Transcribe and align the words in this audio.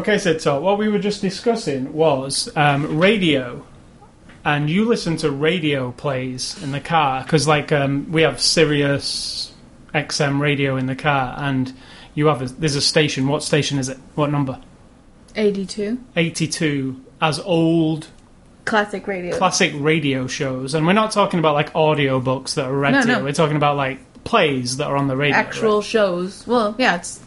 Okay, 0.07 0.19
Sid 0.19 0.39
Talk, 0.39 0.61
what 0.63 0.77
we 0.77 0.87
were 0.87 0.99
just 0.99 1.19
discussing 1.21 1.91
was 1.91 2.49
um, 2.55 2.97
radio 2.97 3.65
and 4.45 4.69
you 4.69 4.85
listen 4.85 5.17
to 5.17 5.29
radio 5.29 5.91
plays 5.91 6.55
in 6.63 6.71
the 6.71 6.79
car 6.79 7.23
because 7.23 7.45
like 7.45 7.73
um, 7.73 8.09
we 8.09 8.21
have 8.21 8.39
Sirius 8.39 9.51
XM 9.93 10.39
radio 10.39 10.77
in 10.77 10.85
the 10.85 10.95
car 10.95 11.35
and 11.37 11.73
you 12.15 12.27
have 12.27 12.41
a, 12.41 12.45
there's 12.45 12.77
a 12.77 12.81
station 12.81 13.27
what 13.27 13.43
station 13.43 13.79
is 13.79 13.89
it 13.89 13.97
what 14.15 14.31
number 14.31 14.61
82. 15.35 15.99
82 16.15 17.03
as 17.19 17.41
old 17.41 18.07
Classic 18.63 19.05
radio. 19.07 19.37
classic 19.37 19.73
radio 19.75 20.25
shows 20.25 20.73
and 20.73 20.87
we're 20.87 20.93
not 20.93 21.11
talking 21.11 21.39
about 21.39 21.53
like 21.53 21.75
audio 21.75 22.21
books 22.21 22.53
that 22.53 22.63
are 22.63 22.73
read 22.77 22.93
No, 22.93 23.01
to 23.01 23.07
no. 23.07 23.23
we're 23.25 23.33
talking 23.33 23.57
about 23.57 23.75
like 23.75 23.99
plays 24.23 24.77
that 24.77 24.87
are 24.87 24.95
on 24.95 25.07
the 25.09 25.17
radio 25.17 25.35
Actual 25.35 25.77
right? 25.79 25.85
shows. 25.85 26.47
Well, 26.47 26.75
yeah, 26.77 26.95
it's 26.95 27.19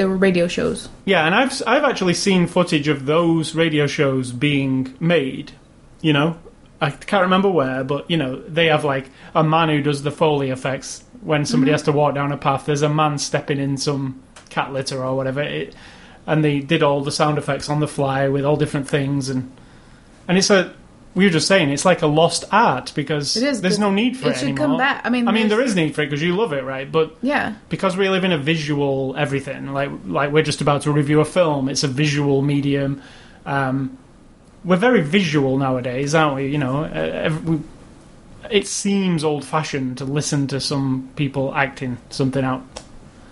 they 0.00 0.06
were 0.06 0.16
radio 0.16 0.48
shows. 0.48 0.88
yeah 1.04 1.26
and 1.26 1.34
I've 1.34 1.62
I've 1.66 1.84
actually 1.84 2.14
seen 2.14 2.46
footage 2.46 2.88
of 2.88 3.04
those 3.04 3.54
radio 3.54 3.86
shows 3.86 4.32
being 4.32 4.96
made 4.98 5.52
you 6.00 6.14
know? 6.14 6.38
I 6.80 6.88
can't 6.90 7.24
remember 7.24 7.50
where 7.50 7.84
but 7.84 8.10
you 8.10 8.16
know 8.16 8.40
they 8.40 8.66
have 8.68 8.82
like 8.82 9.10
a 9.34 9.44
man 9.44 9.68
who 9.68 9.82
does 9.82 10.02
the 10.02 10.10
foley 10.10 10.48
effects. 10.48 11.04
When 11.20 11.44
somebody 11.44 11.68
mm-hmm. 11.68 11.74
has 11.74 11.82
to 11.82 11.92
walk 11.92 12.14
down 12.14 12.32
a 12.32 12.38
path 12.38 12.64
there's 12.64 12.80
a 12.80 12.88
man 12.88 13.18
stepping 13.18 13.58
in 13.58 13.76
some 13.76 14.22
cat 14.48 14.72
litter 14.72 15.04
or 15.04 15.14
whatever. 15.14 15.42
It, 15.42 15.76
and 16.26 16.42
they 16.42 16.60
did 16.60 16.82
all 16.82 17.02
the 17.02 17.12
sound 17.12 17.36
effects 17.36 17.68
on 17.68 17.80
the 17.80 17.88
fly 17.88 18.26
with 18.28 18.46
all 18.46 18.56
different 18.56 18.88
things 18.88 19.28
and 19.28 19.52
and 20.26 20.38
it's 20.38 20.48
a 20.48 20.74
we 21.14 21.24
were 21.24 21.30
just 21.30 21.48
saying 21.48 21.70
it's 21.70 21.84
like 21.84 22.02
a 22.02 22.06
lost 22.06 22.44
art 22.52 22.92
because 22.94 23.36
is, 23.36 23.60
there's 23.60 23.78
no 23.80 23.90
need 23.90 24.16
for 24.16 24.28
it 24.28 24.30
it, 24.30 24.34
should 24.38 24.48
anymore. 24.50 24.66
come 24.68 24.76
back. 24.78 25.00
I 25.04 25.10
mean, 25.10 25.26
I 25.26 25.32
mean 25.32 25.48
there's- 25.48 25.74
need 25.74 25.94
for 25.94 26.02
it 26.02 26.06
because 26.06 26.22
you 26.22 26.36
love 26.36 26.52
it 26.52 26.62
right 26.64 26.90
but 26.90 27.16
Yeah. 27.22 27.54
because 27.68 27.96
we 27.96 28.08
live 28.08 28.22
in 28.24 28.32
a 28.32 28.38
visual 28.38 29.14
everything 29.16 29.72
like 29.72 29.90
like 30.06 30.30
we're 30.32 30.44
just 30.44 30.60
about 30.60 30.82
to 30.82 30.92
review 30.92 31.20
a 31.20 31.24
film 31.24 31.68
it's 31.68 31.82
a 31.84 31.88
visual 31.88 32.42
medium 32.42 33.02
um, 33.46 33.98
we're 34.64 34.76
very 34.76 35.00
visual 35.02 35.58
nowadays 35.58 36.14
aren't 36.14 36.36
we 36.36 36.46
you 36.46 36.58
know 36.58 36.84
uh, 36.84 36.88
ev- 37.28 37.44
we, 37.48 37.58
it 38.50 38.66
seems 38.66 39.24
old 39.24 39.44
fashioned 39.44 39.98
to 39.98 40.04
listen 40.04 40.46
to 40.48 40.60
some 40.60 41.08
people 41.16 41.54
acting 41.54 41.98
something 42.10 42.44
out 42.44 42.62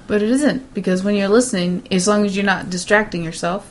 But 0.09 0.23
it 0.23 0.31
isn't 0.31 0.73
because 0.75 1.05
when 1.05 1.15
you're 1.17 1.29
listening, 1.29 1.87
as 1.91 2.07
long 2.09 2.25
as 2.25 2.35
you're 2.35 2.47
not 2.47 2.71
distracting 2.71 3.23
yourself, 3.25 3.63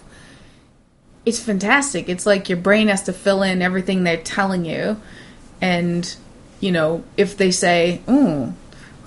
it's 1.28 1.42
fantastic. 1.42 2.08
It's 2.08 2.26
like 2.26 2.48
your 2.48 2.58
brain 2.58 2.88
has 2.88 3.04
to 3.04 3.14
fill 3.14 3.44
in 3.44 3.62
everything 3.62 4.04
they're 4.04 4.16
telling 4.16 4.64
you, 4.64 4.96
and 5.60 6.16
you 6.62 6.72
know 6.72 7.04
if 7.18 7.36
they 7.36 7.52
say, 7.52 8.00
"Oh, 8.08 8.54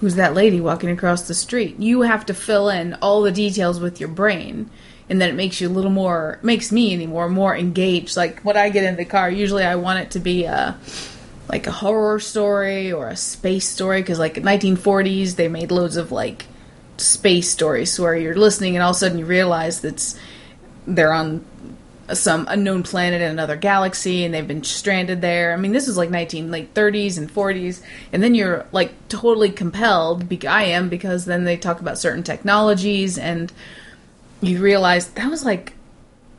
who's 0.01 0.17
that 0.17 0.35
lady 0.35 0.61
walking 0.61 0.91
across 0.91 1.23
the 1.23 1.33
street?" 1.33 1.79
You 1.79 2.03
have 2.03 2.27
to 2.27 2.35
fill 2.35 2.69
in 2.69 2.93
all 3.01 3.23
the 3.23 3.33
details 3.33 3.81
with 3.81 4.01
your 4.01 4.11
brain, 4.11 4.69
and 5.09 5.19
then 5.19 5.31
it 5.31 5.35
makes 5.35 5.63
you 5.63 5.69
a 5.69 5.71
little 5.71 5.91
more 5.91 6.39
makes 6.43 6.71
me 6.71 6.93
anymore 6.93 7.31
more 7.31 7.57
engaged. 7.57 8.19
Like 8.19 8.43
when 8.43 8.59
I 8.59 8.69
get 8.69 8.85
in 8.85 8.97
the 8.97 9.07
car, 9.07 9.31
usually 9.31 9.65
I 9.65 9.77
want 9.77 10.01
it 10.01 10.11
to 10.11 10.19
be 10.19 10.45
a 10.45 10.77
like 11.49 11.67
a 11.67 11.73
horror 11.73 12.21
story 12.21 12.93
or 12.93 13.09
a 13.09 13.17
space 13.17 13.67
story 13.67 14.03
because 14.03 14.19
like 14.19 14.35
1940s 14.35 15.37
they 15.37 15.49
made 15.49 15.73
loads 15.73 15.97
of 15.97 16.13
like 16.13 16.45
space 16.99 17.49
stories 17.49 17.99
where 17.99 18.15
you're 18.15 18.37
listening 18.37 18.77
and 18.77 18.85
all 18.85 18.91
of 18.91 18.97
a 18.97 18.99
sudden 18.99 19.19
you 19.19 19.25
realize 19.25 19.81
that's 19.81 20.17
they're 20.87 21.13
on 21.13 21.45
some 22.15 22.47
unknown 22.49 22.83
planet 22.83 23.21
in 23.21 23.31
another 23.31 23.57
galaxy 23.57 24.25
and 24.25 24.35
they've 24.35 24.47
been 24.47 24.65
stranded 24.65 25.21
there. 25.21 25.53
I 25.53 25.57
mean, 25.57 25.73
this 25.73 25.89
is 25.89 25.97
like 25.97 26.11
19 26.11 26.51
like 26.51 26.75
30s 26.75 27.19
and 27.19 27.33
40s, 27.33 27.83
and 28.13 28.23
then 28.23 28.35
you're 28.35 28.67
like 28.73 28.93
totally 29.09 29.51
compelled. 29.51 30.29
Be- 30.29 30.47
I 30.47 30.65
am 30.65 30.89
because 30.89 31.25
then 31.25 31.45
they 31.45 31.57
talk 31.57 31.81
about 31.81 31.99
certain 31.99 32.23
technologies 32.23 33.19
and 33.19 33.53
you 34.41 34.61
realize 34.61 35.09
that 35.09 35.31
was 35.31 35.45
like 35.45 35.75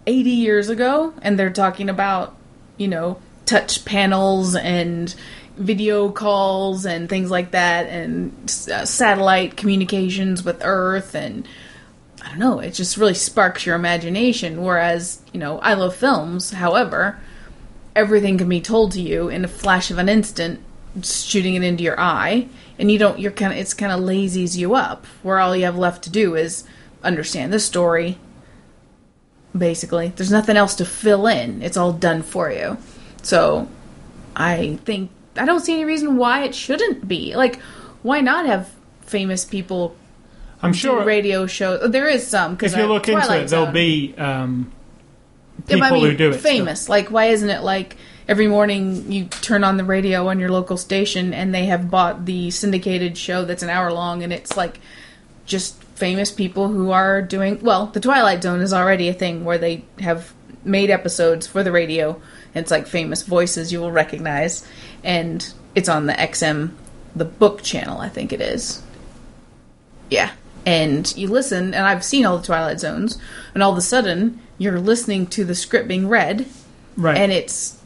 80 0.08 0.30
years 0.32 0.70
ago, 0.70 1.14
and 1.22 1.38
they're 1.38 1.52
talking 1.52 1.90
about 1.90 2.36
you 2.78 2.88
know 2.88 3.22
touch 3.46 3.86
panels 3.86 4.56
and 4.56 5.14
video 5.58 6.10
calls 6.10 6.86
and 6.86 7.10
things 7.10 7.30
like 7.30 7.52
that 7.52 7.88
and 7.88 8.32
uh, 8.72 8.86
satellite 8.86 9.58
communications 9.58 10.44
with 10.44 10.62
earth 10.64 11.14
and 11.14 11.48
I 12.22 12.30
don't 12.30 12.40
know, 12.40 12.60
it 12.60 12.72
just 12.72 12.98
really 12.98 13.16
sparks 13.16 13.66
your 13.66 13.76
imagination. 13.76 14.62
Whereas, 14.62 15.22
you 15.34 15.40
know, 15.40 15.60
I 15.60 15.74
love 15.74 15.96
films, 15.96 16.52
however, 16.52 17.20
everything 17.96 18.38
can 18.38 18.48
be 18.48 18.62
told 18.62 18.92
to 18.94 19.02
you 19.02 19.28
in 19.28 19.44
a 19.44 19.50
flash 19.50 19.90
of 19.92 19.98
an 19.98 20.08
instant, 20.08 20.60
shooting 21.02 21.56
it 21.56 21.64
into 21.64 21.84
your 21.84 22.00
eye, 22.00 22.48
and 22.78 22.92
you 22.92 22.98
don't, 22.98 23.20
you're 23.20 23.32
kind 23.32 23.52
of, 23.54 23.60
it's 23.60 23.74
kind 23.74 23.92
of 23.92 24.00
lazies 24.00 24.56
you 24.56 24.76
up, 24.76 25.06
where 25.24 25.40
all 25.40 25.56
you 25.56 25.66
have 25.66 25.78
left 25.78 26.04
to 26.04 26.10
do 26.10 26.36
is 26.36 26.64
understand 27.04 27.52
the 27.52 27.60
story, 27.60 28.18
basically. 29.58 30.10
There's 30.16 30.32
nothing 30.32 30.58
else 30.58 30.76
to 30.76 30.86
fill 30.86 31.28
in, 31.28 31.62
it's 31.62 31.78
all 31.78 31.92
done 31.92 32.22
for 32.22 32.52
you. 32.52 32.78
So, 33.24 33.68
I 34.36 34.80
think, 34.86 35.12
I 35.36 35.46
don't 35.46 35.62
see 35.62 35.74
any 35.74 35.86
reason 35.86 36.18
why 36.18 36.44
it 36.44 36.54
shouldn't 36.54 37.08
be. 37.08 37.36
Like, 37.36 37.60
why 38.04 38.22
not 38.22 38.46
have 38.46 38.70
famous 39.02 39.44
people 39.44 39.96
i'm 40.64 40.74
sure 40.74 41.04
radio 41.04 41.46
shows. 41.48 41.90
There 41.92 42.08
is 42.08 42.26
some. 42.28 42.58
if 42.62 42.76
you 42.76 42.84
I- 42.84 42.86
look 42.86 43.08
into 43.08 43.22
Twilight 43.22 43.44
it 43.44 43.50
there'll 43.50 43.72
be 43.72 44.14
um, 44.18 44.72
people 45.68 45.84
I 45.84 45.92
mean, 45.92 46.06
who 46.06 46.16
do 46.16 46.30
it 46.30 46.40
still. 46.40 46.52
famous. 46.52 46.90
Like, 46.90 47.10
why 47.12 47.26
isn't 47.26 47.50
it 47.50 47.62
like 47.62 47.98
every 48.28 48.48
morning 48.48 49.12
you 49.12 49.26
turn 49.26 49.64
on 49.64 49.78
the 49.78 49.84
radio 49.84 50.28
on 50.28 50.40
your 50.40 50.50
local 50.50 50.78
station 50.78 51.34
and 51.34 51.54
they 51.54 51.66
have 51.66 51.90
bought 51.90 52.26
the 52.26 52.50
syndicated 52.52 53.18
show 53.18 53.46
that's 53.46 53.64
an 53.64 53.70
hour 53.70 53.92
long 53.92 54.24
and 54.24 54.32
it's 54.32 54.56
like 54.56 54.80
just 55.46 55.82
famous 55.96 56.32
people 56.32 56.68
who 56.70 56.92
are 56.92 57.22
doing 57.22 57.60
well. 57.62 57.88
The 57.88 58.00
Twilight 58.00 58.42
Zone 58.44 58.62
is 58.62 58.74
already 58.74 59.10
a 59.10 59.14
thing 59.14 59.44
where 59.44 59.58
they 59.58 59.84
have 60.00 60.34
made 60.64 60.90
episodes 60.90 61.46
for 61.48 61.64
the 61.64 61.72
radio. 61.72 62.22
And 62.54 62.64
it's 62.64 62.72
like 62.72 62.86
famous 62.88 63.24
voices 63.24 63.72
you 63.72 63.80
will 63.80 63.92
recognize, 63.94 64.68
and 65.06 65.54
it's 65.74 65.88
on 65.88 66.06
the 66.06 66.14
XM, 66.14 66.72
the 67.16 67.24
book 67.24 67.62
channel, 67.64 68.00
I 68.02 68.10
think 68.10 68.34
it 68.34 68.42
is. 68.42 68.82
Yeah. 70.10 70.32
And 70.66 71.16
you 71.18 71.28
listen, 71.28 71.74
and 71.74 71.86
I've 71.88 72.04
seen 72.04 72.26
all 72.26 72.38
the 72.38 72.46
Twilight 72.46 72.80
Zones, 72.80 73.18
and 73.54 73.64
all 73.64 73.72
of 73.72 73.78
a 73.78 73.82
sudden 73.82 74.40
you're 74.58 74.80
listening 74.80 75.26
to 75.28 75.44
the 75.44 75.56
script 75.56 75.88
being 75.88 76.08
read, 76.08 76.46
right 76.96 77.18
and 77.18 77.32
it's 77.32 77.80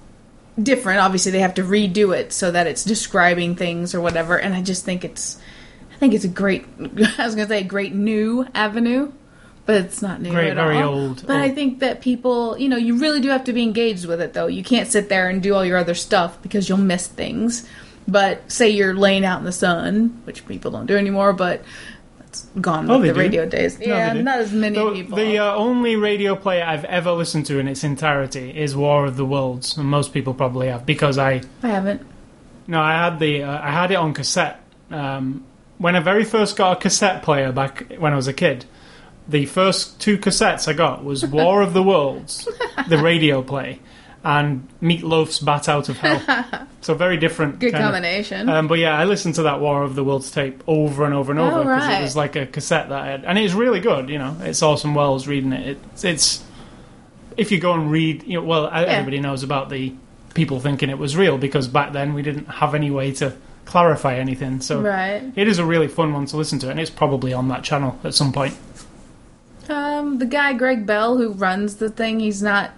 different. 0.62 1.00
Obviously, 1.00 1.32
they 1.32 1.40
have 1.40 1.54
to 1.56 1.64
redo 1.64 2.16
it 2.18 2.34
so 2.34 2.52
that 2.52 2.68
it's 2.68 2.84
describing 2.84 3.56
things 3.56 3.96
or 3.96 4.02
whatever. 4.02 4.38
And 4.38 4.54
I 4.54 4.62
just 4.62 4.84
think 4.86 5.06
it's, 5.06 5.38
I 5.94 5.96
think 5.98 6.14
it's 6.14 6.26
a 6.26 6.30
great. 6.30 6.66
I 7.18 7.26
was 7.26 7.36
gonna 7.36 7.48
say 7.48 7.62
a 7.62 7.64
great 7.64 7.94
new 7.94 8.46
avenue, 8.54 9.12
but 9.66 9.76
it's 9.78 10.02
not 10.02 10.22
new 10.22 10.32
Great, 10.32 10.50
at 10.50 10.56
very 10.58 10.78
all. 10.78 10.94
old- 10.94 11.26
But 11.28 11.38
I 11.38 11.50
think 11.52 11.80
that 11.80 12.02
people, 12.02 12.58
you 12.58 12.68
know, 12.70 12.78
you 12.78 12.98
really 12.98 13.22
do 13.22 13.30
have 13.30 13.46
to 13.46 13.54
be 13.54 13.64
engaged 13.64 14.06
with 14.06 14.20
it 14.22 14.34
though. 14.34 14.48
You 14.48 14.64
can't 14.64 14.88
sit 14.90 15.08
there 15.10 15.30
and 15.30 15.42
do 15.42 15.56
all 15.56 15.64
your 15.66 15.78
other 15.78 15.96
stuff 15.96 16.42
because 16.42 16.68
you'll 16.68 16.78
miss 16.78 17.08
things. 17.08 17.68
But 18.08 18.52
say 18.52 18.70
you're 18.70 18.94
laying 18.94 19.26
out 19.26 19.40
in 19.40 19.46
the 19.46 19.52
sun, 19.52 20.22
which 20.26 20.46
people 20.48 20.70
don't 20.70 20.86
do 20.86 20.96
anymore, 20.96 21.34
but 21.34 21.64
gone 22.62 22.90
Oh, 22.90 23.00
with 23.00 23.08
the 23.10 23.14
do. 23.14 23.20
radio 23.20 23.46
days. 23.46 23.80
No, 23.80 23.86
yeah, 23.88 24.14
not 24.14 24.40
as 24.40 24.52
many 24.52 24.76
the, 24.78 24.92
people. 24.92 25.18
the 25.18 25.38
uh, 25.40 25.56
only 25.56 25.96
radio 25.96 26.36
play 26.36 26.62
I've 26.62 26.86
ever 26.86 27.12
listened 27.12 27.46
to 27.48 27.60
in 27.60 27.68
its 27.68 27.84
entirety 27.84 28.50
is 28.58 28.76
War 28.76 29.06
of 29.06 29.18
the 29.18 29.26
Worlds, 29.26 29.78
and 29.78 29.88
most 29.88 30.14
people 30.14 30.34
probably 30.34 30.68
have 30.68 30.86
because 30.86 31.18
I 31.18 31.42
I 31.64 31.68
haven't. 31.68 32.02
no, 32.68 32.80
I 32.82 32.94
had 32.94 33.20
the 33.20 33.44
uh, 33.44 33.60
I 33.62 33.72
had 33.72 33.92
it 33.92 33.96
on 33.96 34.14
cassette 34.14 34.60
um, 34.92 35.44
when 35.78 35.96
I 35.96 36.00
very 36.00 36.24
first 36.24 36.56
got 36.58 36.78
a 36.78 36.80
cassette 36.80 37.24
player 37.24 37.52
back 37.52 37.94
when 37.98 38.14
I 38.14 38.16
was 38.16 38.28
a 38.28 38.34
kid. 38.34 38.66
The 39.28 39.46
first 39.48 40.00
two 40.00 40.18
cassettes 40.20 40.68
I 40.68 40.74
got 40.74 41.04
was 41.04 41.26
War 41.38 41.62
of 41.64 41.74
the 41.74 41.82
Worlds, 41.84 42.48
the 42.88 42.98
radio 43.00 43.42
play, 43.42 43.80
and 44.26 44.68
Meatloaf's 44.82 45.40
Bat 45.40 45.70
Out 45.70 45.88
of 45.90 45.98
Hell. 45.98 46.68
So 46.82 46.94
very 46.94 47.18
different. 47.18 47.58
Good 47.58 47.74
combination. 47.74 48.48
um, 48.48 48.68
but 48.68 48.78
yeah, 48.78 48.96
I 48.96 49.06
listened 49.06 49.34
to 49.36 49.44
that 49.44 49.60
War 49.60 49.82
of 49.82 49.96
the 49.96 50.04
Worlds 50.04 50.30
tape 50.30 50.64
over 50.68 51.04
and 51.04 51.16
over 51.16 51.32
and 51.32 51.42
over 51.42 51.62
Oh, 51.62 51.64
because 51.64 51.82
right. 51.88 52.00
it 52.00 52.04
was 52.04 52.16
like 52.16 52.36
a 52.36 52.46
cassette 52.46 52.90
that 52.90 53.02
I 53.02 53.08
had, 53.08 53.26
and 53.26 53.40
it's 53.40 53.56
really 53.56 53.80
good. 53.80 54.08
You 54.08 54.20
know, 54.20 54.38
it's 54.42 54.62
Orson 54.62 54.94
Welles 54.94 55.26
reading 55.26 55.52
it. 55.52 55.80
It's, 55.94 56.04
it's 56.04 56.44
if 57.38 57.52
you 57.52 57.60
go 57.60 57.74
and 57.74 57.90
read, 57.90 58.22
you 58.28 58.36
know, 58.40 58.46
well, 58.46 58.68
everybody 58.72 59.20
knows 59.20 59.42
about 59.42 59.70
the 59.72 59.96
people 60.36 60.60
thinking 60.60 60.92
it 60.92 61.00
was 61.00 61.18
real 61.18 61.40
because 61.40 61.68
back 61.68 61.92
then 61.92 62.14
we 62.14 62.22
didn't 62.22 62.46
have 62.46 62.76
any 62.76 62.92
way 62.92 63.12
to 63.14 63.36
clarify 63.66 64.18
anything. 64.18 64.62
So 64.62 64.80
right. 64.82 65.24
it 65.36 65.48
is 65.48 65.58
a 65.58 65.66
really 65.66 65.88
fun 65.88 66.14
one 66.14 66.28
to 66.28 66.38
listen 66.38 66.60
to, 66.60 66.70
and 66.70 66.80
it's 66.80 66.92
probably 66.92 67.34
on 67.34 67.48
that 67.48 67.64
channel 67.64 68.00
at 68.04 68.14
some 68.14 68.32
point. 68.32 68.56
Um, 69.70 70.20
the 70.20 70.28
guy 70.28 70.54
Greg 70.54 70.86
Bell 70.86 71.18
who 71.18 71.32
runs 71.32 71.78
the 71.78 71.90
thing, 71.90 72.20
he's 72.20 72.44
not. 72.44 72.74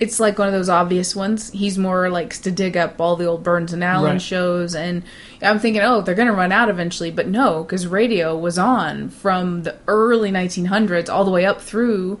It's 0.00 0.18
like 0.18 0.38
one 0.38 0.48
of 0.48 0.54
those 0.54 0.70
obvious 0.70 1.14
ones. 1.14 1.50
He's 1.50 1.76
more 1.76 2.08
likes 2.08 2.38
to 2.40 2.50
dig 2.50 2.74
up 2.76 2.98
all 3.00 3.16
the 3.16 3.26
old 3.26 3.44
Burns 3.44 3.72
and 3.74 3.84
Allen 3.84 4.12
Right. 4.12 4.22
shows, 4.22 4.74
and 4.74 5.02
I'm 5.42 5.58
thinking, 5.58 5.82
oh, 5.82 6.00
they're 6.00 6.14
gonna 6.14 6.32
run 6.32 6.52
out 6.52 6.70
eventually. 6.70 7.10
But 7.10 7.28
no, 7.28 7.62
because 7.62 7.86
radio 7.86 8.34
was 8.36 8.58
on 8.58 9.10
from 9.10 9.62
the 9.64 9.76
early 9.86 10.30
1900s 10.32 11.10
all 11.10 11.24
the 11.24 11.30
way 11.30 11.44
up 11.44 11.60
through. 11.60 12.18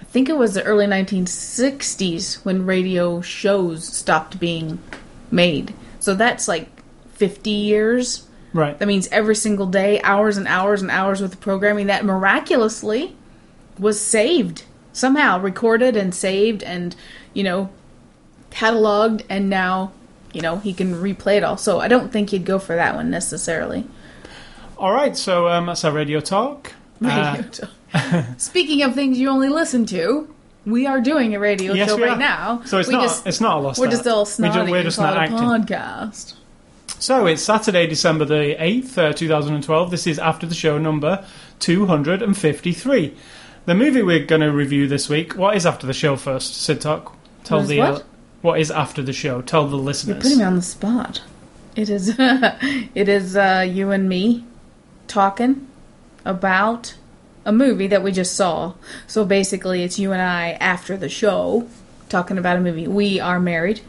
I 0.00 0.04
think 0.04 0.30
it 0.30 0.38
was 0.38 0.54
the 0.54 0.62
early 0.64 0.86
1960s 0.86 2.44
when 2.44 2.66
radio 2.66 3.20
shows 3.20 3.84
stopped 3.84 4.40
being 4.40 4.78
made. 5.30 5.74
So 6.00 6.14
that's 6.14 6.48
like 6.48 6.68
50 7.14 7.50
years. 7.50 8.26
Right. 8.52 8.78
That 8.78 8.88
means 8.88 9.08
every 9.12 9.36
single 9.36 9.66
day, 9.66 10.00
hours 10.02 10.36
and 10.36 10.48
hours 10.48 10.82
and 10.82 10.90
hours 10.90 11.20
with 11.20 11.38
programming 11.40 11.86
that 11.88 12.04
miraculously 12.04 13.14
was 13.78 14.00
saved 14.00 14.64
somehow, 14.92 15.40
recorded 15.40 15.96
and 15.96 16.14
saved, 16.14 16.62
and 16.62 16.94
you 17.34 17.42
know, 17.42 17.70
cataloged, 18.50 19.22
and 19.28 19.48
now 19.50 19.92
you 20.32 20.40
know 20.42 20.56
he 20.58 20.72
can 20.72 20.94
replay 20.94 21.36
it 21.36 21.44
all. 21.44 21.56
So 21.56 21.80
I 21.80 21.88
don't 21.88 22.12
think 22.12 22.30
he'd 22.30 22.44
go 22.44 22.58
for 22.58 22.74
that 22.76 22.94
one 22.94 23.10
necessarily. 23.10 23.86
All 24.78 24.92
right. 24.92 25.16
So 25.16 25.48
um, 25.48 25.66
that's 25.66 25.84
our 25.84 25.92
radio 25.92 26.20
talk. 26.20 26.72
Uh, 27.04 27.36
Radio 27.36 27.50
show. 27.52 28.24
Speaking 28.38 28.82
of 28.82 28.94
things 28.94 29.18
you 29.18 29.28
only 29.30 29.48
listen 29.48 29.86
to, 29.86 30.32
we 30.66 30.86
are 30.86 31.00
doing 31.00 31.34
a 31.34 31.40
radio 31.40 31.72
Yes, 31.72 31.88
show 31.88 31.98
right 31.98 32.10
are. 32.10 32.16
now. 32.18 32.62
so 32.66 32.78
it's 32.78 32.88
we 32.88 32.94
not. 32.94 33.02
Just, 33.02 33.26
it's 33.26 33.40
not 33.40 33.56
a 33.56 33.60
lost. 33.60 33.80
we're 33.80 33.88
just 33.90 34.06
all 34.06 34.24
We 34.24 34.30
snotty 34.30 34.70
We're 34.70 34.82
just 34.82 34.98
call 34.98 35.06
not 35.06 35.16
acting. 35.16 35.38
podcast. 35.38 36.34
So 36.98 37.26
it's 37.26 37.42
Saturday, 37.42 37.86
December 37.86 38.26
the 38.26 38.56
8th, 38.60 38.98
uh, 38.98 39.12
2012. 39.14 39.90
This 39.90 40.06
is 40.06 40.18
after 40.18 40.46
the 40.46 40.54
show 40.54 40.76
number 40.76 41.24
253. 41.60 43.14
The 43.70 43.76
movie 43.76 44.02
we're 44.02 44.26
going 44.26 44.40
to 44.40 44.50
review 44.50 44.88
this 44.88 45.08
week, 45.08 45.36
what 45.36 45.56
is 45.56 45.64
after 45.64 45.86
the 45.86 45.94
show 45.94 46.16
first? 46.16 46.56
Sid 46.56 46.80
Talk. 46.80 47.14
Tell 47.44 47.62
the 47.62 47.78
what? 47.78 47.94
uh, 47.94 48.02
what 48.42 48.58
is 48.58 48.68
after 48.68 49.00
the 49.00 49.12
show? 49.12 49.42
Tell 49.42 49.68
the 49.68 49.76
listeners. 49.76 50.16
You're 50.16 50.22
putting 50.22 50.38
me 50.38 50.42
on 50.44 50.56
the 50.56 50.62
spot. 50.62 51.22
It 51.76 51.88
is 51.88 52.16
it 52.18 53.08
is 53.08 53.36
uh, 53.36 53.64
you 53.70 53.92
and 53.92 54.08
me 54.08 54.44
talking 55.06 55.68
about 56.24 56.96
a 57.44 57.52
movie 57.52 57.86
that 57.86 58.02
we 58.02 58.10
just 58.10 58.34
saw. 58.34 58.74
So 59.06 59.24
basically, 59.24 59.84
it's 59.84 60.00
you 60.00 60.10
and 60.10 60.20
I 60.20 60.54
after 60.54 60.96
the 60.96 61.08
show 61.08 61.68
talking 62.08 62.38
about 62.38 62.56
a 62.56 62.60
movie. 62.60 62.88
We 62.88 63.20
are 63.20 63.38
married, 63.38 63.82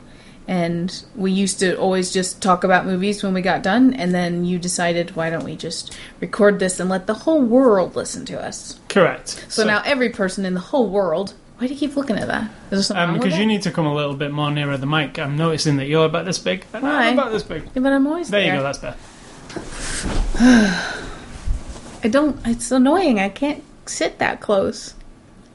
and 0.51 1.06
we 1.15 1.31
used 1.31 1.59
to 1.59 1.77
always 1.77 2.12
just 2.12 2.42
talk 2.42 2.65
about 2.65 2.86
movies 2.86 3.24
when 3.24 3.33
we 3.33 3.42
got 3.42 3.63
done. 3.63 3.94
And 3.94 4.13
then 4.13 4.44
you 4.44 4.59
decided, 4.59 5.15
why 5.15 5.30
don't 5.30 5.45
we 5.45 5.56
just 5.56 5.98
record 6.19 6.59
this 6.59 6.77
and 6.77 6.89
let 6.89 7.07
the 7.07 7.13
whole 7.13 7.42
world 7.42 7.95
listen 7.95 8.25
to 8.25 8.38
us? 8.38 8.77
Correct. 8.89 9.45
So, 9.48 9.63
now 9.63 9.81
every 9.86 10.09
person 10.09 10.44
in 10.44 10.53
the 10.53 10.59
whole 10.59 10.89
world. 10.89 11.36
Why 11.57 11.68
do 11.68 11.74
you 11.74 11.80
keep 11.80 11.95
looking 11.95 12.18
at 12.18 12.27
that? 12.27 12.51
Is 12.69 12.69
there 12.69 12.83
something 12.83 13.15
um, 13.15 13.18
because 13.18 13.39
you 13.39 13.45
need 13.45 13.62
to 13.62 13.71
come 13.71 13.86
a 13.86 13.95
little 13.95 14.15
bit 14.15 14.31
more 14.31 14.51
nearer 14.51 14.75
the 14.75 14.88
mic. 14.88 15.18
I'm 15.19 15.38
noticing 15.38 15.77
that 15.77 15.86
you're 15.86 16.06
about 16.06 16.25
this 16.25 16.38
big. 16.38 16.65
And 16.74 16.83
Why? 16.83 17.07
I'm 17.07 17.13
about 17.13 17.31
this 17.31 17.44
big. 17.44 17.63
Yeah, 17.74 17.81
but 17.81 17.94
I'm 17.94 18.06
always 18.06 18.30
There 18.30 18.42
there. 18.42 18.56
you 18.56 18.59
go. 18.59 18.63
That's 18.63 18.80
better. 18.80 18.97
I 22.04 22.07
don't. 22.09 22.38
It's 22.45 22.71
annoying. 22.71 23.19
I 23.21 23.30
can't 23.30 23.63
sit 23.86 24.19
that 24.19 24.42
close. 24.42 24.95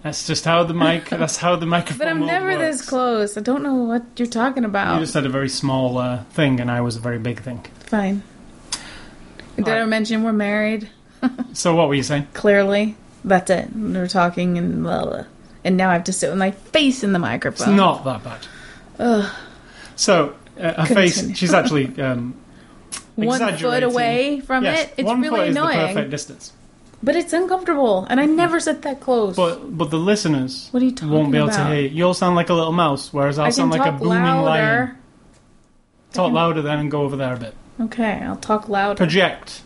That's 0.07 0.25
just 0.25 0.45
how 0.45 0.63
the 0.63 0.73
mic. 0.73 1.09
that's 1.11 1.37
how 1.37 1.57
the 1.57 1.67
microphone. 1.67 1.99
But 1.99 2.07
I'm 2.07 2.25
never 2.25 2.57
this 2.57 2.89
close. 2.89 3.37
I 3.37 3.41
don't 3.41 3.65
know 3.65 3.75
what 3.75 4.05
you're 4.17 4.29
talking 4.29 4.65
about. 4.65 4.95
You 4.95 5.01
just 5.01 5.15
had 5.15 5.27
a 5.27 5.29
very 5.29 5.49
small 5.49 5.99
uh, 5.99 6.23
thing, 6.31 6.61
and 6.61 6.71
I 6.71 6.81
was 6.81 6.95
a 6.95 7.01
very 7.01 7.19
big 7.19 7.43
thing. 7.43 7.67
Fine. 7.81 8.23
Did 9.57 9.69
I 9.69 9.73
Alright. 9.73 9.89
mention 9.89 10.23
we're 10.23 10.33
married? 10.33 10.89
So 11.55 11.75
what 11.75 11.89
were 11.89 11.95
you 11.95 12.05
saying? 12.05 12.29
Clearly, 12.35 12.95
that's 13.25 13.51
it. 13.51 13.75
We're 13.75 14.07
talking 14.07 14.59
and 14.59 14.85
blah, 14.85 15.07
blah. 15.07 15.25
and 15.65 15.77
now 15.77 15.91
I 15.91 15.95
have 15.95 16.05
to 16.05 16.13
sit 16.13 16.29
with 16.29 16.39
my 16.39 16.53
face 16.53 17.03
in 17.03 17.13
the 17.13 17.19
microphone. 17.19 17.71
It's 17.71 17.77
not 17.77 18.05
that 18.05 18.23
bad. 18.23 18.47
Ugh. 19.01 19.35
So 19.97 20.37
uh, 20.61 20.87
her 20.87 20.95
face. 20.95 21.37
She's 21.37 21.55
actually 21.55 22.01
um, 22.01 22.37
one 23.17 23.57
foot 23.57 23.83
away 23.83 24.39
from 24.41 24.63
yes, 24.63 24.85
it. 24.85 24.95
It's 24.99 25.07
one 25.07 25.21
really 25.21 25.37
foot 25.37 25.49
is 25.49 25.55
the 25.55 25.61
annoying, 25.63 25.79
perfect 25.79 26.11
distance. 26.11 26.53
But 27.03 27.17
it's 27.17 27.33
uncomfortable, 27.33 28.07
and 28.09 28.19
I 28.21 28.27
never 28.27 28.59
sit 28.61 28.83
that 28.83 29.01
close. 29.01 29.37
But 29.37 29.77
but 29.77 29.91
the 29.91 29.99
listeners 29.99 30.69
what 30.71 30.83
are 30.83 30.87
you 30.87 30.93
talking 30.93 31.11
won't 31.11 31.33
be 31.33 31.39
able 31.39 31.49
about? 31.49 31.69
to 31.69 31.75
hear. 31.75 31.83
you. 31.83 31.89
You'll 31.89 32.15
sound 32.15 32.37
like 32.37 32.49
a 32.49 32.55
little 32.55 32.73
mouse, 32.73 33.13
whereas 33.13 33.39
I'll 33.39 33.47
I 33.47 33.51
sound 33.51 33.71
like 33.71 33.87
a 33.87 33.93
booming 33.93 34.23
lion. 34.23 34.97
Talk 36.13 36.27
can- 36.27 36.35
louder 36.35 36.63
then 36.63 36.79
and 36.79 36.91
go 36.91 37.03
over 37.03 37.17
there 37.17 37.35
a 37.35 37.39
bit. 37.39 37.55
Okay, 37.81 38.23
I'll 38.23 38.37
talk 38.37 38.69
louder. 38.69 38.97
Project. 38.97 39.63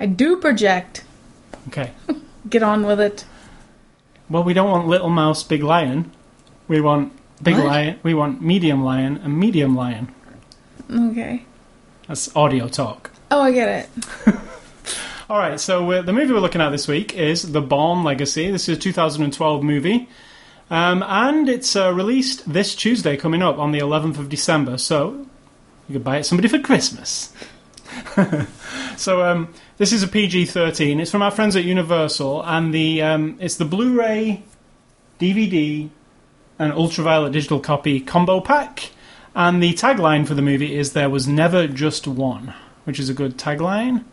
I 0.00 0.06
do 0.06 0.36
project. 0.38 1.04
Okay. 1.68 1.92
Get 2.48 2.62
on 2.62 2.86
with 2.86 3.00
it. 3.00 3.24
Well, 4.30 4.42
we 4.44 4.54
don't 4.54 4.70
want 4.70 4.86
little 4.88 5.10
mouse, 5.10 5.42
big 5.42 5.62
lion. 5.62 6.10
We 6.68 6.80
want 6.80 7.12
big 7.42 7.56
What? 7.56 7.66
lion. 7.66 7.98
We 8.02 8.14
want 8.14 8.40
medium 8.42 8.82
lion 8.82 9.18
and 9.22 9.38
medium 9.38 9.76
lion. 9.76 10.08
Okay. 10.90 11.44
That's 12.08 12.34
audio 12.34 12.68
talk. 12.68 13.10
Oh, 13.30 13.40
I 13.42 13.52
get 13.52 13.88
it. 14.26 14.34
All 15.26 15.38
right, 15.38 15.58
so 15.58 15.90
uh, 15.90 16.02
the 16.02 16.12
movie 16.12 16.34
we're 16.34 16.40
looking 16.40 16.60
at 16.60 16.68
this 16.68 16.86
week 16.86 17.14
is 17.14 17.52
The 17.52 17.62
Bourne 17.62 18.04
Legacy. 18.04 18.50
This 18.50 18.68
is 18.68 18.76
a 18.76 18.80
2012 18.80 19.62
movie, 19.62 20.06
um, 20.68 21.02
and 21.02 21.48
it's 21.48 21.74
uh, 21.74 21.94
released 21.94 22.52
this 22.52 22.74
Tuesday, 22.74 23.16
coming 23.16 23.42
up 23.42 23.56
on 23.58 23.72
the 23.72 23.78
11th 23.78 24.18
of 24.18 24.28
December. 24.28 24.76
So 24.76 25.26
you 25.88 25.94
could 25.94 26.04
buy 26.04 26.18
it 26.18 26.24
somebody 26.24 26.48
for 26.48 26.58
Christmas. 26.58 27.32
so 28.98 29.24
um, 29.24 29.54
this 29.78 29.94
is 29.94 30.02
a 30.02 30.08
PG-13. 30.08 31.00
It's 31.00 31.10
from 31.10 31.22
our 31.22 31.30
friends 31.30 31.56
at 31.56 31.64
Universal, 31.64 32.44
and 32.44 32.74
the 32.74 33.00
um, 33.00 33.38
it's 33.40 33.56
the 33.56 33.64
Blu-ray, 33.64 34.42
DVD, 35.18 35.88
and 36.58 36.70
ultraviolet 36.74 37.32
digital 37.32 37.60
copy 37.60 37.98
combo 37.98 38.42
pack. 38.42 38.90
And 39.34 39.62
the 39.62 39.72
tagline 39.72 40.28
for 40.28 40.34
the 40.34 40.42
movie 40.42 40.76
is 40.76 40.92
"There 40.92 41.08
was 41.08 41.26
never 41.26 41.66
just 41.66 42.06
one," 42.06 42.52
which 42.84 43.00
is 43.00 43.08
a 43.08 43.14
good 43.14 43.38
tagline 43.38 44.04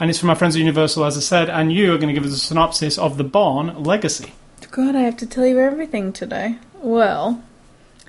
and 0.00 0.10
it's 0.10 0.18
from 0.18 0.30
our 0.30 0.36
friends 0.36 0.54
at 0.54 0.60
Universal, 0.60 1.04
as 1.04 1.16
I 1.16 1.20
said, 1.20 1.50
and 1.50 1.72
you 1.72 1.92
are 1.92 1.98
going 1.98 2.08
to 2.08 2.14
give 2.14 2.24
us 2.24 2.36
a 2.36 2.38
synopsis 2.38 2.98
of 2.98 3.16
the 3.16 3.24
Bourne 3.24 3.82
Legacy. 3.82 4.32
God, 4.70 4.94
I 4.94 5.00
have 5.00 5.16
to 5.18 5.26
tell 5.26 5.46
you 5.46 5.58
everything 5.58 6.12
today. 6.12 6.58
Well, 6.74 7.42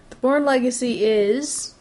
The 0.09 0.15
Bourne 0.17 0.45
Legacy 0.45 1.03
is 1.03 1.73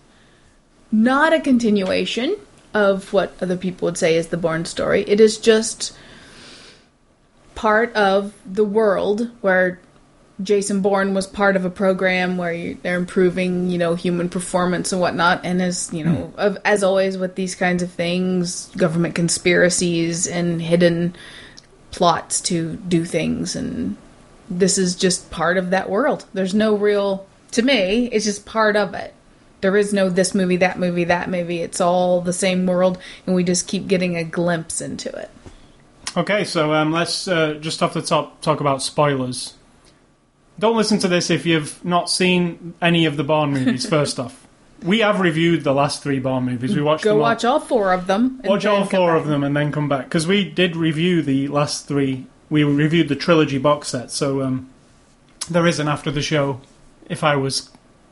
not 0.92 1.32
a 1.32 1.40
continuation 1.40 2.36
of 2.72 3.12
what 3.12 3.34
other 3.42 3.56
people 3.56 3.86
would 3.86 3.98
say 3.98 4.16
is 4.16 4.28
the 4.28 4.36
Bourne 4.36 4.64
story. 4.64 5.02
It 5.06 5.20
is 5.20 5.36
just 5.38 5.96
part 7.54 7.92
of 7.94 8.32
the 8.46 8.64
world 8.64 9.30
where 9.40 9.80
Jason 10.42 10.82
Bourne 10.82 11.14
was 11.14 11.26
part 11.26 11.56
of 11.56 11.64
a 11.64 11.70
program 11.70 12.36
where 12.36 12.52
you, 12.52 12.78
they're 12.82 12.96
improving, 12.96 13.70
you 13.70 13.78
know, 13.78 13.94
human 13.94 14.28
performance 14.28 14.92
and 14.92 15.00
whatnot. 15.00 15.40
And 15.44 15.60
as 15.60 15.92
you 15.92 16.04
know, 16.04 16.32
of, 16.36 16.58
as 16.64 16.84
always 16.84 17.18
with 17.18 17.34
these 17.34 17.54
kinds 17.54 17.82
of 17.82 17.90
things, 17.90 18.68
government 18.76 19.14
conspiracies 19.14 20.26
and 20.26 20.62
hidden 20.62 21.16
plots 21.90 22.40
to 22.42 22.76
do 22.76 23.04
things 23.04 23.56
and 23.56 23.96
this 24.50 24.78
is 24.78 24.94
just 24.94 25.30
part 25.30 25.56
of 25.56 25.70
that 25.70 25.90
world. 25.90 26.24
There's 26.32 26.54
no 26.54 26.74
real 26.74 27.26
to 27.52 27.62
me, 27.62 28.06
it's 28.12 28.24
just 28.24 28.46
part 28.46 28.76
of 28.76 28.94
it. 28.94 29.14
There 29.60 29.76
is 29.76 29.92
no 29.92 30.08
this 30.08 30.34
movie, 30.34 30.56
that 30.58 30.78
movie, 30.78 31.04
that 31.04 31.28
movie. 31.28 31.62
It's 31.62 31.80
all 31.80 32.20
the 32.20 32.32
same 32.32 32.66
world 32.66 32.98
and 33.26 33.34
we 33.34 33.42
just 33.42 33.66
keep 33.66 33.88
getting 33.88 34.16
a 34.16 34.24
glimpse 34.24 34.80
into 34.80 35.10
it. 35.16 35.30
Okay, 36.16 36.44
so 36.44 36.72
um, 36.72 36.92
let's 36.92 37.28
uh, 37.28 37.54
just 37.54 37.82
off 37.82 37.94
the 37.94 38.02
top 38.02 38.40
talk 38.40 38.60
about 38.60 38.82
spoilers. 38.82 39.54
Don't 40.58 40.76
listen 40.76 40.98
to 41.00 41.08
this 41.08 41.30
if 41.30 41.46
you've 41.46 41.82
not 41.84 42.10
seen 42.10 42.74
any 42.82 43.06
of 43.06 43.16
the 43.16 43.24
Bourne 43.24 43.52
movies. 43.52 43.88
First 43.90 44.18
off, 44.18 44.46
we 44.82 45.00
have 45.00 45.20
reviewed 45.20 45.62
the 45.64 45.72
last 45.72 46.02
three 46.02 46.18
Bourne 46.18 46.44
movies. 46.44 46.74
We 46.74 46.82
watched 46.82 47.04
Go 47.04 47.10
them 47.10 47.18
all. 47.18 47.22
watch 47.22 47.44
all 47.44 47.60
four 47.60 47.92
of 47.92 48.06
them. 48.06 48.40
and 48.42 48.50
watch 48.50 48.64
then 48.64 48.72
all 48.72 48.78
come 48.80 48.88
four 48.88 49.12
back. 49.14 49.20
of 49.22 49.28
them 49.28 49.44
and 49.44 49.56
then 49.56 49.70
come 49.72 49.88
back 49.88 50.04
because 50.06 50.26
we 50.26 50.48
did 50.48 50.74
review 50.76 51.22
the 51.22 51.48
last 51.48 51.86
three. 51.86 52.26
We 52.50 52.64
reviewed 52.64 53.08
the 53.08 53.16
trilogy 53.16 53.58
box 53.58 53.88
set, 53.88 54.10
so 54.10 54.42
um, 54.42 54.68
there 55.50 55.66
is 55.66 55.78
an 55.78 55.86
after 55.88 56.10
the 56.10 56.22
show. 56.22 56.60
If 57.08 57.22
I 57.22 57.36
was 57.36 57.70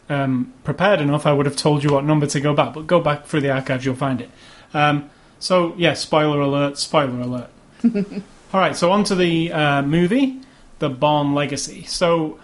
um, 0.08 0.52
prepared 0.62 1.00
enough, 1.00 1.26
I 1.26 1.32
would 1.32 1.46
have 1.46 1.56
told 1.56 1.82
you 1.82 1.90
what 1.90 2.04
number 2.04 2.26
to 2.26 2.40
go 2.40 2.54
back. 2.54 2.74
But 2.74 2.86
go 2.86 3.00
back 3.00 3.26
through 3.26 3.40
the 3.40 3.50
archives, 3.50 3.84
you'll 3.84 3.94
find 3.96 4.20
it. 4.20 4.30
Um, 4.74 5.10
so 5.38 5.74
yeah, 5.76 5.94
spoiler 5.94 6.40
alert! 6.40 6.78
Spoiler 6.78 7.20
alert! 7.20 7.50
all 7.84 8.60
right, 8.60 8.76
so 8.76 8.92
on 8.92 9.04
to 9.04 9.14
the 9.14 9.52
uh, 9.52 9.82
movie, 9.82 10.40
The 10.78 10.88
Bourne 10.88 11.34
Legacy. 11.34 11.84
So 11.84 12.38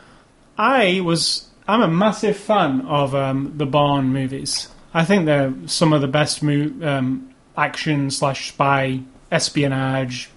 I 0.58 1.00
was 1.00 1.48
I'm 1.68 1.82
a 1.82 1.88
massive 1.88 2.36
fan 2.36 2.82
of 2.82 3.14
um, 3.14 3.54
the 3.56 3.66
Bourne 3.66 4.06
movies. 4.12 4.68
I 4.94 5.04
think 5.04 5.26
they're 5.26 5.54
some 5.66 5.92
of 5.92 6.00
the 6.00 6.08
best 6.08 6.42
mo- 6.42 6.72
um, 6.82 7.34
action 7.56 8.10
slash 8.10 8.48
spy 8.52 9.00
espionage 9.30 10.28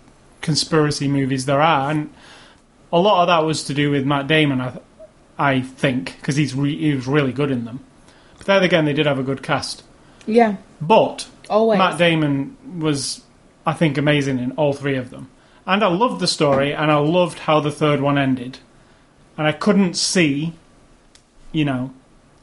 conspiracy 0.42 1.08
movies 1.08 1.46
there 1.46 1.62
are, 1.62 1.90
and 1.92 2.14
a 2.94 3.00
lot 3.00 3.22
of 3.24 3.28
that 3.28 3.46
was 3.46 3.64
to 3.66 3.74
do 3.74 3.92
with 3.92 4.06
Matt 4.06 4.28
Damon. 4.28 4.62
I, 4.62 4.70
th- 4.70 4.84
I 5.38 5.62
think 5.62 6.16
because 6.18 6.36
he's 6.36 6.54
re- 6.56 6.78
he 6.78 6.94
was 6.96 7.08
really 7.08 7.34
good 7.34 7.52
in 7.52 7.66
them. 7.66 7.80
But 8.38 8.48
then 8.48 8.64
again, 8.64 8.86
they 8.86 8.94
did 8.94 9.06
have 9.06 9.20
a 9.20 9.24
good 9.24 9.42
cast. 9.44 9.84
Yeah, 10.28 10.56
But 10.82 11.28
always. 11.50 11.78
Matt 11.78 11.98
Damon 11.98 12.58
was, 12.80 13.22
I 13.66 13.74
think, 13.74 13.98
amazing 13.98 14.40
in 14.40 14.52
all 14.54 14.74
three 14.74 14.96
of 14.96 15.10
them. 15.12 15.30
And 15.68 15.84
I 15.84 15.88
loved 15.88 16.20
the 16.20 16.28
story, 16.28 16.74
and 16.74 16.92
I 16.92 16.98
loved 16.98 17.40
how 17.40 17.60
the 17.60 17.72
third 17.72 18.02
one 18.02 18.18
ended. 18.18 18.60
And 19.38 19.48
I 19.48 19.52
couldn't 19.52 19.96
see, 19.96 20.54
you 21.52 21.66
know, 21.66 21.92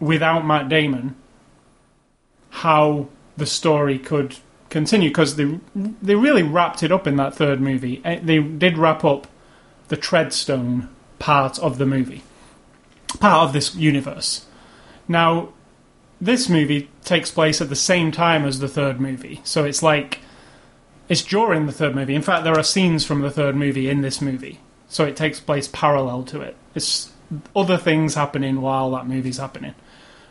without 0.01 0.45
Matt 0.45 0.69
Damon, 0.69 1.15
how 2.51 3.09
the 3.37 3.47
story 3.47 3.99
could 3.99 4.37
continue 4.69 5.09
because 5.11 5.37
they 5.37 5.59
they 5.75 6.15
really 6.15 6.43
wrapped 6.43 6.83
it 6.83 6.91
up 6.91 7.07
in 7.07 7.17
that 7.17 7.35
third 7.35 7.61
movie. 7.61 8.01
Eh, 8.05 8.21
They 8.23 8.41
did 8.41 8.77
wrap 8.79 9.05
up 9.05 9.27
the 9.89 9.97
Treadstone 9.97 10.89
part 11.19 11.59
of 11.59 11.79
the 11.79 11.87
movie, 11.87 12.23
part 13.21 13.47
of 13.47 13.53
this 13.53 13.75
universe. 13.75 14.47
Now, 15.09 15.51
this 16.21 16.49
movie 16.49 16.89
takes 17.05 17.31
place 17.31 17.61
at 17.61 17.69
the 17.69 17.77
same 17.77 18.11
time 18.13 18.45
as 18.45 18.59
the 18.59 18.69
third 18.69 19.01
movie, 19.01 19.41
so 19.45 19.65
it's 19.65 19.83
like 19.83 20.19
it's 21.09 21.23
during 21.23 21.67
the 21.67 21.73
third 21.73 21.95
movie. 21.95 22.15
In 22.15 22.23
fact, 22.23 22.45
there 22.45 22.59
are 22.59 22.63
scenes 22.63 23.05
from 23.05 23.21
the 23.21 23.31
third 23.31 23.57
movie 23.57 23.89
in 23.89 24.01
this 24.03 24.21
movie, 24.21 24.61
so 24.89 25.05
it 25.05 25.17
takes 25.17 25.41
place 25.41 25.69
parallel 25.69 26.23
to 26.25 26.41
it. 26.41 26.57
It's 26.75 27.13
other 27.57 27.77
things 27.77 28.15
happening 28.15 28.61
while 28.61 28.91
that 28.93 29.07
movie's 29.07 29.39
happening, 29.39 29.75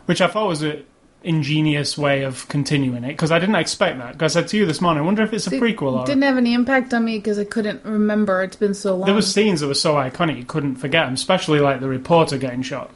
which 0.06 0.22
I 0.22 0.28
thought 0.28 0.48
was 0.48 0.64
a 0.64 0.84
ingenious 1.24 1.98
way 1.98 2.24
of 2.24 2.48
continuing 2.48 3.04
it 3.04 3.10
because 3.10 3.32
I 3.32 3.40
didn't 3.40 3.56
expect 3.56 4.00
that. 4.00 4.14
Because 4.14 4.36
I 4.36 4.42
said 4.42 4.50
to 4.50 4.58
you 4.58 4.66
this 4.66 4.82
morning, 4.82 5.04
I 5.04 5.06
wonder 5.06 5.24
if 5.24 5.34
it's 5.34 5.48
a 5.48 5.52
prequel 5.52 5.94
or 5.94 6.04
it 6.04 6.08
Didn't 6.08 6.24
have 6.24 6.38
any 6.38 6.54
impact 6.54 6.94
on 6.94 7.06
me 7.06 7.18
because 7.18 7.38
I 7.38 7.44
couldn't 7.44 7.84
remember. 7.86 8.42
It's 8.44 8.56
been 8.56 8.74
so 8.74 8.96
long. 8.96 9.06
there 9.06 9.16
were 9.16 9.22
scenes 9.22 9.62
that 9.62 9.68
were 9.68 9.74
so 9.74 9.96
iconic 9.96 10.38
you 10.38 10.46
couldn't 10.46 10.78
forget 10.78 11.06
them, 11.06 11.14
especially 11.14 11.60
like 11.60 11.80
the 11.80 11.88
reporter 11.88 12.38
getting 12.38 12.62
shot. 12.62 12.92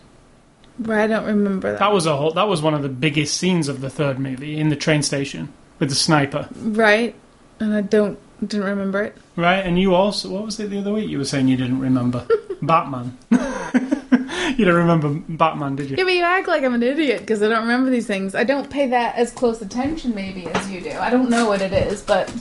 Right, 0.79 1.03
I 1.03 1.08
don't 1.08 1.25
remember 1.25 1.72
that. 1.72 1.79
That 1.79 1.94
was 1.94 2.05
a 2.05 2.17
whole. 2.17 2.32
That 2.32 2.48
was 2.50 2.62
one 2.62 2.74
of 2.74 2.82
the 2.82 2.89
biggest 2.89 3.38
scenes 3.38 3.70
of 3.70 3.79
the 3.79 3.89
third 3.89 4.20
movie 4.20 4.58
in 4.58 4.70
the 4.70 4.75
train 4.75 5.03
station 5.03 5.53
with 5.79 5.89
the 5.89 5.96
sniper, 5.96 6.50
Right, 6.55 7.15
and 7.59 7.74
I 7.74 7.81
don't 7.81 8.19
didn't 8.45 8.65
remember 8.65 9.01
it. 9.01 9.15
right? 9.38 9.65
And 9.65 9.79
you 9.79 9.95
also, 9.95 10.29
what 10.29 10.43
was 10.43 10.59
it 10.59 10.69
the 10.69 10.79
other 10.79 10.93
week? 10.93 11.09
You 11.09 11.17
were 11.19 11.25
saying 11.25 11.47
you 11.47 11.55
didn't 11.57 11.79
remember 11.79 12.27
Batman. 12.62 13.17
you 13.31 14.65
don't 14.65 14.75
remember 14.75 15.09
Batman, 15.29 15.75
did 15.77 15.89
you? 15.89 15.95
Yeah, 15.97 16.03
but 16.03 16.13
you 16.13 16.24
act 16.24 16.47
like 16.47 16.63
I'm 16.63 16.74
an 16.74 16.83
idiot 16.83 17.21
because 17.21 17.41
I 17.41 17.47
don't 17.47 17.62
remember 17.62 17.89
these 17.89 18.05
things. 18.07 18.35
I 18.35 18.43
don't 18.43 18.69
pay 18.69 18.88
that 18.88 19.15
as 19.15 19.31
close 19.31 19.62
attention 19.62 20.13
maybe 20.13 20.47
as 20.47 20.69
you 20.69 20.81
do. 20.81 20.91
I 20.91 21.09
don't 21.09 21.29
know 21.29 21.47
what 21.47 21.62
it 21.62 21.71
is, 21.74 22.01
but 22.01 22.33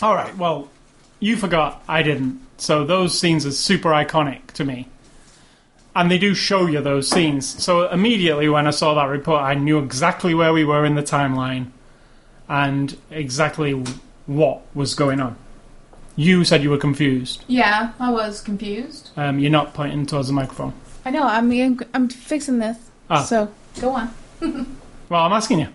All 0.00 0.14
right. 0.14 0.34
Well, 0.36 0.68
you 1.20 1.36
forgot. 1.36 1.82
I 1.86 2.02
didn't. 2.02 2.40
So 2.56 2.84
those 2.84 3.18
scenes 3.18 3.44
are 3.44 3.52
super 3.52 3.90
iconic 3.90 4.46
to 4.52 4.64
me. 4.64 4.88
And 5.94 6.10
they 6.10 6.18
do 6.18 6.32
show 6.34 6.66
you 6.66 6.80
those 6.80 7.08
scenes. 7.08 7.62
So 7.62 7.88
immediately 7.90 8.48
when 8.48 8.66
I 8.66 8.70
saw 8.70 8.94
that 8.94 9.06
report, 9.06 9.42
I 9.42 9.54
knew 9.54 9.78
exactly 9.78 10.32
where 10.34 10.52
we 10.52 10.64
were 10.64 10.84
in 10.84 10.94
the 10.94 11.02
timeline 11.02 11.72
and 12.48 12.96
exactly 13.10 13.72
what 14.26 14.62
was 14.74 14.94
going 14.94 15.20
on. 15.20 15.36
You 16.16 16.44
said 16.44 16.62
you 16.62 16.70
were 16.70 16.78
confused. 16.78 17.44
yeah, 17.46 17.92
I 18.00 18.10
was 18.10 18.40
confused. 18.40 19.10
Um, 19.16 19.38
you're 19.38 19.52
not 19.52 19.72
pointing 19.74 20.04
towards 20.06 20.28
the 20.28 20.34
microphone. 20.34 20.72
I 21.04 21.10
know. 21.10 21.22
I'm 21.22 21.80
I'm 21.94 22.08
fixing 22.08 22.58
this. 22.58 22.76
Ah. 23.08 23.22
So 23.22 23.52
go 23.80 23.90
on. 23.90 24.14
Well, 25.08 25.22
I'm 25.22 25.32
asking 25.32 25.60
you. 25.60 25.68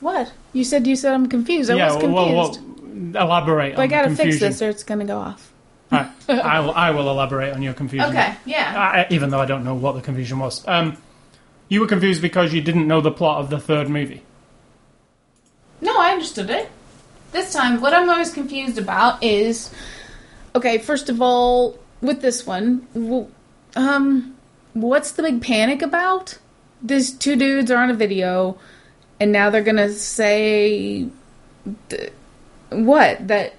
What 0.00 0.30
you 0.52 0.62
said? 0.62 0.86
You 0.86 0.94
said 0.94 1.14
I'm 1.14 1.26
confused. 1.26 1.70
I 1.70 1.76
yeah. 1.76 1.86
was 1.86 2.02
confused. 2.02 2.14
Well, 2.14 2.34
well, 2.34 3.24
elaborate 3.24 3.76
but 3.76 3.82
I 3.82 3.86
gotta 3.86 4.14
fix 4.14 4.40
this, 4.40 4.60
or 4.60 4.68
it's 4.68 4.84
gonna 4.84 5.06
go 5.06 5.18
off. 5.18 5.52
Right. 5.90 6.10
I 6.28 6.60
will. 6.60 6.72
I 6.72 6.90
will 6.90 7.08
elaborate 7.08 7.54
on 7.54 7.62
your 7.62 7.72
confusion. 7.72 8.10
Okay, 8.10 8.34
yeah. 8.44 9.06
Uh, 9.08 9.14
even 9.14 9.30
though 9.30 9.40
I 9.40 9.46
don't 9.46 9.64
know 9.64 9.74
what 9.74 9.94
the 9.94 10.02
confusion 10.02 10.38
was. 10.38 10.66
Um, 10.68 10.98
you 11.68 11.80
were 11.80 11.86
confused 11.86 12.20
because 12.20 12.52
you 12.52 12.60
didn't 12.60 12.86
know 12.86 13.00
the 13.00 13.10
plot 13.10 13.40
of 13.40 13.50
the 13.50 13.58
third 13.58 13.88
movie. 13.88 14.22
No, 15.80 15.96
I 15.98 16.10
understood 16.12 16.50
it. 16.50 16.70
This 17.32 17.52
time, 17.52 17.80
what 17.80 17.92
I'm 17.92 18.08
always 18.08 18.32
confused 18.32 18.78
about 18.78 19.22
is 19.22 19.70
okay. 20.54 20.78
First 20.78 21.08
of 21.08 21.20
all, 21.20 21.78
with 22.00 22.22
this 22.22 22.46
one, 22.46 22.86
um, 23.76 24.34
what's 24.72 25.10
the 25.12 25.22
big 25.22 25.42
panic 25.42 25.82
about? 25.82 26.38
These 26.82 27.12
two 27.12 27.36
dudes 27.36 27.70
are 27.70 27.82
on 27.82 27.90
a 27.90 27.94
video, 27.94 28.58
and 29.20 29.32
now 29.32 29.50
they're 29.50 29.62
gonna 29.62 29.90
say 29.92 31.08
th- 31.88 32.12
what 32.70 33.28
that. 33.28 33.54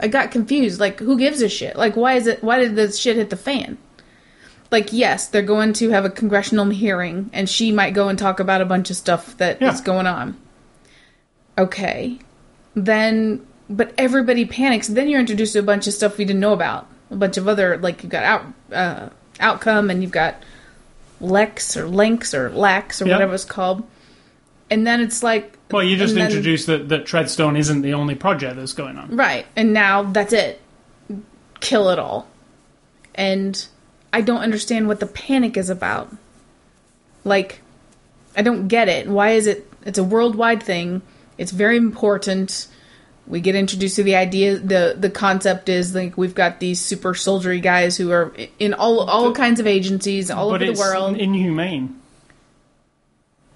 I 0.00 0.08
got 0.08 0.30
confused. 0.32 0.80
Like, 0.80 0.98
who 0.98 1.16
gives 1.16 1.42
a 1.42 1.48
shit? 1.48 1.76
Like, 1.76 1.96
why 1.96 2.14
is 2.14 2.26
it? 2.26 2.42
Why 2.42 2.58
did 2.58 2.74
this 2.76 2.98
shit 2.98 3.16
hit 3.16 3.30
the 3.30 3.36
fan? 3.36 3.78
Like, 4.70 4.92
yes, 4.92 5.28
they're 5.28 5.42
going 5.42 5.74
to 5.74 5.90
have 5.90 6.04
a 6.04 6.10
congressional 6.10 6.66
hearing, 6.70 7.28
and 7.32 7.48
she 7.48 7.70
might 7.72 7.92
go 7.94 8.08
and 8.08 8.18
talk 8.18 8.40
about 8.40 8.60
a 8.60 8.64
bunch 8.64 8.88
of 8.90 8.96
stuff 8.96 9.36
that 9.36 9.60
is 9.62 9.78
Yeah. 9.80 9.84
going 9.84 10.06
on. 10.06 10.36
Okay, 11.58 12.18
then, 12.74 13.46
but 13.68 13.92
everybody 13.98 14.44
panics. 14.46 14.88
Then 14.88 15.08
you're 15.08 15.20
introduced 15.20 15.52
to 15.52 15.58
a 15.58 15.62
bunch 15.62 15.86
of 15.86 15.92
stuff 15.94 16.16
we 16.18 16.24
didn't 16.24 16.40
know 16.40 16.52
about. 16.54 16.86
A 17.10 17.16
bunch 17.16 17.36
of 17.36 17.46
other, 17.46 17.76
like 17.76 18.02
you've 18.02 18.10
got 18.12 18.24
out 18.24 18.44
uh, 18.72 19.08
outcome, 19.38 19.90
and 19.90 20.02
you've 20.02 20.10
got 20.12 20.42
Lex 21.20 21.76
or 21.76 21.86
Lynx 21.86 22.32
or 22.34 22.50
Lax 22.50 23.02
or 23.02 23.06
Yeah. 23.06 23.14
whatever 23.14 23.34
it's 23.34 23.44
called. 23.44 23.86
And 24.70 24.86
then 24.86 25.00
it's 25.02 25.22
like, 25.22 25.58
Well, 25.70 25.82
you 25.82 25.96
just 25.98 26.12
and 26.12 26.22
then- 26.22 26.28
introduced 26.30 26.66
that, 26.68 26.88
that 26.88 27.04
Treadstone 27.04 27.58
isn't 27.58 27.82
the 27.82 27.92
only 27.92 28.14
project 28.14 28.56
that's 28.56 28.72
going 28.72 28.96
on. 28.96 29.14
Right. 29.14 29.44
And 29.54 29.74
now 29.74 30.02
that's 30.04 30.32
it. 30.32 30.60
Kill 31.60 31.90
it 31.90 31.98
all. 31.98 32.26
And 33.14 33.64
I 34.14 34.22
don't 34.22 34.40
understand 34.40 34.88
what 34.88 35.00
the 35.00 35.06
panic 35.06 35.58
is 35.58 35.68
about. 35.68 36.10
Like, 37.24 37.60
I 38.34 38.40
don't 38.40 38.68
get 38.68 38.88
it. 38.88 39.06
Why 39.08 39.32
is 39.32 39.46
it? 39.46 39.70
It's 39.84 39.98
a 39.98 40.04
worldwide 40.04 40.62
thing. 40.62 41.02
It's 41.42 41.52
very 41.52 41.76
important. 41.76 42.68
We 43.26 43.40
get 43.40 43.54
introduced 43.54 43.96
to 43.96 44.02
the 44.02 44.16
idea. 44.16 44.58
the 44.58 44.96
The 44.98 45.10
concept 45.10 45.68
is 45.68 45.94
like 45.94 46.16
we've 46.16 46.34
got 46.34 46.60
these 46.60 46.80
super 46.80 47.14
soldiery 47.14 47.60
guys 47.60 47.96
who 47.96 48.10
are 48.10 48.32
in 48.58 48.74
all 48.74 49.00
all 49.00 49.32
kinds 49.32 49.58
of 49.60 49.66
agencies 49.66 50.30
all 50.30 50.50
but 50.50 50.56
over 50.56 50.64
the 50.66 50.70
it's 50.72 50.80
world. 50.80 51.16
inhumane 51.16 52.00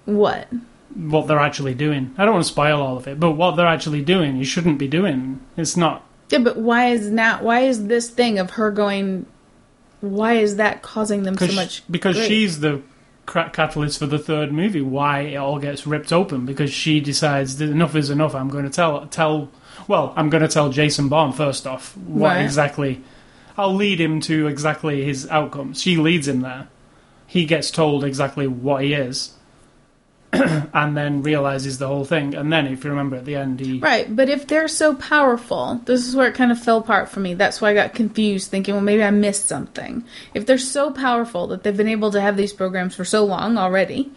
what? 0.05 0.47
what 0.95 1.27
they're 1.27 1.39
actually 1.39 1.75
doing. 1.75 2.13
I 2.17 2.25
don't 2.25 2.33
want 2.33 2.45
to 2.45 2.51
spoil 2.51 2.81
all 2.81 2.97
of 2.97 3.07
it, 3.07 3.19
but 3.19 3.31
what 3.31 3.55
they're 3.55 3.67
actually 3.67 4.01
doing, 4.03 4.37
you 4.37 4.45
shouldn't 4.45 4.79
be 4.79 4.87
doing. 4.87 5.39
It's 5.55 5.77
not. 5.77 6.03
Yeah, 6.29 6.39
but 6.39 6.57
why 6.57 6.87
is 6.87 7.11
now? 7.11 7.43
Why 7.43 7.61
is 7.61 7.87
this 7.87 8.09
thing 8.09 8.39
of 8.39 8.51
her 8.51 8.71
going? 8.71 9.25
Why 10.01 10.33
is 10.33 10.55
that 10.57 10.81
causing 10.81 11.23
them 11.23 11.37
so 11.37 11.51
much? 11.53 11.83
because 11.89 12.15
grief? 12.15 12.27
she's 12.27 12.59
the 12.59 12.81
catalyst 13.27 13.99
for 13.99 14.07
the 14.07 14.17
third 14.17 14.51
movie. 14.51 14.81
Why 14.81 15.19
it 15.21 15.35
all 15.35 15.59
gets 15.59 15.85
ripped 15.85 16.11
open 16.11 16.45
because 16.45 16.71
she 16.71 16.99
decides 16.99 17.57
that 17.57 17.69
enough 17.69 17.95
is 17.95 18.09
enough. 18.09 18.33
I'm 18.33 18.49
going 18.49 18.63
to 18.63 18.69
tell 18.71 19.05
tell. 19.07 19.49
Well, 19.87 20.13
I'm 20.15 20.29
going 20.29 20.41
to 20.41 20.49
tell 20.49 20.69
Jason 20.69 21.07
Bourne 21.09 21.31
first 21.31 21.67
off 21.67 21.95
what 21.97 22.29
Right. 22.29 22.41
exactly. 22.43 23.03
I'll 23.57 23.73
lead 23.73 23.99
him 23.99 24.19
to 24.21 24.47
exactly 24.47 25.03
his 25.03 25.27
outcomes. 25.29 25.81
She 25.81 25.97
leads 25.97 26.27
him 26.27 26.41
there. 26.41 26.67
He 27.25 27.45
gets 27.45 27.71
told 27.71 28.03
exactly 28.03 28.47
what 28.47 28.83
he 28.83 28.93
is, 28.93 29.33
and 30.73 30.95
then 30.95 31.21
realizes 31.21 31.77
the 31.77 31.87
whole 31.87 32.05
thing. 32.05 32.35
And 32.35 32.51
then, 32.51 32.67
if 32.67 32.83
you 32.83 32.89
remember 32.89 33.15
at 33.15 33.25
the 33.25 33.35
end, 33.35 33.59
he 33.59 33.79
Right, 33.79 34.13
but 34.13 34.29
if 34.29 34.47
they're 34.47 34.67
so 34.67 34.95
powerful, 34.95 35.81
this 35.85 36.07
is 36.07 36.15
where 36.15 36.27
it 36.27 36.35
kind 36.35 36.51
of 36.51 36.59
fell 36.59 36.77
apart 36.77 37.09
for 37.09 37.19
me. 37.19 37.33
That's 37.33 37.61
why 37.61 37.71
I 37.71 37.73
got 37.73 37.93
confused, 37.93 38.49
thinking, 38.49 38.73
well, 38.75 38.83
maybe 38.83 39.03
I 39.03 39.11
missed 39.11 39.47
something. 39.47 40.03
If 40.33 40.45
they're 40.45 40.57
so 40.57 40.91
powerful 40.91 41.47
that 41.47 41.63
they've 41.63 41.75
been 41.75 41.87
able 41.87 42.11
to 42.11 42.21
have 42.21 42.37
these 42.37 42.53
programs 42.53 42.95
for 42.95 43.05
so 43.05 43.25
long 43.25 43.57
already, 43.57 44.11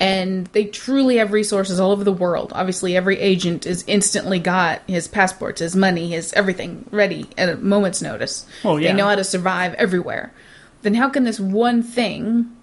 and 0.00 0.46
they 0.48 0.64
truly 0.64 1.16
have 1.18 1.32
resources 1.32 1.78
all 1.78 1.92
over 1.92 2.04
the 2.04 2.12
world, 2.12 2.52
obviously 2.54 2.96
every 2.96 3.18
agent 3.18 3.66
is 3.66 3.84
instantly 3.86 4.38
got 4.38 4.80
his 4.88 5.06
passports, 5.06 5.60
his 5.60 5.76
money, 5.76 6.10
his 6.10 6.32
everything 6.32 6.86
ready 6.90 7.28
at 7.36 7.50
a 7.50 7.56
moment's 7.56 8.00
notice. 8.00 8.46
Oh, 8.64 8.78
yeah. 8.78 8.88
They 8.88 8.96
know 8.96 9.08
how 9.08 9.14
to 9.14 9.24
survive 9.24 9.74
everywhere. 9.74 10.32
Then 10.82 10.94
how 10.94 11.10
can 11.10 11.24
this 11.24 11.38
one 11.38 11.82
thing, 11.82 12.56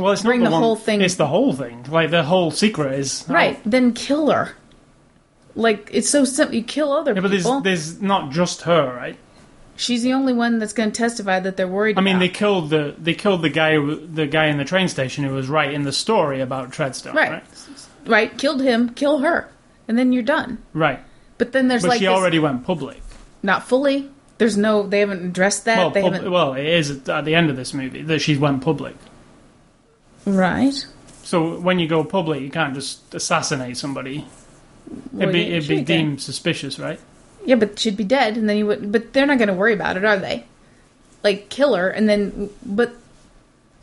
Well, 0.00 0.12
it's 0.12 0.22
Bring 0.22 0.40
not 0.40 0.46
the 0.50 0.52
one- 0.52 0.62
whole 0.62 0.76
thing- 0.76 1.00
It's 1.00 1.14
the 1.16 1.26
whole 1.26 1.52
thing. 1.52 1.84
Like 1.88 2.10
the 2.10 2.22
whole 2.24 2.50
secret 2.50 2.98
is 2.98 3.24
right, 3.28 3.58
then 3.64 3.92
kill 3.92 4.30
her? 4.30 4.52
Like, 5.56 5.90
it's 5.92 6.08
so 6.08 6.24
simple. 6.24 6.54
You 6.54 6.62
kill 6.62 6.92
other 6.92 7.12
Yeah, 7.12 7.20
but 7.20 7.30
there's 7.30 7.42
people. 7.42 7.60
there's 7.60 8.00
not 8.00 8.30
just 8.30 8.62
her, 8.62 8.94
right? 8.96 9.16
She's 9.76 10.02
the 10.02 10.12
only 10.12 10.32
one 10.32 10.58
that's 10.58 10.72
going 10.72 10.92
to 10.92 10.96
testify 10.96 11.40
that 11.40 11.56
they're 11.56 11.66
worried. 11.66 11.98
I 11.98 12.02
mean, 12.02 12.18
they 12.18 12.28
killed 12.28 12.70
the 12.70 12.94
they 12.98 13.14
killed 13.14 13.42
the 13.42 13.48
guy 13.48 13.76
the 13.78 14.26
guy 14.26 14.46
in 14.46 14.58
the 14.58 14.64
train 14.64 14.88
station 14.88 15.24
who 15.24 15.34
was 15.34 15.48
right 15.48 15.72
in 15.72 15.82
the 15.84 15.92
story 15.92 16.40
about 16.40 16.70
Treadstone, 16.70 17.14
right, 17.14 17.30
right? 17.32 17.44
right, 18.06 18.38
killed 18.38 18.60
him, 18.60 18.90
kill 18.90 19.18
her, 19.20 19.48
and 19.88 19.98
then 19.98 20.12
you're 20.12 20.22
done. 20.22 20.58
Right. 20.74 21.00
But 21.38 21.52
then 21.52 21.68
there's 21.68 21.82
But 21.82 21.88
like 21.88 21.98
she 22.00 22.04
this- 22.06 22.14
already 22.14 22.38
went 22.38 22.64
public. 22.64 23.00
not 23.42 23.66
fully. 23.66 24.10
There's 24.36 24.56
no, 24.56 24.86
they 24.86 25.00
haven't 25.00 25.24
addressed 25.24 25.64
that. 25.66 25.76
Well, 25.78 25.90
they 25.90 26.00
pub- 26.02 26.12
haven't. 26.14 26.30
well, 26.30 26.54
it 26.54 26.64
is 26.64 27.08
at 27.08 27.24
the 27.26 27.34
end 27.34 27.50
of 27.50 27.56
this 27.56 27.74
movie 27.74 28.02
that 28.02 28.20
she 28.20 28.36
went 28.38 28.62
public. 28.62 28.94
Right. 30.24 30.74
So 31.22 31.60
when 31.60 31.78
you 31.78 31.86
go 31.86 32.02
public, 32.02 32.40
you 32.40 32.50
can't 32.50 32.74
just 32.74 33.14
assassinate 33.14 33.76
somebody. 33.76 34.26
Well, 35.12 35.22
it'd 35.22 35.32
be, 35.32 35.42
it'd 35.42 35.68
be 35.68 35.74
you 35.76 35.84
can. 35.84 35.86
deemed 35.86 36.22
suspicious, 36.22 36.78
right? 36.78 36.98
Yeah, 37.44 37.54
but 37.54 37.78
she'd 37.78 37.96
be 37.96 38.04
dead, 38.04 38.36
and 38.36 38.48
then 38.48 38.56
you 38.56 38.66
would. 38.66 38.90
But 38.90 39.12
they're 39.12 39.26
not 39.26 39.38
going 39.38 39.48
to 39.48 39.54
worry 39.54 39.72
about 39.72 39.96
it, 39.96 40.04
are 40.04 40.18
they? 40.18 40.44
Like 41.22 41.48
kill 41.48 41.74
her, 41.74 41.88
and 41.88 42.08
then 42.08 42.50
but 42.64 42.92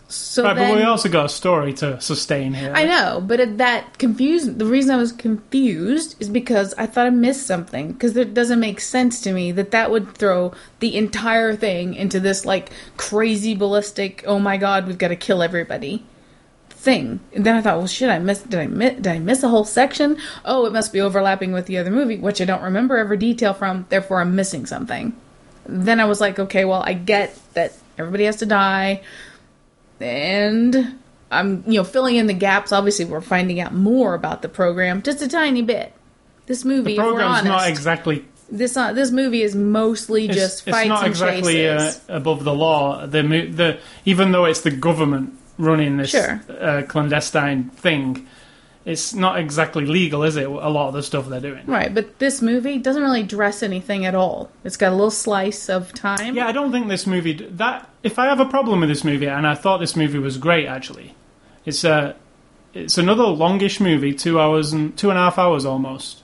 So 0.10 0.44
right, 0.44 0.56
then, 0.56 0.74
but 0.74 0.78
we 0.78 0.84
also 0.84 1.10
got 1.10 1.26
a 1.26 1.30
story 1.30 1.74
to 1.76 2.02
sustain 2.02 2.54
here. 2.54 2.74
I 2.76 2.86
know, 2.86 3.22
but 3.26 3.40
it, 3.40 3.58
that 3.60 3.98
confused. 3.98 4.60
The 4.60 4.66
reason 4.66 4.94
I 4.94 4.98
was 4.98 5.12
confused 5.12 6.16
is 6.20 6.30
because 6.30 6.74
I 6.74 6.86
thought 6.86 7.08
I 7.08 7.12
missed 7.12 7.48
something. 7.48 7.94
Because 7.94 8.18
it 8.18 8.34
doesn't 8.34 8.60
make 8.60 8.82
sense 8.82 9.22
to 9.22 9.32
me 9.32 9.52
that 9.54 9.72
that 9.72 9.92
would 9.92 10.16
throw 10.16 10.54
the 10.80 10.98
entire 10.98 11.56
thing 11.56 11.94
into 11.94 12.20
this 12.20 12.46
like 12.46 12.72
crazy 12.98 13.56
ballistic. 13.56 14.24
Oh 14.28 14.40
my 14.40 14.58
god, 14.58 14.88
we've 14.88 14.98
got 14.98 15.10
to 15.10 15.16
kill 15.16 15.42
everybody 15.42 16.04
thing. 16.88 17.20
And 17.34 17.46
then 17.46 17.56
I 17.56 17.62
thought, 17.62 17.78
well, 17.78 17.88
shit, 17.88 18.10
I 18.10 18.20
missed. 18.20 18.50
Did 18.50 18.60
I 18.60 18.68
miss? 18.68 18.96
Did 18.96 19.08
I 19.08 19.20
miss 19.20 19.44
a 19.44 19.50
whole 19.50 19.66
section? 19.66 20.18
Oh, 20.46 20.66
it 20.66 20.74
must 20.74 20.94
be 20.94 21.02
overlapping 21.02 21.52
with 21.52 21.66
the 21.66 21.78
other 21.78 21.92
movie, 21.92 22.18
which 22.18 22.42
I 22.42 22.46
don't 22.46 22.64
remember 22.64 22.98
every 22.98 23.18
detail 23.18 23.54
from. 23.54 23.86
Therefore, 23.90 24.22
I'm 24.22 24.36
missing 24.36 24.66
something. 24.66 25.16
Then 25.66 26.00
I 26.00 26.06
was 26.06 26.22
like, 26.22 26.40
okay, 26.40 26.64
well, 26.64 26.82
I 26.82 26.94
get 26.94 27.38
that 27.54 27.74
everybody 27.98 28.24
has 28.24 28.38
to 28.38 28.46
die 28.46 29.02
and 30.00 31.00
I'm 31.32 31.64
you 31.68 31.80
know 31.80 31.84
filling 31.84 32.16
in 32.16 32.28
the 32.28 32.34
gaps. 32.34 32.72
Obviously, 32.72 33.06
we're 33.06 33.22
finding 33.22 33.60
out 33.60 33.74
more 33.74 34.14
about 34.14 34.42
the 34.42 34.50
program, 34.50 35.02
just 35.02 35.22
a 35.22 35.28
tiny 35.28 35.62
bit. 35.62 35.94
This 36.46 36.64
movie, 36.64 36.96
the 36.96 37.02
program's 37.02 37.40
honest, 37.40 37.46
not 37.46 37.68
exactly. 37.68 38.26
this 38.50 38.78
uh, 38.78 38.94
this 38.94 39.12
movie 39.12 39.42
is 39.42 39.56
mostly 39.56 40.28
It's, 40.28 40.36
just 40.36 40.68
it's 40.68 40.76
fights 40.76 40.90
not 40.90 41.04
and 41.04 41.10
exactly 41.10 41.68
uh, 41.68 41.92
above 42.08 42.44
the 42.44 42.54
law. 42.54 43.06
The 43.06 43.22
the 43.22 43.80
even 44.06 44.32
though 44.32 44.46
it's 44.46 44.62
the 44.62 44.72
government 44.72 45.38
running 45.58 45.98
this 45.98 46.12
Sure. 46.12 46.42
uh, 46.60 46.82
clandestine 46.88 47.66
thing, 47.72 48.28
it's 48.86 49.14
not 49.14 49.38
exactly 49.38 49.86
legal, 49.86 50.24
is 50.24 50.38
it? 50.38 50.46
A 50.48 50.70
lot 50.70 50.88
of 50.88 50.94
the 50.94 51.04
stuff 51.04 51.28
they're 51.28 51.42
doing. 51.42 51.66
Right, 51.66 51.94
but 51.94 52.20
this 52.20 52.42
movie 52.42 52.78
doesn't 52.78 53.02
really 53.04 53.24
dress 53.24 53.62
anything 53.62 54.06
at 54.06 54.16
all. 54.16 54.50
It's 54.64 54.78
got 54.78 54.90
a 54.90 54.96
little 54.96 55.12
slice 55.12 55.70
of 55.70 55.94
time. 55.94 56.36
Yeah, 56.36 56.48
I 56.48 56.54
don't 56.54 56.72
think 56.72 56.88
this 56.88 57.06
movie 57.06 57.34
that. 57.34 57.90
If 58.04 58.18
I 58.18 58.28
have 58.28 58.40
a 58.40 58.46
problem 58.46 58.80
with 58.80 58.90
this 58.90 59.04
movie, 59.04 59.28
and 59.28 59.46
I 59.46 59.56
thought 59.56 59.80
this 59.80 59.96
movie 59.98 60.20
was 60.20 60.38
great, 60.38 60.68
actually, 60.68 61.16
it's 61.66 61.84
a 61.84 62.16
it's 62.74 62.98
another 62.98 63.24
longish 63.24 63.80
movie, 63.82 64.14
two 64.14 64.40
hours 64.40 64.72
and 64.72 64.96
two 64.98 65.10
and 65.10 65.18
a 65.18 65.22
half 65.22 65.38
hours 65.38 65.66
almost, 65.66 66.22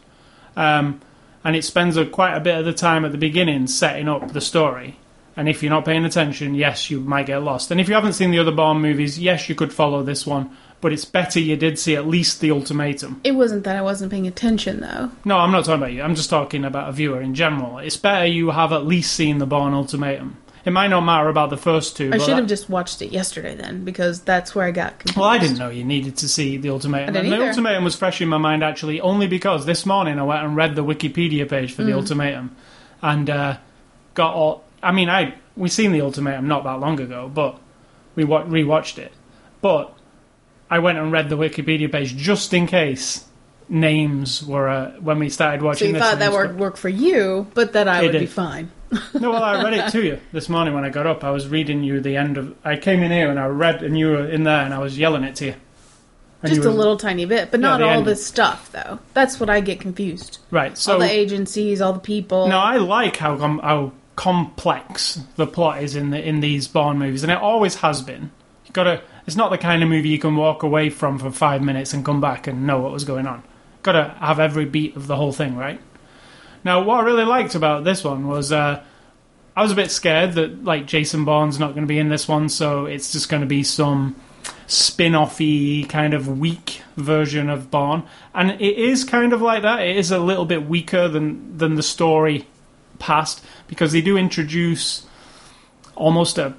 um, 0.55 1.01
and 1.43 1.57
it 1.57 1.65
spends 1.65 1.97
a, 1.97 2.05
quite 2.05 2.33
a 2.35 2.39
bit 2.39 2.57
of 2.57 2.63
the 2.63 2.73
time 2.73 3.03
at 3.03 3.11
the 3.11 3.17
beginning 3.17 3.67
setting 3.67 4.07
up 4.07 4.31
the 4.31 4.39
story. 4.41 4.99
And 5.35 5.49
if 5.49 5.63
you're 5.63 5.71
not 5.71 5.85
paying 5.85 6.05
attention, 6.05 6.53
yes, 6.53 6.91
you 6.91 6.99
might 6.99 7.25
get 7.25 7.41
lost. 7.41 7.71
And 7.71 7.81
if 7.81 7.87
you 7.87 7.95
haven't 7.95 8.13
seen 8.13 8.29
the 8.31 8.39
other 8.39 8.51
Bourne 8.51 8.81
movies, 8.81 9.17
yes, 9.17 9.49
you 9.49 9.55
could 9.55 9.73
follow 9.73 10.03
this 10.03 10.27
one, 10.27 10.51
but 10.79 10.93
it's 10.93 11.05
better 11.05 11.39
you 11.39 11.55
did 11.55 11.79
see 11.79 11.95
at 11.95 12.05
least 12.07 12.39
the 12.39 12.51
ultimatum. 12.51 13.19
It 13.23 13.31
wasn't 13.31 13.63
that 13.63 13.75
I 13.75 13.81
wasn't 13.81 14.11
paying 14.11 14.27
attention 14.27 14.81
though. 14.81 15.09
No, 15.25 15.37
I'm 15.39 15.51
not 15.51 15.65
talking 15.65 15.81
about 15.81 15.93
you. 15.93 16.03
I'm 16.03 16.13
just 16.15 16.29
talking 16.29 16.63
about 16.63 16.89
a 16.89 16.91
viewer 16.91 17.19
in 17.21 17.33
general. 17.33 17.79
It's 17.79 17.97
better 17.97 18.27
you 18.27 18.51
have 18.51 18.71
at 18.71 18.85
least 18.85 19.13
seen 19.13 19.39
the 19.39 19.47
Bourne 19.47 19.73
ultimatum. 19.73 20.37
It 20.65 20.71
might 20.71 20.87
not 20.87 21.01
matter 21.01 21.27
about 21.27 21.49
the 21.49 21.57
first 21.57 21.97
two. 21.97 22.11
I 22.13 22.17
should 22.19 22.29
that- 22.29 22.35
have 22.37 22.47
just 22.47 22.69
watched 22.69 23.01
it 23.01 23.11
yesterday 23.11 23.53
then, 23.55 23.83
because 23.83 24.21
that's 24.21 24.53
where 24.55 24.65
I 24.65 24.71
got 24.71 24.99
confused. 24.99 25.17
Well, 25.17 25.27
I 25.27 25.37
didn't 25.37 25.57
know 25.57 25.69
you 25.69 25.83
needed 25.83 26.15
to 26.17 26.29
see 26.29 26.55
the 26.57 26.69
ultimatum. 26.69 27.15
And 27.17 27.29
the 27.31 27.47
ultimatum 27.47 27.83
was 27.83 27.95
fresh 27.95 28.21
in 28.21 28.29
my 28.29 28.37
mind 28.37 28.63
actually 28.63 29.01
only 29.01 29.27
because 29.27 29.65
this 29.65 29.85
morning 29.85 30.19
I 30.19 30.23
went 30.23 30.43
and 30.43 30.55
read 30.55 30.75
the 30.75 30.83
Wikipedia 30.85 31.49
page 31.49 31.73
for 31.73 31.81
Mm. 31.81 31.85
the 31.87 31.93
ultimatum, 31.93 32.55
and 33.01 33.29
uh, 33.29 33.57
got 34.13 34.33
all. 34.35 34.62
I 34.83 34.91
mean, 34.91 35.09
I 35.09 35.35
we 35.55 35.69
seen 35.69 35.91
the 35.91 36.01
ultimatum 36.01 36.47
not 36.47 36.63
that 36.65 36.79
long 36.79 36.99
ago, 36.99 37.29
but 37.33 37.59
we 38.15 38.23
wa- 38.23 38.43
rewatched 38.43 38.97
it. 38.97 39.11
But 39.61 39.93
I 40.69 40.79
went 40.79 40.97
and 40.97 41.11
read 41.11 41.29
the 41.29 41.37
Wikipedia 41.37 41.91
page 41.91 42.15
just 42.15 42.53
in 42.53 42.67
case 42.67 43.25
names 43.69 44.43
were 44.45 44.67
uh, 44.69 44.91
when 44.99 45.19
we 45.19 45.29
started 45.29 45.61
watching. 45.61 45.79
So 45.79 45.87
you 45.87 45.93
this 45.93 46.01
thought 46.01 46.19
that 46.19 46.31
would 46.31 46.51
were- 46.51 46.57
work 46.57 46.77
for 46.77 46.89
you, 46.89 47.47
but 47.53 47.73
that 47.73 47.87
I 47.87 48.01
would 48.03 48.11
be 48.11 48.25
fine. 48.25 48.71
No, 49.19 49.31
well, 49.31 49.41
I 49.43 49.63
read 49.63 49.73
it 49.73 49.89
to 49.93 50.03
you 50.05 50.19
this 50.33 50.49
morning 50.49 50.75
when 50.75 50.83
I 50.85 50.89
got 50.89 51.07
up. 51.07 51.23
I 51.23 51.31
was 51.31 51.47
reading 51.47 51.83
you 51.83 51.99
the 51.99 52.15
end 52.15 52.37
of. 52.37 52.55
I 52.63 52.75
came 52.77 53.01
in 53.01 53.09
here 53.11 53.31
and 53.31 53.39
I 53.39 53.47
read, 53.47 53.81
and 53.81 53.97
you 53.97 54.09
were 54.11 54.27
in 54.29 54.43
there, 54.43 54.61
and 54.63 54.71
I 54.71 54.77
was 54.77 54.99
yelling 54.99 55.23
it 55.23 55.35
to 55.37 55.45
you. 55.47 55.55
And 56.43 56.51
Just 56.53 56.61
you 56.63 56.69
a 56.69 56.71
little 56.71 56.97
tiny 56.97 57.25
bit, 57.25 57.49
but 57.49 57.59
not 57.59 57.79
the 57.79 57.85
all 57.85 57.89
ending. 57.91 58.05
this 58.05 58.23
stuff 58.23 58.71
though. 58.71 58.99
That's 59.15 59.39
what 59.39 59.49
I 59.49 59.61
get 59.61 59.79
confused. 59.79 60.37
Right. 60.51 60.77
So 60.77 60.93
all 60.93 60.99
the 60.99 61.09
agencies, 61.09 61.81
all 61.81 61.93
the 61.93 61.99
people. 62.01 62.47
no, 62.49 62.59
I 62.59 62.77
like 62.77 63.15
how 63.15 63.35
how 63.37 63.93
complex 64.15 65.19
the 65.35 65.47
plot 65.47 65.83
is 65.83 65.95
in 65.95 66.11
the 66.11 66.21
in 66.21 66.39
these 66.39 66.67
Bond 66.67 66.99
movies, 66.99 67.23
and 67.23 67.31
it 67.31 67.37
always 67.37 67.75
has 67.75 68.01
been. 68.01 68.31
You 68.65 68.71
gotta. 68.73 69.01
It's 69.25 69.35
not 69.35 69.51
the 69.51 69.57
kind 69.57 69.81
of 69.81 69.89
movie 69.89 70.09
you 70.09 70.19
can 70.19 70.35
walk 70.35 70.63
away 70.63 70.89
from 70.89 71.17
for 71.17 71.31
five 71.31 71.61
minutes 71.61 71.93
and 71.93 72.03
come 72.03 72.19
back 72.19 72.47
and 72.47 72.67
know 72.67 72.81
what 72.81 72.91
was 72.91 73.05
going 73.05 73.25
on. 73.25 73.43
Gotta 73.81 74.15
have 74.19 74.39
every 74.39 74.65
beat 74.65 74.95
of 74.95 75.07
the 75.07 75.15
whole 75.15 75.31
thing, 75.31 75.55
right? 75.55 75.79
Now, 76.63 76.83
what 76.83 77.01
I 77.01 77.03
really 77.03 77.25
liked 77.25 77.55
about 77.55 77.83
this 77.83 78.03
one 78.03 78.27
was 78.27 78.51
uh, 78.51 78.83
I 79.55 79.61
was 79.61 79.71
a 79.71 79.75
bit 79.75 79.91
scared 79.91 80.33
that 80.33 80.63
like 80.63 80.87
Jason 80.87 81.25
Bourne's 81.25 81.59
not 81.59 81.71
going 81.71 81.83
to 81.83 81.87
be 81.87 81.99
in 81.99 82.09
this 82.09 82.27
one, 82.27 82.49
so 82.49 82.85
it's 82.85 83.11
just 83.11 83.29
going 83.29 83.41
to 83.41 83.47
be 83.47 83.63
some 83.63 84.15
spin-offy 84.67 85.87
kind 85.89 86.13
of 86.13 86.39
weak 86.39 86.81
version 86.95 87.49
of 87.49 87.69
Bourne, 87.69 88.03
and 88.33 88.51
it 88.51 88.77
is 88.77 89.03
kind 89.03 89.33
of 89.33 89.41
like 89.41 89.61
that. 89.63 89.81
It 89.81 89.97
is 89.97 90.11
a 90.11 90.19
little 90.19 90.45
bit 90.45 90.67
weaker 90.67 91.07
than 91.07 91.57
than 91.57 91.75
the 91.75 91.83
story 91.83 92.47
past 93.03 93.43
because 93.67 93.91
they 93.91 94.01
do 94.01 94.17
introduce 94.17 95.05
almost 95.95 96.37
a. 96.37 96.55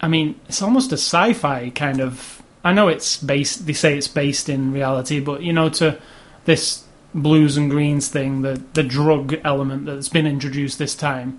I 0.00 0.08
mean, 0.08 0.40
it's 0.48 0.62
almost 0.62 0.90
a 0.92 0.96
sci-fi 0.96 1.70
kind 1.70 2.00
of. 2.00 2.42
I 2.64 2.72
know 2.72 2.88
it's 2.88 3.16
based. 3.18 3.66
They 3.66 3.74
say 3.74 3.96
it's 3.96 4.08
based 4.08 4.48
in 4.48 4.72
reality, 4.72 5.20
but 5.20 5.42
you 5.42 5.52
know, 5.52 5.68
to 5.80 6.00
this 6.46 6.84
blues 7.14 7.56
and 7.56 7.70
greens 7.70 8.08
thing, 8.08 8.42
the 8.42 8.62
the 8.72 8.82
drug 8.82 9.34
element 9.44 9.84
that's 9.84 10.08
been 10.08 10.26
introduced 10.26 10.78
this 10.78 10.94
time, 10.94 11.38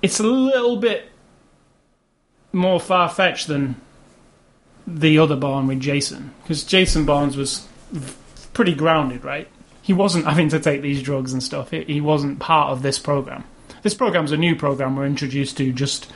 it's 0.00 0.20
a 0.20 0.26
little 0.26 0.76
bit 0.76 1.10
more 2.52 2.80
far 2.80 3.08
fetched 3.08 3.48
than 3.48 3.76
the 4.86 5.18
other 5.18 5.36
Bourne 5.36 5.66
with 5.66 5.80
Jason, 5.80 6.30
because 6.42 6.62
Jason 6.62 7.04
Bourne's 7.04 7.36
was 7.36 7.66
pretty 8.52 8.74
grounded, 8.74 9.24
right? 9.24 9.48
He 9.86 9.92
wasn't 9.92 10.24
having 10.24 10.48
to 10.48 10.58
take 10.58 10.82
these 10.82 11.00
drugs 11.00 11.32
and 11.32 11.40
stuff. 11.40 11.70
He, 11.70 12.00
wasn't 12.00 12.40
part 12.40 12.72
of 12.72 12.82
this 12.82 12.98
program. 12.98 13.44
This 13.84 13.94
program's 13.94 14.32
a 14.32 14.36
new 14.36 14.56
program 14.56 14.96
we're 14.96 15.06
introduced 15.06 15.58
to. 15.58 15.72
Just 15.72 16.10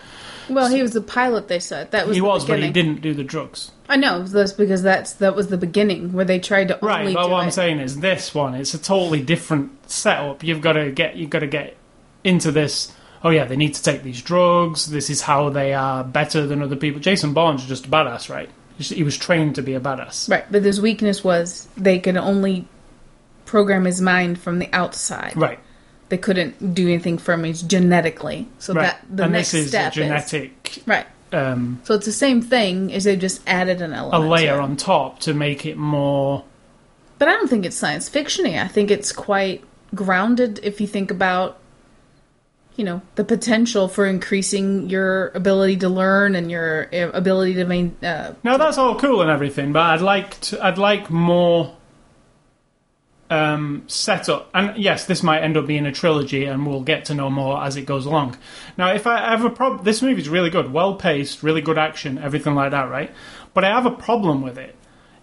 Well, 0.49 0.69
he 0.69 0.83
was 0.83 0.97
a 0.97 1.01
pilot. 1.01 1.47
They 1.47 1.61
said 1.61 1.93
that 1.93 2.09
was 2.09 2.17
he 2.17 2.21
the 2.21 2.27
was, 2.27 2.43
but 2.45 2.57
beginning. 2.57 2.67
he 2.67 2.73
didn't 2.73 3.01
do 3.01 3.15
the 3.15 3.23
drugs. 3.23 3.71
I 3.89 3.95
know 3.95 4.25
that's 4.25 4.53
because 4.53 4.83
that's 4.83 5.13
that 5.15 5.37
was 5.37 5.51
the 5.51 5.57
beginning 5.57 6.13
where 6.13 6.25
they 6.25 6.41
tried 6.41 6.67
to 6.69 6.81
Right, 6.83 7.03
only 7.03 7.15
but 7.15 7.31
what 7.31 7.43
it. 7.43 7.45
I'm 7.45 7.51
saying 7.53 7.79
is 7.79 8.01
this 8.01 8.35
one, 8.35 8.57
it's 8.57 8.75
a 8.75 8.79
totally 8.83 9.23
different 9.23 9.89
setup. 9.89 10.43
You've 10.43 10.63
got 10.63 10.73
to 10.73 10.91
get 10.91 11.15
you've 11.15 11.31
got 11.31 11.39
to 11.39 11.47
get 11.47 11.77
into 12.25 12.51
this. 12.51 12.93
Oh 13.23 13.31
yeah, 13.31 13.45
they 13.45 13.55
need 13.57 13.75
to 13.75 13.83
take 13.85 14.03
these 14.03 14.21
drugs. 14.21 14.87
This 14.87 15.11
is 15.11 15.23
how 15.23 15.49
they 15.49 15.75
are 15.75 16.03
better 16.03 16.45
than 16.45 16.61
other 16.61 16.75
people. 16.75 17.01
Jason 17.01 17.35
Bourne's 17.35 17.65
just 17.67 17.87
a 17.87 17.89
badass, 17.89 18.29
right? 18.29 18.51
He 18.79 19.05
was 19.05 19.17
trained 19.17 19.55
to 19.55 19.63
be 19.63 19.75
a 19.75 19.81
badass. 19.81 20.29
Right, 20.29 20.51
but 20.51 20.65
his 20.65 20.81
weakness 20.81 21.23
was 21.23 21.69
they 21.77 22.01
could 22.01 22.17
only 22.17 22.67
program 23.51 23.85
his 23.85 24.01
mind 24.01 24.41
from 24.41 24.61
the 24.61 24.69
outside. 24.73 25.37
Right, 25.37 25.59
They 26.09 26.19
couldn't 26.19 26.73
do 26.73 26.87
anything 26.87 27.19
from 27.19 27.43
his 27.43 27.63
genetically. 27.63 28.47
So 28.61 28.75
right. 28.75 28.83
that 28.83 29.05
the 29.11 29.25
and 29.25 29.33
next 29.33 29.51
this 29.51 29.63
is 29.63 29.67
a 29.67 29.69
step 29.71 29.93
is 29.93 29.95
genetic 29.97 30.83
right. 30.87 31.07
um, 31.33 31.81
So 31.83 31.95
it's 31.95 32.07
the 32.07 32.13
same 32.13 32.43
thing 32.43 32.93
as 32.93 33.03
they've 33.05 33.19
just 33.19 33.43
added 33.49 33.83
an 33.83 33.93
element. 33.93 34.25
a 34.25 34.29
layer 34.29 34.61
on 34.61 34.77
top 34.77 35.19
to 35.21 35.35
make 35.35 35.67
it 35.67 35.77
more. 35.77 36.45
But 37.19 37.27
I 37.27 37.33
don't 37.33 37.51
think 37.51 37.67
it's 37.67 37.77
science 37.77 38.09
fictiony. 38.09 38.63
I 38.63 38.69
think 38.69 38.91
it's 38.93 39.11
quite 39.11 39.65
grounded 39.93 40.61
if 40.63 40.81
you 40.81 40.87
think 40.87 41.11
about 41.11 41.59
you 42.77 42.85
know 42.85 43.03
the 43.17 43.25
potential 43.25 43.89
for 43.89 44.07
increasing 44.07 44.89
your 44.89 45.29
ability 45.35 45.77
to 45.79 45.89
learn 45.89 46.37
and 46.37 46.49
your 46.51 46.89
uh, 46.95 47.11
ability 47.11 47.55
to 47.55 47.65
main 47.65 47.97
uh, 48.03 48.33
Now 48.45 48.57
that's 48.59 48.79
all 48.79 48.95
cool 48.95 49.23
and 49.23 49.31
everything, 49.31 49.73
but 49.73 49.83
I'd 49.83 50.01
like 50.01 50.41
to, 50.43 50.65
I'd 50.65 50.79
like 50.79 51.11
more 51.11 51.77
um, 53.31 53.85
setup. 53.87 54.51
And 54.53 54.77
yes, 54.77 55.07
this 55.07 55.23
might 55.23 55.41
end 55.43 55.57
up 55.57 55.67
being 55.67 55.87
a 55.87 55.93
trilogy, 55.93 56.45
and 56.45 56.67
we'll 56.67 56.83
get 56.83 57.07
to 57.07 57.15
know 57.15 57.31
more 57.31 57.63
as 57.63 57.77
it 57.77 57.87
goes 57.87 58.05
along. 58.07 58.37
Now, 58.77 58.93
if 58.93 59.07
I 59.07 59.31
have 59.31 59.45
a 59.45 59.51
problem, 59.51 59.85
this 59.85 60.03
movie's 60.03 60.29
really 60.29 60.51
good, 60.51 60.73
well 60.73 60.95
paced, 60.97 61.43
really 61.43 61.61
good 61.63 61.79
action, 61.79 62.19
everything 62.19 62.55
like 62.55 62.73
that, 62.73 62.91
right? 62.91 63.11
But 63.55 63.65
I 63.65 63.69
have 63.69 63.87
a 63.87 63.91
problem 63.93 64.43
with 64.43 64.59
it 64.59 64.75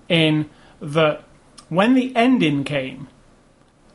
in 0.10 0.50
that 0.82 1.24
when 1.70 1.94
the 1.94 2.16
ending 2.16 2.64
came, 2.64 3.08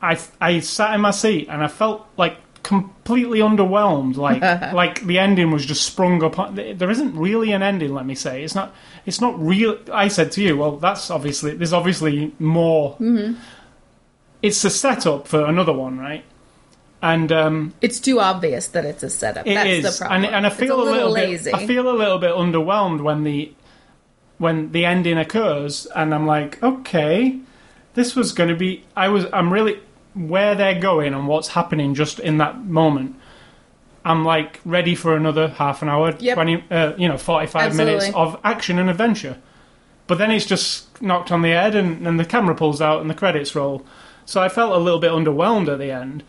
I 0.00 0.18
I 0.40 0.60
sat 0.60 0.94
in 0.94 1.00
my 1.00 1.10
seat 1.10 1.48
and 1.48 1.62
I 1.62 1.68
felt 1.68 2.06
like 2.16 2.36
completely 2.62 3.40
underwhelmed. 3.40 4.16
Like 4.16 4.40
like 4.74 5.04
the 5.06 5.18
ending 5.18 5.50
was 5.50 5.64
just 5.66 5.84
sprung 5.84 6.22
up. 6.22 6.38
on- 6.38 6.54
There 6.54 6.90
isn't 6.90 7.16
really 7.16 7.52
an 7.52 7.62
ending. 7.62 7.92
Let 7.94 8.06
me 8.06 8.14
say 8.14 8.42
it's 8.44 8.54
not. 8.54 8.74
It's 9.06 9.20
not 9.20 9.38
real. 9.40 9.78
I 9.92 10.08
said 10.08 10.32
to 10.32 10.42
you, 10.42 10.56
well, 10.56 10.76
that's 10.76 11.10
obviously 11.10 11.54
there's 11.54 11.72
obviously 11.72 12.32
more. 12.38 12.96
It's 14.42 14.64
a 14.64 14.70
setup 14.70 15.28
for 15.28 15.44
another 15.46 15.72
one, 15.72 15.98
right? 15.98 16.24
And 17.00 17.32
um, 17.32 17.74
it's 17.80 17.98
too 17.98 18.20
obvious 18.20 18.68
that 18.68 18.84
it's 18.84 19.02
a 19.02 19.10
setup. 19.10 19.46
it 19.46 19.54
That's 19.54 19.68
is, 19.70 19.98
the 19.98 20.04
problem. 20.04 20.24
and 20.24 20.34
and 20.34 20.46
I 20.46 20.50
It's 20.50 20.58
feel 20.58 20.80
a 20.80 20.84
little, 20.84 21.14
bit. 21.14 21.48
I 21.54 21.66
feel 21.66 21.88
a 21.90 21.96
little 21.96 22.18
bit 22.18 22.32
underwhelmed 22.32 23.00
when 23.02 23.24
the 23.24 23.52
when 24.38 24.72
the 24.72 24.84
ending 24.84 25.18
occurs, 25.18 25.86
and 25.86 26.14
I'm 26.14 26.26
like, 26.26 26.62
okay, 26.62 27.38
this 27.94 28.14
was 28.14 28.32
going 28.32 28.50
to 28.50 28.56
be. 28.56 28.84
I 28.96 29.08
was. 29.08 29.26
I'm 29.32 29.52
really 29.52 29.80
where 30.14 30.54
they're 30.54 30.78
going 30.80 31.14
and 31.14 31.26
what's 31.26 31.48
happening 31.48 31.94
just 31.94 32.18
in 32.20 32.38
that 32.38 32.64
moment. 32.64 33.16
I'm 34.04 34.24
like 34.24 34.60
ready 34.64 34.94
for 34.94 35.16
another 35.16 35.48
half 35.48 35.82
an 35.82 35.88
hour, 35.88 36.14
Yep. 36.18 36.34
twenty, 36.34 36.64
uh, 36.70 36.92
you 36.96 37.08
know, 37.08 37.16
forty-five 37.18 37.74
minutes 37.76 38.10
of 38.14 38.38
action 38.44 38.78
and 38.78 38.88
adventure. 38.90 39.38
But 40.06 40.18
then 40.18 40.30
it's 40.30 40.46
just 40.46 41.00
knocked 41.00 41.30
on 41.32 41.42
the 41.42 41.50
head, 41.50 41.74
and, 41.74 42.06
and 42.06 42.18
the 42.20 42.24
camera 42.24 42.54
pulls 42.54 42.80
out, 42.80 43.00
and 43.00 43.08
the 43.10 43.14
credits 43.14 43.54
roll. 43.56 43.84
So 44.24 44.40
I 44.40 44.48
felt 44.48 44.72
a 44.72 44.78
little 44.78 45.00
bit 45.00 45.10
underwhelmed 45.10 45.68
at 45.72 45.78
the 45.78 45.90
end. 45.90 46.22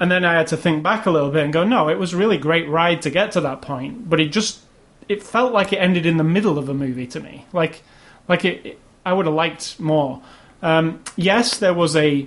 And 0.00 0.10
then 0.10 0.24
I 0.24 0.34
had 0.34 0.48
to 0.48 0.56
think 0.56 0.82
back 0.82 1.06
a 1.06 1.10
little 1.10 1.30
bit 1.30 1.44
and 1.44 1.52
go, 1.52 1.64
no, 1.64 1.88
it 1.88 1.98
was 1.98 2.12
a 2.12 2.16
really 2.16 2.36
great 2.38 2.68
ride 2.68 3.02
to 3.02 3.10
get 3.10 3.32
to 3.32 3.40
that 3.42 3.62
point, 3.62 4.08
but 4.10 4.20
it 4.20 4.28
just 4.28 4.60
it 5.08 5.22
felt 5.22 5.52
like 5.52 5.72
it 5.72 5.76
ended 5.76 6.06
in 6.06 6.16
the 6.16 6.24
middle 6.24 6.58
of 6.58 6.68
a 6.68 6.74
movie 6.74 7.06
to 7.08 7.20
me. 7.20 7.46
Like 7.52 7.82
like 8.28 8.44
it, 8.44 8.66
it- 8.66 8.78
I 9.06 9.12
would 9.12 9.26
have 9.26 9.34
liked 9.34 9.78
more. 9.78 10.22
Um, 10.62 11.02
yes, 11.14 11.58
there 11.58 11.74
was 11.74 11.94
a 11.94 12.26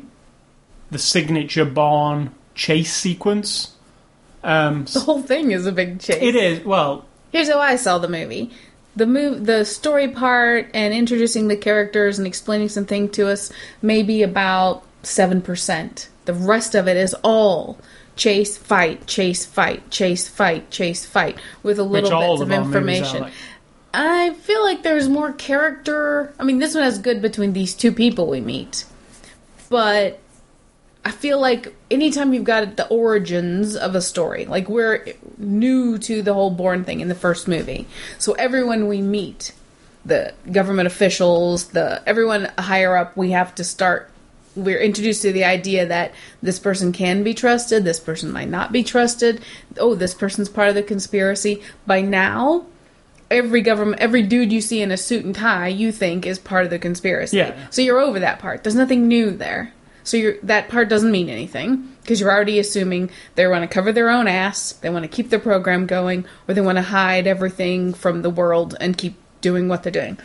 the 0.91 0.99
signature 0.99 1.65
Bourne 1.65 2.29
chase 2.53 2.93
sequence. 2.93 3.73
Um, 4.43 4.85
The 4.85 4.99
whole 4.99 5.21
thing 5.23 5.51
is 5.51 5.65
a 5.65 5.71
big 5.71 5.99
chase. 5.99 6.21
it 6.21 6.35
is 6.35 6.63
well, 6.63 7.05
Here's 7.31 7.49
how 7.49 7.59
I 7.59 7.75
saw 7.75 7.97
the 7.97 8.07
movie. 8.07 8.51
The 8.95 9.05
move, 9.07 9.45
the 9.45 9.65
story 9.65 10.07
part, 10.07 10.69
and 10.73 10.93
introducing 10.93 11.47
the 11.49 11.57
characters 11.57 12.17
and 12.19 12.25
explaining 12.27 12.69
something 12.69 13.09
to 13.09 13.27
us, 13.27 13.51
maybe 13.81 14.23
about 14.23 14.83
seven 15.07 15.41
percent. 15.41 16.09
The 16.25 16.33
rest 16.33 16.75
of 16.75 16.87
it 16.87 16.97
is 16.97 17.15
all 17.23 17.79
chase, 18.15 18.57
fight, 18.57 19.07
chase, 19.07 19.45
fight, 19.45 19.89
chase, 19.89 20.27
fight, 20.27 20.69
chase, 20.71 21.05
fight, 21.05 21.37
with 21.63 21.79
a 21.79 21.83
little 21.83 22.13
all 22.13 22.37
bits 22.37 22.41
of 22.41 22.47
of 22.47 22.53
our 22.53 22.65
movies 22.65 22.75
are 22.75 22.79
information. 22.79 23.21
like. 23.21 23.33
I 23.93 24.33
feel 24.33 24.63
like 24.63 24.83
there's 24.83 25.07
more 25.07 25.31
character. 25.31 26.33
I 26.39 26.43
mean, 26.43 26.59
this 26.59 26.75
one 26.75 26.83
has 26.83 26.99
good 26.99 27.21
between 27.21 27.53
these 27.53 27.73
two 27.73 27.91
people 27.91 28.27
we 28.27 28.41
meet, 28.41 28.85
but 29.69 30.19
I 31.05 31.11
feel 31.11 31.39
like 31.39 31.73
anytime 31.89 32.33
you've 32.33 32.43
got 32.43 32.75
the 32.75 32.85
origins 32.89 33.77
of 33.77 33.95
a 33.95 34.01
story, 34.01 34.45
like 34.45 34.67
we're 34.67 35.05
new 35.37 35.97
to 35.99 36.21
the 36.21 36.33
whole 36.33 36.49
Bourne 36.49 36.83
thing 36.83 36.99
in 36.99 37.07
the 37.07 37.15
first 37.15 37.47
movie, 37.47 37.87
so 38.17 38.33
everyone 38.33 38.87
we 38.87 39.01
meet, 39.01 39.53
the 40.05 40.33
government 40.51 40.87
officials, 40.87 41.69
the 41.69 42.03
everyone 42.05 42.51
higher 42.57 42.97
up, 42.97 43.15
we 43.15 43.31
have 43.31 43.55
to 43.55 43.63
start. 43.63 44.11
We're 44.57 44.81
introduced 44.81 45.21
to 45.21 45.31
the 45.31 45.45
idea 45.45 45.85
that 45.85 46.13
this 46.41 46.59
person 46.59 46.91
can 46.91 47.23
be 47.23 47.33
trusted, 47.33 47.83
this 47.83 47.99
person 47.99 48.31
might 48.31 48.49
not 48.49 48.71
be 48.71 48.83
trusted. 48.83 49.41
Oh, 49.79 49.95
this 49.95 50.13
person's 50.13 50.49
part 50.49 50.69
of 50.69 50.75
the 50.75 50.83
conspiracy. 50.83 51.61
By 51.85 52.01
now, 52.01 52.65
every 53.29 53.61
government, 53.61 54.01
every 54.01 54.23
dude 54.23 54.51
you 54.51 54.61
see 54.61 54.81
in 54.81 54.91
a 54.91 54.97
suit 54.97 55.25
and 55.25 55.35
tie, 55.35 55.67
you 55.67 55.91
think 55.91 56.25
is 56.25 56.39
part 56.39 56.65
of 56.65 56.69
the 56.71 56.79
conspiracy. 56.79 57.37
Yeah. 57.37 57.67
So 57.69 57.81
you're 57.81 57.99
over 57.99 58.19
that 58.19 58.39
part. 58.39 58.63
There's 58.63 58.75
nothing 58.75 59.07
new 59.07 59.31
there. 59.31 59.73
So 60.03 60.15
you're, 60.15 60.37
that 60.43 60.69
part 60.69 60.87
doesn't 60.87 61.11
mean 61.11 61.29
anything 61.29 61.95
because 62.01 62.21
you're 62.21 62.31
already 62.31 62.59
assuming 62.59 63.09
they 63.35 63.45
want 63.45 63.63
to 63.63 63.67
cover 63.67 63.91
their 63.91 64.09
own 64.09 64.27
ass, 64.27 64.71
they 64.73 64.89
want 64.89 65.03
to 65.03 65.09
keep 65.09 65.29
their 65.29 65.39
program 65.39 65.85
going, 65.85 66.25
or 66.47 66.53
they 66.53 66.61
want 66.61 66.77
to 66.77 66.81
hide 66.81 67.27
everything 67.27 67.93
from 67.93 68.21
the 68.21 68.29
world 68.29 68.75
and 68.79 68.97
keep 68.97 69.15
doing 69.41 69.67
what 69.67 69.83
they're 69.83 69.91
doing. 69.91 70.17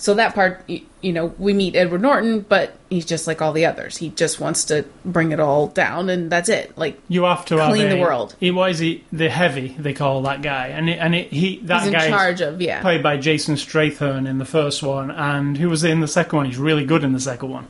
So 0.00 0.14
that 0.14 0.34
part, 0.34 0.64
you 0.66 1.12
know, 1.12 1.34
we 1.38 1.52
meet 1.52 1.76
Edward 1.76 2.00
Norton, 2.00 2.40
but 2.40 2.72
he's 2.88 3.04
just 3.04 3.26
like 3.26 3.42
all 3.42 3.52
the 3.52 3.66
others. 3.66 3.98
He 3.98 4.08
just 4.08 4.40
wants 4.40 4.64
to 4.64 4.86
bring 5.04 5.30
it 5.32 5.38
all 5.38 5.66
down, 5.66 6.08
and 6.08 6.32
that's 6.32 6.48
it. 6.48 6.76
Like 6.78 6.98
You 7.08 7.24
have 7.24 7.44
to 7.46 7.58
have 7.58 7.68
Clean 7.68 7.86
the 7.90 8.00
world. 8.00 8.34
He 8.40 8.50
was 8.50 8.78
he 8.78 9.04
the 9.12 9.28
heavy 9.28 9.76
they 9.78 9.92
call 9.92 10.22
that 10.22 10.40
guy, 10.40 10.68
and 10.68 10.88
it, 10.88 10.98
and 10.98 11.14
it, 11.14 11.30
he 11.30 11.58
that 11.64 11.80
he's 11.80 11.88
in 11.88 11.92
guy 11.92 12.08
charge 12.08 12.40
of, 12.40 12.62
yeah. 12.62 12.80
played 12.80 13.02
by 13.02 13.18
Jason 13.18 13.56
Strathairn 13.56 14.26
in 14.26 14.38
the 14.38 14.46
first 14.46 14.82
one, 14.82 15.10
and 15.10 15.58
who 15.58 15.68
was 15.68 15.84
in 15.84 16.00
the 16.00 16.08
second 16.08 16.34
one. 16.34 16.46
He's 16.46 16.56
really 16.56 16.86
good 16.86 17.04
in 17.04 17.12
the 17.12 17.20
second 17.20 17.50
one. 17.50 17.68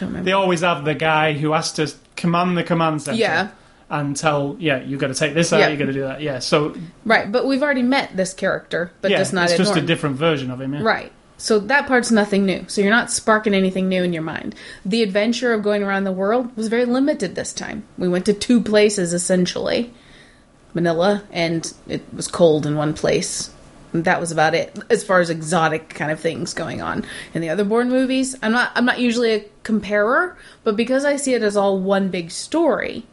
They 0.00 0.32
always 0.32 0.62
have 0.62 0.84
the 0.84 0.96
guy 0.96 1.34
who 1.34 1.52
has 1.52 1.72
to 1.74 1.92
command 2.16 2.58
the 2.58 2.64
command 2.64 3.02
center. 3.02 3.18
Yeah. 3.18 3.50
And 3.90 4.14
tell, 4.16 4.54
yeah, 4.58 4.82
you 4.82 4.98
got 4.98 5.06
to 5.06 5.14
take 5.14 5.32
this 5.32 5.50
out, 5.50 5.60
Yeah. 5.60 5.68
you 5.68 5.78
got 5.78 5.86
to 5.86 5.94
do 5.94 6.02
that. 6.02 6.20
Yeah. 6.20 6.40
So, 6.40 6.74
Right, 7.06 7.32
but 7.32 7.46
we've 7.46 7.62
already 7.62 7.82
met 7.82 8.14
this 8.14 8.34
character, 8.34 8.92
but 9.00 9.10
yeah, 9.10 9.16
just 9.16 9.32
not 9.32 9.44
it's 9.44 9.56
just 9.56 9.70
Norton. 9.70 9.84
a 9.84 9.86
different 9.86 10.16
version 10.16 10.50
of 10.50 10.60
him. 10.60 10.74
Yeah. 10.74 10.82
Right. 10.82 11.10
So 11.38 11.60
that 11.60 11.86
part's 11.86 12.10
nothing 12.10 12.44
new. 12.44 12.64
So 12.66 12.80
you're 12.80 12.90
not 12.90 13.12
sparking 13.12 13.54
anything 13.54 13.88
new 13.88 14.02
in 14.02 14.12
your 14.12 14.22
mind. 14.22 14.56
The 14.84 15.04
adventure 15.04 15.52
of 15.52 15.62
going 15.62 15.84
around 15.84 16.04
the 16.04 16.12
world 16.12 16.54
was 16.56 16.66
very 16.66 16.84
limited 16.84 17.34
this 17.34 17.52
time. 17.52 17.84
We 17.96 18.08
went 18.08 18.26
to 18.26 18.34
two 18.34 18.60
places 18.60 19.12
essentially. 19.14 19.94
Manila 20.74 21.22
and 21.30 21.72
it 21.86 22.02
was 22.12 22.28
cold 22.28 22.66
in 22.66 22.76
one 22.76 22.92
place. 22.92 23.50
That 23.92 24.20
was 24.20 24.32
about 24.32 24.54
it 24.54 24.76
as 24.90 25.02
far 25.02 25.20
as 25.20 25.30
exotic 25.30 25.88
kind 25.90 26.10
of 26.10 26.20
things 26.20 26.52
going 26.52 26.82
on. 26.82 27.06
In 27.32 27.40
the 27.40 27.48
other 27.48 27.64
Bourne 27.64 27.88
movies, 27.88 28.36
I'm 28.42 28.52
not 28.52 28.72
I'm 28.74 28.84
not 28.84 28.98
usually 28.98 29.32
a 29.32 29.44
comparer, 29.62 30.36
but 30.64 30.76
because 30.76 31.04
I 31.04 31.16
see 31.16 31.34
it 31.34 31.42
as 31.42 31.56
all 31.56 31.78
one 31.78 32.10
big 32.10 32.30
story, 32.30 33.06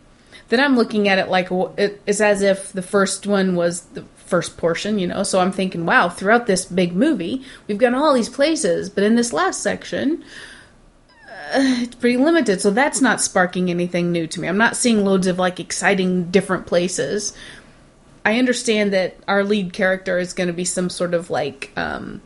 then 0.49 0.59
I'm 0.59 0.75
looking 0.75 1.07
at 1.07 1.19
it 1.19 1.29
like 1.29 1.47
it's 1.77 2.19
as 2.19 2.41
if 2.41 2.73
the 2.73 2.81
first 2.81 3.25
one 3.25 3.55
was 3.55 3.81
the 3.81 4.03
first 4.35 4.57
portion, 4.57 4.99
you 4.99 5.07
know. 5.07 5.23
So 5.23 5.39
I'm 5.39 5.53
thinking, 5.53 5.85
wow, 5.85 6.09
throughout 6.09 6.45
this 6.45 6.65
big 6.65 6.93
movie, 6.93 7.41
we've 7.67 7.77
got 7.77 7.93
all 7.93 8.13
these 8.13 8.27
places, 8.27 8.89
but 8.89 9.05
in 9.05 9.15
this 9.15 9.31
last 9.31 9.61
section, 9.63 10.25
uh, 11.09 11.83
it's 11.83 11.95
pretty 11.95 12.17
limited. 12.17 12.59
So 12.59 12.69
that's 12.69 12.99
not 12.99 13.21
sparking 13.21 13.69
anything 13.69 14.11
new 14.11 14.27
to 14.27 14.41
me. 14.41 14.49
I'm 14.49 14.57
not 14.57 14.75
seeing 14.75 15.05
loads 15.05 15.25
of 15.27 15.39
like 15.39 15.61
exciting 15.61 16.31
different 16.31 16.65
places. 16.65 17.33
I 18.25 18.37
understand 18.37 18.91
that 18.91 19.15
our 19.25 19.45
lead 19.45 19.71
character 19.71 20.19
is 20.19 20.33
going 20.33 20.47
to 20.47 20.53
be 20.53 20.65
some 20.65 20.89
sort 20.89 21.13
of 21.13 21.29
like 21.29 21.71
um, 21.77 22.21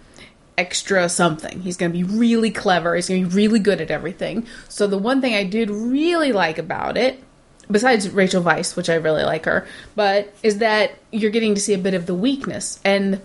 extra 0.58 1.10
something. 1.10 1.62
He's 1.62 1.78
going 1.78 1.91
to 1.91 1.95
be 1.95 2.06
really 2.06 2.50
clever. 2.50 2.95
He's 2.95 3.08
going 3.08 3.24
to 3.24 3.30
be 3.30 3.36
really 3.36 3.60
good 3.60 3.82
at 3.82 3.91
everything. 3.91 4.48
So 4.67 4.88
the 4.88 4.98
one 4.98 5.22
thing 5.22 5.36
I 5.36 5.43
did 5.43 5.69
really 5.69 6.32
like 6.32 6.58
about 6.58 6.98
it, 6.98 7.22
besides 7.71 8.10
Rachel 8.10 8.43
Weisz, 8.43 8.75
which 8.75 8.89
I 8.89 8.95
really 8.95 9.23
like 9.23 9.45
her, 9.45 9.67
but 9.95 10.34
is 10.43 10.58
that 10.60 10.93
you're 11.12 11.32
getting 11.32 11.55
to 11.55 11.62
see 11.62 11.73
a 11.73 11.79
bit 11.79 11.93
of 11.93 12.05
the 12.05 12.15
weakness 12.15 12.79
and 12.84 13.21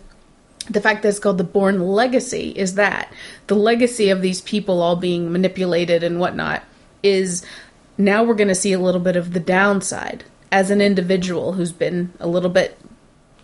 the 0.68 0.80
fact 0.80 1.02
that 1.02 1.10
it's 1.10 1.18
called 1.18 1.38
the 1.38 1.44
Bourne 1.44 1.80
Legacy 1.80 2.50
is 2.50 2.74
that 2.76 3.12
the 3.48 3.54
legacy 3.54 4.08
of 4.08 4.22
these 4.22 4.40
people 4.40 4.80
all 4.80 4.96
being 4.96 5.30
manipulated 5.30 6.02
and 6.02 6.18
whatnot 6.18 6.62
is 7.02 7.44
now 7.98 8.24
we're 8.24 8.34
going 8.34 8.48
to 8.48 8.54
see 8.54 8.72
a 8.72 8.78
little 8.78 9.00
bit 9.00 9.16
of 9.16 9.32
the 9.32 9.40
downside 9.40 10.24
as 10.50 10.70
an 10.70 10.80
individual 10.80 11.52
who's 11.52 11.72
been 11.72 12.12
a 12.18 12.26
little 12.26 12.50
bit 12.50 12.78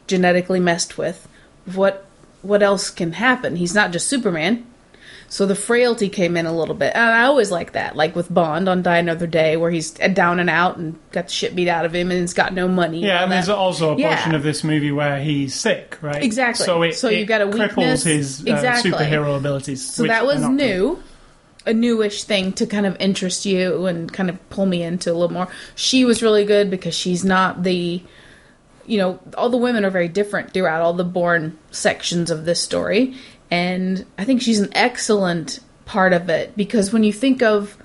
genetically 0.06 0.60
messed 0.60 0.96
with. 0.96 1.28
What 1.66 2.06
what 2.42 2.62
else 2.62 2.88
can 2.88 3.12
happen? 3.12 3.56
He's 3.56 3.74
not 3.74 3.92
just 3.92 4.08
Superman. 4.08 4.66
So 5.32 5.46
the 5.46 5.54
frailty 5.54 6.08
came 6.08 6.36
in 6.36 6.44
a 6.44 6.52
little 6.52 6.74
bit. 6.74 6.92
And 6.94 7.04
I 7.04 7.22
always 7.22 7.52
like 7.52 7.72
that, 7.72 7.94
like 7.94 8.16
with 8.16 8.34
Bond 8.34 8.68
on 8.68 8.82
Die 8.82 8.96
Another 8.98 9.28
Day, 9.28 9.56
where 9.56 9.70
he's 9.70 9.92
down 9.92 10.40
and 10.40 10.50
out 10.50 10.76
and 10.76 10.98
got 11.12 11.28
the 11.28 11.32
shit 11.32 11.54
beat 11.54 11.68
out 11.68 11.84
of 11.86 11.94
him 11.94 12.10
and 12.10 12.20
he's 12.20 12.34
got 12.34 12.52
no 12.52 12.66
money. 12.66 13.00
Yeah, 13.04 13.18
all 13.18 13.22
and 13.22 13.32
there's 13.32 13.48
also 13.48 13.94
a 13.94 13.96
Yeah. 13.96 14.08
portion 14.16 14.34
of 14.34 14.42
this 14.42 14.64
movie 14.64 14.90
where 14.90 15.20
he's 15.20 15.54
sick, 15.54 15.96
right? 16.02 16.20
Exactly. 16.20 16.66
So 16.66 16.82
it, 16.82 16.94
So 16.96 17.06
it 17.08 17.18
you've 17.20 17.28
got 17.28 17.42
a 17.42 17.46
cripples 17.46 18.02
his 18.04 18.40
uh, 18.40 18.52
Exactly. 18.52 18.90
superhero 18.90 19.36
abilities. 19.36 19.88
So 19.88 20.02
that 20.02 20.26
was 20.26 20.40
not 20.40 20.48
good. 20.48 20.56
new, 20.56 21.02
a 21.64 21.72
newish 21.74 22.24
thing 22.24 22.52
to 22.54 22.66
kind 22.66 22.84
of 22.84 22.96
interest 22.98 23.46
you 23.46 23.86
and 23.86 24.12
kind 24.12 24.30
of 24.30 24.50
pull 24.50 24.66
me 24.66 24.82
into 24.82 25.12
a 25.12 25.14
little 25.14 25.32
more. 25.32 25.46
She 25.76 26.04
was 26.04 26.24
really 26.24 26.44
good 26.44 26.70
because 26.70 26.94
she's 26.96 27.24
not 27.24 27.62
the, 27.62 28.02
you 28.84 28.98
know, 28.98 29.20
all 29.38 29.48
the 29.48 29.56
women 29.58 29.84
are 29.84 29.90
very 29.90 30.08
different 30.08 30.52
throughout 30.52 30.82
all 30.82 30.92
the 30.94 31.04
Bourne 31.04 31.56
sections 31.70 32.32
of 32.32 32.46
this 32.46 32.60
story, 32.60 33.14
and 33.50 34.04
I 34.18 34.24
think 34.24 34.42
she's 34.42 34.60
an 34.60 34.70
excellent 34.74 35.60
part 35.84 36.12
of 36.12 36.28
it 36.28 36.56
because 36.56 36.92
when 36.92 37.02
you 37.04 37.12
think 37.12 37.42
of 37.42 37.76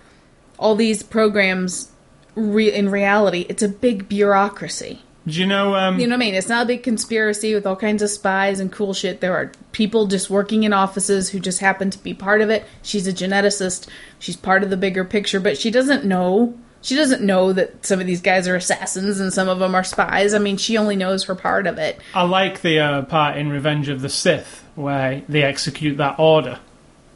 all 0.58 0.76
these 0.76 1.04
programs. 1.04 1.92
Re- 2.36 2.74
in 2.74 2.90
reality, 2.90 3.46
it's 3.48 3.64
a 3.64 3.70
big 3.70 4.10
bureaucracy. 4.10 5.02
Do 5.26 5.40
you 5.40 5.48
know? 5.48 5.76
Um, 5.76 6.00
You 6.00 6.06
know 6.06 6.16
what 6.16 6.24
I 6.24 6.26
mean? 6.26 6.36
It's 6.36 6.50
not 6.50 6.64
a 6.64 6.68
big 6.68 6.84
conspiracy 6.84 7.56
with 7.56 7.66
all 7.66 7.78
kinds 7.78 8.04
of 8.04 8.10
spies 8.10 8.60
and 8.60 8.72
cool 8.72 8.94
shit. 8.94 9.22
There 9.22 9.36
are 9.36 9.52
people 9.72 10.06
just 10.08 10.30
working 10.30 10.64
in 10.64 10.74
offices 10.74 11.30
who 11.30 11.40
just 11.40 11.60
happen 11.60 11.90
to 11.92 11.98
be 11.98 12.14
part 12.14 12.42
of 12.42 12.50
it. 12.50 12.66
She's 12.84 13.08
a 13.08 13.14
geneticist. 13.14 13.88
She's 14.20 14.36
part 14.36 14.64
of 14.64 14.70
the 14.70 14.78
bigger 14.78 15.06
picture, 15.06 15.40
but 15.40 15.58
she 15.58 15.72
doesn't 15.72 16.06
know. 16.06 16.58
She 16.86 16.96
doesn't 16.96 17.24
know 17.24 17.52
that 17.52 17.84
some 17.84 18.00
of 18.00 18.06
these 18.06 18.22
guys 18.22 18.48
are 18.48 18.56
assassins 18.56 19.20
and 19.20 19.34
some 19.34 19.50
of 19.50 19.58
them 19.58 19.74
are 19.74 19.84
spies. 19.84 20.36
I 20.36 20.38
mean, 20.38 20.58
she 20.58 20.78
only 20.78 20.96
knows 20.96 21.24
her 21.24 21.34
part 21.34 21.66
of 21.66 21.80
it. 21.80 22.00
I 22.14 22.22
like 22.24 22.62
the 22.62 22.80
uh, 22.80 23.02
part 23.02 23.38
in 23.38 23.50
Revenge 23.50 23.90
of 23.90 24.02
the 24.02 24.10
Sith 24.10 24.64
where 24.76 25.24
they 25.28 25.42
execute 25.42 25.98
that 25.98 26.20
order 26.20 26.60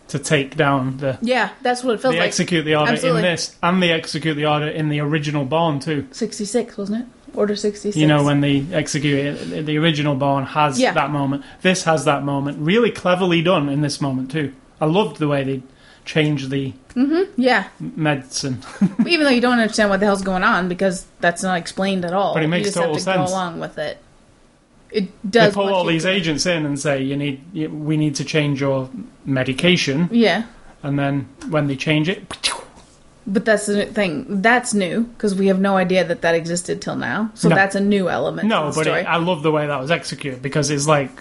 to 0.07 0.17
take 0.17 0.55
down 0.55 0.97
the. 0.97 1.19
Yeah, 1.21 1.51
that's 1.61 1.83
what 1.83 1.93
it 1.93 2.01
feels 2.01 2.13
They 2.15 2.19
like. 2.19 2.27
execute 2.29 2.65
the 2.65 2.73
order 2.77 2.93
Absolutely. 2.93 3.19
in 3.19 3.25
this, 3.25 3.55
and 3.61 3.83
they 3.83 3.91
execute 3.91 4.35
the 4.37 4.47
order 4.47 4.67
in 4.67 4.89
the 4.89 5.01
original 5.01 5.45
Bourne 5.45 5.79
too. 5.79 6.07
66, 6.13 6.75
wasn't 6.75 7.03
it? 7.03 7.37
Order 7.37 7.55
66. 7.55 7.95
You 7.95 8.07
know, 8.07 8.23
when 8.23 8.41
they 8.41 8.65
execute 8.73 9.19
it, 9.19 9.65
the 9.67 9.77
original 9.77 10.15
Bourne 10.15 10.45
has 10.47 10.79
Yeah. 10.79 10.93
that 10.93 11.11
moment. 11.11 11.43
This 11.61 11.83
has 11.83 12.05
that 12.05 12.23
moment. 12.23 12.57
Really 12.59 12.89
cleverly 12.89 13.43
done 13.43 13.69
in 13.69 13.81
this 13.81 14.01
moment 14.01 14.31
too. 14.31 14.51
I 14.81 14.85
loved 14.87 15.17
the 15.19 15.27
way 15.27 15.43
they 15.43 15.61
changed 16.05 16.49
the 16.49 16.73
mm-hmm, 16.95 17.31
Yeah, 17.41 17.67
medicine. 17.79 18.59
even 19.05 19.23
though 19.23 19.29
you 19.29 19.41
don't 19.41 19.59
understand 19.59 19.89
what 19.89 19.99
the 19.99 20.05
hell's 20.05 20.21
going 20.23 20.43
on 20.43 20.67
because 20.69 21.05
that's 21.19 21.43
not 21.43 21.57
explained 21.57 22.05
at 22.05 22.13
all. 22.13 22.33
But 22.33 22.43
it 22.43 22.47
makes 22.47 22.67
you 22.67 22.73
just 22.73 22.77
total 22.77 22.93
have 22.93 22.97
to 22.97 23.03
sense. 23.03 23.29
go 23.29 23.35
along 23.35 23.59
with 23.59 23.77
it. 23.77 23.97
It 24.91 25.09
does. 25.29 25.49
they 25.49 25.53
pull 25.53 25.73
all 25.73 25.85
these 25.85 26.05
agents 26.05 26.45
in 26.47 26.65
and 26.65 26.79
say, 26.79 27.03
"You 27.03 27.15
need, 27.15 27.41
you, 27.53 27.69
we 27.69 27.95
need 27.95 28.15
to 28.15 28.25
change 28.25 28.59
your 28.59 28.89
medication," 29.23 30.09
Yeah. 30.11 30.45
and 30.81 30.97
then 30.97 31.27
when 31.49 31.67
they 31.67 31.75
change 31.75 32.09
it, 32.09 32.23
But 33.27 33.45
that's 33.45 33.67
the 33.67 33.85
thing. 33.85 34.41
That's 34.41 34.73
new 34.73 35.03
because 35.03 35.35
we 35.35 35.45
have 35.47 35.59
no 35.59 35.77
idea 35.77 36.03
that 36.05 36.21
that 36.21 36.33
existed 36.33 36.81
till 36.81 36.95
now. 36.95 37.29
So 37.35 37.49
No. 37.49 37.55
that's 37.55 37.75
a 37.75 37.79
new 37.79 38.09
element. 38.09 38.47
No, 38.47 38.71
but 38.73 38.87
it, 38.87 39.05
I 39.05 39.17
love 39.17 39.43
the 39.43 39.51
way 39.51 39.67
that 39.67 39.79
was 39.79 39.91
executed 39.91 40.41
because 40.41 40.71
it's 40.71 40.87
like 40.87 41.11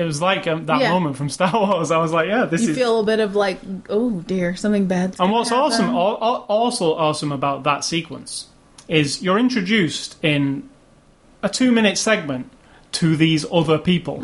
it 0.00 0.04
was 0.04 0.20
like 0.22 0.46
um, 0.46 0.66
that 0.66 0.80
Yeah. 0.80 0.90
moment 0.92 1.16
from 1.16 1.28
Star 1.28 1.52
Wars. 1.52 1.90
I 1.90 1.98
was 1.98 2.12
like, 2.12 2.28
yeah, 2.28 2.44
this 2.46 2.62
you 2.62 2.70
is. 2.70 2.76
You 2.78 2.82
feel 2.84 3.00
a 3.00 3.04
bit 3.04 3.20
of 3.20 3.34
like, 3.36 3.58
oh 3.88 4.20
dear, 4.22 4.56
something 4.56 4.86
bad. 4.86 5.16
and 5.20 5.30
what's 5.32 5.52
awesome, 5.52 5.86
happen. 5.86 5.96
al- 5.98 6.18
al- 6.22 6.46
also 6.48 6.94
awesome 6.94 7.32
about 7.32 7.62
that 7.64 7.84
sequence 7.84 8.46
is 8.88 9.22
you're 9.22 9.38
introduced 9.38 10.16
in 10.24 10.68
a 11.42 11.48
two-minute 11.48 11.96
segment 11.98 12.50
to 12.92 13.16
these 13.16 13.46
other 13.52 13.78
people 13.78 14.20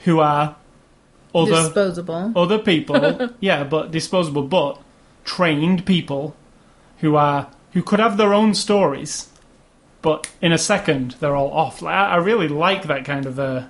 who 0.00 0.18
are 0.20 0.56
other 1.34 1.50
disposable. 1.50 2.32
other 2.36 2.58
people, 2.58 3.30
yeah, 3.40 3.64
but 3.64 3.90
disposable, 3.90 4.42
but 4.42 4.80
trained 5.24 5.86
people 5.86 6.34
who 6.98 7.16
are 7.16 7.48
who 7.72 7.82
could 7.82 8.00
have 8.00 8.16
their 8.18 8.34
own 8.34 8.54
stories, 8.54 9.28
but 10.02 10.26
in 10.42 10.52
a 10.52 10.58
second 10.58 11.12
they're 11.20 11.36
all 11.36 11.50
off. 11.52 11.80
Like, 11.80 11.94
I, 11.94 12.14
I 12.14 12.16
really 12.16 12.48
like 12.48 12.82
that 12.88 13.04
kind 13.04 13.24
of 13.24 13.38
uh 13.38 13.62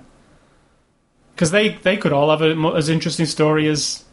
because 1.35 1.51
they 1.51 1.69
they 1.69 1.97
could 1.97 2.13
all 2.13 2.29
have 2.29 2.41
a, 2.41 2.55
as 2.75 2.89
interesting 2.89 3.25
story 3.25 3.67
as 3.67 4.03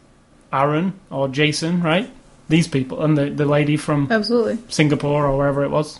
Aaron 0.51 0.99
or 1.09 1.27
Jason, 1.27 1.81
right? 1.81 2.09
These 2.49 2.67
people 2.67 3.03
and 3.03 3.17
the 3.17 3.29
the 3.29 3.45
lady 3.45 3.77
from 3.77 4.07
Absolutely. 4.11 4.59
Singapore 4.69 5.25
or 5.25 5.37
wherever 5.37 5.63
it 5.63 5.71
was. 5.71 5.99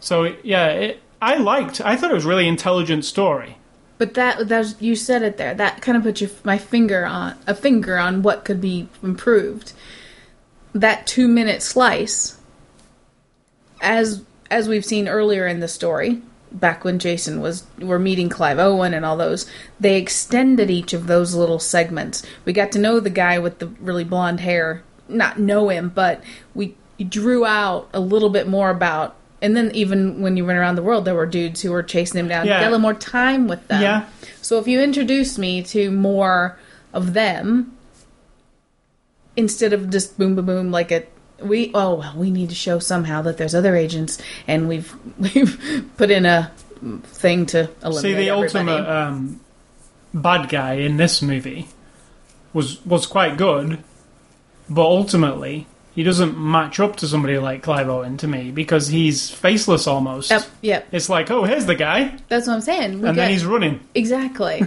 So 0.00 0.34
yeah, 0.42 0.66
it, 0.68 1.00
I 1.20 1.36
liked. 1.36 1.80
I 1.80 1.96
thought 1.96 2.10
it 2.10 2.14
was 2.14 2.26
a 2.26 2.28
really 2.28 2.48
intelligent 2.48 3.04
story. 3.04 3.58
But 3.98 4.14
that 4.14 4.48
that's 4.48 4.80
you 4.80 4.94
said 4.94 5.22
it 5.22 5.38
there. 5.38 5.54
That 5.54 5.80
kind 5.80 5.96
of 5.96 6.04
put 6.04 6.20
your, 6.20 6.30
my 6.44 6.58
finger 6.58 7.06
on 7.06 7.36
a 7.46 7.54
finger 7.54 7.98
on 7.98 8.22
what 8.22 8.44
could 8.44 8.60
be 8.60 8.88
improved. 9.02 9.72
That 10.74 11.06
two 11.06 11.26
minute 11.28 11.62
slice, 11.62 12.38
as 13.80 14.22
as 14.50 14.68
we've 14.68 14.84
seen 14.84 15.08
earlier 15.08 15.46
in 15.46 15.60
the 15.60 15.68
story, 15.68 16.20
back 16.60 16.84
when 16.84 16.98
Jason 16.98 17.40
was 17.40 17.64
were 17.78 17.98
meeting 17.98 18.28
Clive 18.28 18.58
Owen 18.58 18.94
and 18.94 19.04
all 19.04 19.16
those, 19.16 19.46
they 19.78 19.96
extended 19.96 20.70
each 20.70 20.92
of 20.92 21.06
those 21.06 21.34
little 21.34 21.58
segments. 21.58 22.24
We 22.44 22.52
got 22.52 22.72
to 22.72 22.78
know 22.78 23.00
the 23.00 23.10
guy 23.10 23.38
with 23.38 23.58
the 23.58 23.68
really 23.80 24.04
blonde 24.04 24.40
hair, 24.40 24.82
not 25.08 25.38
know 25.38 25.68
him, 25.68 25.90
but 25.94 26.22
we 26.54 26.74
drew 26.98 27.44
out 27.44 27.88
a 27.92 28.00
little 28.00 28.30
bit 28.30 28.48
more 28.48 28.70
about. 28.70 29.16
And 29.42 29.56
then 29.56 29.70
even 29.74 30.22
when 30.22 30.36
you 30.36 30.46
went 30.46 30.58
around 30.58 30.76
the 30.76 30.82
world, 30.82 31.04
there 31.04 31.14
were 31.14 31.26
dudes 31.26 31.60
who 31.60 31.70
were 31.70 31.82
chasing 31.82 32.18
him 32.18 32.28
down. 32.28 32.46
Yeah. 32.46 32.60
Got 32.60 32.68
a 32.68 32.70
little 32.70 32.78
more 32.80 32.94
time 32.94 33.48
with 33.48 33.68
them. 33.68 33.82
Yeah. 33.82 34.08
So 34.40 34.58
if 34.58 34.66
you 34.66 34.80
introduce 34.80 35.36
me 35.36 35.62
to 35.64 35.90
more 35.90 36.58
of 36.92 37.12
them 37.12 37.76
instead 39.36 39.74
of 39.74 39.90
just 39.90 40.18
boom 40.18 40.34
boom 40.34 40.46
boom 40.46 40.70
like 40.70 40.90
a 40.90 41.04
we 41.40 41.70
oh 41.74 41.94
well 41.94 42.14
we 42.16 42.30
need 42.30 42.48
to 42.48 42.54
show 42.54 42.78
somehow 42.78 43.20
that 43.22 43.36
there's 43.36 43.54
other 43.54 43.76
agents 43.76 44.18
and 44.46 44.68
we've 44.68 44.94
we've 45.18 45.90
put 45.96 46.10
in 46.10 46.24
a 46.26 46.50
thing 47.04 47.46
to 47.46 47.68
eliminate 47.82 48.02
See, 48.02 48.12
the 48.14 48.30
everybody. 48.30 48.42
ultimate 48.70 48.88
um, 48.88 49.40
bad 50.14 50.48
guy 50.48 50.74
in 50.74 50.96
this 50.96 51.22
movie 51.22 51.68
was 52.52 52.84
was 52.86 53.06
quite 53.06 53.36
good, 53.36 53.82
but 54.68 54.82
ultimately 54.82 55.66
he 55.94 56.02
doesn't 56.02 56.38
match 56.38 56.78
up 56.78 56.96
to 56.96 57.06
somebody 57.08 57.38
like 57.38 57.62
Clive 57.62 57.88
Owen 57.88 58.18
to 58.18 58.28
me 58.28 58.50
because 58.50 58.88
he's 58.88 59.30
faceless 59.30 59.86
almost. 59.86 60.30
Yep, 60.30 60.44
yep. 60.60 60.86
It's 60.92 61.08
like, 61.08 61.30
oh, 61.30 61.44
here's 61.44 61.64
the 61.64 61.74
guy, 61.74 62.18
That's 62.28 62.46
what 62.46 62.52
I'm 62.54 62.60
saying. 62.60 63.00
We 63.00 63.08
and 63.08 63.16
then 63.18 63.30
he's 63.30 63.46
running. 63.46 63.80
exactly 63.94 64.60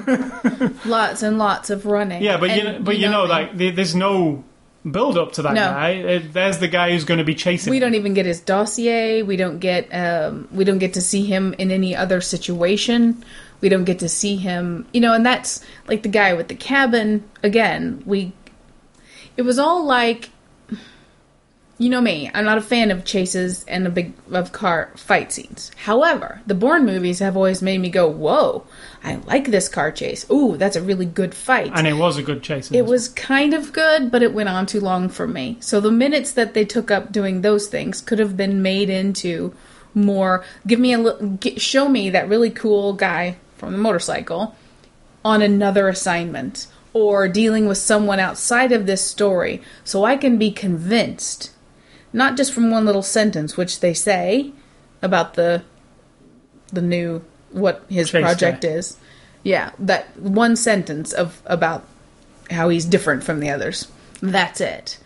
lots 0.85 1.21
and 1.21 1.37
lots 1.37 1.69
of 1.69 1.85
running. 1.85 2.23
Yeah, 2.23 2.37
but 2.37 2.55
you 2.55 2.63
know, 2.63 2.79
but 2.81 2.97
you 2.97 3.09
know, 3.09 3.23
me, 3.25 3.29
like 3.29 3.57
there's 3.57 3.93
no 3.95 4.43
build 4.89 5.17
up 5.17 5.33
to 5.33 5.41
that 5.43 5.53
No. 5.53 5.61
guy. 5.61 6.03
Uh, 6.03 6.21
There's 6.31 6.59
the 6.59 6.67
guy 6.67 6.91
who's 6.91 7.03
going 7.05 7.17
to 7.17 7.23
be 7.23 7.35
chasing. 7.35 7.69
we 7.71 7.77
him. 7.77 7.81
don't 7.81 7.95
even 7.95 8.13
get 8.13 8.25
his 8.25 8.39
dossier. 8.39 9.21
We 9.23 9.35
don't 9.37 9.59
get 9.59 9.87
um, 9.93 10.47
we 10.51 10.63
don't 10.63 10.79
get 10.79 10.93
to 10.93 11.01
see 11.01 11.25
him 11.25 11.53
in 11.57 11.71
any 11.71 11.95
other 11.95 12.21
situation. 12.21 13.23
We 13.61 13.67
don't 13.69 13.83
get 13.83 13.99
to 13.99 14.07
see 14.09 14.37
him, 14.37 14.87
you 14.93 15.01
know, 15.01 15.13
and 15.13 15.25
that's 15.25 15.63
like 15.87 16.03
the 16.03 16.09
guy 16.09 16.33
with 16.33 16.47
the 16.47 16.55
cabin. 16.55 17.23
Again, 17.43 18.01
we 18.05 18.31
it 19.35 19.41
was 19.41 19.59
all 19.59 19.83
like 19.85 20.29
you 21.77 21.89
know 21.89 22.01
me. 22.01 22.29
I'm 22.33 22.43
not 22.45 22.57
a 22.57 22.61
fan 22.61 22.91
of 22.91 23.05
chases 23.05 23.63
and 23.65 23.87
a 23.87 23.89
big 23.89 24.13
of 24.31 24.51
car 24.51 24.91
fight 24.97 25.31
scenes. 25.31 25.71
However, 25.77 26.41
the 26.45 26.53
Bourne 26.55 26.85
movies 26.85 27.19
have 27.19 27.37
always 27.37 27.61
made 27.61 27.79
me 27.79 27.89
go, 27.89 28.07
"Whoa, 28.07 28.65
I 29.03 29.15
like 29.27 29.47
this 29.47 29.69
car 29.69 29.91
chase. 29.91 30.25
Ooh, 30.29 30.57
that's 30.57 30.75
a 30.75 30.81
really 30.81 31.05
good 31.05 31.33
fight." 31.33 31.71
and 31.73 31.87
it 31.87 31.93
was 31.93 32.17
a 32.17 32.23
good 32.23 32.43
chase. 32.43 32.71
It 32.71 32.85
was 32.85 33.09
kind 33.09 33.53
of 33.53 33.73
good, 33.73 34.11
but 34.11 34.21
it 34.21 34.33
went 34.33 34.49
on 34.49 34.65
too 34.65 34.79
long 34.79 35.09
for 35.09 35.27
me. 35.27 35.57
So 35.59 35.79
the 35.79 35.91
minutes 35.91 36.31
that 36.33 36.53
they 36.53 36.65
took 36.65 36.91
up 36.91 37.11
doing 37.11 37.41
those 37.41 37.67
things 37.67 38.01
could 38.01 38.19
have 38.19 38.35
been 38.35 38.61
made 38.61 38.89
into 38.89 39.53
more. 39.93 40.43
Give 40.67 40.79
me 40.79 40.93
a 40.93 41.13
get, 41.13 41.61
show 41.61 41.89
me 41.89 42.09
that 42.09 42.29
really 42.29 42.49
cool 42.49 42.93
guy 42.93 43.37
from 43.57 43.71
the 43.71 43.77
motorcycle 43.77 44.55
on 45.23 45.41
another 45.41 45.87
assignment 45.87 46.67
or 46.93 47.27
dealing 47.27 47.67
with 47.67 47.77
someone 47.77 48.19
outside 48.19 48.71
of 48.71 48.85
this 48.85 49.05
story, 49.05 49.61
so 49.83 50.05
I 50.05 50.17
can 50.17 50.37
be 50.37 50.51
convinced, 50.51 51.51
not 52.11 52.35
just 52.35 52.51
from 52.51 52.71
one 52.71 52.85
little 52.85 53.03
sentence, 53.03 53.55
which 53.55 53.79
they 53.79 53.93
say 53.93 54.51
about 55.01 55.35
the 55.35 55.63
the 56.71 56.81
new 56.81 57.23
what 57.51 57.83
his 57.89 58.09
Chase 58.09 58.21
project 58.23 58.61
guy. 58.61 58.69
is. 58.69 58.97
Yeah, 59.43 59.71
that 59.79 60.17
one 60.19 60.55
sentence 60.55 61.13
of 61.13 61.41
about 61.45 61.85
how 62.51 62.69
he's 62.69 62.85
different 62.85 63.23
from 63.23 63.39
the 63.39 63.49
others. 63.49 63.87
That's 64.21 64.59
it. 64.61 64.99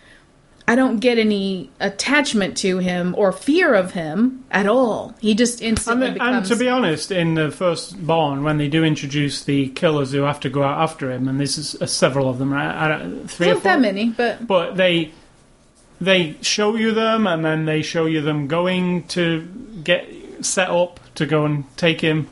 I 0.65 0.75
don't 0.75 0.99
get 0.99 1.17
any 1.17 1.69
attachment 1.81 2.55
to 2.59 2.77
him 2.77 3.13
or 3.17 3.33
fear 3.33 3.73
of 3.73 3.91
him 3.91 4.45
at 4.49 4.65
all. 4.65 5.13
He 5.19 5.35
just 5.35 5.59
And, 5.59 5.71
instantly 5.71 6.05
and 6.07 6.13
becomes. 6.15 6.47
to 6.47 6.55
be 6.55 6.69
honest, 6.69 7.11
in 7.11 7.33
the 7.35 7.51
first 7.51 8.07
Bourne, 8.07 8.43
when 8.45 8.57
they 8.59 8.69
do 8.69 8.85
introduce 8.85 9.43
the 9.43 9.67
killers 9.69 10.13
who 10.13 10.21
have 10.21 10.39
to 10.39 10.49
go 10.49 10.63
out 10.63 10.79
after 10.81 11.11
him, 11.11 11.27
and 11.27 11.37
this 11.37 11.57
is 11.57 11.75
uh, 11.81 11.85
several 11.85 12.29
of 12.29 12.39
them, 12.39 12.53
right? 12.53 12.73
I 12.73 12.87
don't- 12.87 13.29
Three 13.29 13.47
or 13.49 13.53
not 13.55 13.63
four. 13.63 13.71
that 13.73 13.81
many, 13.81 14.09
but 14.11 14.47
But 14.47 14.77
they 14.77 15.11
they 15.99 16.35
show 16.41 16.75
you 16.77 16.91
them, 16.93 17.27
and 17.27 17.43
then 17.43 17.65
they 17.65 17.81
show 17.81 18.05
you 18.05 18.21
them 18.21 18.47
going 18.47 19.03
to 19.09 19.45
get 19.83 20.09
set 20.45 20.69
up 20.69 20.99
to 21.15 21.25
go 21.25 21.45
and 21.45 21.65
take 21.77 22.01
him. 22.01 22.27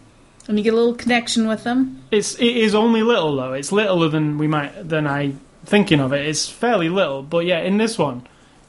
and 0.47 0.57
you 0.57 0.63
get 0.63 0.73
a 0.73 0.75
little 0.75 0.95
connection 0.95 1.47
with 1.47 1.63
them. 1.63 2.01
It's 2.11 2.35
it 2.35 2.57
is 2.57 2.75
only 2.75 3.03
little 3.03 3.35
though. 3.35 3.53
It's 3.53 3.71
littler 3.71 4.09
than 4.09 4.37
we 4.37 4.47
might 4.47 4.87
than 4.89 5.07
I 5.07 5.33
thinking 5.65 5.99
of 5.99 6.11
it. 6.13 6.25
It's 6.27 6.49
fairly 6.49 6.89
little, 6.89 7.21
but 7.23 7.45
yeah, 7.45 7.59
in 7.59 7.77
this 7.77 7.97
one, 7.97 8.25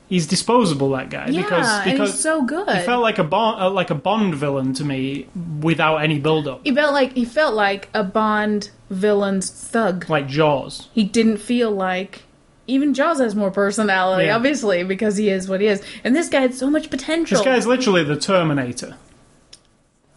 he's 0.08 0.26
disposable. 0.26 0.90
That 0.90 1.08
guy 1.10 1.28
Yeah, 1.28 1.42
because 1.42 1.68
and 1.68 1.92
because 1.92 2.10
he's 2.12 2.20
so 2.20 2.42
good. 2.44 2.68
he 2.68 2.80
felt 2.82 3.02
like 3.02 3.18
a 3.18 3.24
Bond 3.24 3.62
uh, 3.62 3.70
like 3.70 3.90
a 3.90 3.94
Bond 3.94 4.34
villain 4.34 4.74
to 4.74 4.84
me 4.84 5.26
without 5.60 5.96
any 5.98 6.18
build 6.18 6.46
up, 6.46 6.60
he 6.64 6.74
felt 6.74 6.92
like 6.92 7.14
he 7.14 7.24
felt 7.24 7.54
like 7.54 7.88
a 7.94 8.04
Bond 8.04 8.70
villain's 8.90 9.50
thug. 9.50 10.08
like 10.10 10.28
Jaws. 10.28 10.88
He 10.92 11.04
didn't 11.04 11.38
feel 11.38 11.70
like 11.70 12.22
even 12.68 12.94
Jaws 12.94 13.18
has 13.18 13.34
more 13.34 13.50
personality, 13.50 14.26
Yeah. 14.26 14.36
obviously, 14.36 14.84
because 14.84 15.16
he 15.16 15.30
is 15.30 15.48
what 15.48 15.60
he 15.60 15.66
is. 15.66 15.82
And 16.04 16.14
this 16.14 16.28
guy 16.28 16.42
had 16.42 16.54
so 16.54 16.70
much 16.70 16.90
potential. 16.90 17.36
This 17.38 17.44
guy's 17.44 17.66
literally 17.66 18.04
the 18.04 18.16
Terminator. 18.16 18.94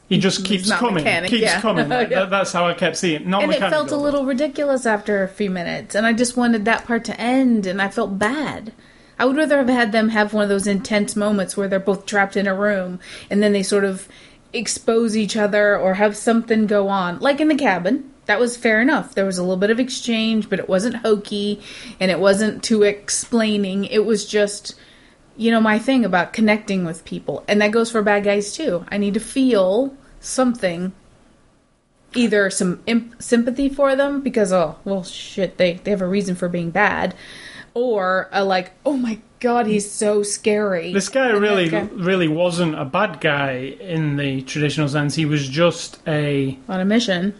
He 0.07 0.19
just 0.19 0.45
keeps 0.45 0.71
coming, 0.71 1.03
mechanic, 1.03 1.31
keeps 1.31 1.41
yeah. 1.43 1.61
coming. 1.61 1.85
Oh, 1.91 1.99
yeah. 1.99 2.07
that- 2.07 2.29
that's 2.29 2.51
how 2.51 2.67
I 2.67 2.73
kept 2.73 2.97
seeing. 2.97 3.21
it. 3.21 3.27
Not 3.27 3.43
and 3.43 3.51
it 3.53 3.59
felt 3.59 3.91
a 3.91 3.97
little 3.97 4.25
ridiculous 4.25 4.85
after 4.85 5.23
a 5.23 5.27
few 5.27 5.49
minutes, 5.49 5.95
and 5.95 6.05
I 6.05 6.13
just 6.13 6.37
wanted 6.37 6.65
that 6.65 6.85
part 6.85 7.05
to 7.05 7.19
end, 7.19 7.65
and 7.65 7.81
I 7.81 7.89
felt 7.89 8.19
bad. 8.19 8.71
I 9.17 9.25
would 9.25 9.37
rather 9.37 9.57
have 9.57 9.69
had 9.69 9.91
them 9.91 10.09
have 10.09 10.33
one 10.33 10.43
of 10.43 10.49
those 10.49 10.67
intense 10.67 11.15
moments 11.15 11.55
where 11.55 11.67
they're 11.67 11.79
both 11.79 12.05
trapped 12.05 12.35
in 12.37 12.47
a 12.47 12.53
room, 12.53 12.99
and 13.29 13.41
then 13.41 13.53
they 13.53 13.63
sort 13.63 13.83
of 13.85 14.07
expose 14.53 15.17
each 15.17 15.35
other 15.35 15.77
or 15.77 15.95
have 15.95 16.15
something 16.15 16.67
go 16.67 16.87
on, 16.87 17.19
like 17.19 17.39
in 17.41 17.47
the 17.47 17.55
cabin. 17.55 18.11
That 18.25 18.39
was 18.39 18.57
fair 18.57 18.81
enough. 18.81 19.13
There 19.15 19.25
was 19.25 19.37
a 19.37 19.43
little 19.43 19.57
bit 19.57 19.69
of 19.69 19.79
exchange, 19.79 20.49
but 20.49 20.59
it 20.59 20.67
wasn't 20.67 20.97
hokey, 20.97 21.61
and 21.99 22.09
it 22.11 22.19
wasn't 22.19 22.63
too 22.63 22.83
explaining. 22.83 23.85
It 23.85 24.05
was 24.05 24.25
just, 24.25 24.75
you 25.37 25.51
know, 25.51 25.59
my 25.61 25.79
thing 25.79 26.05
about 26.05 26.33
connecting 26.33 26.85
with 26.85 27.03
people, 27.05 27.43
and 27.47 27.61
that 27.61 27.71
goes 27.71 27.91
for 27.91 28.01
bad 28.01 28.23
guys 28.23 28.53
too. 28.53 28.85
I 28.89 28.97
need 28.97 29.13
to 29.15 29.19
feel 29.19 29.95
something 30.19 30.93
either 32.13 32.49
some 32.49 32.81
imp- 32.87 33.21
sympathy 33.21 33.67
for 33.69 33.95
them 33.95 34.21
because 34.21 34.53
oh 34.53 34.77
well 34.85 35.03
shit 35.03 35.57
they 35.57 35.73
they 35.73 35.91
have 35.91 36.01
a 36.01 36.07
reason 36.07 36.33
for 36.33 36.47
being 36.47 36.69
bad 36.71 37.13
or 37.73 38.29
a 38.31 38.43
like 38.43 38.71
oh 38.85 38.93
my 38.95 39.19
god 39.41 39.67
he's 39.67 39.91
so 39.91 40.23
scary 40.23 40.93
This 40.93 41.09
guy 41.09 41.29
And 41.29 41.41
really, 41.41 41.67
guy- 41.69 41.89
really 41.93 42.29
wasn't 42.29 42.79
a 42.79 42.85
bad 42.85 43.19
guy 43.19 43.75
in 43.81 44.15
the 44.15 44.41
traditional 44.43 44.87
sense. 44.87 45.15
He 45.15 45.25
was 45.25 45.47
just 45.49 45.99
a 46.07 46.57
on 46.69 46.79
a 46.79 46.85
mission 46.85 47.33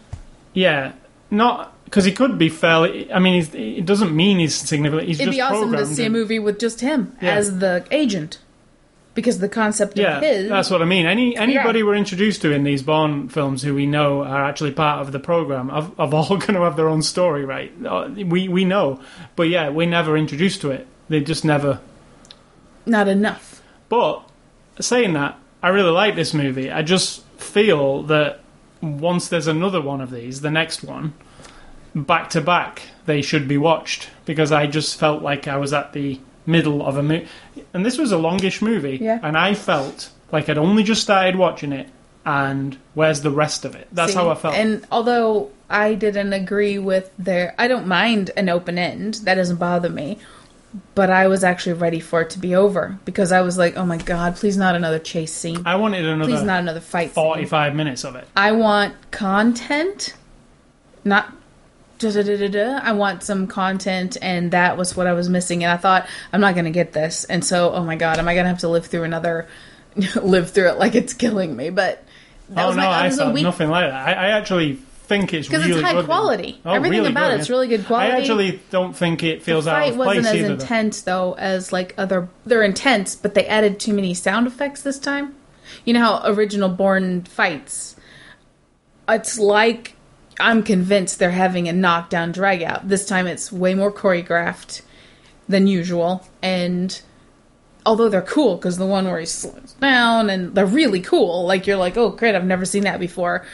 yeah, 0.53 0.93
not 1.31 1.73
because 1.85 2.03
he 2.05 2.11
could 2.11 2.37
be 2.37 2.49
fairly. 2.49 3.11
I 3.11 3.19
mean, 3.19 3.47
it 3.53 3.85
doesn't 3.85 4.13
mean 4.15 4.39
he's 4.39 4.55
significant. 4.55 5.07
He's 5.07 5.17
just 5.19 5.29
programmed. 5.29 5.51
it'd 5.53 5.71
be 5.71 5.77
awesome 5.77 5.89
to 5.89 5.95
see 5.95 6.05
a 6.05 6.09
movie 6.09 6.39
with 6.39 6.59
just 6.59 6.81
him 6.81 7.15
Yeah. 7.21 7.35
as 7.35 7.59
the 7.59 7.85
agent 7.91 8.39
because 9.13 9.39
the 9.39 9.47
concept 9.47 9.97
Yeah, 9.97 10.17
of 10.17 10.23
his 10.23 10.49
that's 10.49 10.69
what 10.69 10.81
I 10.81 10.85
mean. 10.85 11.05
Any 11.05 11.37
anybody 11.37 11.83
we're 11.83 11.95
introduced 11.95 12.41
to 12.41 12.51
in 12.51 12.63
these 12.65 12.83
Bond 12.83 13.31
films 13.31 13.61
who 13.63 13.73
we 13.73 13.85
know 13.85 14.23
are 14.23 14.43
actually 14.43 14.71
part 14.71 14.99
of 15.01 15.11
the 15.13 15.19
program 15.19 15.69
have 15.69 16.13
all 16.13 16.27
going 16.37 16.55
to 16.55 16.61
have 16.61 16.75
their 16.75 16.89
own 16.89 17.01
story, 17.01 17.45
right? 17.45 17.71
Uh, 17.85 18.09
We 18.13 18.49
we 18.49 18.65
know, 18.65 18.99
but 19.37 19.43
yeah, 19.49 19.69
we're 19.69 19.87
never 19.87 20.17
introduced 20.17 20.59
to 20.61 20.71
it. 20.71 20.85
They 21.07 21.21
just 21.21 21.45
never 21.45 21.79
not 22.85 23.07
enough. 23.07 23.61
But 23.89 24.27
saying 24.79 25.13
that, 25.13 25.37
I 25.63 25.69
really 25.69 25.91
like 25.91 26.15
this 26.15 26.33
movie. 26.33 26.71
I 26.71 26.81
just 26.81 27.23
feel 27.37 28.03
that 28.03 28.41
once 28.81 29.29
there's 29.29 29.47
another 29.47 29.81
one 29.81 30.01
of 30.01 30.11
these, 30.11 30.41
the 30.41 30.51
next 30.51 30.83
one, 30.83 31.13
back 31.95 32.29
to 32.31 32.41
back, 32.41 32.81
they 33.05 33.21
should 33.21 33.47
be 33.47 33.58
watched 33.58 34.10
because 34.25 34.51
I 34.51 34.67
just 34.67 34.99
felt 34.99 35.21
like 35.23 35.47
I 35.47 35.58
was 35.58 35.73
at 35.73 35.93
the 35.93 36.19
middle 36.45 36.86
of 36.86 36.97
a 36.97 37.03
movie. 37.03 37.27
And 37.73 37.86
this 37.86 37.97
was 37.97 38.12
a 38.12 38.17
longish 38.17 38.62
movie, 38.62 38.97
Yeah. 39.01 39.19
and 39.23 39.38
I 39.38 39.53
felt 39.53 40.10
like 40.31 40.49
I'd 40.49 40.58
only 40.58 40.84
just 40.84 41.01
started 41.01 41.36
watching 41.38 41.71
it, 41.71 41.88
and 42.25 42.77
where's 42.93 43.21
the 43.21 43.31
rest 43.31 43.65
of 43.65 43.75
it? 43.75 43.88
That's 43.91 44.12
See, 44.12 44.17
how 44.17 44.29
I 44.29 44.36
felt. 44.36 44.55
And 44.55 44.86
although 44.91 45.49
I 45.69 45.93
didn't 45.95 46.34
agree 46.34 46.77
with 46.77 47.12
their, 47.17 47.55
I 47.58 47.67
don't 47.67 47.88
mind 47.88 48.31
an 48.38 48.49
open 48.49 48.77
end. 48.77 49.15
That 49.23 49.36
doesn't 49.36 49.58
bother 49.58 49.89
me. 49.89 50.19
But 50.93 51.10
I 51.10 51.27
was 51.27 51.45
actually 51.45 51.73
ready 51.73 52.01
for 52.01 52.19
it 52.21 52.31
to 52.31 52.39
be 52.39 52.53
over 52.53 52.97
because 53.05 53.31
I 53.31 53.39
was 53.41 53.58
like, 53.58 53.77
oh 53.77 53.86
my 53.86 53.95
god, 53.97 54.36
please 54.36 54.58
not 54.58 54.75
another 54.75 54.99
chase 54.99 55.31
scene. 55.31 55.62
I 55.65 55.77
wanted 55.77 56.03
another 56.05 56.29
Please 56.29 56.43
not 56.43 56.60
another 56.60 56.81
fight 56.81 57.15
scene. 57.15 57.23
45 57.23 57.75
minutes 57.75 58.03
of 58.03 58.17
it. 58.17 58.27
I 58.36 58.51
want 58.51 58.93
content, 59.12 60.15
not 61.05 61.31
da 61.99 62.12
da 62.12 62.47
da. 62.47 62.79
I 62.81 62.91
want 62.93 63.23
some 63.23 63.47
content, 63.47 64.17
and 64.21 64.51
that 64.51 64.77
was 64.77 64.95
what 64.95 65.08
I 65.08 65.13
was 65.13 65.29
missing. 65.29 65.63
And 65.63 65.71
I 65.71 65.77
thought 65.77 66.08
I'm 66.34 66.41
not 66.41 66.53
going 66.53 66.65
to 66.65 66.71
get 66.71 66.93
this, 66.93 67.25
and 67.25 67.43
so 67.43 67.73
oh 67.73 67.84
my 67.84 67.95
god, 67.95 68.19
am 68.19 68.27
I 68.27 68.34
going 68.34 68.45
to 68.45 68.49
have 68.49 68.60
to 68.60 68.69
live 68.69 68.86
through 68.86 69.03
another, 69.03 69.47
live 70.21 70.51
through 70.51 70.69
it 70.69 70.77
like 70.77 70.95
it's 70.95 71.13
killing 71.13 71.55
me? 71.55 71.69
But 71.69 72.03
that 72.49 72.63
oh 72.63 72.67
was 72.67 72.75
no, 72.77 72.84
my 72.84 72.88
I 72.88 73.05
was 73.08 73.17
a 73.17 73.25
thought 73.25 73.34
weak 73.34 73.43
nothing 73.43 73.69
like 73.69 73.89
that. 73.89 74.08
I, 74.08 74.27
I 74.27 74.38
actually 74.38 74.79
think 75.05 75.34
it's 75.34 75.47
because 75.47 75.65
really 75.65 75.79
it's 75.79 75.88
high 75.88 75.93
good. 75.93 76.05
quality. 76.05 76.60
Oh, 76.65 76.73
Everything 76.73 76.99
really 76.99 77.12
about 77.12 77.31
good, 77.31 77.39
it's 77.39 77.49
yeah. 77.49 77.55
really 77.55 77.67
good 77.67 77.86
quality. 77.86 78.12
I 78.12 78.17
actually 78.17 78.60
don't 78.69 78.95
think 78.95 79.23
it 79.23 79.43
feels 79.43 79.65
the 79.65 79.71
out 79.71 79.79
fight 79.79 79.91
of 79.93 79.97
wasn't 79.97 80.25
as 80.27 80.36
either. 80.36 80.47
though. 80.47 80.53
intense 80.53 81.01
though 81.01 81.34
as 81.34 81.71
like 81.71 81.93
other. 81.97 82.27
They're 82.45 82.63
intense, 82.63 83.15
but 83.15 83.34
they 83.34 83.45
added 83.45 83.79
too 83.79 83.93
many 83.93 84.13
sound 84.13 84.47
effects 84.47 84.81
this 84.81 84.99
time. 84.99 85.36
You 85.84 85.93
know 85.93 86.01
how 86.01 86.21
original 86.25 86.69
Bourne 86.69 87.23
fights. 87.23 87.95
It's 89.08 89.38
like 89.38 89.94
I'm 90.39 90.63
convinced 90.63 91.19
they're 91.19 91.31
having 91.31 91.67
a 91.67 91.73
knockdown 91.73 92.31
drag 92.31 92.61
out. 92.63 92.87
This 92.89 93.05
time 93.05 93.27
it's 93.27 93.51
way 93.51 93.73
more 93.73 93.91
choreographed 93.91 94.81
than 95.47 95.67
usual, 95.67 96.25
and 96.41 96.99
although 97.85 98.09
they're 98.09 98.21
cool 98.21 98.55
because 98.57 98.77
the 98.77 98.85
one 98.85 99.05
where 99.05 99.19
he 99.19 99.25
slows 99.25 99.75
down 99.79 100.29
and 100.29 100.53
they're 100.55 100.65
really 100.65 100.99
cool. 101.01 101.45
Like 101.45 101.67
you're 101.67 101.77
like, 101.77 101.95
oh 101.97 102.09
great, 102.09 102.35
I've 102.35 102.45
never 102.45 102.65
seen 102.65 102.83
that 102.83 102.99
before. 102.99 103.45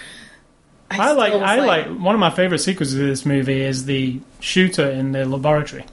I 0.90 1.14
like. 1.14 1.34
I 1.34 1.60
like 1.60 1.88
one 1.88 2.16
of 2.16 2.20
my 2.20 2.30
favorite 2.30 2.60
sequences 2.60 3.00
of 3.00 3.08
this 3.08 3.26
movie 3.26 3.62
is 3.62 3.86
the 3.86 4.20
shooter 4.42 4.90
in 4.90 5.12
the 5.14 5.24
laboratory. 5.26 5.86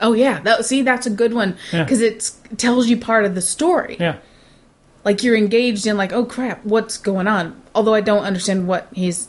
Oh 0.00 0.12
yeah, 0.12 0.40
that 0.40 0.64
see 0.64 0.82
that's 0.82 1.06
a 1.06 1.10
good 1.10 1.34
one 1.34 1.56
Yeah. 1.72 1.82
because 1.84 2.00
it 2.00 2.30
tells 2.56 2.88
you 2.88 2.96
part 2.96 3.24
of 3.24 3.34
the 3.34 3.42
story. 3.42 3.96
Yeah, 3.98 4.16
Like 5.04 5.22
you're 5.22 5.36
engaged 5.36 5.86
in 5.86 5.96
like, 5.96 6.12
oh 6.12 6.24
crap, 6.24 6.64
what's 6.64 6.96
going 6.96 7.26
on? 7.26 7.60
Although 7.74 7.94
I 7.94 8.00
don't 8.00 8.22
understand 8.24 8.68
what 8.68 8.86
he's, 8.92 9.28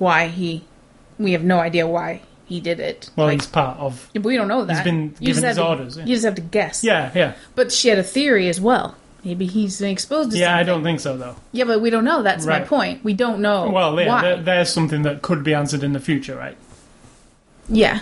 why 0.00 0.26
he, 0.26 0.64
we 1.18 1.30
have 1.32 1.44
no 1.44 1.60
idea 1.60 1.86
why 1.86 2.22
he 2.46 2.58
did 2.60 2.80
it. 2.80 3.10
well, 3.14 3.28
like, 3.28 3.40
he's 3.40 3.46
part 3.46 3.78
of. 3.78 4.10
But 4.12 4.24
we 4.24 4.34
don't 4.34 4.48
know 4.48 4.64
that. 4.64 4.74
He's 4.74 4.84
been 4.84 5.14
You 5.20 5.26
given 5.28 5.44
his 5.44 5.56
to- 5.56 5.64
orders, 5.66 5.96
yeah. 5.96 6.04
You 6.06 6.14
just 6.16 6.24
have 6.24 6.34
to 6.34 6.40
guess. 6.40 6.82
Yeah, 6.82 7.12
yeah, 7.14 7.34
But 7.54 7.70
she 7.70 7.88
had 7.88 7.98
a 7.98 8.02
theory 8.02 8.48
as 8.48 8.60
well. 8.60 8.96
Maybe 9.22 9.46
he's 9.46 9.78
been 9.78 9.90
exposed 9.90 10.32
to. 10.32 10.38
yeah. 10.38 10.56
I 10.56 10.62
don't 10.62 10.82
think 10.82 10.98
so 10.98 11.16
though. 11.16 11.36
Yeah, 11.52 11.64
but 11.64 11.80
we 11.82 11.90
don't 11.90 12.04
know. 12.04 12.22
That's 12.22 12.46
my 12.46 12.60
point. 12.60 13.04
We 13.04 13.12
don't 13.12 13.40
know. 13.40 13.68
Well, 13.70 14.00
yeah, 14.00 14.22
there, 14.22 14.42
there's 14.42 14.72
something 14.72 15.02
that 15.02 15.20
could 15.22 15.44
be 15.44 15.52
answered 15.54 15.84
in 15.84 15.92
the 15.92 16.00
future, 16.00 16.34
right? 16.36 16.56
yeah. 17.68 18.00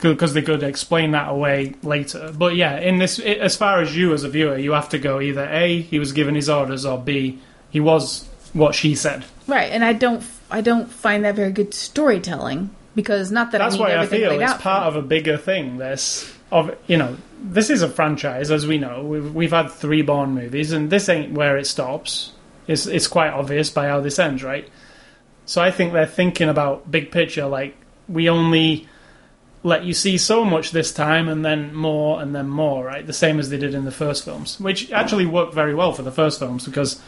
Because 0.00 0.32
they 0.32 0.40
could 0.40 0.62
explain 0.62 1.10
that 1.10 1.28
away 1.28 1.74
later. 1.82 2.32
But 2.34 2.56
yeah, 2.56 2.78
in 2.80 2.96
this, 2.96 3.18
as 3.18 3.54
far 3.54 3.82
as 3.82 3.94
you 3.94 4.14
as 4.14 4.24
a 4.24 4.30
viewer, 4.30 4.56
you 4.56 4.72
have 4.72 4.88
to 4.88 4.98
go 4.98 5.20
either 5.20 5.44
a 5.44 5.82
he 5.82 5.98
was 5.98 6.12
given 6.12 6.34
his 6.34 6.48
orders, 6.48 6.86
or 6.86 6.96
b 6.98 7.38
he 7.68 7.80
was 7.80 8.26
what 8.54 8.74
she 8.74 8.94
said. 8.94 9.26
Right, 9.46 9.70
and 9.70 9.84
I 9.84 9.92
don't. 9.92 10.24
I 10.50 10.60
don't 10.60 10.90
find 10.90 11.24
that 11.24 11.36
very 11.36 11.52
good 11.52 11.74
storytelling 11.74 12.70
because 12.94 13.30
not 13.30 13.52
that 13.52 13.58
That's 13.58 13.74
I 13.74 13.78
need 13.78 13.82
why 13.82 13.96
I 13.98 14.06
feel 14.06 14.40
it's 14.40 14.54
part 14.54 14.86
of 14.86 14.96
a 14.96 15.02
bigger 15.02 15.36
thing. 15.36 15.78
This 15.78 16.32
of 16.50 16.76
you 16.86 16.96
know, 16.96 17.16
this 17.42 17.70
is 17.70 17.82
a 17.82 17.88
franchise, 17.88 18.50
as 18.50 18.66
we 18.66 18.78
know. 18.78 19.04
We've, 19.04 19.34
we've 19.34 19.50
had 19.52 19.70
three 19.70 20.02
Bourne 20.02 20.34
movies, 20.34 20.72
and 20.72 20.90
this 20.90 21.08
ain't 21.08 21.32
where 21.32 21.56
it 21.56 21.66
stops. 21.66 22.32
It's 22.66 22.86
it's 22.86 23.06
quite 23.06 23.30
obvious 23.30 23.70
by 23.70 23.88
how 23.88 24.00
this 24.00 24.18
ends, 24.18 24.42
right? 24.42 24.68
So 25.46 25.62
I 25.62 25.70
think 25.70 25.92
they're 25.92 26.06
thinking 26.06 26.48
about 26.48 26.90
big 26.90 27.10
picture. 27.10 27.46
Like 27.46 27.76
we 28.08 28.28
only 28.28 28.88
let 29.62 29.84
you 29.84 29.92
see 29.92 30.16
so 30.16 30.44
much 30.44 30.70
this 30.70 30.92
time, 30.92 31.28
and 31.28 31.44
then 31.44 31.74
more, 31.74 32.20
and 32.20 32.34
then 32.34 32.48
more, 32.48 32.84
right? 32.84 33.06
The 33.06 33.12
same 33.12 33.38
as 33.38 33.50
they 33.50 33.58
did 33.58 33.74
in 33.74 33.84
the 33.84 33.92
first 33.92 34.24
films, 34.24 34.58
which 34.58 34.90
actually 34.90 35.26
worked 35.26 35.54
very 35.54 35.74
well 35.74 35.92
for 35.92 36.02
the 36.02 36.12
first 36.12 36.38
films 36.38 36.64
because 36.64 37.00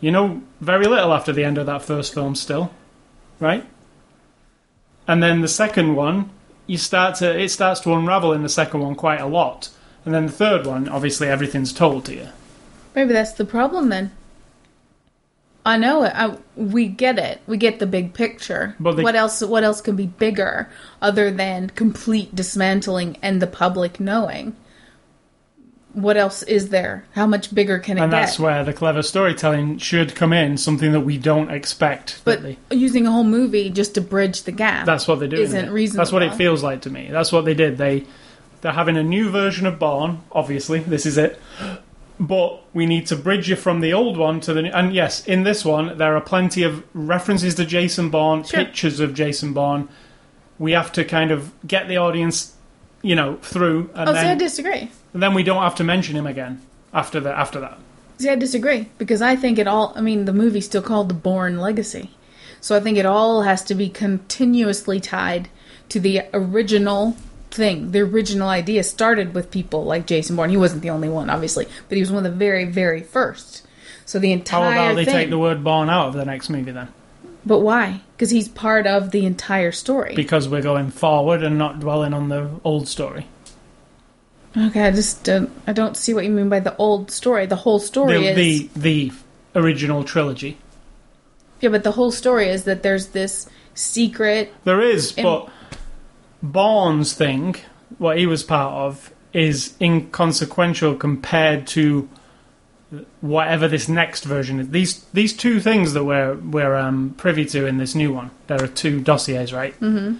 you 0.00 0.10
know 0.10 0.42
very 0.60 0.86
little 0.86 1.12
after 1.12 1.32
the 1.32 1.44
end 1.44 1.58
of 1.58 1.66
that 1.66 1.82
first 1.82 2.14
film, 2.14 2.34
still, 2.34 2.70
right? 3.40 3.64
And 5.08 5.22
then 5.22 5.40
the 5.40 5.48
second 5.48 5.94
one, 5.94 6.30
you 6.66 6.78
start 6.78 7.16
to 7.16 7.38
it 7.38 7.50
starts 7.50 7.80
to 7.80 7.92
unravel 7.92 8.32
in 8.32 8.42
the 8.42 8.48
second 8.48 8.80
one 8.80 8.94
quite 8.94 9.20
a 9.20 9.26
lot, 9.26 9.70
and 10.04 10.14
then 10.14 10.26
the 10.26 10.32
third 10.32 10.66
one, 10.66 10.88
obviously 10.88 11.28
everything's 11.28 11.72
told 11.72 12.04
to 12.06 12.14
you. 12.14 12.28
Maybe 12.94 13.12
that's 13.12 13.32
the 13.32 13.44
problem 13.44 13.88
then. 13.88 14.10
I 15.64 15.76
know 15.78 16.04
it. 16.04 16.12
I, 16.14 16.36
we 16.54 16.86
get 16.86 17.18
it. 17.18 17.40
We 17.48 17.56
get 17.56 17.80
the 17.80 17.86
big 17.86 18.14
picture. 18.14 18.76
But 18.78 18.96
they- 18.96 19.02
what 19.02 19.16
else? 19.16 19.42
What 19.42 19.64
else 19.64 19.80
can 19.80 19.96
be 19.96 20.06
bigger 20.06 20.68
other 21.02 21.30
than 21.30 21.70
complete 21.70 22.34
dismantling 22.34 23.18
and 23.20 23.42
the 23.42 23.48
public 23.48 23.98
knowing? 23.98 24.54
What 25.96 26.18
else 26.18 26.42
is 26.42 26.68
there? 26.68 27.04
How 27.12 27.26
much 27.26 27.54
bigger 27.54 27.78
can 27.78 27.96
it 27.96 28.02
And 28.02 28.10
get? 28.10 28.18
And 28.18 28.26
that's 28.28 28.38
where 28.38 28.62
the 28.64 28.74
clever 28.74 29.00
storytelling 29.02 29.78
should 29.78 30.14
come 30.14 30.32
in, 30.34 30.58
something 30.58 30.92
that 30.92 31.00
we 31.00 31.16
don't 31.16 31.50
expect. 31.50 32.20
but 32.24 32.42
they, 32.42 32.58
using 32.70 33.06
a 33.06 33.10
whole 33.10 33.24
movie 33.24 33.70
just 33.70 33.94
to 33.94 34.02
bridge 34.02 34.42
the 34.42 34.52
gap. 34.52 34.84
that's 34.84 35.08
what 35.08 35.20
they 35.20 35.26
do. 35.26 35.36
isn't 35.36 35.70
reasonable. 35.70 36.04
That's 36.04 36.12
what 36.12 36.22
it 36.22 36.34
feels 36.34 36.62
like 36.62 36.82
to 36.82 36.90
me. 36.90 37.08
That's 37.10 37.32
what 37.32 37.46
they 37.46 37.54
did. 37.54 37.78
They 37.78 38.04
they're 38.60 38.72
having 38.72 38.96
a 38.96 39.02
new 39.02 39.30
version 39.30 39.66
of 39.66 39.78
Bourne. 39.78 40.20
Obviously, 40.32 40.80
this 40.80 41.06
is 41.06 41.16
it. 41.18 41.40
But 42.18 42.62
we 42.74 42.86
need 42.86 43.06
to 43.08 43.16
bridge 43.16 43.48
you 43.50 43.56
from 43.56 43.80
the 43.80 43.92
old 43.92 44.16
one 44.16 44.40
to 44.40 44.54
the 44.54 44.62
new. 44.62 44.70
And 44.70 44.94
yes, 44.94 45.26
in 45.26 45.42
this 45.44 45.64
one, 45.64 45.98
there 45.98 46.16
are 46.16 46.20
plenty 46.22 46.62
of 46.62 46.82
references 46.94 47.54
to 47.56 47.66
Jason 47.66 48.08
Bourne, 48.10 48.42
Sure. 48.44 48.64
pictures 48.64 49.00
of 49.00 49.12
Jason 49.14 49.52
Bourne. 49.52 49.88
We 50.58 50.72
have 50.72 50.90
to 50.92 51.04
kind 51.04 51.30
of 51.30 51.52
get 51.66 51.88
the 51.88 51.98
audience, 51.98 52.54
you 53.06 53.14
know, 53.14 53.36
through, 53.36 53.88
and 53.94 54.08
Oh, 54.08 54.12
see, 54.12 54.18
I 54.18 54.24
then 54.24 54.38
disagree. 54.38 54.90
then 55.14 55.32
we 55.32 55.42
don't 55.44 55.62
have 55.62 55.76
to 55.76 55.84
mention 55.84 56.16
him 56.16 56.26
again 56.26 56.60
after 56.92 57.20
the 57.20 57.30
after 57.30 57.60
that. 57.60 57.78
See, 58.18 58.28
I 58.28 58.34
disagree 58.34 58.88
because 58.98 59.22
I 59.22 59.36
think 59.36 59.58
it 59.58 59.68
all. 59.68 59.92
I 59.94 60.00
mean, 60.00 60.24
the 60.24 60.32
movie's 60.32 60.64
still 60.66 60.82
called 60.82 61.08
The 61.08 61.14
Bourne 61.14 61.58
Legacy, 61.60 62.10
so 62.60 62.74
I 62.76 62.80
think 62.80 62.98
it 62.98 63.06
all 63.06 63.42
has 63.42 63.62
to 63.64 63.74
be 63.74 63.88
continuously 63.88 64.98
tied 65.00 65.48
to 65.90 66.00
the 66.00 66.22
original 66.34 67.16
thing. 67.50 67.92
The 67.92 68.00
original 68.00 68.48
idea 68.48 68.82
started 68.82 69.34
with 69.34 69.50
people 69.52 69.84
like 69.84 70.06
Jason 70.06 70.34
Bourne. 70.34 70.50
He 70.50 70.56
wasn't 70.56 70.82
the 70.82 70.90
only 70.90 71.08
one, 71.08 71.30
obviously, 71.30 71.66
but 71.88 71.96
he 71.96 72.02
was 72.02 72.10
one 72.10 72.26
of 72.26 72.32
the 72.32 72.36
very, 72.36 72.64
very 72.64 73.02
first. 73.02 73.62
So 74.04 74.18
the 74.18 74.32
entire. 74.32 74.72
How 74.72 74.82
about 74.82 74.96
they 74.96 75.04
thing. 75.04 75.14
take 75.14 75.30
the 75.30 75.38
word 75.38 75.62
"Bourne" 75.62 75.90
out 75.90 76.08
of 76.08 76.14
the 76.14 76.24
next 76.24 76.50
movie 76.50 76.72
then? 76.72 76.88
But 77.46 77.60
why? 77.60 78.00
Because 78.16 78.30
he's 78.30 78.48
part 78.48 78.86
of 78.86 79.12
the 79.12 79.24
entire 79.24 79.72
story. 79.72 80.14
Because 80.14 80.48
we're 80.48 80.62
going 80.62 80.90
forward 80.90 81.42
and 81.42 81.56
not 81.56 81.80
dwelling 81.80 82.12
on 82.12 82.28
the 82.28 82.50
old 82.64 82.88
story. 82.88 83.26
okay, 84.56 84.82
I 84.82 84.90
just 84.90 85.24
don't. 85.24 85.50
I 85.66 85.72
don't 85.72 85.96
see 85.96 86.12
what 86.12 86.24
you 86.24 86.30
mean 86.30 86.48
by 86.48 86.60
the 86.60 86.76
old 86.76 87.10
story. 87.10 87.46
The 87.46 87.56
whole 87.56 87.78
story 87.78 88.18
The, 88.18 88.26
is 88.28 88.36
the 88.74 88.80
the 88.80 89.12
original 89.54 90.02
trilogy. 90.04 90.58
yeah, 91.60 91.70
but 91.70 91.84
the 91.84 91.92
whole 91.92 92.10
story 92.12 92.48
is 92.48 92.64
that 92.64 92.82
there's 92.82 93.08
this 93.08 93.48
secret 93.74 94.52
There 94.64 94.80
is, 94.80 95.12
but 95.12 95.48
Bourne's 96.42 97.12
thing, 97.14 97.56
what 97.98 98.18
he 98.18 98.26
was 98.26 98.42
part 98.42 98.72
of, 98.74 99.12
is 99.32 99.74
inconsequential 99.80 100.94
compared 100.96 101.66
to 101.68 102.08
whatever 103.20 103.68
this 103.68 103.88
next 103.88 104.24
version 104.24 104.60
is. 104.60 104.70
These 104.70 105.04
these 105.12 105.32
two 105.32 105.60
things 105.60 105.92
that 105.94 106.04
we're 106.04 106.34
we're 106.34 106.76
um, 106.76 107.14
privy 107.16 107.44
to 107.46 107.66
in 107.66 107.78
this 107.78 107.94
new 107.94 108.12
one. 108.12 108.30
There 108.46 108.62
are 108.62 108.68
two 108.68 109.00
dossiers, 109.00 109.52
right? 109.52 109.78
Mm-hmm. 109.80 110.18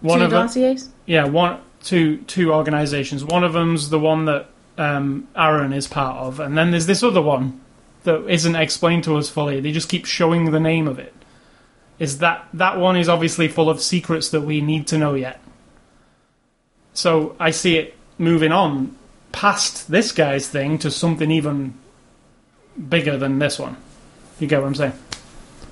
One 0.00 0.18
two 0.18 0.24
of 0.24 0.30
them, 0.30 0.46
dossiers. 0.46 0.88
yeah, 1.06 1.24
one 1.24 1.60
two 1.82 2.18
two 2.18 2.52
organisations. 2.52 3.24
One 3.24 3.44
of 3.44 3.52
them's 3.52 3.90
the 3.90 3.98
one 3.98 4.26
that 4.26 4.48
um, 4.76 5.28
Aaron 5.36 5.72
is 5.72 5.88
part 5.88 6.18
of, 6.18 6.40
and 6.40 6.56
then 6.56 6.70
there's 6.70 6.86
this 6.86 7.02
other 7.02 7.22
one 7.22 7.60
that 8.04 8.28
isn't 8.28 8.54
explained 8.54 9.04
to 9.04 9.16
us 9.16 9.28
fully. 9.28 9.60
They 9.60 9.72
just 9.72 9.88
keep 9.88 10.06
showing 10.06 10.50
the 10.50 10.60
name 10.60 10.86
of 10.86 10.98
it. 10.98 11.14
Is 11.98 12.18
that 12.18 12.46
that 12.54 12.78
one 12.78 12.96
is 12.96 13.08
obviously 13.08 13.48
full 13.48 13.68
of 13.68 13.82
secrets 13.82 14.28
that 14.30 14.42
we 14.42 14.60
need 14.60 14.86
to 14.88 14.98
know 14.98 15.14
yet. 15.14 15.40
So 16.94 17.34
I 17.40 17.50
see 17.50 17.76
it 17.76 17.96
moving 18.18 18.52
on 18.52 18.96
past 19.32 19.90
this 19.90 20.12
guy's 20.12 20.48
thing 20.48 20.78
to 20.78 20.90
something 20.90 21.30
even 21.30 21.74
bigger 22.88 23.16
than 23.16 23.38
this 23.38 23.58
one. 23.58 23.76
You 24.38 24.46
get 24.46 24.60
what 24.60 24.66
I'm 24.68 24.74
saying? 24.74 24.92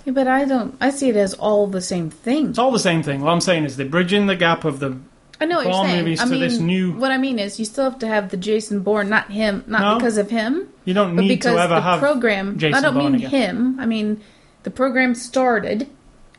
Yeah, 0.04 0.12
but 0.12 0.28
I 0.28 0.44
don't. 0.44 0.76
I 0.80 0.90
see 0.90 1.08
it 1.08 1.16
as 1.16 1.34
all 1.34 1.66
the 1.66 1.80
same 1.80 2.10
thing. 2.10 2.50
It's 2.50 2.58
all 2.58 2.70
the 2.70 2.78
same 2.78 3.02
thing. 3.02 3.20
What 3.20 3.30
I'm 3.30 3.40
saying 3.40 3.64
is 3.64 3.76
they're 3.76 3.86
bridging 3.86 4.26
the 4.26 4.36
gap 4.36 4.64
of 4.64 4.78
the 4.80 4.96
I 5.40 5.44
know 5.44 5.56
what 5.56 5.64
you're 5.64 5.72
Bourne 5.72 5.86
saying. 5.88 5.98
movies 6.04 6.20
I 6.20 6.24
to 6.24 6.30
mean, 6.30 6.40
this 6.40 6.58
new- 6.58 6.92
What 6.92 7.10
I 7.12 7.18
mean 7.18 7.38
is, 7.38 7.58
you 7.58 7.64
still 7.66 7.84
have 7.84 7.98
to 7.98 8.06
have 8.06 8.30
the 8.30 8.36
Jason 8.38 8.80
Bourne, 8.80 9.08
not 9.10 9.30
him, 9.30 9.64
not 9.66 9.80
No. 9.82 9.94
because 9.98 10.16
of 10.16 10.30
him, 10.30 10.66
You 10.86 10.94
don't 10.94 11.14
but 11.14 11.22
need 11.22 11.28
because 11.28 11.54
to 11.56 11.60
ever 11.60 11.74
the 11.74 11.80
have 11.82 12.00
program. 12.00 12.56
Jason 12.58 12.78
I 12.78 12.80
don't 12.80 12.94
Bourne 12.94 13.12
mean 13.12 13.14
again. 13.26 13.30
him. 13.30 13.76
I 13.80 13.84
mean 13.86 14.20
the 14.62 14.70
program 14.70 15.14
started, 15.14 15.88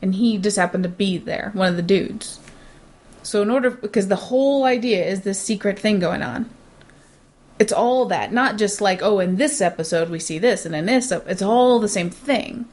and 0.02 0.14
he 0.16 0.36
just 0.38 0.56
happened 0.56 0.82
to 0.84 0.88
be 0.90 1.16
there, 1.16 1.50
one 1.54 1.68
of 1.68 1.76
the 1.76 1.82
dudes. 1.82 2.40
So 3.22 3.40
in 3.42 3.50
order, 3.50 3.70
because 3.70 4.08
the 4.08 4.16
whole 4.16 4.64
idea 4.64 5.04
is 5.04 5.20
this 5.20 5.38
secret 5.40 5.78
thing 5.78 5.98
going 6.00 6.22
on. 6.22 6.48
It's 7.58 7.72
all 7.72 8.06
that, 8.06 8.32
not 8.32 8.56
just 8.56 8.80
like, 8.80 9.02
oh, 9.02 9.18
in 9.18 9.36
this 9.36 9.60
episode 9.60 10.10
we 10.10 10.20
see 10.20 10.38
this, 10.38 10.64
and 10.64 10.74
in 10.74 10.86
this, 10.86 11.10
it's 11.10 11.42
all 11.42 11.80
the 11.80 11.88
same 11.88 12.10
thing. 12.10 12.66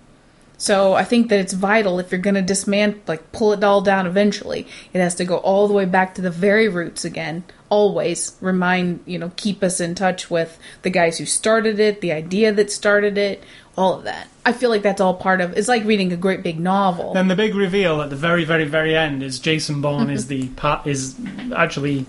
So 0.58 0.94
I 0.94 1.04
think 1.04 1.30
that 1.30 1.40
it's 1.40 1.54
vital 1.54 2.00
if 2.00 2.12
you're 2.12 2.22
going 2.22 2.36
to 2.36 2.42
dismantle, 2.42 3.02
like 3.08 3.32
pull 3.32 3.52
it 3.52 3.64
all 3.64 3.82
down 3.82 4.08
eventually. 4.08 4.68
It 4.94 5.02
has 5.02 5.16
to 5.16 5.26
go 5.26 5.38
all 5.38 5.68
the 5.68 5.74
way 5.74 5.86
back 5.86 6.16
to 6.16 6.22
the 6.22 6.30
very 6.30 6.70
roots 6.70 7.04
again. 7.04 7.44
Always 7.68 8.38
remind, 8.40 9.02
you 9.06 9.20
know, 9.20 9.32
keep 9.36 9.64
us 9.64 9.82
in 9.82 9.96
touch 9.96 10.30
with 10.32 10.58
the 10.84 10.90
guys 10.90 11.18
who 11.18 11.26
started 11.26 11.80
it, 11.80 12.00
the 12.00 12.14
idea 12.14 12.54
that 12.54 12.72
started 12.72 13.18
it, 13.18 13.44
all 13.78 13.96
of 13.96 14.04
that. 14.06 14.30
I 14.46 14.54
feel 14.54 14.70
like 14.70 14.82
that's 14.82 15.02
all 15.02 15.16
part 15.16 15.42
of. 15.42 15.58
It's 15.58 15.68
like 15.68 15.84
reading 15.84 16.14
a 16.14 16.18
great 16.18 16.42
big 16.42 16.60
novel. 16.60 17.14
Then 17.14 17.28
the 17.28 17.36
big 17.36 17.56
reveal 17.56 18.02
at 18.02 18.10
the 18.10 18.16
very, 18.16 18.46
very, 18.46 18.66
very 18.66 18.96
end 18.96 19.24
is 19.24 19.40
Jason 19.40 19.82
Bourne 19.82 20.10
is 20.10 20.28
the 20.28 20.48
part 20.50 20.88
is 20.88 21.16
actually 21.54 22.06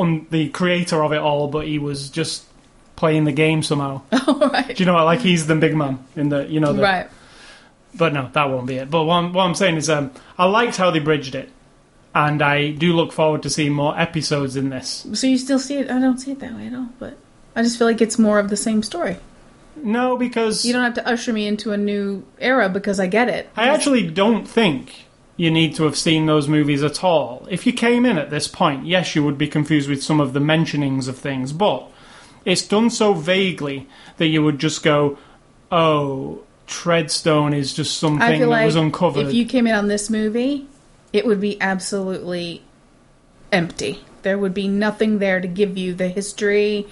on 0.00 0.26
the 0.30 0.48
creator 0.50 1.02
of 1.02 1.12
it 1.12 1.18
all, 1.18 1.48
but 1.48 1.66
he 1.66 1.78
was 1.78 2.10
just 2.10 2.44
playing 2.96 3.24
the 3.24 3.32
game 3.32 3.62
somehow. 3.62 4.02
right. 4.12 4.68
Do 4.68 4.82
you 4.82 4.86
know 4.86 4.94
what? 4.94 5.04
Like 5.04 5.20
he's 5.20 5.46
the 5.46 5.54
big 5.54 5.74
man 5.74 6.04
in 6.16 6.28
the 6.28 6.46
you 6.46 6.60
know 6.60 6.72
the, 6.72 6.82
Right. 6.82 7.08
But 7.94 8.12
no, 8.12 8.30
that 8.32 8.44
won't 8.48 8.66
be 8.66 8.76
it. 8.76 8.90
But 8.90 9.04
what 9.04 9.16
I'm, 9.16 9.32
what 9.32 9.44
I'm 9.44 9.54
saying 9.54 9.76
is, 9.76 9.90
um, 9.90 10.12
I 10.38 10.44
liked 10.44 10.76
how 10.76 10.92
they 10.92 11.00
bridged 11.00 11.34
it, 11.34 11.48
and 12.14 12.40
I 12.40 12.70
do 12.70 12.92
look 12.92 13.12
forward 13.12 13.42
to 13.42 13.50
seeing 13.50 13.72
more 13.72 13.98
episodes 13.98 14.54
in 14.54 14.70
this. 14.70 15.06
So 15.14 15.26
you 15.26 15.38
still 15.38 15.58
see 15.58 15.76
it? 15.78 15.90
I 15.90 15.98
don't 15.98 16.18
see 16.18 16.30
it 16.30 16.38
that 16.38 16.54
way 16.54 16.68
at 16.68 16.74
all. 16.74 16.90
But 17.00 17.16
I 17.56 17.62
just 17.62 17.78
feel 17.78 17.88
like 17.88 18.00
it's 18.00 18.18
more 18.18 18.38
of 18.38 18.48
the 18.48 18.56
same 18.56 18.82
story. 18.84 19.16
No, 19.76 20.16
because 20.16 20.64
You 20.64 20.72
don't 20.72 20.84
have 20.84 20.94
to 20.94 21.08
usher 21.08 21.32
me 21.32 21.46
into 21.46 21.72
a 21.72 21.76
new 21.76 22.24
era 22.38 22.68
because 22.68 23.00
I 23.00 23.06
get 23.06 23.28
it. 23.28 23.48
I 23.56 23.68
actually 23.68 24.08
don't 24.08 24.46
think 24.46 25.06
you 25.40 25.50
need 25.50 25.74
to 25.74 25.84
have 25.84 25.96
seen 25.96 26.26
those 26.26 26.48
movies 26.48 26.82
at 26.82 27.02
all. 27.02 27.46
If 27.48 27.66
you 27.66 27.72
came 27.72 28.04
in 28.04 28.18
at 28.18 28.28
this 28.28 28.46
point, 28.46 28.84
yes, 28.84 29.16
you 29.16 29.24
would 29.24 29.38
be 29.38 29.48
confused 29.48 29.88
with 29.88 30.02
some 30.02 30.20
of 30.20 30.34
the 30.34 30.38
mentionings 30.38 31.08
of 31.08 31.16
things, 31.16 31.54
but 31.54 31.90
it's 32.44 32.60
done 32.60 32.90
so 32.90 33.14
vaguely 33.14 33.88
that 34.18 34.26
you 34.26 34.42
would 34.42 34.58
just 34.58 34.82
go, 34.82 35.16
"Oh, 35.72 36.40
Treadstone 36.68 37.56
is 37.56 37.72
just 37.72 37.96
I 37.96 38.06
something 38.06 38.38
feel 38.38 38.40
that 38.40 38.46
like 38.48 38.66
was 38.66 38.76
uncovered." 38.76 39.28
if 39.28 39.32
you 39.32 39.46
came 39.46 39.66
in 39.66 39.74
on 39.74 39.88
this 39.88 40.10
movie, 40.10 40.66
it 41.14 41.24
would 41.24 41.40
be 41.40 41.58
absolutely 41.58 42.60
empty. 43.50 44.00
There 44.20 44.36
would 44.36 44.52
be 44.52 44.68
nothing 44.68 45.20
there 45.20 45.40
to 45.40 45.48
give 45.48 45.78
you 45.78 45.94
the 45.94 46.08
history, 46.08 46.86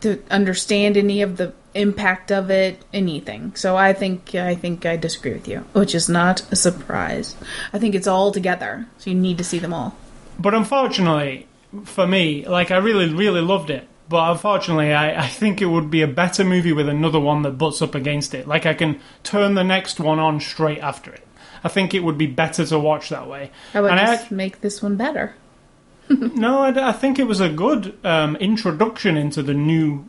to 0.00 0.22
understand 0.30 0.96
any 0.96 1.22
of 1.22 1.36
the 1.36 1.52
impact 1.74 2.30
of 2.32 2.50
it, 2.50 2.84
anything. 2.92 3.54
So 3.54 3.76
I 3.76 3.92
think 3.92 4.34
I 4.34 4.54
think 4.54 4.86
I 4.86 4.96
disagree 4.96 5.32
with 5.32 5.48
you, 5.48 5.58
which 5.72 5.94
is 5.94 6.08
not 6.08 6.50
a 6.52 6.56
surprise. 6.56 7.36
I 7.72 7.78
think 7.78 7.94
it's 7.94 8.06
all 8.06 8.32
together, 8.32 8.86
so 8.98 9.10
you 9.10 9.16
need 9.16 9.38
to 9.38 9.44
see 9.44 9.58
them 9.58 9.74
all. 9.74 9.96
But 10.38 10.54
unfortunately, 10.54 11.46
for 11.84 12.06
me, 12.06 12.46
like 12.46 12.70
I 12.70 12.78
really, 12.78 13.12
really 13.12 13.40
loved 13.40 13.70
it. 13.70 13.88
But 14.08 14.30
unfortunately, 14.30 14.94
I, 14.94 15.24
I 15.24 15.26
think 15.26 15.60
it 15.60 15.66
would 15.66 15.90
be 15.90 16.00
a 16.00 16.08
better 16.08 16.42
movie 16.42 16.72
with 16.72 16.88
another 16.88 17.20
one 17.20 17.42
that 17.42 17.58
butts 17.58 17.82
up 17.82 17.94
against 17.94 18.34
it. 18.34 18.48
Like 18.48 18.64
I 18.64 18.72
can 18.72 19.00
turn 19.22 19.54
the 19.54 19.64
next 19.64 20.00
one 20.00 20.18
on 20.18 20.40
straight 20.40 20.78
after 20.78 21.12
it. 21.12 21.26
I 21.62 21.68
think 21.68 21.92
it 21.92 22.00
would 22.00 22.16
be 22.16 22.26
better 22.26 22.64
to 22.64 22.78
watch 22.78 23.10
that 23.10 23.28
way. 23.28 23.50
How 23.72 23.80
about 23.80 23.98
And 23.98 24.00
I 24.00 24.16
just 24.16 24.30
make 24.30 24.60
this 24.60 24.82
one 24.82 24.96
better? 24.96 25.34
No, 26.34 26.60
I, 26.62 26.88
I 26.88 26.92
think 26.92 27.18
it 27.18 27.24
was 27.24 27.40
a 27.40 27.48
good 27.48 27.98
um, 28.04 28.36
introduction 28.36 29.16
into 29.16 29.42
the 29.42 29.54
new 29.54 30.08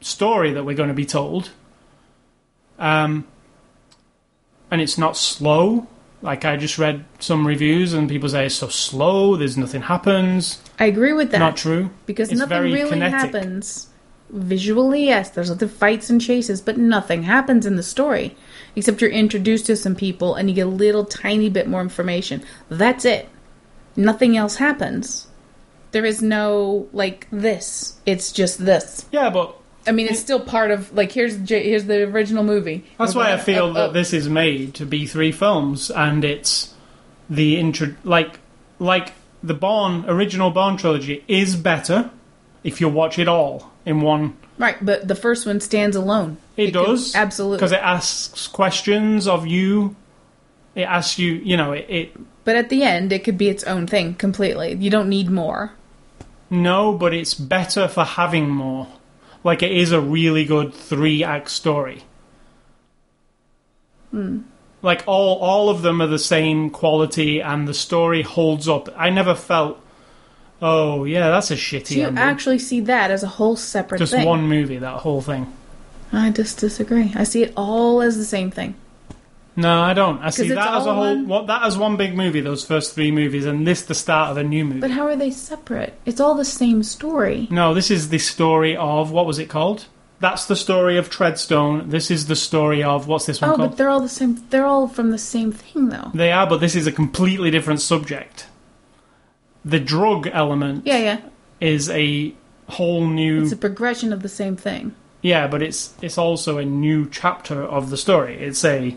story 0.00 0.52
that 0.52 0.64
we're 0.64 0.76
going 0.76 0.88
to 0.88 0.94
be 0.94 1.06
told. 1.06 1.50
Um, 2.78 3.26
and 4.70 4.80
it's 4.80 4.98
not 4.98 5.16
slow. 5.16 5.86
Like 6.22 6.44
I 6.44 6.56
just 6.56 6.78
read 6.78 7.04
some 7.18 7.46
reviews 7.46 7.92
and 7.92 8.08
people 8.08 8.28
say 8.28 8.46
it's 8.46 8.56
so 8.56 8.68
slow. 8.68 9.36
There's 9.36 9.56
nothing 9.56 9.82
happens. 9.82 10.60
I 10.78 10.86
agree 10.86 11.12
with 11.12 11.30
that. 11.30 11.38
Not 11.38 11.56
true. 11.56 11.90
because 12.06 12.30
It's 12.30 12.40
nothing 12.40 12.62
really 12.62 12.88
kinetic. 12.88 13.12
happens 13.34 13.88
visually 14.28 15.04
yes 15.04 15.30
there's 15.30 15.52
other 15.52 15.68
fights 15.68 16.10
and 16.10 16.20
chases 16.20 16.60
but 16.60 16.76
nothing 16.76 17.22
happens 17.22 17.64
in 17.64 17.76
the 17.76 17.82
story 17.82 18.34
except 18.74 19.00
you're 19.00 19.08
introduced 19.08 19.66
to 19.66 19.76
some 19.76 19.94
people 19.94 20.34
and 20.34 20.48
you 20.50 20.56
get 20.56 20.66
a 20.66 20.68
little 20.68 21.04
tiny 21.04 21.48
bit 21.48 21.68
more 21.68 21.80
information 21.80 22.42
that's 22.68 23.04
it 23.04 23.28
nothing 23.96 24.36
else 24.36 24.56
happens 24.56 25.26
there 25.92 26.04
is 26.04 26.20
no 26.22 26.88
like 26.92 27.26
this 27.30 27.98
it's 28.04 28.32
just 28.32 28.64
this 28.64 29.06
Yeah, 29.12 29.30
but 29.30 29.56
i 29.86 29.92
mean 29.92 30.08
it's 30.08 30.18
still 30.20 30.40
part 30.40 30.70
of 30.70 30.92
like 30.92 31.12
here's 31.12 31.36
here's 31.48 31.84
the 31.84 32.02
original 32.04 32.44
movie 32.44 32.84
That's 32.98 33.14
We're 33.14 33.22
why 33.22 33.26
I 33.28 33.30
gonna- 33.32 33.42
feel 33.44 33.64
oh, 33.66 33.72
that 33.74 33.90
oh. 33.90 33.92
this 33.92 34.12
is 34.12 34.28
made 34.28 34.74
to 34.74 34.84
be 34.86 35.06
three 35.06 35.32
films, 35.32 35.90
and 35.90 36.24
it's 36.24 36.74
the 37.30 37.56
intro 37.58 37.94
like 38.04 38.38
like 38.78 39.12
the 39.42 39.54
Bond 39.54 40.04
original 40.08 40.50
Bond 40.50 40.78
trilogy 40.78 41.24
is 41.28 41.56
better 41.56 42.10
if 42.64 42.80
you 42.80 42.88
watch 42.88 43.18
it 43.18 43.28
all 43.28 43.70
in 43.84 44.00
one. 44.00 44.36
right 44.58 44.76
but 44.84 45.06
the 45.06 45.14
first 45.14 45.46
one 45.46 45.60
stands 45.60 45.94
alone 45.96 46.36
It, 46.56 46.72
can- 46.72 46.84
does 46.84 47.14
absolutely 47.14 47.58
because 47.58 47.72
it 47.72 47.80
asks 47.80 48.48
questions 48.48 49.26
of 49.28 49.46
you. 49.46 49.94
It 50.76 50.82
asks 50.82 51.18
you, 51.18 51.32
you 51.32 51.56
know, 51.56 51.72
it, 51.72 51.86
it 51.88 52.44
but 52.44 52.54
at 52.54 52.68
the 52.68 52.84
end 52.84 53.12
it 53.12 53.24
could 53.24 53.36
be 53.36 53.48
its 53.48 53.64
own 53.64 53.88
thing 53.88 54.14
completely 54.14 54.74
you 54.74 54.88
don't 54.88 55.08
need 55.08 55.28
more 55.28 55.72
no, 56.50 56.92
but 56.92 57.12
it's 57.12 57.34
better 57.34 57.88
for 57.88 58.04
having 58.04 58.48
more. 58.48 58.86
Like 59.42 59.62
it 59.62 59.72
is 59.72 59.92
a 59.92 60.00
really 60.00 60.44
good 60.44 60.74
three 60.74 61.24
act 61.24 61.50
story. 61.50 62.04
Hmm. 64.10 64.40
Like 64.82 65.04
all 65.06 65.38
all 65.38 65.68
of 65.68 65.82
them 65.82 66.00
are 66.00 66.06
the 66.06 66.18
same 66.18 66.70
quality 66.70 67.40
and 67.40 67.66
the 67.66 67.74
story 67.74 68.22
holds 68.22 68.68
up. 68.68 68.88
I 68.96 69.10
never 69.10 69.34
felt 69.34 69.80
oh 70.62 71.04
yeah, 71.04 71.30
that's 71.30 71.50
a 71.50 71.56
shitty 71.56 71.86
so 71.86 71.94
you 71.94 72.06
ending. 72.06 72.18
actually 72.18 72.58
see 72.58 72.80
that 72.80 73.10
as 73.10 73.22
a 73.22 73.28
whole 73.28 73.56
separate 73.56 73.98
Just 73.98 74.12
thing 74.12 74.26
one 74.26 74.48
movie, 74.48 74.78
that 74.78 75.00
whole 75.00 75.20
thing. 75.20 75.52
I 76.12 76.30
just 76.30 76.58
disagree. 76.58 77.12
I 77.16 77.24
see 77.24 77.42
it 77.42 77.52
all 77.56 78.00
as 78.00 78.16
the 78.16 78.24
same 78.24 78.50
thing. 78.50 78.74
No, 79.56 79.80
I 79.80 79.94
don't. 79.94 80.20
I 80.22 80.30
see 80.30 80.46
it's 80.46 80.54
that 80.54 80.74
as 80.74 80.84
a 80.86 80.90
all 80.90 80.94
whole 80.96 81.04
one- 81.16 81.28
what 81.28 81.46
that 81.46 81.62
as 81.64 81.78
one 81.78 81.96
big 81.96 82.14
movie, 82.14 82.40
those 82.42 82.64
first 82.64 82.94
three 82.94 83.10
movies, 83.10 83.46
and 83.46 83.66
this 83.66 83.82
the 83.82 83.94
start 83.94 84.30
of 84.30 84.36
a 84.36 84.44
new 84.44 84.64
movie. 84.64 84.80
But 84.80 84.90
how 84.90 85.06
are 85.06 85.16
they 85.16 85.30
separate? 85.30 85.94
It's 86.04 86.20
all 86.20 86.34
the 86.34 86.44
same 86.44 86.82
story. 86.82 87.48
No, 87.50 87.72
this 87.72 87.90
is 87.90 88.10
the 88.10 88.18
story 88.18 88.76
of 88.76 89.10
what 89.10 89.24
was 89.26 89.38
it 89.38 89.48
called? 89.48 89.86
That's 90.20 90.46
the 90.46 90.56
story 90.56 90.96
of 90.98 91.10
Treadstone. 91.10 91.90
This 91.90 92.10
is 92.10 92.26
the 92.26 92.36
story 92.36 92.82
of 92.82 93.06
what's 93.06 93.26
this 93.26 93.40
one 93.40 93.50
Oh, 93.50 93.56
called? 93.56 93.66
Oh, 93.66 93.68
but 93.70 93.76
they're 93.78 93.88
all 93.90 94.00
the 94.00 94.08
same. 94.08 94.42
They're 94.50 94.64
all 94.66 94.88
from 94.88 95.10
the 95.10 95.18
same 95.18 95.52
thing, 95.52 95.88
though. 95.90 96.10
They 96.14 96.32
are, 96.32 96.46
but 96.46 96.60
this 96.60 96.74
is 96.74 96.86
a 96.86 96.92
completely 96.92 97.50
different 97.50 97.80
subject. 97.80 98.46
The 99.64 99.80
drug 99.80 100.28
element 100.32 100.86
Yeah, 100.86 100.98
yeah. 100.98 101.20
is 101.60 101.90
a 101.90 102.34
whole 102.68 103.06
new 103.06 103.42
It's 103.42 103.52
a 103.52 103.56
progression 103.56 104.12
of 104.12 104.22
the 104.22 104.28
same 104.28 104.56
thing. 104.56 104.94
yeah, 105.22 105.46
but 105.46 105.62
it's 105.62 105.92
it's 106.02 106.18
also 106.18 106.58
a 106.58 106.64
new 106.64 107.08
chapter 107.10 107.62
of 107.62 107.90
the 107.90 107.96
story. 107.96 108.36
It's 108.38 108.64
a 108.64 108.96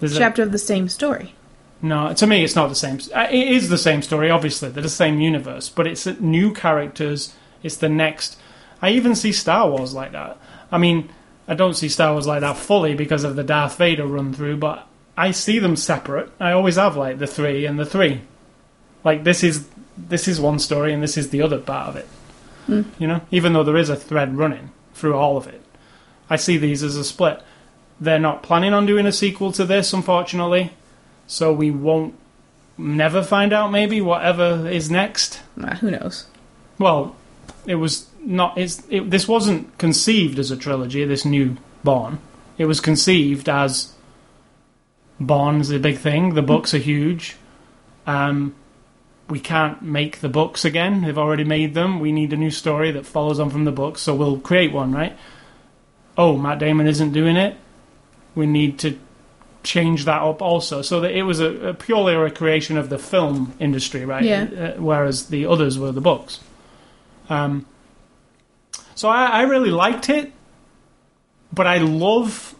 there's 0.00 0.16
a- 0.16 0.18
Chapter 0.18 0.42
of 0.42 0.52
the 0.52 0.58
same 0.58 0.88
story. 0.88 1.34
no, 1.82 2.12
to 2.12 2.26
me 2.26 2.42
it's 2.44 2.56
not 2.56 2.68
the 2.68 2.74
same. 2.74 2.98
uh, 3.14 3.26
It 3.30 3.48
is 3.48 3.68
the 3.68 3.78
same 3.78 4.02
story, 4.02 4.30
obviously. 4.30 4.68
They're 4.70 4.82
the 4.82 4.88
same 4.88 5.20
universe, 5.20 5.68
but 5.68 5.86
it's 5.86 6.06
new 6.20 6.52
characters. 6.52 7.34
It's 7.62 7.76
the 7.76 7.88
next. 7.88 8.36
I 8.82 8.90
even 8.90 9.14
see 9.14 9.32
Star 9.32 9.68
Wars 9.70 9.92
like 9.94 10.12
that. 10.12 10.36
I 10.72 10.78
mean, 10.78 11.10
I 11.48 11.54
don't 11.54 11.74
see 11.76 11.88
Star 11.88 12.12
Wars 12.12 12.26
like 12.26 12.40
that 12.40 12.56
fully 12.56 12.94
because 12.94 13.24
of 13.24 13.36
the 13.36 13.42
Darth 13.44 13.76
Vader 13.76 14.06
run 14.06 14.32
through, 14.32 14.56
but 14.58 14.86
I 15.16 15.32
see 15.32 15.58
them 15.58 15.76
separate. 15.76 16.30
I 16.40 16.52
always 16.52 16.76
have 16.76 16.96
like 16.96 17.18
the 17.18 17.26
three 17.26 17.66
and 17.66 17.78
the 17.78 17.84
three. 17.86 18.22
Like 19.04 19.24
this 19.24 19.42
is 19.42 19.66
this 19.98 20.26
is 20.28 20.40
one 20.40 20.58
story 20.58 20.92
and 20.94 21.02
this 21.02 21.16
is 21.18 21.28
the 21.30 21.42
other 21.42 21.58
part 21.58 21.88
of 21.88 21.96
it. 21.96 22.08
You 22.98 23.06
know, 23.08 23.20
even 23.32 23.52
though 23.52 23.64
there 23.64 23.76
is 23.76 23.88
a 23.90 23.96
thread 23.96 24.36
running 24.38 24.70
through 24.94 25.14
all 25.16 25.36
of 25.36 25.46
it, 25.48 25.60
I 26.30 26.36
see 26.36 26.56
these 26.56 26.82
as 26.84 26.94
a 26.96 27.02
split. 27.04 27.42
They're 28.00 28.18
not 28.18 28.42
planning 28.42 28.72
on 28.72 28.86
doing 28.86 29.06
a 29.06 29.12
sequel 29.12 29.52
to 29.52 29.64
this, 29.64 29.92
unfortunately, 29.92 30.72
so 31.26 31.52
we 31.52 31.70
won't 31.70 32.14
never 32.78 33.22
find 33.22 33.52
out. 33.52 33.70
Maybe 33.70 34.00
whatever 34.00 34.66
is 34.68 34.90
next. 34.90 35.40
Ah, 35.60 35.76
who 35.76 35.90
knows? 35.90 36.26
Well, 36.78 37.14
it 37.66 37.74
was 37.74 38.08
not. 38.20 38.56
It's 38.56 38.82
it, 38.88 39.10
this 39.10 39.28
wasn't 39.28 39.76
conceived 39.78 40.38
as 40.38 40.50
a 40.50 40.56
trilogy. 40.56 41.04
This 41.04 41.24
new 41.24 41.56
Bourne. 41.84 42.18
It 42.56 42.66
was 42.66 42.80
conceived 42.80 43.48
as 43.48 43.92
Bourne 45.18 45.60
is 45.60 45.70
a 45.70 45.78
big 45.78 45.98
thing. 45.98 46.34
The 46.34 46.42
books 46.42 46.72
are 46.74 46.78
huge. 46.78 47.36
Um, 48.06 48.54
we 49.28 49.40
can't 49.40 49.80
make 49.82 50.20
the 50.20 50.28
books 50.28 50.64
again. 50.64 51.02
They've 51.02 51.16
already 51.16 51.44
made 51.44 51.74
them. 51.74 52.00
We 52.00 52.12
need 52.12 52.32
a 52.32 52.36
new 52.36 52.50
story 52.50 52.90
that 52.92 53.06
follows 53.06 53.38
on 53.38 53.50
from 53.50 53.64
the 53.64 53.72
books. 53.72 54.00
So 54.00 54.14
we'll 54.14 54.40
create 54.40 54.72
one, 54.72 54.92
right? 54.92 55.16
Oh, 56.18 56.36
Matt 56.36 56.58
Damon 56.58 56.86
isn't 56.86 57.12
doing 57.12 57.36
it. 57.36 57.56
We 58.34 58.46
need 58.46 58.78
to 58.80 58.98
change 59.62 60.04
that 60.06 60.22
up 60.22 60.40
also, 60.40 60.82
so 60.82 61.00
that 61.00 61.10
it 61.10 61.22
was 61.22 61.40
a, 61.40 61.68
a 61.68 61.74
purely 61.74 62.14
a 62.14 62.18
recreation 62.18 62.78
of 62.78 62.88
the 62.88 62.98
film 62.98 63.54
industry, 63.58 64.04
right? 64.04 64.24
Yeah. 64.24 64.44
Uh, 64.44 64.80
whereas 64.80 65.26
the 65.26 65.46
others 65.46 65.78
were 65.78 65.92
the 65.92 66.00
books. 66.00 66.40
Um, 67.28 67.66
so 68.94 69.08
I, 69.08 69.26
I 69.26 69.42
really 69.42 69.70
liked 69.70 70.08
it, 70.08 70.32
but 71.52 71.66
I 71.66 71.78
love 71.78 72.54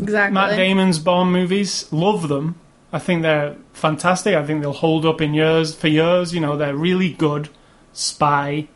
Exactly. 0.00 0.34
Matt 0.34 0.56
Damon's 0.56 0.98
Bourne 0.98 1.30
movies. 1.30 1.92
Love 1.92 2.28
them. 2.28 2.58
I 2.92 2.98
think 2.98 3.22
they're 3.22 3.56
fantastic. 3.72 4.34
I 4.34 4.44
think 4.44 4.62
they'll 4.62 4.72
hold 4.72 5.06
up 5.06 5.20
in 5.20 5.34
years 5.34 5.74
for 5.74 5.88
years. 5.88 6.34
You 6.34 6.40
know, 6.40 6.56
they're 6.56 6.74
really 6.76 7.12
good 7.12 7.48
spy 7.92 8.68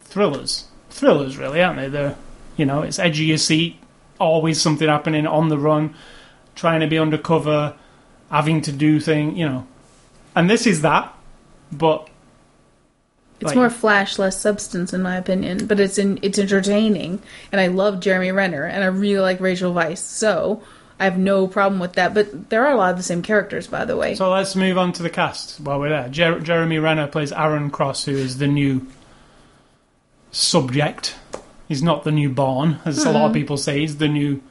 thrillers. 0.00 0.68
Thrillers, 0.90 1.36
really, 1.36 1.62
aren't 1.62 1.78
they? 1.78 1.88
They're, 1.88 2.16
you 2.56 2.64
know, 2.64 2.82
it's 2.82 2.98
edgy 2.98 3.24
your 3.24 3.38
seat, 3.38 3.78
always 4.20 4.60
something 4.60 4.86
happening 4.88 5.26
on 5.26 5.48
the 5.48 5.58
run, 5.58 5.94
trying 6.54 6.80
to 6.80 6.86
be 6.86 6.98
undercover, 6.98 7.74
having 8.30 8.60
to 8.62 8.72
do 8.72 9.00
thing, 9.00 9.36
you 9.36 9.48
know. 9.48 9.66
And 10.36 10.48
this 10.48 10.66
is 10.66 10.82
that, 10.82 11.12
but 11.72 12.08
It's 13.40 13.48
like- 13.48 13.56
more 13.56 13.70
flash, 13.70 14.18
less 14.18 14.38
substance, 14.38 14.92
in 14.92 15.02
my 15.02 15.16
opinion. 15.16 15.66
But 15.66 15.80
it's 15.80 15.98
in, 15.98 16.18
it's 16.22 16.38
entertaining, 16.38 17.20
and 17.50 17.60
I 17.60 17.66
love 17.68 17.98
Jeremy 17.98 18.30
Renner, 18.30 18.64
and 18.64 18.84
I 18.84 18.86
really 18.88 19.20
like 19.20 19.40
Rachel 19.40 19.72
Weisz. 19.74 19.98
So 19.98 20.62
I 21.00 21.04
have 21.04 21.16
no 21.16 21.46
problem 21.48 21.80
with 21.80 21.94
that. 21.94 22.12
But 22.12 22.50
there 22.50 22.66
are 22.66 22.72
a 22.72 22.76
lot 22.76 22.90
of 22.90 22.98
the 22.98 23.02
same 23.02 23.22
characters, 23.22 23.66
by 23.66 23.86
the 23.86 23.96
way. 23.96 24.14
So 24.14 24.30
let's 24.30 24.54
move 24.54 24.76
on 24.76 24.92
to 24.92 25.02
the 25.02 25.08
cast 25.08 25.58
while 25.58 25.80
we're 25.80 25.88
there. 25.88 26.08
Jer- 26.10 26.40
Jeremy 26.40 26.78
Renner 26.78 27.06
plays 27.06 27.32
Aaron 27.32 27.70
Cross, 27.70 28.04
who 28.04 28.12
is 28.12 28.36
the 28.36 28.46
new 28.46 28.86
subject. 30.30 31.14
He's 31.70 31.84
not 31.84 32.02
the 32.02 32.10
new 32.10 32.28
Bourne, 32.30 32.80
as 32.84 33.04
a 33.04 33.12
lot 33.12 33.26
of 33.28 33.32
people 33.32 33.56
say. 33.56 33.78
He's 33.78 33.98
the 33.98 34.08
new 34.08 34.42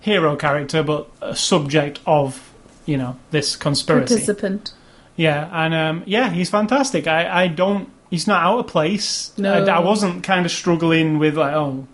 hero 0.00 0.36
character, 0.36 0.82
but 0.82 1.08
a 1.22 1.34
subject 1.34 1.98
of, 2.06 2.52
you 2.84 2.98
know, 2.98 3.16
this 3.30 3.56
conspiracy. 3.56 4.16
Participant. 4.16 4.74
Yeah, 5.16 5.48
and 5.50 5.72
um, 5.72 6.02
yeah, 6.04 6.28
he's 6.28 6.50
fantastic. 6.50 7.06
I, 7.06 7.44
I 7.44 7.48
don't. 7.48 7.88
He's 8.10 8.26
not 8.26 8.42
out 8.42 8.58
of 8.58 8.66
place. 8.66 9.32
No. 9.38 9.64
I, 9.64 9.76
I 9.76 9.78
wasn't 9.78 10.24
kind 10.24 10.44
of 10.44 10.52
struggling 10.52 11.18
with 11.18 11.38
like, 11.38 11.54
oh, 11.54 11.88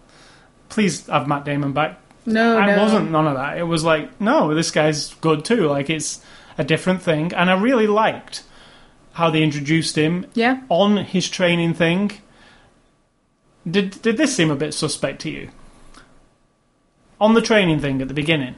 please 0.71 1.07
have 1.07 1.29
Matt 1.29 1.45
Damon 1.45 1.73
back. 1.73 2.01
No, 2.27 2.59
I 2.59 2.75
no. 2.75 2.83
wasn't 2.83 3.13
none 3.13 3.29
of 3.29 3.35
that. 3.35 3.59
It 3.59 3.63
was 3.63 3.85
like, 3.85 4.21
no, 4.21 4.55
this 4.57 4.73
guy's 4.73 5.15
good 5.15 5.45
too. 5.45 5.69
Like 5.69 5.89
it's 5.89 6.21
a 6.59 6.65
different 6.65 7.01
thing, 7.01 7.33
and 7.33 7.49
I 7.49 7.55
really 7.61 7.87
liked 7.87 8.43
how 9.13 9.31
they 9.31 9.45
introduced 9.45 9.97
him 9.97 10.27
Yeah. 10.35 10.63
on 10.69 10.97
his 10.97 11.29
training 11.29 11.75
thing. 11.75 12.11
Did 13.69 14.03
did 14.03 14.17
this 14.17 14.35
seem 14.35 14.51
a 14.51 14.57
bit 14.57 14.75
suspect 14.75 15.21
to 15.23 15.31
you? 15.31 15.51
On 17.21 17.35
the 17.35 17.43
training 17.43 17.81
thing 17.81 18.03
at 18.03 18.09
the 18.09 18.15
beginning, 18.15 18.57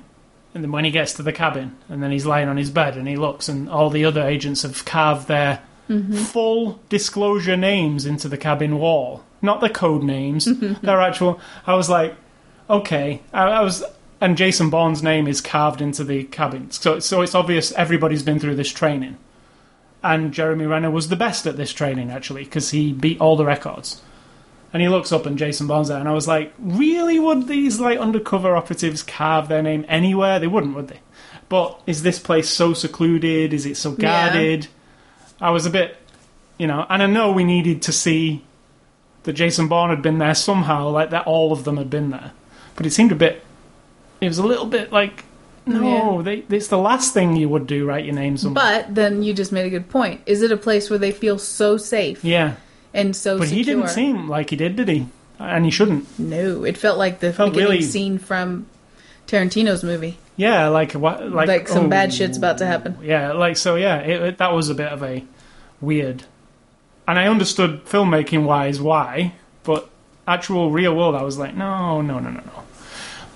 and 0.54 0.64
then 0.64 0.72
when 0.72 0.84
he 0.84 0.90
gets 0.90 1.12
to 1.14 1.22
the 1.22 1.32
cabin, 1.32 1.76
and 1.88 2.02
then 2.02 2.10
he's 2.10 2.24
lying 2.24 2.48
on 2.48 2.56
his 2.56 2.70
bed, 2.70 2.96
and 2.96 3.06
he 3.06 3.16
looks, 3.16 3.48
and 3.48 3.68
all 3.68 3.90
the 3.90 4.04
other 4.04 4.22
agents 4.22 4.62
have 4.62 4.84
carved 4.84 5.28
their 5.28 5.62
mm-hmm. 5.88 6.16
full 6.16 6.80
disclosure 6.88 7.56
names 7.56 8.06
into 8.06 8.28
the 8.28 8.38
cabin 8.38 8.78
wall, 8.78 9.22
not 9.42 9.60
the 9.60 9.68
code 9.68 10.02
names, 10.02 10.46
mm-hmm. 10.46 10.84
their 10.84 11.00
actual. 11.00 11.40
I 11.66 11.74
was 11.74 11.90
like, 11.90 12.14
okay, 12.70 13.20
I, 13.32 13.44
I 13.44 13.60
was. 13.60 13.84
And 14.20 14.38
Jason 14.38 14.70
Bourne's 14.70 15.02
name 15.02 15.28
is 15.28 15.42
carved 15.42 15.82
into 15.82 16.02
the 16.02 16.24
cabin, 16.24 16.70
so 16.70 16.98
so 17.00 17.20
it's 17.20 17.34
obvious 17.34 17.72
everybody's 17.72 18.22
been 18.22 18.38
through 18.38 18.56
this 18.56 18.72
training 18.72 19.18
and 20.04 20.34
Jeremy 20.34 20.66
Renner 20.66 20.90
was 20.90 21.08
the 21.08 21.16
best 21.16 21.46
at 21.46 21.56
this 21.56 21.72
training 21.72 22.10
actually 22.10 22.44
because 22.44 22.70
he 22.70 22.92
beat 22.92 23.20
all 23.20 23.36
the 23.36 23.44
records. 23.46 24.02
And 24.74 24.82
he 24.82 24.88
looks 24.88 25.12
up 25.12 25.24
and 25.24 25.38
Jason 25.38 25.68
Bourne's 25.68 25.88
there, 25.88 25.98
and 26.00 26.08
I 26.08 26.12
was 26.12 26.26
like, 26.28 26.52
really? 26.58 27.18
Would 27.20 27.46
these 27.46 27.78
like 27.80 27.98
undercover 27.98 28.56
operatives 28.56 29.02
carve 29.04 29.48
their 29.48 29.62
name 29.62 29.86
anywhere? 29.88 30.38
They 30.40 30.48
wouldn't, 30.48 30.74
would 30.74 30.88
they? 30.88 31.00
But 31.48 31.80
is 31.86 32.02
this 32.02 32.18
place 32.18 32.48
so 32.48 32.74
secluded? 32.74 33.52
Is 33.54 33.64
it 33.66 33.76
so 33.76 33.90
Yeah. 33.96 34.32
guarded? 34.32 34.66
I 35.40 35.50
was 35.50 35.64
a 35.64 35.70
bit, 35.70 35.96
you 36.58 36.66
know, 36.66 36.84
and 36.90 37.02
I 37.02 37.06
know 37.06 37.30
we 37.30 37.44
needed 37.44 37.82
to 37.82 37.92
see 37.92 38.42
that 39.22 39.34
Jason 39.34 39.68
Bourne 39.68 39.90
had 39.90 40.02
been 40.02 40.18
there 40.18 40.34
somehow, 40.34 40.88
like 40.88 41.10
that 41.10 41.26
all 41.26 41.52
of 41.52 41.62
them 41.64 41.76
had 41.76 41.88
been 41.88 42.10
there. 42.10 42.32
But 42.76 42.84
it 42.84 42.90
seemed 42.92 43.12
a 43.12 43.14
bit. 43.14 43.44
It 44.20 44.26
was 44.28 44.38
a 44.38 44.46
little 44.46 44.66
bit 44.66 44.90
like, 44.92 45.24
no, 45.66 46.20
they, 46.22 46.44
it's 46.50 46.68
the 46.68 46.78
last 46.78 47.14
thing 47.14 47.36
you 47.36 47.48
would 47.48 47.66
do, 47.66 47.86
write 47.86 48.04
your 48.04 48.14
name 48.14 48.36
somewhere. 48.36 48.82
But 48.86 48.94
then 48.94 49.22
you 49.22 49.32
just 49.34 49.52
made 49.52 49.66
a 49.66 49.70
good 49.70 49.88
point. 49.88 50.20
Is 50.26 50.42
it 50.42 50.50
a 50.50 50.56
place 50.56 50.90
where 50.90 50.98
they 50.98 51.12
feel 51.12 51.38
so 51.38 51.76
safe 51.76 52.24
yeah. 52.24 52.56
And 52.94 53.14
so 53.14 53.38
But 53.38 53.48
secure? 53.48 53.58
he 53.58 53.64
didn't 53.64 53.88
seem 53.90 54.28
like 54.28 54.48
he 54.50 54.56
did, 54.56 54.76
did 54.76 54.88
he? 54.88 55.06
And 55.38 55.64
he 55.64 55.70
shouldn't. 55.70 56.18
No, 56.18 56.64
it 56.64 56.78
felt 56.78 56.96
like 56.96 57.20
the 57.20 57.32
Felt 57.32 57.50
beginning 57.52 57.70
really- 57.72 57.82
scene 57.82 58.18
from 58.18 58.66
Tarantino's 59.26 59.82
movie. 59.84 60.16
Yeah, 60.36 60.68
like 60.68 60.92
what? 60.92 61.30
Like, 61.30 61.48
Like, 61.48 61.68
some 61.68 61.86
oh, 61.86 61.88
bad 61.88 62.12
shit's 62.12 62.36
about 62.38 62.58
to 62.58 62.66
happen. 62.66 62.98
Yeah, 63.02 63.32
like 63.32 63.56
so. 63.56 63.76
Yeah, 63.76 63.98
it, 63.98 64.22
it, 64.22 64.38
that 64.38 64.52
was 64.52 64.68
a 64.68 64.74
bit 64.74 64.88
of 64.88 65.02
a 65.02 65.24
weird. 65.80 66.24
And 67.06 67.18
I 67.18 67.26
understood 67.28 67.84
filmmaking 67.84 68.44
wise 68.44 68.80
why, 68.80 69.34
but 69.62 69.88
actual 70.26 70.70
real 70.70 70.96
world, 70.96 71.14
I 71.14 71.22
was 71.22 71.38
like, 71.38 71.54
no, 71.54 72.00
no, 72.00 72.18
no, 72.18 72.30
no, 72.30 72.40
no. 72.40 72.62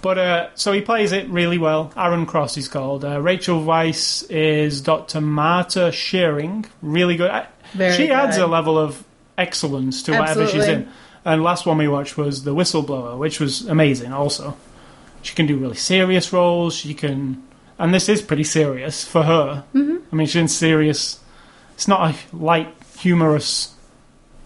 But 0.00 0.18
uh, 0.18 0.48
so 0.54 0.72
he 0.72 0.80
plays 0.80 1.12
it 1.12 1.28
really 1.28 1.58
well. 1.58 1.92
Aaron 1.96 2.24
Cross, 2.26 2.56
is 2.56 2.66
called. 2.68 3.04
Uh, 3.04 3.20
Rachel 3.20 3.60
Weisz 3.62 4.28
is 4.30 4.80
Dr. 4.80 5.20
Marta 5.20 5.92
Shearing, 5.92 6.64
really 6.82 7.16
good. 7.16 7.30
I, 7.30 7.46
she 7.92 8.10
adds 8.10 8.38
a 8.38 8.46
level 8.46 8.78
of 8.78 9.04
excellence 9.38 10.02
to 10.02 10.12
whatever 10.12 10.46
she's 10.46 10.66
in. 10.66 10.88
And 11.24 11.42
last 11.42 11.66
one 11.66 11.78
we 11.78 11.88
watched 11.88 12.16
was 12.16 12.44
The 12.44 12.54
Whistleblower, 12.54 13.16
which 13.18 13.40
was 13.40 13.66
amazing. 13.66 14.12
Also, 14.12 14.56
she 15.22 15.34
can 15.34 15.46
do 15.46 15.56
really 15.56 15.76
serious 15.76 16.32
roles. 16.32 16.74
She 16.74 16.94
can, 16.94 17.42
and 17.78 17.94
this 17.94 18.08
is 18.08 18.20
pretty 18.22 18.44
serious 18.44 19.04
for 19.04 19.22
her. 19.22 19.64
Mm-hmm. 19.74 19.96
I 20.12 20.16
mean, 20.16 20.26
she's 20.26 20.36
in 20.36 20.48
serious. 20.48 21.20
It's 21.74 21.88
not 21.88 22.14
a 22.14 22.36
light, 22.36 22.74
humorous 22.98 23.74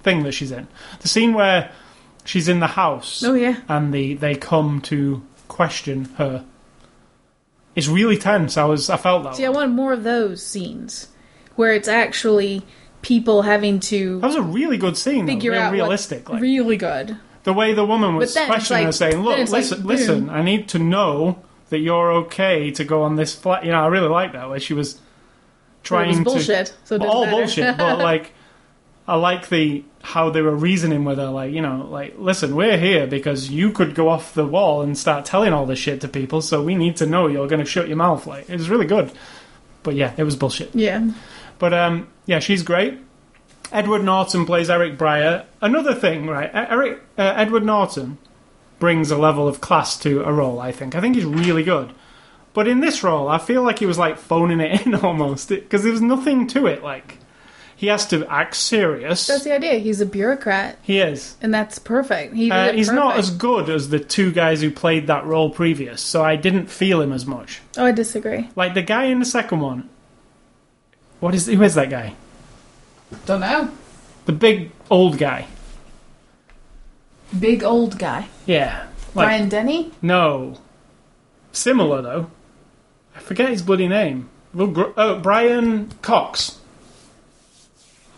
thing 0.03 0.23
that 0.25 0.33
she's 0.33 0.53
in. 0.53 0.69
The 1.01 1.09
scene 1.09 1.35
where 1.35 1.71
she's 2.25 2.49
in 2.49 2.61
the 2.61 2.69
house 2.69 3.23
Oh 3.25 3.35
yeah, 3.35 3.57
and 3.69 3.93
the 3.93 4.15
they 4.15 4.35
come 4.35 4.81
to 4.83 5.23
question 5.49 6.07
her 6.17 6.45
is 7.75 7.89
really 7.89 8.19
tense. 8.19 8.57
I 8.57 8.65
was, 8.65 8.91
I 8.91 8.97
felt 8.97 9.25
that. 9.25 9.37
see, 9.37 9.45
I 9.45 9.49
one. 9.49 9.57
want 9.57 9.73
more 9.73 9.93
of 9.93 10.05
those 10.05 10.45
scenes 10.45 11.09
where 11.57 11.73
it's 11.73 11.89
actually 11.89 12.63
people 13.03 13.43
having 13.43 13.81
to 13.81 14.21
That 14.21 14.27
was 14.29 14.37
a 14.37 14.43
really 14.43 14.79
good 14.79 14.97
scene. 14.97 15.27
though, 15.27 15.33
figure 15.33 15.53
real 15.53 15.61
out 15.61 15.73
realistic. 15.73 16.29
Like, 16.31 16.41
really 16.41 16.77
good. 16.77 17.17
the 17.45 17.53
way 17.53 17.75
the 17.75 17.85
woman 17.85 18.15
was 18.17 18.33
But 18.33 18.35
then 18.35 18.43
it's 18.45 18.51
questioning 18.51 18.85
her, 18.87 18.93
saying, 18.93 19.23
"Look, 19.23 19.35
then 19.35 19.43
it's 19.43 19.53
like, 19.53 19.61
listen, 19.63 19.79
boom. 19.79 19.87
listen. 19.89 20.31
I 20.31 20.43
need 20.43 20.69
to 20.71 20.79
know 20.79 21.39
that 21.71 21.79
you're 21.79 22.13
okay 22.13 22.71
to 22.71 22.85
go 22.85 23.03
on 23.03 23.17
this 23.17 23.35
flight." 23.35 23.65
You 23.65 23.73
know, 23.73 23.83
I 23.83 23.89
really 23.89 24.09
like 24.09 24.33
that 24.33 24.49
where 24.49 24.61
she 24.61 24.75
was 24.75 24.95
It 24.95 25.01
trying 25.83 26.09
was 26.09 26.19
to 26.19 26.25
bullshit. 26.25 26.75
So 26.85 26.95
it 26.95 26.99
doesn't 26.99 27.11
all 27.15 27.25
matter. 27.27 27.37
bullshit, 27.37 27.77
but 27.77 27.99
like 28.11 28.33
I 29.09 29.17
like 29.17 29.49
the 29.49 29.83
how 30.05 30.31
they 30.31 30.43
were 30.43 30.55
reasoning 30.55 31.05
with 31.05 31.19
her. 31.19 31.27
Like, 31.31 31.53
you 31.53 31.61
know, 31.61 31.87
like 31.91 32.15
listen, 32.19 32.55
we're 32.55 32.79
here 32.79 33.07
because 33.09 33.51
you 33.51 33.71
could 33.73 33.95
go 33.97 34.09
off 34.09 34.35
the 34.35 34.47
wall 34.47 34.83
and 34.83 34.97
start 34.97 35.25
telling 35.25 35.53
all 35.53 35.67
this 35.67 35.79
shit 35.81 36.01
to 36.03 36.09
people, 36.09 36.41
so 36.43 36.63
we 36.63 36.75
need 36.77 36.97
to 36.99 37.07
know 37.07 37.27
you're 37.27 37.49
going 37.49 37.61
to 37.61 37.67
shut 37.67 37.89
your 37.89 37.97
mouth. 37.97 38.27
Like, 38.27 38.49
it 38.49 38.57
was 38.57 38.69
really 38.71 38.87
good, 38.87 39.11
but 39.83 39.95
yeah, 39.97 40.13
it 40.17 40.23
was 40.23 40.37
bullshit. 40.37 40.71
yeah, 40.75 41.09
But 41.63 41.73
um, 41.73 42.09
yeah, 42.27 42.41
she's 42.41 42.65
great. 42.65 42.99
Edward 43.71 44.03
Norton 44.03 44.47
plays 44.47 44.69
Eric 44.69 44.99
Breyer. 44.99 45.45
Another 45.61 45.95
thing, 45.95 46.27
right? 46.27 46.51
Eric 46.53 47.01
uh, 47.17 47.35
Edward 47.37 47.65
Norton 47.65 48.19
brings 48.81 49.13
a 49.13 49.17
level 49.17 49.47
of 49.47 49.61
class 49.61 49.97
to 50.01 50.25
a 50.25 50.33
role. 50.33 50.59
I 50.59 50.73
think. 50.73 50.97
I 50.97 51.01
think 51.01 51.15
he's 51.15 51.25
really 51.25 51.63
good. 51.63 51.93
But 52.53 52.67
in 52.67 52.81
this 52.81 53.05
role, 53.05 53.29
I 53.29 53.39
feel 53.39 53.63
like 53.63 53.79
he 53.79 53.87
was 53.87 53.97
like 53.97 54.19
phoning 54.19 54.59
it 54.59 54.85
in 54.87 54.97
almost 54.97 55.51
because 55.51 55.85
there 55.85 55.93
was 55.93 56.01
nothing 56.01 56.49
to 56.49 56.67
it. 56.67 56.83
Like 56.83 57.19
he 57.77 57.87
has 57.87 58.09
to 58.09 58.27
act 58.27 58.57
serious. 58.57 59.29
that's 59.29 59.45
the 59.45 59.55
idea. 59.55 59.75
He's 59.75 60.01
a 60.01 60.07
bureaucrat, 60.07 60.81
he 60.83 60.99
is. 60.99 61.37
and 61.41 61.55
that's 61.55 61.79
perfect. 61.79 62.35
He 62.35 62.51
Uh, 62.51 62.73
he's 62.73 62.91
not 62.91 63.19
as 63.19 63.31
good 63.31 63.71
as 63.71 63.89
the 63.89 64.01
two 64.01 64.33
guys 64.33 64.63
who 64.63 64.73
played 64.73 65.07
that 65.07 65.27
role 65.27 65.49
previous, 65.49 66.01
so 66.03 66.25
I 66.25 66.35
didn't 66.35 66.67
feel 66.67 67.01
him 67.01 67.13
as 67.13 67.25
much. 67.25 67.61
Oh, 67.79 67.85
I 67.85 67.93
disagree. 67.93 68.51
Like 68.57 68.75
the 68.75 68.83
guy 68.83 69.05
in 69.05 69.21
the 69.21 69.25
second 69.25 69.61
one. 69.61 69.89
What 71.23 71.37
is 71.37 71.47
who 71.47 71.63
is 71.63 71.77
that 71.77 71.89
guy? 71.89 72.17
Don't 73.27 73.39
know. 73.39 73.71
The 74.25 74.33
big 74.33 74.73
old 74.91 75.19
guy. 75.19 75.47
Big 77.39 77.63
old 77.63 77.97
guy, 77.97 78.27
Yeah. 78.45 78.87
Like, 79.15 79.27
Brian 79.29 79.49
Denny. 79.49 79.93
No. 80.03 80.59
Similar 81.53 82.03
though. 82.03 82.31
I 83.15 83.21
forget 83.21 83.51
his 83.51 83.63
bloody 83.63 83.87
name. 83.87 84.31
Oh, 84.59 85.21
Brian 85.23 85.93
Cox. 86.03 86.59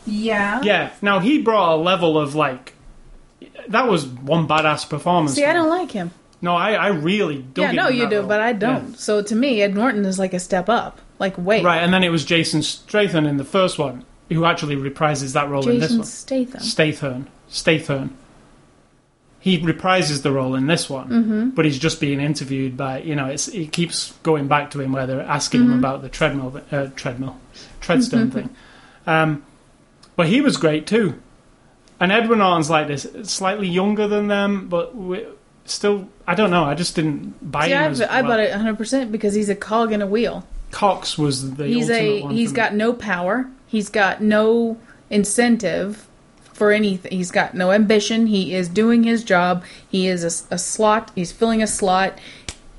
Yeah. 0.07 0.63
Yeah. 0.63 0.91
Now 1.03 1.19
he 1.19 1.43
brought 1.43 1.75
a 1.75 1.77
level 1.77 2.19
of 2.19 2.35
like. 2.35 2.73
That 3.69 3.87
was 3.87 4.07
one 4.07 4.49
badass 4.49 4.89
performance. 4.89 5.35
See, 5.35 5.45
I 5.45 5.53
don't 5.53 5.69
like 5.69 5.91
him. 5.91 6.11
No, 6.41 6.57
I, 6.57 6.73
I 6.73 6.87
really 6.89 7.43
don't. 7.43 7.75
yeah, 7.75 7.83
no, 7.83 7.89
you 7.91 8.09
do, 8.09 8.23
but 8.23 8.41
I 8.41 8.55
don't. 8.55 8.99
So 8.99 9.21
to 9.23 9.35
me, 9.35 9.61
Ed 9.61 9.75
Norton 9.75 10.07
is 10.07 10.19
like 10.19 10.33
a 10.33 10.41
step 10.41 10.71
up. 10.71 11.01
Like, 11.19 11.37
wait, 11.39 11.65
Right, 11.65 11.79
and 11.83 11.93
then 11.95 12.03
it 12.03 12.11
was 12.11 12.25
Jason 12.25 12.63
Statham 12.63 13.27
in 13.27 13.37
the 13.37 13.45
first 13.45 13.79
one 13.79 14.05
who 14.31 14.45
actually 14.45 14.77
reprises 14.77 15.33
that 15.35 15.49
role 15.49 15.69
in 15.69 15.79
this 15.79 15.91
Jason 15.91 15.99
one. 15.99 16.07
Statham. 16.07 16.61
Statham. 16.61 17.27
Statham. 17.49 18.17
he 19.39 19.59
reprises 19.61 20.23
the 20.23 20.33
role 20.33 20.55
in 20.55 20.67
this 20.67 20.89
one, 20.91 21.53
but 21.55 21.65
he's 21.67 21.79
just 21.79 22.01
being 22.01 22.21
interviewed 22.21 22.77
by 22.77 23.01
you 23.03 23.15
know 23.15 23.27
it's 23.27 23.49
it 23.49 23.71
keeps 23.73 24.13
going 24.23 24.49
back 24.49 24.71
to 24.73 24.81
him 24.81 24.93
where 24.93 25.07
they're 25.07 25.21
asking 25.21 25.63
him 25.63 25.79
about 25.79 26.03
the 26.03 26.09
treadmill 26.09 26.61
uh, 26.73 26.89
treadmill 26.97 27.39
treadstone 27.81 28.33
thing. 28.33 28.51
Um, 29.07 29.45
but 30.17 30.29
he 30.29 30.41
was 30.41 30.57
great 30.57 30.87
too, 30.87 31.21
and 32.01 32.11
Edward 32.11 32.37
Norton's 32.39 32.71
like 32.71 32.89
this, 32.89 33.07
slightly 33.25 33.69
younger 33.69 34.09
than 34.09 34.29
them, 34.29 34.69
but 34.69 34.97
we, 34.97 35.27
still 35.67 36.09
I 36.27 36.35
don't 36.35 36.51
know. 36.51 36.65
I 36.65 36.75
just 36.75 36.97
didn't 36.97 37.51
buy 37.53 37.67
See, 37.67 37.73
him. 37.73 37.83
I, 37.83 37.87
as 37.87 38.01
I 38.01 38.23
well. 38.23 38.31
bought 38.33 38.41
it 38.41 38.51
100 38.51 38.79
percent 38.79 39.13
because 39.13 39.35
he's 39.35 39.49
a 39.51 39.55
cog 39.57 39.93
in 39.93 40.01
a 40.03 40.07
wheel. 40.07 40.47
Cox 40.75 41.17
was 41.17 41.55
the 41.55 41.67
he's 41.69 41.89
ultimate 41.89 42.01
a 42.01 42.23
one 42.23 42.35
he's 42.35 42.51
for 42.51 42.55
me. 42.55 42.57
got 42.57 42.75
no 42.75 42.93
power. 42.93 43.49
He's 43.69 43.89
got 43.89 44.21
no 44.21 44.77
incentive 45.09 46.09
for 46.53 46.73
anything. 46.73 47.13
He's 47.13 47.31
got 47.31 47.55
no 47.55 47.71
ambition. 47.71 48.27
He 48.27 48.53
is 48.53 48.69
doing 48.69 49.05
his 49.05 49.23
job. 49.23 49.63
He 49.89 50.09
is 50.09 50.25
a, 50.25 50.55
a 50.55 50.59
slot. 50.59 51.13
He's 51.15 51.31
filling 51.31 51.63
a 51.63 51.69
slot, 51.69 52.19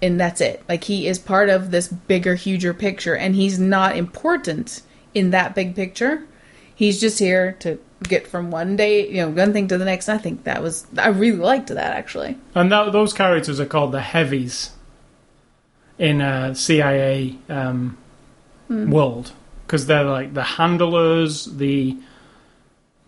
and 0.01 0.19
that's 0.19 0.41
it. 0.41 0.61
Like 0.67 0.83
he 0.83 1.07
is 1.07 1.17
part 1.17 1.47
of 1.47 1.71
this 1.71 1.87
bigger, 1.87 2.35
huger 2.35 2.73
picture, 2.73 3.15
and 3.15 3.33
he's 3.33 3.59
not 3.59 3.95
important 3.95 4.81
in 5.13 5.29
that 5.29 5.55
big 5.55 5.73
picture. 5.73 6.25
He's 6.75 6.99
just 6.99 7.17
here 7.19 7.53
to 7.61 7.79
get 8.03 8.27
from 8.27 8.51
one 8.51 8.75
day, 8.75 9.07
you 9.07 9.21
know, 9.21 9.29
one 9.29 9.53
thing 9.53 9.69
to 9.69 9.77
the 9.77 9.85
next. 9.85 10.09
I 10.09 10.17
think 10.17 10.43
that 10.43 10.61
was 10.61 10.85
I 10.97 11.07
really 11.07 11.37
liked 11.37 11.69
that 11.69 11.95
actually. 11.95 12.37
And 12.53 12.69
that, 12.73 12.91
those 12.91 13.13
characters 13.13 13.61
are 13.61 13.65
called 13.65 13.93
the 13.93 14.01
heavies 14.01 14.71
in 15.97 16.21
a 16.21 16.53
CIA 16.55 17.37
um, 17.49 17.97
Hmm. 18.67 18.89
world 18.89 19.31
because 19.67 19.85
they're 19.85 20.03
like 20.03 20.33
the 20.33 20.43
handlers. 20.43 21.45
The 21.45 21.95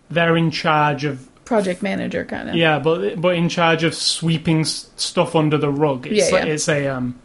they're 0.09 0.37
in 0.37 0.51
charge 0.51 1.03
of 1.03 1.27
Project 1.45 1.81
manager 1.81 2.25
kind 2.25 2.49
of. 2.49 2.55
yeah, 2.55 2.77
but 2.79 3.19
but 3.21 3.35
in 3.35 3.49
charge 3.49 3.83
of 3.83 3.95
sweeping 3.95 4.61
s- 4.61 4.89
stuff 4.97 5.35
under 5.35 5.57
the 5.57 5.69
rug. 5.71 6.05
It's 6.07 6.29
Yeah, 6.29 6.37
like, 6.37 6.45
yeah. 6.45 6.53
it's 6.53 6.67
a 6.69 6.87
um 6.87 7.19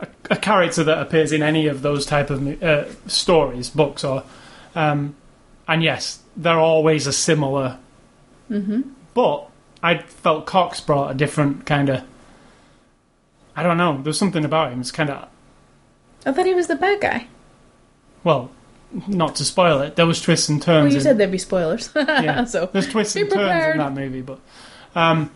a, 0.00 0.08
a 0.30 0.36
character 0.36 0.82
that 0.84 0.98
appears 0.98 1.32
in 1.32 1.42
any 1.42 1.66
of 1.68 1.82
those 1.82 2.04
type 2.04 2.30
of 2.30 2.62
uh, 2.62 2.84
stories, 3.06 3.70
books, 3.70 4.02
or 4.04 4.24
um, 4.74 5.14
and 5.68 5.82
yes, 5.82 6.18
they're 6.36 6.58
always 6.58 7.06
a 7.06 7.12
similar. 7.12 7.78
Mm-hmm. 8.50 8.82
But 9.14 9.48
I 9.82 9.98
felt 9.98 10.46
Cox 10.46 10.80
brought 10.80 11.12
a 11.12 11.14
different 11.14 11.64
kind 11.64 11.88
of. 11.88 12.02
I 13.56 13.62
don't 13.62 13.76
know. 13.76 14.00
There's 14.02 14.18
something 14.18 14.44
about 14.44 14.72
him. 14.72 14.80
It's 14.80 14.90
kind 14.90 15.10
of 15.10 15.28
I 16.26 16.32
thought 16.32 16.46
he 16.46 16.54
was 16.54 16.66
the 16.66 16.76
bad 16.76 17.00
guy. 17.00 17.26
well, 18.24 18.50
not 19.08 19.34
to 19.36 19.44
spoil 19.44 19.80
it. 19.80 19.96
There 19.96 20.06
was 20.06 20.20
twists 20.22 20.48
and 20.48 20.62
turns. 20.62 20.84
Well, 20.84 20.90
you 20.92 20.98
in- 20.98 21.02
said 21.02 21.18
there'd 21.18 21.30
be 21.32 21.38
spoilers. 21.38 21.90
Yeah. 21.96 22.44
so 22.44 22.68
There's 22.72 22.88
twists 22.88 23.16
and 23.16 23.28
turns 23.30 23.72
in 23.72 23.78
that 23.78 23.92
movie, 23.92 24.22
but 24.22 24.38
um, 24.94 25.30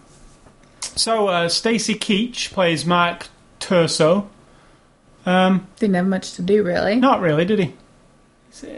so 0.81 1.29
uh, 1.29 1.49
Stacy 1.49 1.95
Keach 1.95 2.53
plays 2.53 2.85
Mark 2.87 3.29
Turso. 3.61 4.29
Um, 5.27 5.67
didn't 5.79 5.97
have 5.97 6.07
much 6.07 6.33
to 6.35 6.43
do 6.43 6.63
really. 6.63 6.97
not 6.97 7.21
really, 7.21 7.45
did 7.45 7.59
he? 7.59 7.75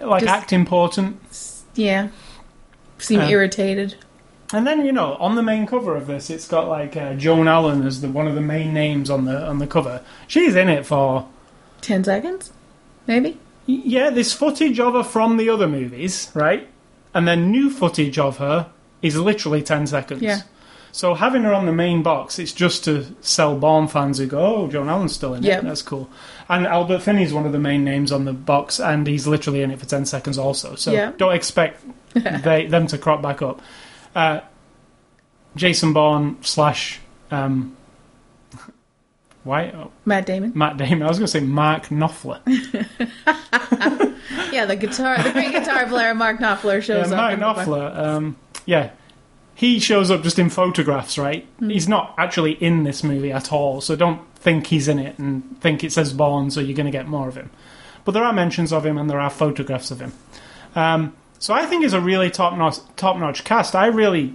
Like 0.03 0.23
Just- 0.25 0.33
act 0.35 0.53
important, 0.53 1.21
Yeah. 1.75 2.09
Seem 2.99 3.21
Uh, 3.21 3.29
irritated. 3.29 3.95
And 4.53 4.67
then 4.67 4.85
you 4.85 4.93
know 4.93 5.15
on 5.21 5.37
the 5.37 5.43
main 5.43 5.67
cover 5.67 5.97
of 5.97 6.07
this, 6.07 6.31
it's 6.31 6.49
got 6.49 6.69
like 6.69 6.97
uh, 6.97 7.15
Joan 7.15 7.49
Allen 7.49 7.87
as 7.87 8.01
the 8.01 8.09
one 8.09 8.27
of 8.27 8.35
the 8.35 8.41
main 8.41 8.73
names 8.75 9.11
on 9.11 9.25
the 9.25 9.47
on 9.47 9.59
the 9.59 9.67
cover. 9.67 10.03
She's 10.27 10.55
in 10.57 10.69
it 10.69 10.87
for 10.87 11.29
Ten 11.81 12.05
seconds? 12.05 12.53
Maybe? 13.07 13.39
y- 13.67 13.83
yeah. 13.85 14.11
There's 14.11 14.33
footage 14.33 14.79
of 14.81 14.95
her 14.95 15.03
from 15.05 15.37
the 15.37 15.49
other 15.49 15.67
movies, 15.69 16.31
right? 16.35 16.69
And 17.15 17.27
then 17.27 17.51
new 17.51 17.71
footage 17.71 18.19
of 18.19 18.39
her 18.39 18.71
is 19.03 19.17
literally 19.17 19.63
ten 19.63 19.87
seconds. 19.87 20.23
Yeah. 20.23 20.43
So 20.93 21.15
having 21.15 21.43
her 21.45 21.55
on 21.55 21.67
the 21.67 21.73
main 21.73 22.03
box, 22.03 22.39
it's 22.41 22.53
just 22.53 22.83
to 22.85 23.07
sell 23.21 23.57
Bourne 23.57 23.87
fans 23.89 24.19
who 24.19 24.27
go, 24.27 24.41
"Oh, 24.57 24.67
Joan 24.69 24.89
Allen's 24.89 25.13
still 25.15 25.35
in 25.35 25.45
it. 25.45 25.63
That's 25.63 25.83
cool." 25.83 26.11
And 26.49 26.67
Albert 26.67 26.99
Finney's 27.03 27.33
one 27.33 27.47
of 27.47 27.53
the 27.53 27.61
main 27.61 27.85
names 27.85 28.11
on 28.11 28.25
the 28.25 28.33
box, 28.33 28.81
and 28.81 29.07
he's 29.07 29.27
literally 29.29 29.63
in 29.63 29.71
it 29.71 29.79
for 29.79 29.87
ten 29.87 30.05
seconds 30.05 30.37
also. 30.37 30.75
So 30.75 30.91
Yeah. 30.93 31.13
don't 31.17 31.33
expect 31.35 31.81
they, 32.15 32.67
them 32.67 32.89
to 32.89 32.99
crop 32.99 33.23
back 33.23 33.41
up. 33.41 33.63
Uh, 34.15 34.41
Jason 35.57 35.93
Bourne 35.93 36.39
slash 36.43 37.01
um, 37.31 37.77
why 39.45 39.73
oh, 39.75 39.91
Matt 40.05 40.27
Damon? 40.27 40.53
Matt 40.55 40.77
Damon? 40.77 41.03
I 41.03 41.09
was 41.09 41.19
going 41.19 41.27
to 41.27 41.33
say 41.33 41.41
Mark 41.41 41.87
Knopfler. 41.87 42.41
Yeah, 44.53 44.65
the 44.67 44.77
guitar, 44.77 45.23
the 45.23 45.33
great 45.33 45.53
guitar 45.53 45.87
player 45.87 46.15
Mark 46.15 46.39
Knopfler 46.39 46.75
Yeah, 46.75 46.81
shows 46.81 47.13
up. 47.13 47.39
Mark 47.39 47.57
Knopfler. 47.57 47.97
Um, 47.97 48.37
yeah, 48.67 48.91
he 49.55 49.79
shows 49.79 50.11
up 50.11 50.23
just 50.23 50.39
in 50.39 50.51
photographs, 50.51 51.19
right? 51.19 51.47
Hmm. 51.59 51.71
He's 51.71 51.89
not 51.89 52.15
actually 52.19 52.53
in 52.53 52.85
this 52.85 53.05
movie 53.05 53.33
at 53.33 53.53
all, 53.53 53.81
so 53.81 53.97
don't 53.97 54.21
think 54.37 54.69
he's 54.69 54.89
in 54.89 54.99
it 54.99 55.19
and 55.19 55.61
think 55.61 55.85
it 55.85 55.93
says 55.93 56.13
Bourne, 56.13 56.51
so 56.51 56.61
you're 56.61 56.77
going 56.77 56.87
to 56.87 56.93
get 56.93 57.07
more 57.09 57.29
of 57.29 57.37
him. 57.37 57.51
But 58.05 58.13
there 58.13 58.25
are 58.25 58.33
mentions 58.33 58.73
of 58.73 58.87
him 58.87 58.99
and 58.99 59.09
there 59.09 59.21
are 59.21 59.31
photographs 59.31 59.91
of 59.91 60.01
him. 60.01 60.13
Um, 60.75 61.15
so 61.41 61.53
I 61.53 61.67
think 61.67 61.85
it's 61.85 61.93
a 61.95 62.01
really 62.01 62.31
top 62.31 62.57
notch 62.57 62.77
top 62.97 63.17
notch 63.19 63.43
cast. 63.43 63.75
I 63.75 63.87
really 63.87 64.35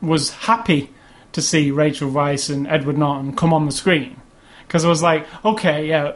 was 0.00 0.30
happy 0.30 0.90
to 1.32 1.42
see 1.42 1.70
Rachel 1.72 2.10
Weisz 2.10 2.48
and 2.52 2.66
Edward 2.68 2.96
Norton 2.98 3.34
come 3.34 3.52
on 3.52 3.66
the 3.66 3.72
screen 3.72 4.20
because 4.68 4.84
I 4.84 4.88
was 4.88 5.02
like, 5.02 5.26
okay, 5.44 5.88
yeah, 5.88 6.12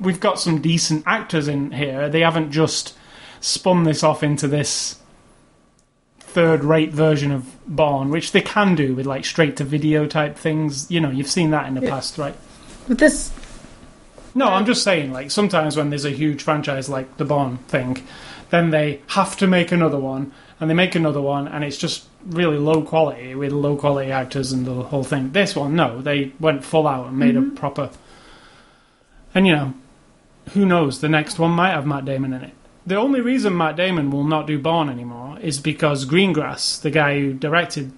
we've 0.00 0.18
got 0.20 0.40
some 0.40 0.60
decent 0.60 1.04
actors 1.06 1.46
in 1.48 1.70
here. 1.72 2.08
They 2.08 2.20
haven't 2.20 2.50
just 2.50 2.96
spun 3.40 3.84
this 3.84 4.02
off 4.02 4.22
into 4.22 4.48
this 4.48 4.98
third 6.18 6.64
rate 6.64 6.90
version 6.92 7.30
of 7.30 7.44
Bourne, 7.66 8.08
which 8.08 8.32
they 8.32 8.40
can 8.40 8.74
do 8.74 8.94
with 8.94 9.04
like 9.06 9.24
straight 9.24 9.56
to 9.58 9.64
video 9.64 10.06
type 10.06 10.36
things. 10.36 10.90
You 10.90 11.00
know, 11.00 11.10
you've 11.10 11.28
seen 11.28 11.50
that 11.50 11.66
in 11.66 11.74
the 11.74 11.82
Yeah. 11.82 11.90
past, 11.90 12.16
right? 12.18 12.34
But 12.88 12.98
this, 12.98 13.30
No, 14.34 14.46
I'm 14.48 14.64
just 14.64 14.82
saying, 14.82 15.12
like, 15.12 15.30
sometimes 15.30 15.76
when 15.76 15.90
there's 15.90 16.06
a 16.06 16.10
huge 16.10 16.42
franchise 16.42 16.88
like 16.88 17.18
the 17.18 17.24
Bourne 17.26 17.58
thing, 17.68 18.02
then 18.52 18.68
they 18.68 19.00
have 19.08 19.34
to 19.38 19.46
make 19.46 19.72
another 19.72 19.98
one, 19.98 20.30
and 20.60 20.68
they 20.68 20.74
make 20.74 20.94
another 20.94 21.22
one, 21.22 21.48
and 21.48 21.64
it's 21.64 21.78
just 21.78 22.06
really 22.26 22.58
low 22.58 22.82
quality 22.82 23.34
with 23.34 23.50
low 23.50 23.76
quality 23.76 24.12
actors 24.12 24.52
and 24.52 24.66
the 24.66 24.74
whole 24.74 25.02
thing. 25.02 25.32
This 25.32 25.56
one, 25.56 25.74
no, 25.74 26.02
they 26.02 26.32
went 26.38 26.62
full 26.62 26.86
out 26.86 27.06
and 27.06 27.18
made 27.18 27.34
a 27.34 27.40
mm-hmm. 27.40 27.54
proper. 27.54 27.88
And 29.34 29.46
you 29.46 29.56
know, 29.56 29.72
who 30.50 30.66
knows? 30.66 31.00
The 31.00 31.08
next 31.08 31.38
one 31.38 31.52
might 31.52 31.70
have 31.70 31.86
Matt 31.86 32.04
Damon 32.04 32.34
in 32.34 32.42
it. 32.42 32.52
The 32.84 32.96
only 32.96 33.22
reason 33.22 33.56
Matt 33.56 33.76
Damon 33.76 34.10
will 34.10 34.24
not 34.24 34.46
do 34.46 34.58
Bourne 34.58 34.90
anymore 34.90 35.38
is 35.40 35.58
because 35.58 36.04
Greengrass, 36.04 36.78
the 36.78 36.90
guy 36.90 37.18
who 37.18 37.32
directed, 37.32 37.90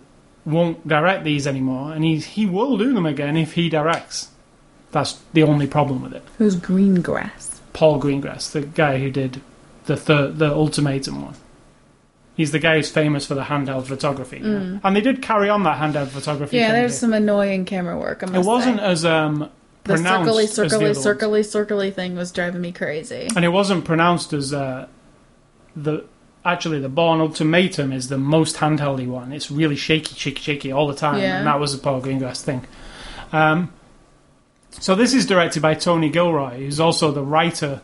won't 0.46 0.86
direct 0.86 1.24
these 1.24 1.48
anymore, 1.48 1.92
and 1.92 2.04
he 2.04 2.18
he 2.18 2.46
will 2.46 2.78
do 2.78 2.94
them 2.94 3.06
again 3.06 3.36
if 3.36 3.54
he 3.54 3.68
directs. 3.68 4.28
That's 4.92 5.20
the 5.32 5.42
only 5.42 5.66
problem 5.66 6.00
with 6.00 6.14
it. 6.14 6.22
who's 6.38 6.54
Greengrass? 6.54 7.58
Paul 7.72 8.00
Greengrass, 8.00 8.52
the 8.52 8.60
guy 8.60 8.98
who 8.98 9.10
did 9.10 9.40
the 9.86 9.96
third, 9.96 10.38
the 10.38 10.52
Ultimatum 10.52 11.22
one. 11.22 11.34
He's 12.36 12.50
the 12.50 12.58
guy 12.58 12.76
who's 12.76 12.90
famous 12.90 13.26
for 13.26 13.34
the 13.34 13.44
handheld 13.44 13.86
photography, 13.86 14.38
you 14.38 14.42
know. 14.58 14.80
and 14.82 14.96
they 14.96 15.00
did 15.00 15.22
carry 15.22 15.48
on 15.48 15.62
that 15.62 15.78
handheld 15.78 16.08
photography. 16.08 16.56
Mm. 16.56 16.60
Yeah, 16.60 16.72
there's 16.72 16.98
some 16.98 17.12
annoying 17.12 17.64
camera 17.64 17.96
work. 17.96 18.24
I 18.24 18.38
It 18.38 18.44
wasn't 18.44 18.78
say. 18.80 18.84
as 18.86 19.04
um, 19.04 19.50
the 19.84 19.94
pronounced 19.94 20.32
circly, 20.32 20.42
as 20.44 20.56
the 20.56 20.64
circly, 20.64 20.82
ones. 20.82 20.98
circly, 20.98 21.66
circly 21.66 21.94
thing 21.94 22.16
was 22.16 22.32
driving 22.32 22.60
me 22.60 22.72
crazy. 22.72 23.28
and 23.36 23.44
it 23.44 23.50
wasn't 23.50 23.84
pronounced 23.84 24.32
as 24.32 24.52
uh, 24.52 24.88
the 25.76 26.04
actually 26.44 26.80
the 26.80 26.88
Bourne 26.88 27.20
Ultimatum 27.20 27.92
is 27.92 28.08
the 28.08 28.18
most 28.18 28.56
handheldy 28.56 29.06
one. 29.06 29.32
It's 29.32 29.50
really 29.50 29.76
shaky, 29.76 30.14
shaky, 30.16 30.40
shaky 30.42 30.72
all 30.72 30.88
the 30.88 30.94
time, 30.94 31.20
Yeah. 31.20 31.38
and 31.38 31.46
that 31.46 31.60
was 31.60 31.72
a 31.72 31.78
Paul 31.78 32.02
Greengrass 32.02 32.42
thing. 32.42 32.66
Um, 33.32 33.72
so 34.70 34.94
this 34.96 35.14
is 35.14 35.24
directed 35.24 35.62
by 35.62 35.74
Tony 35.74 36.08
Gilroy, 36.10 36.56
who's 36.58 36.80
also 36.80 37.12
the 37.12 37.22
writer 37.22 37.80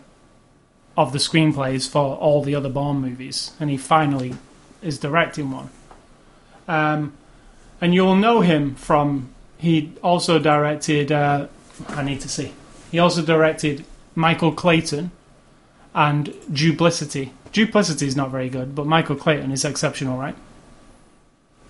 of 1.01 1.13
the 1.13 1.19
screenplays 1.19 1.89
for 1.89 2.17
all 2.17 2.43
the 2.43 2.55
other 2.55 2.69
Bourne 2.69 3.01
movies, 3.01 3.53
and 3.59 3.71
he 3.71 3.77
finally 3.79 4.35
is 4.83 4.99
directing 4.99 5.51
one. 5.51 5.71
Um, 6.69 7.15
and 7.81 7.95
you'll 7.95 8.17
know 8.17 8.43
him 8.43 8.75
from 8.75 9.31
he 9.57 9.93
also 10.03 10.39
directed. 10.39 11.11
Uh, 11.11 11.47
I 11.89 12.03
need 12.03 12.21
to 12.21 12.29
see. 12.29 12.53
He 12.91 12.99
also 12.99 13.23
directed 13.23 13.85
Michael 14.15 14.53
Clayton 14.53 15.11
and 15.95 16.35
Duplicity. 16.53 17.33
Duplicity 17.53 18.07
is 18.07 18.15
not 18.15 18.31
very 18.31 18.51
good, 18.51 18.75
but 18.75 18.87
Michael 18.87 19.17
Clayton 19.17 19.51
is 19.53 19.65
exceptional, 19.65 20.19
right? 20.19 20.37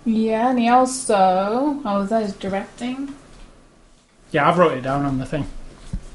Yeah, 0.03 0.49
and 0.49 0.59
he 0.59 0.67
also. 0.67 1.79
Oh, 1.85 2.05
that 2.09 2.23
is 2.23 2.33
directing? 2.33 3.15
Yeah, 4.31 4.49
I've 4.49 4.57
wrote 4.57 4.77
it 4.77 4.81
down 4.81 5.05
on 5.05 5.19
the 5.19 5.25
thing. 5.25 5.47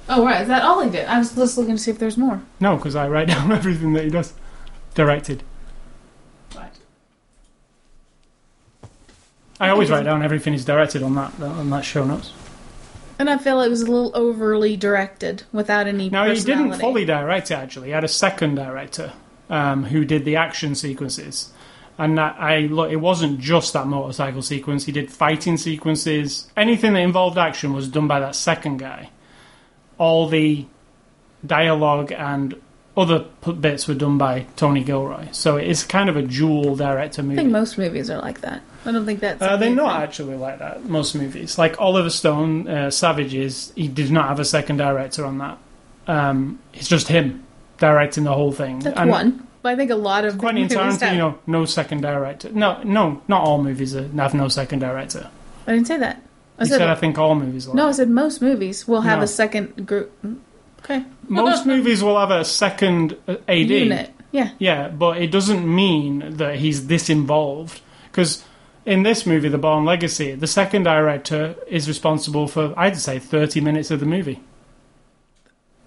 Oh, 0.09 0.25
right. 0.25 0.43
Is 0.43 0.49
that 0.49 0.63
all 0.63 0.83
he 0.83 0.91
did? 0.91 1.07
I 1.07 1.19
was 1.19 1.35
just 1.35 1.59
looking 1.59 1.77
to 1.77 1.83
see 1.83 1.91
if 1.91 1.99
there's 1.99 2.17
more. 2.17 2.41
No, 2.61 2.77
because 2.77 2.95
I 2.95 3.09
write 3.09 3.29
down 3.29 3.53
everything 3.53 3.93
that 3.95 4.05
he 4.05 4.11
does. 4.11 4.33
Directed. 4.95 5.43
Right. 6.55 6.73
I 9.61 9.69
always 9.69 9.91
write 9.91 10.05
down 10.05 10.23
everything 10.23 10.53
he's 10.53 10.65
directed 10.65 11.03
on 11.03 11.15
that 11.17 11.39
on 11.41 11.71
that 11.71 11.85
show 11.85 12.05
notes. 12.05 12.33
And 13.19 13.31
I 13.31 13.39
feel 13.39 13.63
it 13.63 13.69
was 13.71 13.83
a 13.83 13.91
little 13.91 14.13
overly 14.15 14.77
directed 14.77 15.45
without 15.53 15.87
any 15.87 16.11
Now 16.11 16.31
he 16.31 16.39
didn't 16.41 16.75
fully 16.75 17.05
direct 17.07 17.51
it. 17.51 17.55
Actually, 17.55 17.89
he 17.89 17.93
had 17.93 18.05
a 18.05 18.09
second 18.09 18.57
director 18.57 19.13
um, 19.49 19.85
who 19.85 20.05
did 20.05 20.25
the 20.25 20.37
action 20.37 20.75
sequences, 20.75 21.53
And 21.99 22.19
that 22.19 22.37
I 22.39 22.61
look, 22.61 22.91
it 22.91 22.97
wasn't 22.97 23.41
just 23.41 23.73
that 23.73 23.87
motorcycle 23.87 24.43
sequence. 24.43 24.85
He 24.85 24.93
did 24.93 25.11
fighting 25.11 25.57
sequences. 25.57 26.51
Anything 26.57 26.93
that 26.93 27.01
involved 27.01 27.39
action 27.39 27.73
was 27.73 27.89
done 27.89 28.07
by 28.07 28.21
that 28.21 28.35
second 28.35 28.79
guy. 28.79 29.11
All 29.99 30.29
the 30.29 30.67
dialogue 31.45 32.13
and 32.13 32.61
other 32.97 33.27
bits 33.61 33.87
were 33.87 33.95
done 33.95 34.17
by 34.17 34.47
Tony 34.57 34.83
Gilroy. 34.83 35.29
So 35.33 35.57
it 35.57 35.67
is 35.69 35.85
kind 35.85 36.09
of 36.09 36.17
a 36.17 36.23
dual 36.23 36.77
director 36.77 37.23
movie. 37.23 37.35
I 37.35 37.37
think 37.43 37.51
most 37.51 37.77
movies 37.77 38.09
are 38.11 38.19
like 38.19 38.41
that. 38.41 38.63
I 38.87 38.93
don't 38.93 39.05
think 39.05 39.21
that's. 39.21 39.43
Uh, 39.43 39.57
they're 39.57 39.71
not 39.75 39.95
thing. 39.95 40.03
actually 40.03 40.37
like 40.37 40.59
that. 40.61 40.85
Most 40.85 41.15
movies, 41.15 41.59
like 41.59 41.79
Oliver 41.81 42.11
Stone, 42.11 42.69
uh, 42.69 42.91
Savages, 42.91 43.73
he 43.77 43.89
did 43.89 44.11
not 44.11 44.29
have 44.29 44.41
a 44.41 44.45
second 44.45 44.79
director 44.79 45.25
on 45.27 45.39
that. 45.39 45.59
Um, 46.07 46.61
it's 46.73 46.89
just 46.89 47.09
him 47.09 47.45
directing 47.79 48.25
the 48.25 48.33
whole 48.33 48.53
thing. 48.53 48.79
That's 48.79 48.99
And 48.99 49.11
one. 49.11 49.47
But 49.63 49.73
I 49.73 49.77
think 49.77 49.91
a 49.91 49.97
lot 49.97 50.25
of 50.25 50.39
Quentin 50.39 50.63
have- 50.71 50.99
Tarantino, 51.01 51.39
no 51.47 51.65
second 51.65 52.01
director. 52.01 52.51
No, 52.53 52.81
no, 52.85 53.21
not 53.27 53.43
all 53.43 53.63
movies 53.63 53.93
have 53.93 54.33
no 54.35 54.49
second 54.49 54.79
director. 54.79 55.29
I 55.67 55.73
didn't 55.73 55.89
say 55.89 55.99
that. 55.99 56.23
I 56.59 56.63
You 56.63 56.69
said, 56.71 56.79
said 56.79 56.89
I 56.89 56.95
think 56.95 57.19
all 57.19 57.35
movies. 57.35 57.67
Like 57.67 57.77
no. 57.77 57.89
I 57.89 57.93
said 57.93 58.09
most 58.09 58.41
movies 58.41 58.89
will 58.89 59.03
have 59.03 59.19
No. 59.19 59.25
a 59.25 59.29
second 59.29 59.87
group. 59.87 60.11
Okay. 60.81 61.05
most 61.29 61.67
movies 61.73 62.03
will 62.03 62.19
have 62.19 62.31
a 62.31 62.45
second 62.45 63.17
uh, 63.29 63.37
AD. 63.49 63.69
Unit. 63.71 64.11
Yeah. 64.33 64.51
Yeah, 64.59 64.89
but 64.89 65.19
it 65.19 65.31
doesn't 65.31 65.67
mean 65.67 66.37
that 66.37 66.57
he's 66.57 66.87
this 66.89 67.09
involved. 67.11 67.81
Because 68.11 68.45
in 68.85 69.03
this 69.03 69.27
movie, 69.27 69.49
The 69.49 69.59
Bourne 69.59 69.85
Legacy, 69.85 70.35
the 70.35 70.47
second 70.47 70.85
director 70.85 71.55
is 71.69 71.89
responsible 71.89 72.47
for, 72.49 72.73
I'd 72.77 72.97
say, 72.99 73.19
30 73.19 73.61
minutes 73.61 73.91
of 73.91 74.01
the 74.01 74.07
movie. 74.07 74.41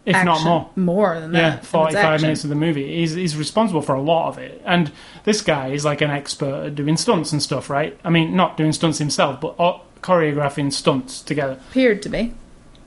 If 0.06 0.26
not 0.26 0.44
more. 0.44 0.70
More 0.76 1.20
than 1.20 1.34
that. 1.34 1.40
Yeah, 1.40 1.60
45 1.60 2.22
minutes 2.22 2.44
of 2.44 2.50
the 2.50 2.56
movie. 2.56 2.96
He's, 2.98 3.14
he's 3.14 3.36
responsible 3.38 3.82
for 3.82 3.94
a 3.94 4.02
lot 4.02 4.30
of 4.30 4.38
it. 4.40 4.62
And 4.66 4.92
this 5.24 5.42
guy 5.42 5.68
is 5.68 5.86
like 5.86 6.02
an 6.02 6.10
expert 6.10 6.66
at 6.68 6.76
doing 6.76 6.98
stunts 6.98 7.32
and 7.32 7.44
stuff, 7.44 7.70
right? 7.70 8.00
I 8.04 8.10
mean, 8.10 8.36
not 8.36 8.58
doing 8.58 8.72
stunts 8.72 8.98
himself, 8.98 9.40
but 9.42 9.58
choreographing 10.02 10.72
stunts 10.72 11.22
together 11.22 11.60
Appeared 11.70 12.02
to 12.04 12.10
be. 12.10 12.34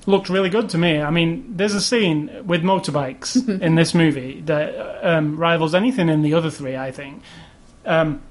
looked 0.07 0.29
really 0.31 0.49
good 0.49 0.71
to 0.71 0.79
me. 0.79 1.01
I 1.01 1.11
mean, 1.11 1.45
there's 1.57 1.75
a 1.75 1.81
scene 1.81 2.31
with 2.45 2.63
motorbikes 2.63 3.37
in 3.61 3.75
this 3.77 3.95
movie 3.95 4.41
that 4.47 5.07
um, 5.07 5.37
rivals 5.37 5.75
anything 5.75 6.09
in 6.09 6.23
the 6.23 6.35
other 6.35 6.51
three. 6.51 6.77
I 6.77 6.91
think, 6.91 7.23
um, 7.85 8.23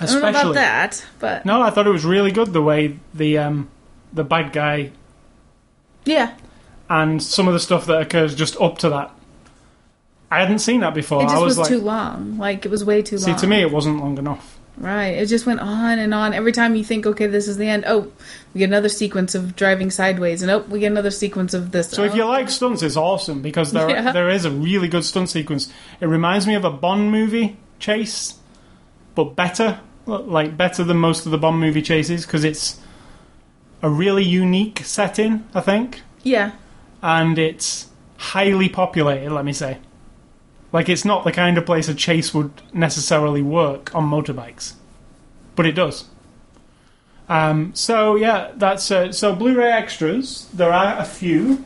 I 0.00 0.06
don't 0.06 0.14
know 0.14 0.18
about 0.20 0.34
especially. 0.34 0.54
that, 0.54 1.06
but 1.20 1.46
No, 1.46 1.62
I 1.62 1.70
thought 1.70 1.86
it 1.86 1.90
was 1.90 2.04
really 2.04 2.32
good 2.32 2.52
the 2.52 2.62
way 2.62 2.98
the 3.14 3.38
um, 3.38 3.70
the 4.12 4.24
bad 4.24 4.52
guy 4.52 4.90
yeah, 6.04 6.34
and 6.90 7.22
some 7.22 7.46
of 7.48 7.54
the 7.54 7.60
stuff 7.60 7.86
that 7.86 8.02
occurs 8.02 8.34
just 8.34 8.60
up 8.60 8.76
to 8.78 8.90
that. 8.90 9.10
I 10.30 10.40
hadn't 10.40 10.58
seen 10.58 10.80
that 10.80 10.94
before. 10.94 11.22
it 11.22 11.26
just 11.26 11.36
I 11.36 11.38
was, 11.38 11.56
was, 11.56 11.58
like, 11.58 11.68
too 11.68 11.80
long. 11.84 12.36
Like 12.36 12.66
it 12.66 12.70
was 12.70 12.84
way 12.84 13.00
too 13.02 13.16
see, 13.18 13.30
long. 13.30 13.38
See, 13.38 13.40
to 13.42 13.46
me, 13.48 13.62
it 13.62 13.70
wasn't 13.72 13.98
long 14.00 14.18
enough. 14.18 14.58
right? 14.76 15.08
It 15.08 15.26
just 15.26 15.44
went 15.46 15.58
on 15.60 15.98
and 15.98 16.12
on. 16.14 16.34
Every 16.34 16.52
time 16.52 16.76
you 16.76 16.84
think, 16.84 17.04
okay, 17.06 17.26
this 17.26 17.48
is 17.48 17.56
the 17.56 17.68
end. 17.68 17.84
Oh, 17.86 18.10
we 18.54 18.58
get 18.60 18.68
another 18.68 18.88
sequence 18.88 19.34
of 19.34 19.56
driving 19.56 19.90
sideways, 19.90 20.42
and 20.42 20.50
oh, 20.50 20.58
we 20.68 20.78
get 20.80 20.90
another 20.92 21.10
sequence 21.10 21.52
of 21.54 21.70
this. 21.72 21.90
So 21.90 22.04
if 22.04 22.12
Oh. 22.12 22.16
you 22.16 22.24
like 22.26 22.48
stunts, 22.50 22.82
it's 22.82 22.96
awesome 22.96 23.40
because 23.42 23.72
there 23.72 23.88
Yeah. 23.90 24.12
there 24.12 24.28
is 24.28 24.44
a 24.44 24.50
really 24.50 24.88
good 24.88 25.04
stunt 25.04 25.30
sequence. 25.30 25.72
It 26.00 26.06
reminds 26.06 26.46
me 26.46 26.54
of 26.54 26.64
a 26.64 26.70
Bond 26.70 27.10
movie 27.10 27.56
chase, 27.80 28.34
but 29.16 29.34
better, 29.36 29.80
like 30.06 30.56
better 30.56 30.84
than 30.84 30.96
most 30.98 31.24
of 31.26 31.32
the 31.32 31.38
Bond 31.38 31.58
movie 31.60 31.82
chases 31.82 32.24
because 32.26 32.44
it's 32.44 32.78
a 33.82 33.88
really 33.90 34.24
unique 34.24 34.82
setting, 34.84 35.44
I 35.54 35.60
think, 35.60 36.02
yeah, 36.22 36.52
and 37.02 37.38
it's 37.38 37.88
highly 38.16 38.68
populated. 38.68 39.30
Let 39.30 39.44
me 39.44 39.52
say, 39.52 39.78
like 40.72 40.88
it's 40.88 41.04
not 41.04 41.24
the 41.24 41.32
kind 41.32 41.58
of 41.58 41.66
place 41.66 41.88
a 41.88 41.94
chase 41.94 42.32
would 42.34 42.62
necessarily 42.72 43.42
work 43.42 43.94
on 43.94 44.08
motorbikes, 44.08 44.74
but 45.56 45.66
it 45.66 45.72
does. 45.72 46.04
Um, 47.28 47.72
so 47.74 48.16
yeah, 48.16 48.52
that's 48.56 48.90
uh, 48.90 49.12
so 49.12 49.34
Blu-ray 49.34 49.70
extras. 49.70 50.48
There 50.52 50.72
are 50.72 50.98
a 50.98 51.04
few, 51.04 51.64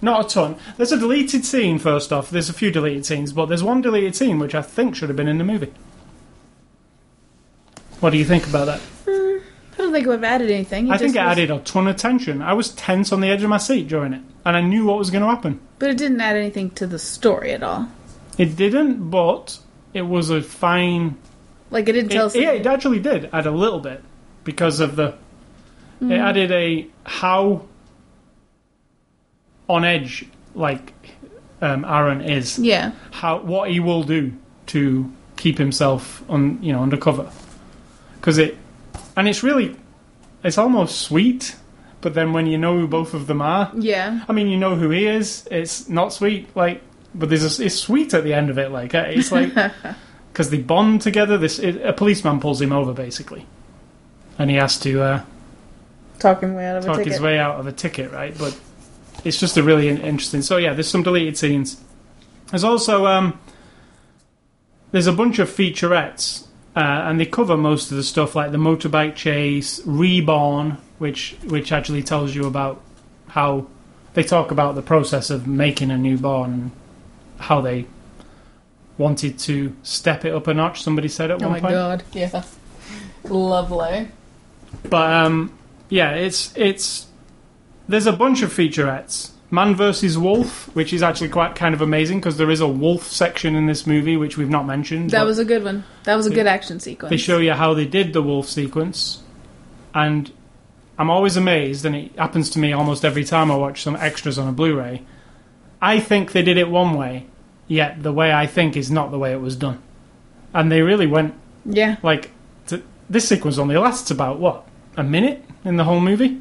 not 0.00 0.26
a 0.26 0.28
ton. 0.28 0.56
There's 0.76 0.92
a 0.92 0.98
deleted 0.98 1.44
scene. 1.44 1.78
First 1.78 2.12
off, 2.12 2.30
there's 2.30 2.48
a 2.48 2.52
few 2.52 2.70
deleted 2.70 3.04
scenes, 3.04 3.32
but 3.32 3.46
there's 3.46 3.62
one 3.62 3.82
deleted 3.82 4.14
scene 4.14 4.38
which 4.38 4.54
I 4.54 4.62
think 4.62 4.94
should 4.94 5.08
have 5.08 5.16
been 5.16 5.28
in 5.28 5.38
the 5.38 5.44
movie. 5.44 5.72
What 7.98 8.10
do 8.10 8.18
you 8.18 8.24
think 8.24 8.46
about 8.46 8.66
that? 8.66 8.80
I 9.80 9.84
don't 9.84 9.92
think 9.94 10.04
it 10.04 10.08
would 10.10 10.22
have 10.22 10.32
added 10.32 10.50
anything. 10.50 10.90
I 10.90 10.98
think 10.98 11.16
it 11.16 11.18
was- 11.18 11.32
added 11.32 11.50
a 11.50 11.58
ton 11.60 11.88
of 11.88 11.96
tension. 11.96 12.42
I 12.42 12.52
was 12.52 12.68
tense 12.70 13.12
on 13.12 13.20
the 13.20 13.28
edge 13.28 13.42
of 13.42 13.48
my 13.48 13.56
seat 13.56 13.88
during 13.88 14.12
it, 14.12 14.20
and 14.44 14.54
I 14.56 14.60
knew 14.60 14.84
what 14.84 14.98
was 14.98 15.10
going 15.10 15.22
to 15.22 15.28
happen. 15.28 15.58
but 15.78 15.88
it 15.88 15.96
didn't 15.96 16.20
add 16.20 16.36
anything 16.36 16.68
to 16.72 16.86
the 16.86 16.98
story 16.98 17.52
at 17.52 17.62
all. 17.62 17.88
It 18.36 18.56
didn't, 18.56 19.08
but 19.10 19.58
it 19.94 20.02
was 20.02 20.28
a 20.28 20.42
fine 20.42 21.16
Like 21.70 21.88
it 21.88 21.92
didn't 21.92 22.10
tell. 22.10 22.26
It, 22.26 22.34
yeah, 22.34 22.52
it 22.52 22.66
actually 22.66 22.98
did 22.98 23.30
add 23.32 23.46
a 23.46 23.50
little 23.50 23.80
bit 23.80 24.02
because 24.44 24.80
of 24.80 24.96
the. 24.96 25.14
It 26.02 26.12
added 26.12 26.50
a 26.52 26.86
how 27.04 27.62
on 29.68 29.84
edge 29.84 30.26
like 30.54 30.92
um, 31.62 31.84
Aaron 31.84 32.20
is, 32.22 32.58
yeah, 32.58 32.92
how 33.10 33.38
what 33.40 33.70
he 33.70 33.80
will 33.80 34.02
do 34.02 34.32
to 34.66 35.10
keep 35.36 35.56
himself 35.58 36.22
on 36.28 36.58
you 36.62 36.72
know 36.72 36.82
undercover, 36.82 37.30
because 38.16 38.38
it 38.38 38.56
and 39.20 39.28
it's 39.28 39.42
really 39.42 39.76
it's 40.42 40.56
almost 40.56 41.02
sweet, 41.02 41.54
but 42.00 42.14
then 42.14 42.32
when 42.32 42.46
you 42.46 42.56
know 42.56 42.78
who 42.78 42.88
both 42.88 43.12
of 43.12 43.26
them 43.26 43.42
are, 43.42 43.70
yeah, 43.76 44.24
I 44.26 44.32
mean 44.32 44.48
you 44.48 44.56
know 44.56 44.76
who 44.76 44.88
he 44.88 45.06
is, 45.06 45.46
it's 45.50 45.90
not 45.90 46.14
sweet 46.14 46.48
like, 46.56 46.80
but 47.14 47.28
there's 47.28 47.60
a, 47.60 47.64
it's 47.64 47.74
sweet 47.74 48.14
at 48.14 48.24
the 48.24 48.32
end 48.32 48.48
of 48.48 48.56
it 48.56 48.70
like 48.70 48.94
uh, 48.94 49.04
it's 49.06 49.30
like 49.30 49.52
because 50.32 50.48
they 50.48 50.56
bond 50.56 51.02
together. 51.02 51.36
This 51.36 51.58
it, 51.58 51.76
a 51.82 51.92
policeman 51.92 52.40
pulls 52.40 52.62
him 52.62 52.72
over 52.72 52.94
basically, 52.94 53.44
and 54.38 54.48
he 54.48 54.56
has 54.56 54.78
to 54.80 55.02
uh, 55.02 55.24
talking 56.18 56.54
way 56.54 56.66
out 56.66 56.78
of 56.78 56.86
talk 56.86 57.04
his 57.04 57.20
way 57.20 57.38
out 57.38 57.60
of 57.60 57.66
a 57.66 57.72
ticket, 57.72 58.10
right? 58.12 58.36
But 58.38 58.58
it's 59.22 59.38
just 59.38 59.58
a 59.58 59.62
really 59.62 59.90
interesting. 59.90 60.40
So 60.40 60.56
yeah, 60.56 60.72
there's 60.72 60.88
some 60.88 61.02
deleted 61.02 61.36
scenes. 61.36 61.78
There's 62.48 62.64
also 62.64 63.04
um, 63.04 63.38
there's 64.92 65.06
a 65.06 65.12
bunch 65.12 65.38
of 65.38 65.50
featurettes, 65.50 66.46
uh, 66.76 66.78
and 66.80 67.18
they 67.18 67.26
cover 67.26 67.56
most 67.56 67.90
of 67.90 67.96
the 67.96 68.02
stuff 68.02 68.36
like 68.36 68.52
the 68.52 68.58
motorbike 68.58 69.16
chase, 69.16 69.80
reborn, 69.84 70.78
which 70.98 71.36
which 71.44 71.72
actually 71.72 72.02
tells 72.02 72.34
you 72.34 72.46
about 72.46 72.80
how 73.28 73.66
they 74.14 74.22
talk 74.22 74.50
about 74.50 74.74
the 74.74 74.82
process 74.82 75.30
of 75.30 75.46
making 75.46 75.90
a 75.90 75.98
newborn 75.98 76.52
and 76.52 76.70
how 77.38 77.60
they 77.60 77.86
wanted 78.98 79.38
to 79.38 79.74
step 79.82 80.24
it 80.24 80.34
up 80.34 80.46
a 80.46 80.54
notch. 80.54 80.82
Somebody 80.82 81.08
said 81.08 81.30
at 81.30 81.42
Oh 81.42 81.48
one 81.48 81.62
my 81.62 81.70
god, 81.70 82.04
yeah, 82.12 82.44
lovely. 83.24 84.08
But 84.88 85.12
um, 85.12 85.58
yeah, 85.88 86.12
it's 86.12 86.56
it's 86.56 87.06
there's 87.88 88.06
a 88.06 88.12
bunch 88.12 88.42
of 88.42 88.52
featurettes. 88.52 89.30
Man 89.52 89.74
versus 89.74 90.16
Wolf, 90.16 90.74
which 90.76 90.92
is 90.92 91.02
actually 91.02 91.28
quite 91.28 91.56
kind 91.56 91.74
of 91.74 91.80
amazing 91.80 92.20
because 92.20 92.36
there 92.36 92.50
is 92.50 92.60
a 92.60 92.68
wolf 92.68 93.08
section 93.08 93.56
in 93.56 93.66
this 93.66 93.84
movie 93.84 94.16
which 94.16 94.36
we've 94.36 94.48
not 94.48 94.64
mentioned. 94.64 95.10
That 95.10 95.26
was 95.26 95.40
a 95.40 95.44
good 95.44 95.64
one. 95.64 95.84
That 96.04 96.14
was 96.14 96.26
a 96.26 96.30
good 96.30 96.46
action 96.46 96.78
sequence. 96.78 97.10
they 97.10 97.16
show 97.16 97.38
you 97.38 97.52
how 97.52 97.74
they 97.74 97.84
did 97.84 98.12
the 98.12 98.22
wolf 98.22 98.48
sequence, 98.48 99.22
and 99.92 100.30
I'm 100.96 101.10
always 101.10 101.36
amazed, 101.36 101.84
and 101.84 101.96
it 101.96 102.16
happens 102.16 102.48
to 102.50 102.60
me 102.60 102.72
almost 102.72 103.04
every 103.04 103.24
time 103.24 103.50
I 103.50 103.56
watch 103.56 103.82
some 103.82 103.96
extras 103.96 104.38
on 104.38 104.46
a 104.46 104.52
Blu-ray. 104.52 105.02
I 105.82 105.98
think 105.98 106.30
they 106.30 106.42
did 106.42 106.56
it 106.56 106.68
one 106.68 106.94
way, 106.94 107.26
yet 107.66 108.02
the 108.04 108.12
way 108.12 108.32
I 108.32 108.46
think 108.46 108.76
is 108.76 108.90
not 108.90 109.10
the 109.10 109.18
way 109.18 109.32
it 109.32 109.40
was 109.40 109.56
done, 109.56 109.82
and 110.54 110.70
they 110.70 110.82
really 110.82 111.08
went 111.08 111.34
yeah, 111.64 111.96
like 112.04 112.30
to, 112.68 112.82
this 113.08 113.28
sequence 113.28 113.58
only 113.58 113.76
lasts 113.76 114.12
about 114.12 114.38
what 114.38 114.64
a 114.96 115.02
minute 115.02 115.44
in 115.64 115.76
the 115.76 115.84
whole 115.84 116.00
movie. 116.00 116.40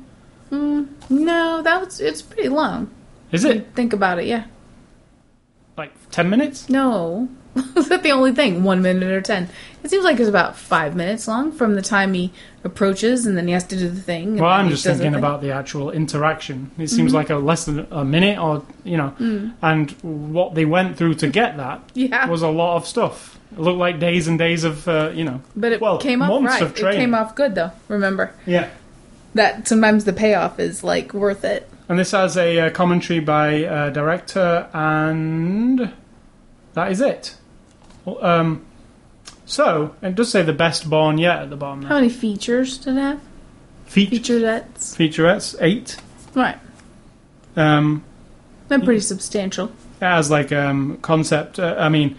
Mm, 0.51 0.89
no, 1.09 1.63
that 1.63 1.83
was 1.83 1.99
it's 1.99 2.21
pretty 2.21 2.49
long. 2.49 2.91
Is 3.31 3.45
it 3.45 3.73
Think 3.75 3.93
about 3.93 4.19
it. 4.19 4.25
Yeah, 4.25 4.45
like 5.77 5.91
ten 6.11 6.29
minutes? 6.29 6.69
no, 6.69 7.29
is 7.75 7.89
that 7.89 8.03
the 8.03 8.11
only 8.11 8.33
thing? 8.33 8.63
One 8.63 8.81
minute 8.81 9.11
or 9.11 9.21
ten? 9.21 9.49
It 9.83 9.89
seems 9.89 10.03
like 10.03 10.19
it's 10.19 10.29
about 10.29 10.57
five 10.57 10.95
minutes 10.95 11.27
long 11.27 11.51
from 11.51 11.75
the 11.75 11.81
time 11.81 12.13
he 12.13 12.31
approaches 12.63 13.25
and 13.25 13.37
then 13.37 13.47
he 13.47 13.53
has 13.53 13.63
to 13.65 13.77
do 13.77 13.87
the 13.89 14.01
thing. 14.01 14.29
and 14.29 14.41
Well, 14.41 14.51
I'm 14.51 14.69
just 14.69 14.83
does 14.83 14.97
the 14.97 15.03
thinking 15.03 15.17
about 15.17 15.41
the 15.41 15.51
actual 15.51 15.91
interaction. 15.91 16.71
It 16.77 16.89
seems 16.89 17.13
like 17.13 17.29
a 17.29 17.35
less 17.35 17.65
than 17.65 17.87
a 17.91 18.03
minute, 18.03 18.37
or 18.37 18.65
you 18.83 18.97
know, 18.97 19.53
and 19.61 19.91
what 20.01 20.55
they 20.55 20.65
went 20.65 20.97
through 20.97 21.15
to 21.15 21.27
get 21.27 21.57
that 21.57 21.81
yeah, 21.93 22.27
was 22.27 22.41
a 22.41 22.49
lot 22.49 22.77
of 22.77 22.85
stuff. 22.87 23.39
It 23.51 23.59
looked 23.59 23.79
like 23.79 23.99
days 23.99 24.27
and 24.27 24.37
days 24.37 24.63
of, 24.63 24.87
uh, 24.87 25.11
you 25.13 25.23
know, 25.23 25.41
but 25.55 25.71
it 25.71 25.81
well, 25.81 25.97
came 25.97 26.21
off 26.21 26.43
right. 26.43 26.61
It 26.61 26.95
came 26.95 27.15
off 27.15 27.35
good 27.35 27.55
though. 27.55 27.71
Remember 27.87 28.33
yeah. 28.45 28.69
that 29.33 29.67
sometimes 29.67 30.05
the 30.05 30.13
payoff 30.13 30.59
is 30.59 30.83
like 30.83 31.13
worth 31.13 31.43
it. 31.43 31.68
And 31.89 31.97
this 31.97 32.11
has 32.11 32.37
a 32.37 32.59
uh, 32.59 32.69
commentary 32.69 33.19
by 33.19 33.63
uh, 33.65 33.89
director, 33.89 34.69
and 34.73 35.91
that 36.75 36.91
is 36.91 37.01
it. 37.01 37.35
Well, 38.05 38.23
Um, 38.23 38.65
so 39.45 39.95
it 40.03 40.13
does 40.13 40.29
say 40.29 40.43
the 40.43 40.53
best 40.53 40.87
Bourne 40.89 41.17
yet 41.17 41.41
at 41.41 41.49
the 41.49 41.55
bottom. 41.57 41.81
How 41.83 41.95
many 41.95 42.09
features 42.09 42.77
did 42.77 42.95
it 42.95 42.99
have? 43.01 43.19
Feature, 43.87 44.35
Featurettes. 44.39 44.95
featurettes 44.95 45.55
eight. 45.59 45.97
Right. 46.35 46.59
Um, 47.55 48.03
They're 48.67 48.79
pretty 48.79 48.99
substantial. 49.01 49.71
as 49.99 50.29
like 50.29 50.51
um 50.53 50.97
concept 51.01 51.59
uh, 51.59 51.75
i 51.77 51.89
mean 51.89 52.15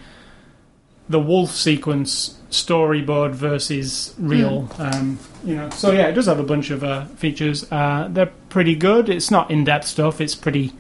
the 1.11 1.21
wolf 1.21 1.51
sequence 1.51 2.39
storyboard 2.51 3.33
versus 3.33 4.15
real. 4.19 4.69
Um, 4.79 5.19
you 5.45 5.57
know, 5.57 5.69
so 5.71 5.91
yeah, 5.91 6.07
it 6.07 6.13
does 6.13 6.27
have 6.27 6.39
a 6.41 6.45
bunch 6.45 6.71
of 6.71 6.83
uh, 6.83 7.05
features. 7.17 7.71
Uh, 7.71 8.09
they're 8.11 8.33
pretty 8.49 8.75
good. 8.75 9.09
It's 9.09 9.31
not 9.31 9.51
in 9.51 9.65
depth 9.65 9.87
stuff. 9.87 10.21
It's 10.21 10.35
pretty. 10.35 10.73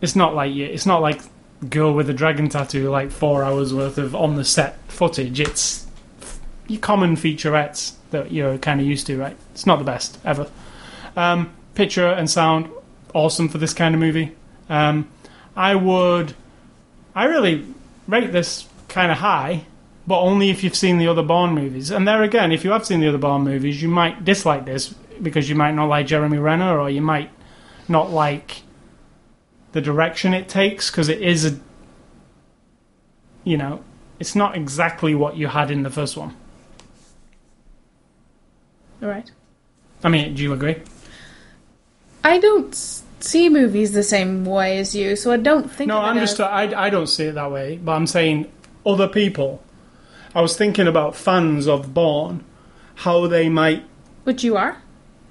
It's 0.00 0.16
not 0.16 0.34
like 0.34 0.52
you- 0.52 0.66
it's 0.66 0.86
not 0.86 1.00
like 1.00 1.20
girl 1.68 1.92
with 1.94 2.10
a 2.10 2.14
dragon 2.14 2.48
tattoo, 2.48 2.90
like 2.90 3.10
four 3.10 3.44
hours 3.44 3.72
worth 3.72 3.98
of 3.98 4.14
on 4.16 4.34
the 4.36 4.44
set 4.44 4.78
footage. 4.88 5.38
It's 5.38 5.86
your 6.66 6.80
common 6.80 7.16
featurettes 7.16 7.92
that 8.10 8.32
you're 8.32 8.58
kind 8.58 8.80
of 8.80 8.86
used 8.86 9.06
to, 9.06 9.18
right? 9.18 9.36
It's 9.52 9.66
not 9.66 9.78
the 9.78 9.84
best 9.84 10.18
ever. 10.24 10.48
Um, 11.16 11.52
picture 11.74 12.06
and 12.08 12.28
sound, 12.28 12.68
awesome 13.14 13.48
for 13.48 13.58
this 13.58 13.72
kind 13.74 13.94
of 13.94 14.00
movie. 14.00 14.32
Um, 14.68 15.08
I 15.54 15.74
would, 15.74 16.34
I 17.14 17.24
really 17.24 17.64
rate 18.06 18.32
this 18.32 18.66
kind 18.88 19.10
of 19.10 19.18
high, 19.18 19.64
but 20.06 20.20
only 20.20 20.50
if 20.50 20.62
you've 20.64 20.76
seen 20.76 20.98
the 20.98 21.08
other 21.08 21.22
Bourne 21.22 21.54
movies. 21.54 21.90
And 21.90 22.06
there 22.06 22.22
again, 22.22 22.52
if 22.52 22.64
you 22.64 22.70
have 22.72 22.84
seen 22.86 23.00
the 23.00 23.08
other 23.08 23.18
Bourne 23.18 23.42
movies, 23.42 23.82
you 23.82 23.88
might 23.88 24.24
dislike 24.24 24.64
this 24.64 24.88
because 25.20 25.48
you 25.48 25.54
might 25.54 25.72
not 25.72 25.88
like 25.88 26.06
Jeremy 26.06 26.38
Renner, 26.38 26.78
or 26.78 26.90
you 26.90 27.02
might 27.02 27.30
not 27.88 28.10
like 28.10 28.62
the 29.72 29.80
direction 29.80 30.34
it 30.34 30.48
takes 30.48 30.90
because 30.90 31.08
it 31.08 31.22
is 31.22 31.44
a, 31.44 31.58
you 33.44 33.56
know, 33.56 33.82
it's 34.18 34.34
not 34.34 34.56
exactly 34.56 35.14
what 35.14 35.36
you 35.36 35.48
had 35.48 35.70
in 35.70 35.82
the 35.82 35.90
first 35.90 36.16
one. 36.16 36.36
All 39.02 39.08
right. 39.08 39.30
I 40.04 40.08
mean, 40.08 40.34
do 40.34 40.42
you 40.42 40.52
agree? 40.52 40.76
I 42.24 42.38
don't 42.38 43.02
see 43.22 43.48
movies 43.48 43.92
the 43.92 44.02
same 44.02 44.44
way 44.44 44.78
as 44.78 44.94
you, 44.94 45.16
so 45.16 45.32
I 45.32 45.36
don't 45.36 45.70
think. 45.70 45.88
No, 45.88 45.98
I'm 46.00 46.18
as- 46.18 46.30
just 46.30 46.40
I, 46.40 46.86
I 46.86 46.90
don't 46.90 47.06
see 47.06 47.24
it 47.24 47.34
that 47.34 47.50
way, 47.50 47.78
but 47.82 47.92
I'm 47.92 48.06
saying 48.06 48.50
other 48.84 49.08
people. 49.08 49.62
I 50.34 50.40
was 50.40 50.56
thinking 50.56 50.86
about 50.86 51.14
fans 51.14 51.68
of 51.68 51.92
Bourne, 51.92 52.42
how 52.96 53.26
they 53.26 53.48
might 53.48 53.84
Which 54.24 54.42
you 54.44 54.56
are. 54.56 54.78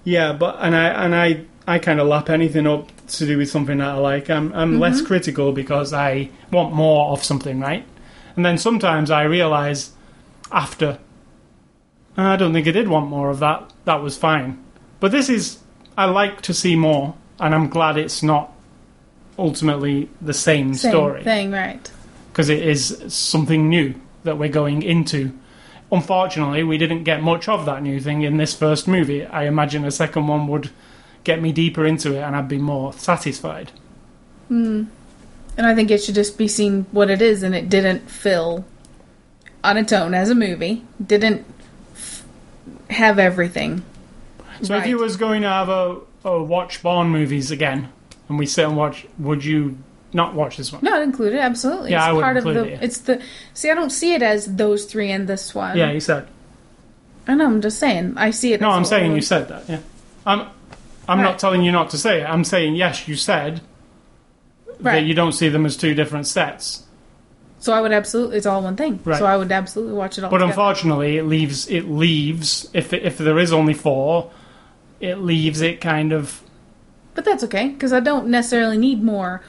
yeah, 0.04 0.34
but 0.34 0.58
and 0.60 0.76
I 0.76 0.86
and 1.06 1.16
I 1.16 1.46
I 1.68 1.80
kind 1.80 2.00
of 2.00 2.08
lap 2.08 2.30
anything 2.30 2.68
up 2.68 2.90
to 3.08 3.26
do 3.26 3.38
with 3.38 3.50
something 3.50 3.80
that 3.80 3.90
I 3.90 3.98
like. 3.98 4.30
I'm 4.30 4.54
I'm 4.54 4.80
less 4.80 5.02
critical 5.02 5.52
because 5.52 5.92
I 5.94 6.30
want 6.52 6.74
more 6.74 7.12
of 7.12 7.24
something, 7.24 7.60
right? 7.60 7.86
And 8.36 8.46
then 8.46 8.58
sometimes 8.58 9.10
I 9.12 9.24
realize 9.24 9.92
after 10.52 11.00
"Uh, 12.18 12.22
I 12.22 12.36
don't 12.36 12.54
think 12.54 12.68
I 12.68 12.72
did 12.72 12.88
want 12.88 13.10
more 13.10 13.30
of 13.30 13.40
that. 13.40 13.72
That 13.86 14.02
was 14.04 14.18
fine. 14.18 14.64
But 15.00 15.12
this 15.12 15.30
is 15.30 15.60
I 15.98 16.06
like 16.06 16.42
to 16.44 16.54
see 16.54 16.76
more, 16.76 17.16
and 17.42 17.54
I'm 17.54 17.68
glad 17.68 17.98
it's 17.98 18.24
not 18.24 18.54
ultimately 19.38 20.08
the 20.22 20.34
same, 20.34 20.74
Same 20.74 20.92
story 20.92 21.24
thing, 21.24 21.52
right? 21.52 21.92
because 22.32 22.48
it 22.50 22.66
is 22.66 23.04
something 23.14 23.68
new 23.68 23.96
that 24.24 24.38
we're 24.38 24.48
going 24.50 24.84
into. 24.84 25.38
Unfortunately, 25.92 26.64
we 26.64 26.78
didn't 26.78 27.04
get 27.04 27.22
much 27.22 27.50
of 27.50 27.66
that 27.66 27.84
new 27.84 28.00
thing 28.00 28.22
in 28.22 28.38
this 28.38 28.54
first 28.54 28.88
movie. 28.88 29.26
I 29.26 29.46
imagine 29.46 29.84
a 29.84 29.92
second 29.92 30.28
one 30.28 30.48
would 30.48 30.70
get 31.26 31.42
me 31.42 31.52
deeper 31.52 31.86
into 31.86 32.14
it 32.16 32.20
and 32.22 32.36
I'd 32.36 32.48
be 32.48 32.58
more 32.58 32.94
satisfied. 32.94 33.72
Hmm. 34.48 34.86
And 35.58 35.68
I 35.68 35.76
think 35.76 35.92
it 35.92 36.02
should 36.02 36.16
just 36.16 36.38
be 36.38 36.48
seen 36.48 36.86
what 36.92 37.10
it 37.10 37.22
is, 37.22 37.44
and 37.44 37.54
it 37.54 37.68
didn't 37.68 38.10
fill 38.10 38.64
on 39.64 39.76
its 39.78 39.92
own 39.92 40.14
as 40.14 40.30
a 40.30 40.36
movie. 40.36 40.86
Didn't 41.06 41.46
f- 41.94 42.24
have 42.90 43.20
everything. 43.20 43.84
So 44.62 44.78
if 44.78 44.88
you 44.88 44.98
was 44.98 45.18
going 45.18 45.42
to 45.42 45.50
have 45.50 45.68
a, 45.68 45.98
a 46.24 46.42
watch 46.42 46.82
Bourne 46.84 47.10
movies 47.10 47.52
again, 47.52 47.90
and 48.30 48.38
we 48.38 48.46
sit 48.46 48.66
and 48.66 48.78
watch, 48.78 49.06
would 49.20 49.44
you 49.44 49.78
not 50.14 50.34
watch 50.36 50.58
this 50.58 50.72
one? 50.72 50.84
No, 50.84 50.96
I'd 50.96 51.04
include 51.04 51.34
it 51.34 51.40
absolutely. 51.40 51.92
Yeah, 51.92 51.98
it's 52.00 52.08
I 52.08 52.12
would 52.14 52.22
part 52.22 52.38
of 52.38 52.46
include 52.46 52.66
the. 52.66 52.70
it, 52.70 52.72
yeah. 52.74 52.80
It's 52.86 52.98
the. 53.00 53.22
See, 53.54 53.70
I 53.70 53.74
don't 53.76 53.90
see 53.92 54.14
it 54.14 54.22
as 54.22 54.56
those 54.56 54.86
three 54.86 55.12
and 55.12 55.28
this 55.28 55.56
one. 55.56 55.78
Yeah, 55.78 55.92
you 55.92 56.00
said. 56.00 56.28
I 57.28 57.36
know. 57.36 57.46
I'm 57.46 57.62
just 57.62 57.80
saying. 57.80 58.16
I 58.18 58.32
see 58.32 58.54
it. 58.54 58.62
No, 58.62 58.70
as 58.70 58.76
I'm 58.78 58.86
saying 58.86 59.16
you 59.16 59.22
said 59.22 59.48
that. 59.50 59.70
Yeah, 59.70 59.80
I'm. 60.26 60.48
I'm 61.08 61.18
Right. 61.20 61.24
not 61.26 61.40
telling 61.40 61.64
you 61.64 61.72
not 61.72 61.90
to 61.92 61.98
say 61.98 62.22
it. 62.22 62.26
I'm 62.26 62.44
saying 62.44 62.76
yes, 62.76 63.08
you 63.08 63.16
said 63.16 63.62
that 64.68 64.84
Right. 64.94 65.06
you 65.06 65.14
don't 65.14 65.32
see 65.34 65.50
them 65.50 65.66
as 65.66 65.76
two 65.76 65.94
different 65.94 66.28
sets. 66.28 66.84
So 67.60 67.74
I 67.74 67.82
would 67.82 67.92
absolutely. 67.92 68.38
It's 68.38 68.46
all 68.46 68.62
one 68.64 68.76
thing. 68.76 69.00
Right. 69.04 69.18
So 69.18 69.26
I 69.26 69.36
would 69.38 69.52
absolutely 69.52 69.94
watch 69.96 70.18
it 70.18 70.24
all. 70.24 70.30
But 70.30 70.38
together. 70.38 70.52
unfortunately, 70.52 71.18
it 71.18 71.24
leaves 71.26 71.68
it 71.70 71.90
leaves 71.90 72.70
if 72.74 72.92
if 72.94 73.18
there 73.18 73.38
is 73.40 73.52
only 73.54 73.74
four, 73.74 74.32
it 75.02 75.16
leaves 75.16 75.62
it 75.62 75.82
kind 75.82 76.14
of 76.14 76.42
But 77.16 77.26
that's 77.26 77.44
okay 77.46 77.70
because 77.70 77.92
I 77.92 78.00
don't 78.00 78.28
necessarily 78.28 78.78
need 78.78 79.04
more. 79.04 79.44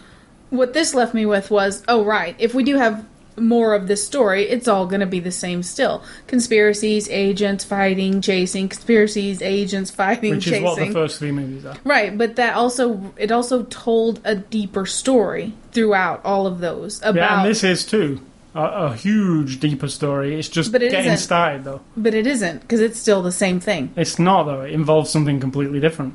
What 0.51 0.75
this 0.75 0.95
left 0.95 1.15
me 1.15 1.25
with 1.25 1.51
was, 1.51 1.83
oh 1.89 2.05
right, 2.05 2.35
if 2.39 2.55
we 2.55 2.65
do 2.65 2.77
have 2.77 3.07
more 3.39 3.75
of 3.75 3.87
this 3.87 4.07
story, 4.07 4.43
it's 4.43 4.69
all 4.69 4.87
going 4.87 5.01
to 5.01 5.07
be 5.07 5.21
the 5.21 5.31
same 5.31 5.63
still. 5.63 6.03
Conspiracies, 6.27 7.09
agents 7.09 7.65
fighting, 7.65 8.21
chasing, 8.21 8.69
conspiracies, 8.69 9.41
agents 9.41 9.91
fighting, 9.91 10.35
chasing. 10.35 10.35
which 10.35 10.45
chasing. 10.45 10.65
is 10.65 10.79
what 10.79 10.79
the 10.79 10.93
first 10.93 11.19
three 11.19 11.33
movies 11.33 11.65
are. 11.65 11.77
Right, 11.85 12.17
but 12.17 12.37
that 12.37 12.55
also 12.55 13.15
it 13.17 13.33
also 13.33 13.65
told 13.65 14.21
a 14.25 14.35
deeper 14.35 14.87
story 14.87 15.55
throughout 15.73 16.25
all 16.25 16.47
of 16.47 16.61
those 16.61 16.99
about 17.01 17.15
Yeah, 17.15 17.41
and 17.41 17.51
this 17.51 17.65
is 17.65 17.87
too 17.87 18.21
a, 18.55 18.61
a 18.63 18.95
huge 18.95 19.61
deeper 19.61 19.89
story. 19.89 20.39
It's 20.39 20.49
just 20.49 20.73
But 20.73 20.83
it 20.83 20.91
getting 20.91 21.13
isn't. 21.13 21.25
started 21.25 21.65
though. 21.65 21.81
but 21.97 22.15
it 22.15 22.27
isn't 22.27 22.61
because 22.63 22.81
it's 22.81 22.99
still 22.99 23.23
the 23.23 23.33
same 23.33 23.61
thing. 23.61 23.93
It's 23.97 24.19
not 24.19 24.45
though. 24.45 24.63
It 24.63 24.73
involves 24.73 25.11
something 25.11 25.41
completely 25.41 25.81
different. 25.81 26.15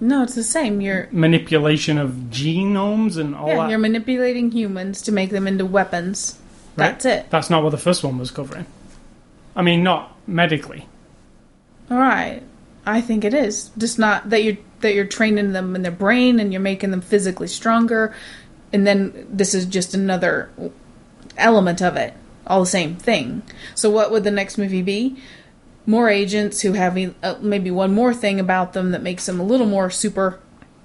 No, 0.00 0.22
it's 0.22 0.34
the 0.34 0.42
same. 0.44 0.80
You're 0.80 1.08
Manipulation 1.12 1.98
of 1.98 2.10
genomes 2.30 3.16
and 3.16 3.34
all 3.34 3.48
yeah, 3.48 3.56
that. 3.58 3.70
you're 3.70 3.78
manipulating 3.78 4.50
humans 4.50 5.00
to 5.02 5.12
make 5.12 5.30
them 5.30 5.46
into 5.46 5.64
weapons. 5.64 6.38
Right. 6.76 6.88
That's 6.88 7.04
it. 7.04 7.30
That's 7.30 7.48
not 7.50 7.62
what 7.62 7.70
the 7.70 7.78
first 7.78 8.02
one 8.02 8.18
was 8.18 8.30
covering. 8.30 8.66
I 9.56 9.62
mean, 9.62 9.84
not 9.84 10.16
medically. 10.26 10.88
All 11.90 11.98
right. 11.98 12.42
I 12.84 13.00
think 13.00 13.24
it 13.24 13.32
is. 13.32 13.70
Just 13.78 13.98
not 13.98 14.30
that 14.30 14.42
you're 14.42 14.58
that 14.80 14.94
you're 14.94 15.06
training 15.06 15.52
them 15.52 15.74
in 15.76 15.82
their 15.82 15.92
brain 15.92 16.38
and 16.40 16.52
you're 16.52 16.60
making 16.60 16.90
them 16.90 17.00
physically 17.00 17.46
stronger, 17.48 18.14
and 18.72 18.86
then 18.86 19.26
this 19.30 19.54
is 19.54 19.64
just 19.64 19.94
another 19.94 20.50
element 21.36 21.82
of 21.82 21.96
it. 21.96 22.14
All 22.46 22.60
the 22.60 22.66
same 22.66 22.96
thing. 22.96 23.42
So 23.74 23.90
what 23.90 24.10
would 24.10 24.24
the 24.24 24.30
next 24.30 24.58
movie 24.58 24.82
be? 24.82 25.16
More 25.86 26.08
agents 26.08 26.62
who 26.62 26.72
have 26.72 26.96
uh, 27.22 27.36
maybe 27.40 27.70
one 27.70 27.94
more 27.94 28.14
thing 28.14 28.40
about 28.40 28.72
them 28.72 28.90
that 28.92 29.02
makes 29.02 29.26
them 29.26 29.38
a 29.38 29.42
little 29.42 29.66
more 29.66 29.90
super, 29.90 30.40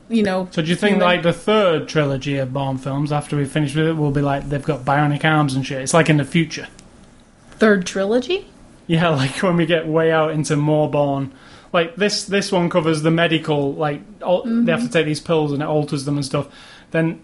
you 0.10 0.24
know. 0.24 0.48
So 0.52 0.62
do 0.62 0.70
you 0.70 0.76
think 0.76 0.96
human. 0.96 1.08
like 1.08 1.24
the 1.24 1.34
third 1.34 1.88
trilogy 1.88 2.38
of 2.38 2.54
Bourne 2.54 2.78
films, 2.78 3.12
after 3.12 3.38
we 3.38 3.46
finish 3.46 3.76
with 3.76 3.88
it, 3.88 3.94
will 3.94 4.12
be 4.12 4.22
like 4.22 4.50
they've 4.50 4.64
got 4.64 4.82
bionic 4.86 5.24
arms 5.24 5.54
and 5.54 5.66
shit? 5.66 5.82
It's 5.82 5.94
like 5.94 6.10
in 6.10 6.18
the 6.18 6.26
future. 6.26 6.68
third 7.52 7.86
trilogy? 7.86 8.48
Yeah, 8.88 9.10
like 9.16 9.42
when 9.44 9.56
we 9.56 9.66
get 9.66 9.88
way 9.88 10.12
out 10.12 10.32
into 10.32 10.56
more 10.56 10.90
Bourne. 10.90 11.32
Like 11.72 11.96
this, 11.96 12.24
this 12.26 12.52
one 12.52 12.70
covers 12.70 13.04
the 13.04 13.12
medical. 13.12 13.74
Like 13.74 14.02
al- 14.22 14.44
they 14.44 14.72
have 14.72 14.82
to 14.82 14.90
take 14.90 15.06
these 15.06 15.22
pills 15.22 15.52
and 15.52 15.62
it 15.62 15.68
alters 15.68 16.06
them 16.06 16.18
and 16.18 16.26
stuff. 16.26 16.48
Then 16.92 17.22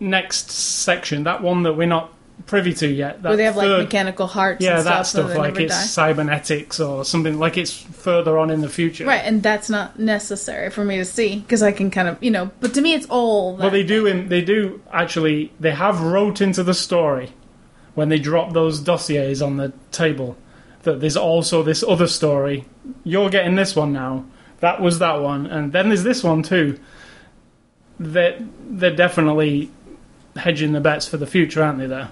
next 0.00 0.50
section, 0.50 1.24
that 1.24 1.42
one 1.42 1.64
that 1.64 1.74
we're 1.74 1.88
not 1.88 2.12
privy 2.46 2.72
to 2.74 2.88
yet. 2.88 3.22
That 3.22 3.28
Where 3.30 3.36
they 3.36 3.44
have 3.44 3.56
like 3.56 3.68
mechanical 3.68 4.26
hearts 4.26 4.64
yeah, 4.64 4.78
and 4.78 4.86
that 4.86 5.06
stuff, 5.06 5.30
stuff. 5.30 5.38
Like 5.38 5.58
it's 5.58 5.74
die. 5.74 5.82
cybernetics 5.82 6.80
or 6.80 7.04
something. 7.04 7.38
Like 7.38 7.56
it's 7.56 7.72
further 7.72 8.38
on 8.38 8.50
in 8.50 8.60
the 8.60 8.68
future. 8.68 9.04
Right, 9.04 9.22
and 9.24 9.42
that's 9.42 9.70
not 9.70 9.98
necessary 9.98 10.70
for 10.70 10.84
me 10.84 10.96
to 10.98 11.04
see 11.04 11.40
because 11.40 11.62
I 11.62 11.72
can 11.72 11.90
kind 11.90 12.08
of, 12.08 12.22
you 12.22 12.30
know. 12.30 12.50
But 12.60 12.74
to 12.74 12.80
me, 12.80 12.94
it's 12.94 13.06
all. 13.06 13.56
That 13.56 13.72
they 13.72 13.84
do. 13.84 14.06
In, 14.06 14.28
they 14.28 14.42
do 14.42 14.80
actually. 14.92 15.52
They 15.60 15.72
have 15.72 16.00
wrote 16.00 16.40
into 16.40 16.62
the 16.62 16.74
story 16.74 17.32
when 17.94 18.08
they 18.08 18.18
drop 18.18 18.52
those 18.52 18.80
dossiers 18.80 19.42
on 19.42 19.56
the 19.56 19.72
table 19.92 20.36
that 20.82 21.00
there's 21.00 21.16
also 21.16 21.62
this 21.62 21.84
other 21.86 22.06
story. 22.06 22.64
You're 23.04 23.30
getting 23.30 23.54
this 23.54 23.76
one 23.76 23.92
now. 23.92 24.24
That 24.60 24.80
was 24.80 24.98
that 24.98 25.20
one, 25.20 25.46
and 25.46 25.72
then 25.72 25.88
there's 25.88 26.02
this 26.02 26.24
one 26.24 26.42
too. 26.42 26.78
That 28.00 28.38
they're 28.68 28.94
definitely 28.94 29.70
hedging 30.36 30.72
the 30.72 30.80
bets 30.80 31.06
for 31.06 31.16
the 31.16 31.26
future, 31.26 31.62
aren't 31.62 31.78
they? 31.78 31.86
There. 31.86 32.10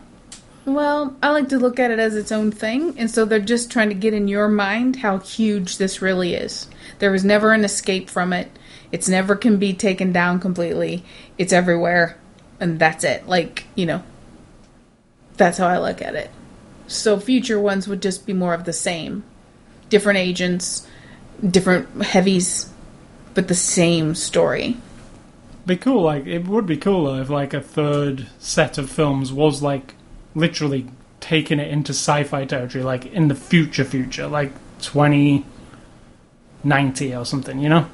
Well, 0.67 1.17
I 1.23 1.31
like 1.31 1.49
to 1.51 1.59
look 1.59 1.79
at 1.79 1.93
it 1.93 2.01
as 2.01 2.17
its 2.17 2.33
own 2.33 2.51
thing, 2.51 2.99
and 2.99 3.09
so 3.09 3.25
they're 3.25 3.39
just 3.39 3.71
trying 3.71 3.89
to 3.89 3.95
get 3.95 4.13
in 4.13 4.27
your 4.27 4.49
mind 4.49 4.97
how 4.97 5.19
huge 5.19 5.79
this 5.79 6.03
really 6.03 6.35
is. 6.35 6.69
There 6.99 7.13
was 7.13 7.25
never 7.25 7.53
an 7.53 7.65
escape 7.65 8.11
from 8.11 8.33
it. 8.33 8.51
It's 8.91 9.09
never 9.09 9.37
can 9.37 9.59
be 9.59 9.73
taken 9.73 10.11
down 10.11 10.41
completely. 10.41 11.05
It's 11.39 11.53
everywhere, 11.53 12.19
and 12.59 12.81
that's 12.81 13.05
it. 13.05 13.29
Like, 13.29 13.67
you 13.77 13.87
know, 13.87 14.03
that's 15.37 15.59
how 15.59 15.69
I 15.69 15.79
look 15.79 16.03
at 16.03 16.17
it. 16.17 16.33
So 16.89 17.21
future 17.21 17.61
ones 17.61 17.87
would 17.87 18.03
just 18.03 18.27
be 18.27 18.33
more 18.33 18.53
of 18.53 18.65
the 18.65 18.73
same. 18.73 19.23
Different 19.89 20.19
agents, 20.19 20.85
different 21.49 22.03
heavies, 22.03 22.73
but 23.35 23.47
the 23.47 23.55
same 23.55 24.17
story. 24.17 24.77
Be 25.65 25.77
cool. 25.77 26.03
Like 26.03 26.27
it 26.27 26.47
would 26.47 26.67
be 26.67 26.77
cooler 26.77 27.21
if 27.23 27.31
like 27.31 27.55
a 27.55 27.61
third 27.61 28.27
set 28.41 28.79
of 28.79 28.91
films 28.91 29.33
was 29.33 29.63
like 29.63 29.95
literally 30.37 30.87
taking 31.19 31.59
it 31.59 31.69
into 31.69 31.91
sci-fi 31.91 32.45
territory, 32.45 32.85
like 32.85 33.07
in 33.07 33.27
the 33.27 33.35
future, 33.35 33.85
future, 33.85 34.29
like 34.29 34.53
twenty 34.81 35.45
ninety 36.63 37.15
or 37.15 37.25
something. 37.25 37.59
You 37.59 37.69
know. 37.71 37.87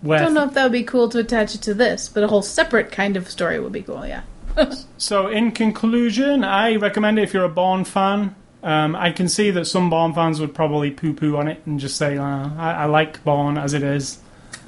I 0.00 0.06
Where 0.06 0.18
don't 0.20 0.34
know 0.34 0.44
if 0.44 0.54
that 0.54 0.62
would 0.62 0.72
be 0.72 0.84
cool 0.84 1.08
to 1.08 1.18
attach 1.18 1.56
it 1.56 1.62
to 1.62 1.74
this, 1.74 2.08
but 2.08 2.22
a 2.22 2.28
whole 2.28 2.42
separate 2.42 2.92
kind 2.92 3.16
of 3.16 3.28
story 3.28 3.58
would 3.58 3.72
be 3.72 3.82
cool, 3.82 4.06
yeah. 4.06 4.22
So, 4.96 5.26
in 5.26 5.50
conclusion, 5.50 6.44
I 6.44 6.76
recommend 6.76 7.18
it 7.18 7.22
if 7.22 7.34
you're 7.34 7.44
a 7.44 7.48
Bourne 7.48 7.84
fan. 7.84 8.36
Um, 8.62 8.94
I 8.94 9.10
can 9.10 9.28
see 9.28 9.50
that 9.52 9.64
some 9.64 9.90
Bourne 9.90 10.14
fans 10.14 10.40
would 10.40 10.54
probably 10.54 10.92
poo 10.92 11.14
poo 11.14 11.36
on 11.36 11.48
it 11.48 11.62
and 11.66 11.80
just 11.80 11.96
say, 11.96 12.16
uh, 12.16 12.50
I, 12.56 12.72
I 12.72 12.84
like 12.84 13.24
Bourne 13.24 13.58
as 13.58 13.74
it 13.74 13.82
is, 13.82 14.18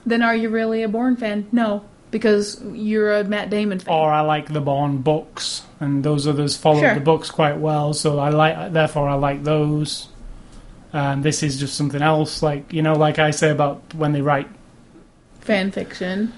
then 0.07 0.23
are 0.23 0.35
you 0.35 0.49
really 0.49 0.83
a 0.83 0.89
Bourne 0.89 1.17
fan? 1.17 1.47
No, 1.53 1.85
because 2.11 2.61
you're 2.73 3.13
a 3.19 3.25
Matt 3.25 3.51
Damon 3.51 3.79
fan. 3.79 3.95
or 3.95 4.11
I 4.11 4.21
like 4.23 4.53
the 4.53 4.61
Bourne 4.61 4.99
books, 4.99 5.63
and 5.81 6.03
those 6.05 6.27
others 6.27 6.57
follow 6.57 6.81
Sure. 6.81 6.95
the 6.95 7.01
books 7.01 7.31
quite 7.31 7.59
well, 7.59 7.93
so 7.93 8.19
I 8.19 8.31
like, 8.31 8.73
therefore, 8.73 9.09
I 9.09 9.15
like 9.15 9.45
those. 9.45 10.09
And 10.93 11.23
this 11.23 11.43
is 11.45 11.61
just 11.61 11.75
something 11.77 12.03
else, 12.03 12.43
like 12.43 12.73
you 12.73 12.83
know, 12.83 12.95
like 12.95 13.19
I 13.21 13.31
say 13.31 13.51
about 13.51 13.81
when 13.95 14.13
they 14.13 14.23
write 14.23 14.49
fan 15.41 15.71
fiction. 15.71 16.33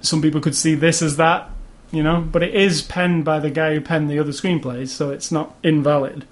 some 0.00 0.22
people 0.22 0.40
could 0.40 0.56
see 0.56 0.74
this 0.74 1.02
as 1.02 1.16
that, 1.18 1.50
you 1.90 2.02
know, 2.02 2.20
but 2.22 2.42
it 2.42 2.54
is 2.54 2.80
penned 2.82 3.24
by 3.24 3.38
the 3.38 3.50
guy 3.50 3.74
who 3.74 3.80
penned 3.82 4.08
the 4.10 4.18
other 4.18 4.32
screenplays, 4.32 4.88
so 4.88 5.10
it's 5.10 5.30
not 5.30 5.54
invalid. 5.62 6.26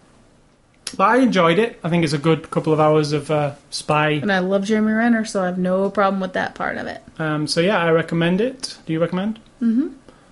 But 0.96 1.08
I 1.08 1.16
enjoyed 1.18 1.58
it. 1.58 1.78
I 1.82 1.88
think 1.88 2.04
it's 2.04 2.12
a 2.12 2.18
good 2.18 2.50
couple 2.50 2.72
of 2.72 2.80
hours 2.80 3.12
of 3.12 3.30
uh, 3.30 3.54
spy. 3.70 4.10
And 4.10 4.32
I 4.32 4.40
love 4.40 4.64
Jeremy 4.64 4.92
Renner, 4.92 5.24
so 5.24 5.42
I 5.42 5.46
have 5.46 5.58
no 5.58 5.90
problem 5.90 6.20
with 6.20 6.34
that 6.34 6.54
part 6.54 6.76
of 6.76 6.86
it. 6.86 7.02
Um, 7.18 7.46
so 7.46 7.60
yeah, 7.60 7.78
I 7.78 7.90
recommend 7.90 8.40
it. 8.40 8.76
Do 8.86 8.92
you 8.92 9.00
recommend? 9.00 9.38
Mm-hmm. 9.62 9.88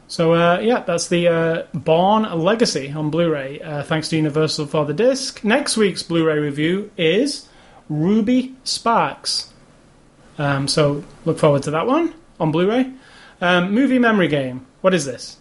So 0.08 0.34
uh, 0.34 0.60
yeah, 0.60 0.80
that's 0.80 1.08
the 1.08 1.28
uh, 1.28 1.62
Bourne 1.74 2.22
Legacy 2.22 2.90
on 2.92 3.10
Blu-ray. 3.10 3.60
Uh, 3.60 3.82
thanks 3.82 4.08
to 4.08 4.16
Universal 4.16 4.66
for 4.66 4.84
the 4.84 4.94
disc. 4.94 5.44
Next 5.44 5.76
week's 5.76 6.02
Blu-ray 6.02 6.38
review 6.38 6.90
is 6.96 7.48
Ruby 7.88 8.54
Sparks. 8.64 9.52
Um, 10.38 10.68
so 10.68 11.04
look 11.24 11.38
forward 11.38 11.62
to 11.64 11.70
that 11.72 11.86
one 11.86 12.14
on 12.38 12.52
Blu-ray. 12.52 12.92
Um, 13.40 13.72
movie 13.72 13.98
memory 13.98 14.28
game. 14.28 14.66
What 14.80 14.94
is 14.94 15.04
this? 15.04 15.37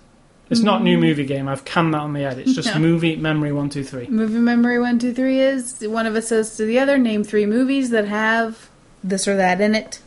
It's 0.50 0.62
not 0.62 0.82
new 0.82 0.96
hmm. 0.96 1.04
movie 1.04 1.26
game. 1.26 1.48
I've 1.48 1.66
canned 1.66 1.94
that 1.94 2.00
on 2.00 2.14
the 2.14 2.22
head. 2.22 2.40
It's 2.40 2.54
just 2.54 2.74
No. 2.74 2.80
movie 2.88 3.16
memory 3.16 3.52
one 3.52 3.70
two 3.70 3.84
three. 3.84 4.08
Movie 4.08 4.40
memory 4.40 4.80
one, 4.80 5.00
two, 5.00 5.14
three 5.14 5.40
is 5.40 5.86
one 5.88 6.06
of 6.06 6.16
us 6.16 6.28
says 6.28 6.56
to 6.58 6.66
the 6.66 6.80
other, 6.80 6.98
name 6.98 7.24
three 7.24 7.46
movies 7.46 7.90
that 7.90 8.08
have 8.08 8.70
this 9.04 9.28
or 9.28 9.36
that 9.36 9.62
in 9.62 9.76
it, 9.76 10.00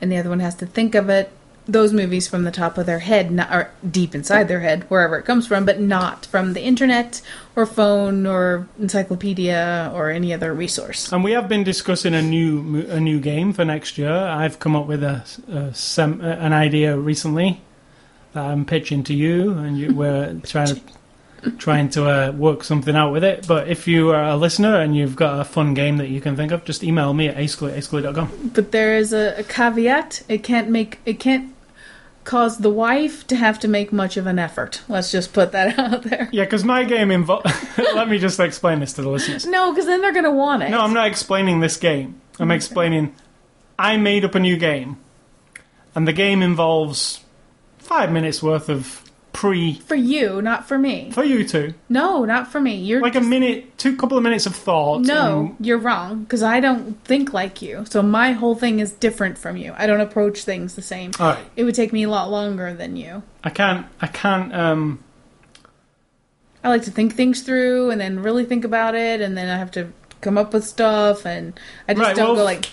and 0.00 0.10
the 0.10 0.16
other 0.16 0.30
one 0.30 0.40
has 0.40 0.54
to 0.56 0.66
think 0.66 0.94
of 0.94 1.08
it. 1.08 1.30
Those 1.66 1.92
movies 1.92 2.26
from 2.26 2.44
the 2.44 2.50
top 2.50 2.78
of 2.78 2.86
their 2.86 3.00
head, 3.00 3.30
not 3.30 3.52
or 3.52 3.70
deep 3.88 4.14
inside 4.14 4.48
their 4.48 4.60
head, 4.60 4.84
wherever 4.88 5.18
it 5.18 5.26
comes 5.26 5.46
from, 5.46 5.66
but 5.66 5.78
not 5.78 6.24
from 6.24 6.54
the 6.54 6.62
internet 6.62 7.20
or 7.54 7.66
phone 7.66 8.24
or 8.24 8.66
encyclopedia 8.78 9.92
or 9.94 10.08
any 10.08 10.32
other 10.32 10.54
resource. 10.54 11.12
And 11.12 11.22
we 11.22 11.32
have 11.32 11.46
been 11.46 11.64
discussing 11.64 12.14
a 12.14 12.22
new 12.22 12.62
mo- 12.62 12.86
a 12.88 12.98
new 12.98 13.20
game 13.20 13.52
for 13.52 13.66
next 13.66 13.98
year. 13.98 14.10
I've 14.10 14.58
come 14.58 14.74
up 14.74 14.86
with 14.86 15.02
a, 15.02 15.24
a 15.46 15.74
sem- 15.74 16.22
an 16.22 16.54
idea 16.54 16.96
recently 16.96 17.60
that 18.38 18.52
I'm 18.52 18.64
pitching 18.64 19.02
to 19.04 19.14
you, 19.14 19.52
and 19.52 19.76
you, 19.76 19.94
we're 19.94 20.40
trying 20.44 20.68
to 20.68 20.80
trying 21.56 21.88
to 21.88 22.08
uh, 22.08 22.32
work 22.32 22.64
something 22.64 22.94
out 22.96 23.12
with 23.12 23.24
it. 23.24 23.46
But 23.46 23.68
if 23.68 23.86
you 23.86 24.10
are 24.10 24.24
a 24.24 24.36
listener 24.36 24.80
and 24.80 24.96
you've 24.96 25.16
got 25.16 25.40
a 25.40 25.44
fun 25.44 25.74
game 25.74 25.96
that 25.98 26.08
you 26.08 26.20
can 26.20 26.36
think 26.36 26.52
of, 26.52 26.64
just 26.64 26.82
email 26.82 27.14
me 27.14 27.28
at 27.28 27.36
ascally.com. 27.36 28.50
But 28.54 28.72
there 28.72 28.96
is 28.96 29.12
a, 29.12 29.38
a 29.38 29.42
caveat. 29.44 30.22
It 30.28 30.42
can't 30.42 30.68
make 30.68 31.00
it 31.04 31.20
can't 31.20 31.54
cause 32.24 32.58
the 32.58 32.70
wife 32.70 33.26
to 33.28 33.36
have 33.36 33.58
to 33.60 33.68
make 33.68 33.92
much 33.92 34.16
of 34.16 34.26
an 34.26 34.38
effort. 34.38 34.82
Let's 34.88 35.10
just 35.10 35.32
put 35.32 35.52
that 35.52 35.78
out 35.80 36.02
there. 36.02 36.28
Yeah, 36.32 36.44
because 36.44 36.64
my 36.64 36.84
game 36.84 37.10
involves. 37.10 37.50
Let 37.78 38.08
me 38.08 38.18
just 38.18 38.38
explain 38.38 38.80
this 38.80 38.92
to 38.94 39.02
the 39.02 39.08
listeners. 39.08 39.46
No, 39.46 39.72
because 39.72 39.86
then 39.86 40.00
they're 40.00 40.12
gonna 40.12 40.30
want 40.30 40.62
it. 40.62 40.70
No, 40.70 40.80
I'm 40.80 40.94
not 40.94 41.08
explaining 41.08 41.60
this 41.60 41.76
game. 41.76 42.20
I'm 42.38 42.52
explaining 42.52 43.14
I 43.78 43.96
made 43.96 44.24
up 44.24 44.36
a 44.36 44.40
new 44.40 44.56
game, 44.56 44.98
and 45.94 46.06
the 46.06 46.12
game 46.12 46.42
involves 46.42 47.24
five 47.88 48.12
minutes 48.12 48.42
worth 48.42 48.68
of 48.68 49.02
pre 49.32 49.74
for 49.74 49.94
you, 49.94 50.42
not 50.42 50.66
for 50.68 50.78
me. 50.78 51.10
for 51.12 51.22
you 51.24 51.46
two, 51.46 51.74
No, 51.88 52.24
not 52.24 52.50
for 52.50 52.60
me. 52.60 52.74
You're 52.76 53.00
like 53.00 53.14
a 53.14 53.20
minute, 53.20 53.76
two 53.78 53.96
couple 53.96 54.16
of 54.16 54.22
minutes 54.22 54.46
of 54.46 54.54
thought. 54.56 55.02
no, 55.02 55.54
and- 55.56 55.66
you're 55.66 55.78
wrong 55.78 56.22
because 56.24 56.42
I 56.42 56.60
don't 56.60 57.02
think 57.04 57.32
like 57.32 57.62
you. 57.62 57.84
So 57.88 58.02
my 58.02 58.32
whole 58.32 58.54
thing 58.56 58.80
is 58.80 58.92
different 58.92 59.38
from 59.38 59.56
you. 59.56 59.74
I 59.78 59.86
don't 59.86 60.00
approach 60.00 60.42
things 60.42 60.74
the 60.74 60.82
same. 60.82 61.12
all 61.20 61.28
right, 61.34 61.44
It 61.56 61.64
would 61.64 61.74
take 61.74 61.92
me 61.92 62.02
a 62.02 62.08
lot 62.10 62.30
longer 62.30 62.74
than 62.74 62.96
you. 62.96 63.22
I 63.44 63.50
can't. 63.50 63.86
I 64.00 64.06
can't. 64.08 64.52
Um, 64.54 64.98
I 66.64 66.68
like 66.70 66.82
to 66.84 66.90
think 66.90 67.14
things 67.14 67.42
through 67.42 67.90
and 67.90 68.00
then 68.00 68.20
really 68.22 68.44
think 68.44 68.64
about 68.64 68.94
it, 68.96 69.20
and 69.20 69.36
then 69.38 69.48
I 69.48 69.56
have 69.58 69.70
to 69.72 69.92
come 70.20 70.36
up 70.36 70.52
with 70.52 70.64
stuff, 70.64 71.24
and 71.24 71.58
I 71.88 71.94
just 71.94 72.04
Right, 72.04 72.16
don't 72.16 72.26
well, 72.28 72.36
go 72.36 72.44
like, 72.44 72.66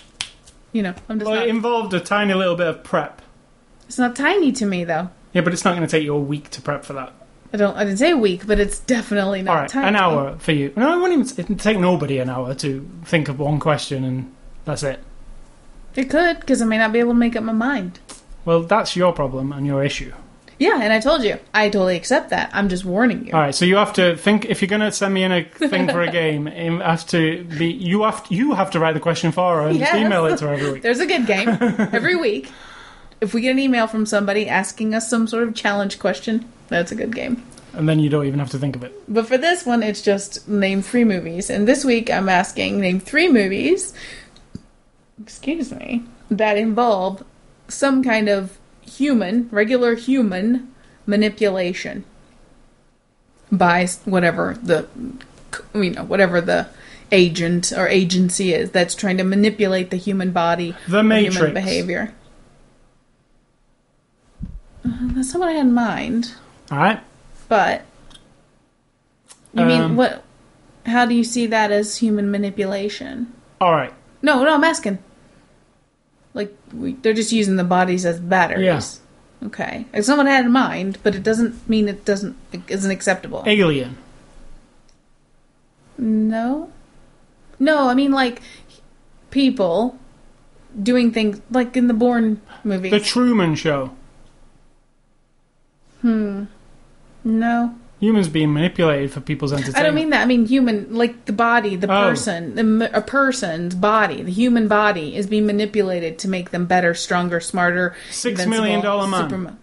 you 0.72 0.82
know, 0.82 0.94
I'm 1.08 1.20
just 1.20 1.30
well, 1.30 1.38
not. 1.38 1.46
it 1.46 1.50
involved 1.50 1.94
a 1.94 2.00
tiny 2.00 2.34
little 2.34 2.56
bit 2.56 2.66
of 2.66 2.82
prep. 2.82 3.22
It's 3.86 3.98
not 3.98 4.16
tiny 4.16 4.52
to 4.52 4.66
me 4.66 4.84
though. 4.84 5.10
Yeah, 5.32 5.42
but 5.42 5.52
it's 5.52 5.64
not 5.64 5.76
going 5.76 5.86
to 5.86 5.90
take 5.90 6.02
you 6.04 6.14
a 6.14 6.20
week 6.20 6.50
to 6.50 6.62
prep 6.62 6.84
for 6.84 6.94
that. 6.94 7.12
I 7.52 7.56
don't. 7.58 7.76
I 7.76 7.84
didn't 7.84 7.98
say 7.98 8.10
a 8.10 8.16
week, 8.16 8.46
but 8.46 8.58
it's 8.58 8.80
definitely 8.80 9.42
not 9.42 9.54
All 9.54 9.60
right, 9.62 9.68
tiny. 9.70 9.88
an 9.88 9.96
hour 9.96 10.36
for 10.38 10.52
you. 10.52 10.72
No, 10.76 10.92
it 10.94 11.00
wouldn't 11.02 11.28
even 11.30 11.44
it'd 11.44 11.60
take 11.60 11.78
nobody 11.78 12.18
an 12.18 12.28
hour 12.28 12.54
to 12.56 12.88
think 13.04 13.28
of 13.28 13.38
one 13.38 13.60
question, 13.60 14.02
and 14.04 14.34
that's 14.64 14.82
it. 14.82 15.00
It 15.94 16.10
could 16.10 16.40
because 16.40 16.60
I 16.60 16.64
may 16.64 16.78
not 16.78 16.92
be 16.92 16.98
able 16.98 17.12
to 17.12 17.18
make 17.18 17.36
up 17.36 17.44
my 17.44 17.52
mind. 17.52 18.00
Well, 18.44 18.62
that's 18.62 18.96
your 18.96 19.12
problem 19.12 19.52
and 19.52 19.66
your 19.66 19.82
issue. 19.84 20.12
Yeah, 20.58 20.80
and 20.80 20.90
I 20.92 21.00
told 21.00 21.22
you, 21.22 21.38
I 21.52 21.68
totally 21.68 21.96
accept 21.96 22.30
that. 22.30 22.50
I'm 22.54 22.68
just 22.70 22.84
warning 22.84 23.26
you. 23.26 23.32
All 23.34 23.40
right, 23.40 23.54
so 23.54 23.64
you 23.66 23.76
have 23.76 23.92
to 23.94 24.16
think 24.16 24.46
if 24.46 24.62
you're 24.62 24.68
going 24.70 24.80
to 24.80 24.90
send 24.90 25.12
me 25.12 25.22
in 25.22 25.30
a 25.32 25.44
thing 25.44 25.86
for 25.88 26.00
a 26.00 26.10
game. 26.22 26.48
It 26.48 26.80
has 26.82 27.04
to 27.06 27.44
be 27.44 27.66
you 27.72 28.02
have 28.04 28.26
to, 28.28 28.34
you 28.34 28.54
have 28.54 28.70
to 28.72 28.80
write 28.80 28.94
the 28.94 29.00
question 29.00 29.32
for 29.32 29.56
her 29.62 29.68
and 29.68 29.78
just 29.78 29.92
Yes. 29.92 30.04
email 30.06 30.24
it 30.26 30.38
to 30.38 30.48
her 30.48 30.54
every 30.54 30.72
week. 30.72 30.82
There's 30.82 31.00
a 31.00 31.06
good 31.06 31.26
game 31.26 31.48
every 31.92 32.16
week. 32.16 32.50
If 33.20 33.32
we 33.34 33.40
get 33.40 33.50
an 33.50 33.58
email 33.58 33.86
from 33.86 34.06
somebody 34.06 34.48
asking 34.48 34.94
us 34.94 35.08
some 35.08 35.26
sort 35.26 35.44
of 35.44 35.54
challenge 35.54 35.98
question, 35.98 36.48
that's 36.68 36.92
a 36.92 36.94
good 36.94 37.14
game. 37.14 37.42
And 37.72 37.88
then 37.88 37.98
you 37.98 38.08
don't 38.08 38.26
even 38.26 38.38
have 38.38 38.50
to 38.50 38.58
think 38.58 38.74
of 38.76 38.82
it. 38.84 38.94
But 39.06 39.26
for 39.26 39.36
this 39.38 39.66
one, 39.66 39.82
it's 39.82 40.00
just 40.02 40.48
name 40.48 40.82
three 40.82 41.04
movies. 41.04 41.50
And 41.50 41.68
this 41.68 41.84
week, 41.84 42.10
I'm 42.10 42.28
asking 42.28 42.80
name 42.80 43.00
three 43.00 43.28
movies, 43.30 43.92
excuse 45.22 45.72
me, 45.72 46.04
that 46.30 46.56
involve 46.56 47.22
some 47.68 48.02
kind 48.02 48.28
of 48.28 48.56
human, 48.80 49.48
regular 49.50 49.94
human 49.94 50.72
manipulation 51.06 52.04
by 53.52 53.86
whatever 54.04 54.56
the, 54.62 54.88
you 55.74 55.90
know, 55.90 56.04
whatever 56.04 56.40
the 56.40 56.68
agent 57.12 57.72
or 57.72 57.86
agency 57.88 58.52
is 58.52 58.70
that's 58.70 58.94
trying 58.94 59.18
to 59.18 59.24
manipulate 59.24 59.90
the 59.90 59.96
human 59.96 60.32
body, 60.32 60.74
The 60.88 61.02
Matrix. 61.02 61.36
human 61.36 61.54
behavior. 61.54 62.14
That's 65.16 65.32
not 65.32 65.40
what 65.40 65.48
I 65.48 65.52
had 65.52 65.66
in 65.66 65.72
mind. 65.72 66.32
All 66.70 66.76
right. 66.76 67.00
But 67.48 67.86
you 69.54 69.64
mean 69.64 69.80
Um, 69.80 69.96
what? 69.96 70.22
How 70.84 71.06
do 71.06 71.14
you 71.14 71.24
see 71.24 71.46
that 71.46 71.72
as 71.72 71.96
human 71.96 72.30
manipulation? 72.30 73.32
All 73.58 73.72
right. 73.72 73.94
No, 74.20 74.44
no, 74.44 74.54
I'm 74.54 74.62
asking. 74.62 74.98
Like 76.34 76.54
we, 76.72 76.92
they're 76.92 77.14
just 77.14 77.32
using 77.32 77.56
the 77.56 77.64
bodies 77.64 78.04
as 78.04 78.20
batteries. 78.20 78.64
Yes. 78.66 79.00
Okay, 79.42 79.86
it's 79.94 80.06
not 80.06 80.18
what 80.18 80.26
I 80.26 80.32
had 80.32 80.44
in 80.44 80.52
mind, 80.52 80.98
but 81.02 81.14
it 81.14 81.22
doesn't 81.22 81.66
mean 81.66 81.88
it 81.88 82.04
doesn't 82.04 82.36
it 82.52 82.60
isn't 82.68 82.90
acceptable. 82.90 83.42
Alien. 83.46 83.96
No, 85.96 86.70
no, 87.58 87.88
I 87.88 87.94
mean 87.94 88.12
like 88.12 88.42
people 89.30 89.98
doing 90.82 91.10
things 91.10 91.40
like 91.50 91.74
in 91.74 91.86
the 91.86 91.94
Bourne 91.94 92.42
movie. 92.64 92.90
The 92.90 93.00
Truman 93.00 93.54
Show. 93.54 93.96
Hmm. 96.06 96.44
no, 97.24 97.74
Humans 97.98 98.28
being 98.28 98.52
manipulated 98.52 99.10
for 99.10 99.20
people's 99.22 99.52
entertainment. 99.54 99.78
I 99.78 99.82
don't 99.82 99.94
mean 99.94 100.10
that. 100.10 100.22
I 100.22 100.26
mean 100.26 100.46
human, 100.46 100.94
like 100.94 101.24
the 101.24 101.32
body, 101.32 101.76
the 101.76 101.86
Oh. 101.90 102.08
person, 102.10 102.54
the, 102.78 102.90
a 102.96 103.00
person's 103.00 103.74
body, 103.74 104.22
the 104.22 104.30
human 104.30 104.68
body 104.68 105.16
is 105.16 105.26
being 105.26 105.46
manipulated 105.46 106.18
to 106.20 106.28
make 106.28 106.50
them 106.50 106.66
better, 106.66 106.92
stronger, 106.94 107.40
smarter. 107.40 107.96
Six 108.10 108.38
invincible, 108.40 108.50
million 108.64 108.82
dollar 108.82 109.08
man. 109.08 109.22
Superman. 109.22 109.58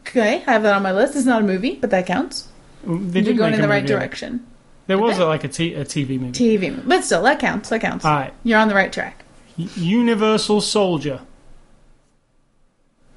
Okay, 0.00 0.44
I 0.46 0.50
have 0.52 0.62
that 0.64 0.74
on 0.74 0.82
my 0.82 0.92
list. 0.92 1.16
It's 1.16 1.24
not 1.24 1.40
a 1.40 1.44
movie, 1.46 1.76
but 1.80 1.88
that 1.90 2.04
counts. 2.06 2.48
They 2.86 3.20
You're 3.20 3.32
going 3.34 3.52
make 3.52 3.54
in 3.54 3.60
a 3.60 3.62
the 3.62 3.68
right 3.68 3.82
movie. 3.82 3.94
direction. 3.94 4.46
There 4.86 4.98
was 4.98 5.16
a, 5.18 5.24
like 5.24 5.44
a, 5.44 5.48
t- 5.48 5.72
a 5.72 5.84
TV 5.86 6.20
movie. 6.20 6.58
TV, 6.58 6.86
but 6.86 7.04
still, 7.04 7.22
that 7.22 7.38
counts. 7.38 7.70
That 7.70 7.80
counts. 7.80 8.04
All 8.04 8.14
right. 8.14 8.34
You're 8.44 8.58
on 8.58 8.68
the 8.68 8.74
right 8.74 8.92
track. 8.92 9.24
Universal 9.56 10.60
Soldier. 10.60 11.20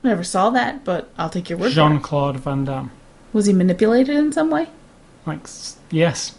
Never 0.07 0.23
saw 0.23 0.49
that, 0.51 0.85
but 0.85 1.09
I'll 1.17 1.29
take 1.29 1.49
your 1.49 1.59
word 1.59 1.71
for 1.71 1.75
Jean 1.75 1.99
Claude 1.99 2.37
Van 2.37 2.63
Damme. 2.63 2.91
Was 3.33 3.45
he 3.45 3.51
manipulated 3.51 4.15
in 4.15 4.31
some 4.31 4.49
way? 4.49 4.69
Like 5.25 5.43
s- 5.43 5.75
yes. 5.91 6.33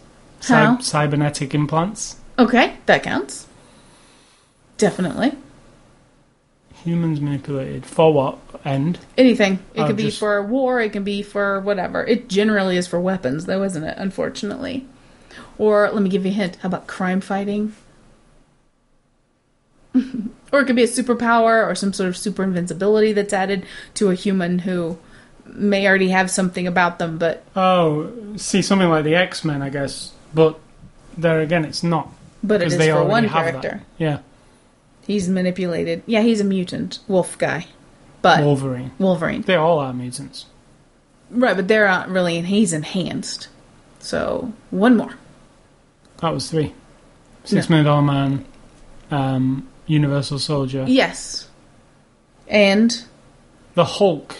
How? 0.44 0.78
Cybernetic 0.78 1.54
implants. 1.54 2.16
Okay, 2.38 2.78
that 2.86 3.02
counts. 3.02 3.46
Definitely. 4.78 5.32
Humans 6.82 7.20
manipulated 7.20 7.84
for 7.84 8.10
what 8.10 8.38
end? 8.64 9.00
Anything. 9.18 9.58
It 9.74 9.82
Oh, 9.82 9.86
could 9.88 9.96
be 9.96 10.04
just- 10.04 10.18
for 10.18 10.42
war, 10.42 10.80
it 10.80 10.92
can 10.92 11.04
be 11.04 11.20
for 11.22 11.60
whatever. 11.60 12.02
It 12.06 12.28
generally 12.30 12.78
is 12.78 12.86
for 12.86 12.98
weapons, 12.98 13.44
though, 13.44 13.62
isn't 13.64 13.84
it? 13.84 13.98
Unfortunately. 13.98 14.86
Or, 15.58 15.90
let 15.92 16.02
me 16.02 16.08
give 16.08 16.24
you 16.24 16.30
a 16.30 16.34
hint. 16.34 16.56
How 16.62 16.68
about 16.68 16.86
crime 16.86 17.20
fighting? 17.20 17.74
or 20.52 20.60
it 20.60 20.66
could 20.66 20.76
be 20.76 20.82
a 20.84 20.88
superpower 20.88 21.66
or 21.66 21.74
some 21.74 21.92
sort 21.92 22.08
of 22.08 22.16
super 22.16 22.42
invincibility 22.42 23.12
that's 23.12 23.32
added 23.32 23.64
to 23.94 24.10
a 24.10 24.14
human 24.14 24.60
who 24.60 24.98
may 25.46 25.86
already 25.88 26.08
have 26.10 26.30
something 26.30 26.66
about 26.66 26.98
them, 26.98 27.18
but 27.18 27.42
Oh, 27.56 28.12
see 28.36 28.62
something 28.62 28.88
like 28.88 29.04
the 29.04 29.14
X 29.14 29.44
Men, 29.44 29.62
I 29.62 29.68
guess, 29.70 30.12
but 30.34 30.58
there 31.16 31.40
again, 31.40 31.64
it's 31.64 31.82
not. 31.82 32.08
but 32.42 32.62
it 32.62 32.68
is 32.68 32.78
they 32.78 32.90
for 32.90 33.04
one 33.04 33.28
character. 33.28 33.82
Yeah, 33.98 34.18
He's 35.06 35.28
manipulated. 35.28 36.02
Yeah, 36.06 36.20
he's 36.20 36.40
a 36.40 36.44
mutant 36.44 36.98
wolf 37.08 37.38
guy, 37.38 37.66
but 38.20 38.44
Wolverine. 38.44 38.90
Wolverine. 38.98 39.42
They 39.42 39.54
all 39.54 39.78
are 39.78 39.92
mutants. 39.94 40.46
Right, 41.30 41.56
but 41.56 41.66
they're 41.68 41.86
not 41.88 42.08
really, 42.10 42.36
and 42.38 42.46
he's 42.46 42.72
enhanced. 42.72 43.48
So 44.00 44.52
one 44.70 44.96
more. 44.96 45.14
That 46.18 46.32
was 46.34 46.50
three. 46.50 46.74
Six 47.44 47.68
Million 47.70 47.86
Dollar 47.86 48.02
Man, 48.02 48.44
um, 49.10 49.67
Universal 49.88 50.38
Soldier, 50.38 50.84
Yes, 50.86 51.48
and 52.46 53.02
the 53.74 53.84
Hulk. 53.84 54.36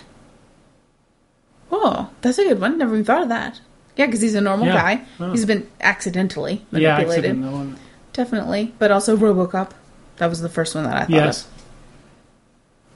oh, 1.72 2.10
that's 2.20 2.38
a 2.38 2.44
good 2.44 2.60
one. 2.60 2.78
Never 2.78 2.94
even 2.94 3.04
thought 3.04 3.22
of 3.22 3.28
that. 3.30 3.60
Yeah, 3.96 4.06
because 4.06 4.20
he's 4.20 4.34
a 4.34 4.40
normal 4.40 4.66
Yeah. 4.68 4.74
guy. 4.74 5.04
Oh. 5.18 5.32
He's 5.32 5.44
been 5.44 5.66
accidentally 5.80 6.64
Yeah, 6.70 6.92
manipulated, 6.96 7.30
accident. 7.42 7.72
That 7.74 7.78
definitely. 8.12 8.74
But 8.78 8.90
also 8.92 9.16
RoboCop. 9.16 9.70
That 10.18 10.28
was 10.30 10.40
the 10.40 10.48
first 10.48 10.74
one 10.74 10.84
that 10.84 10.94
I 10.94 11.00
thought 11.00 11.10
Yes. 11.10 11.44
of. 11.44 11.50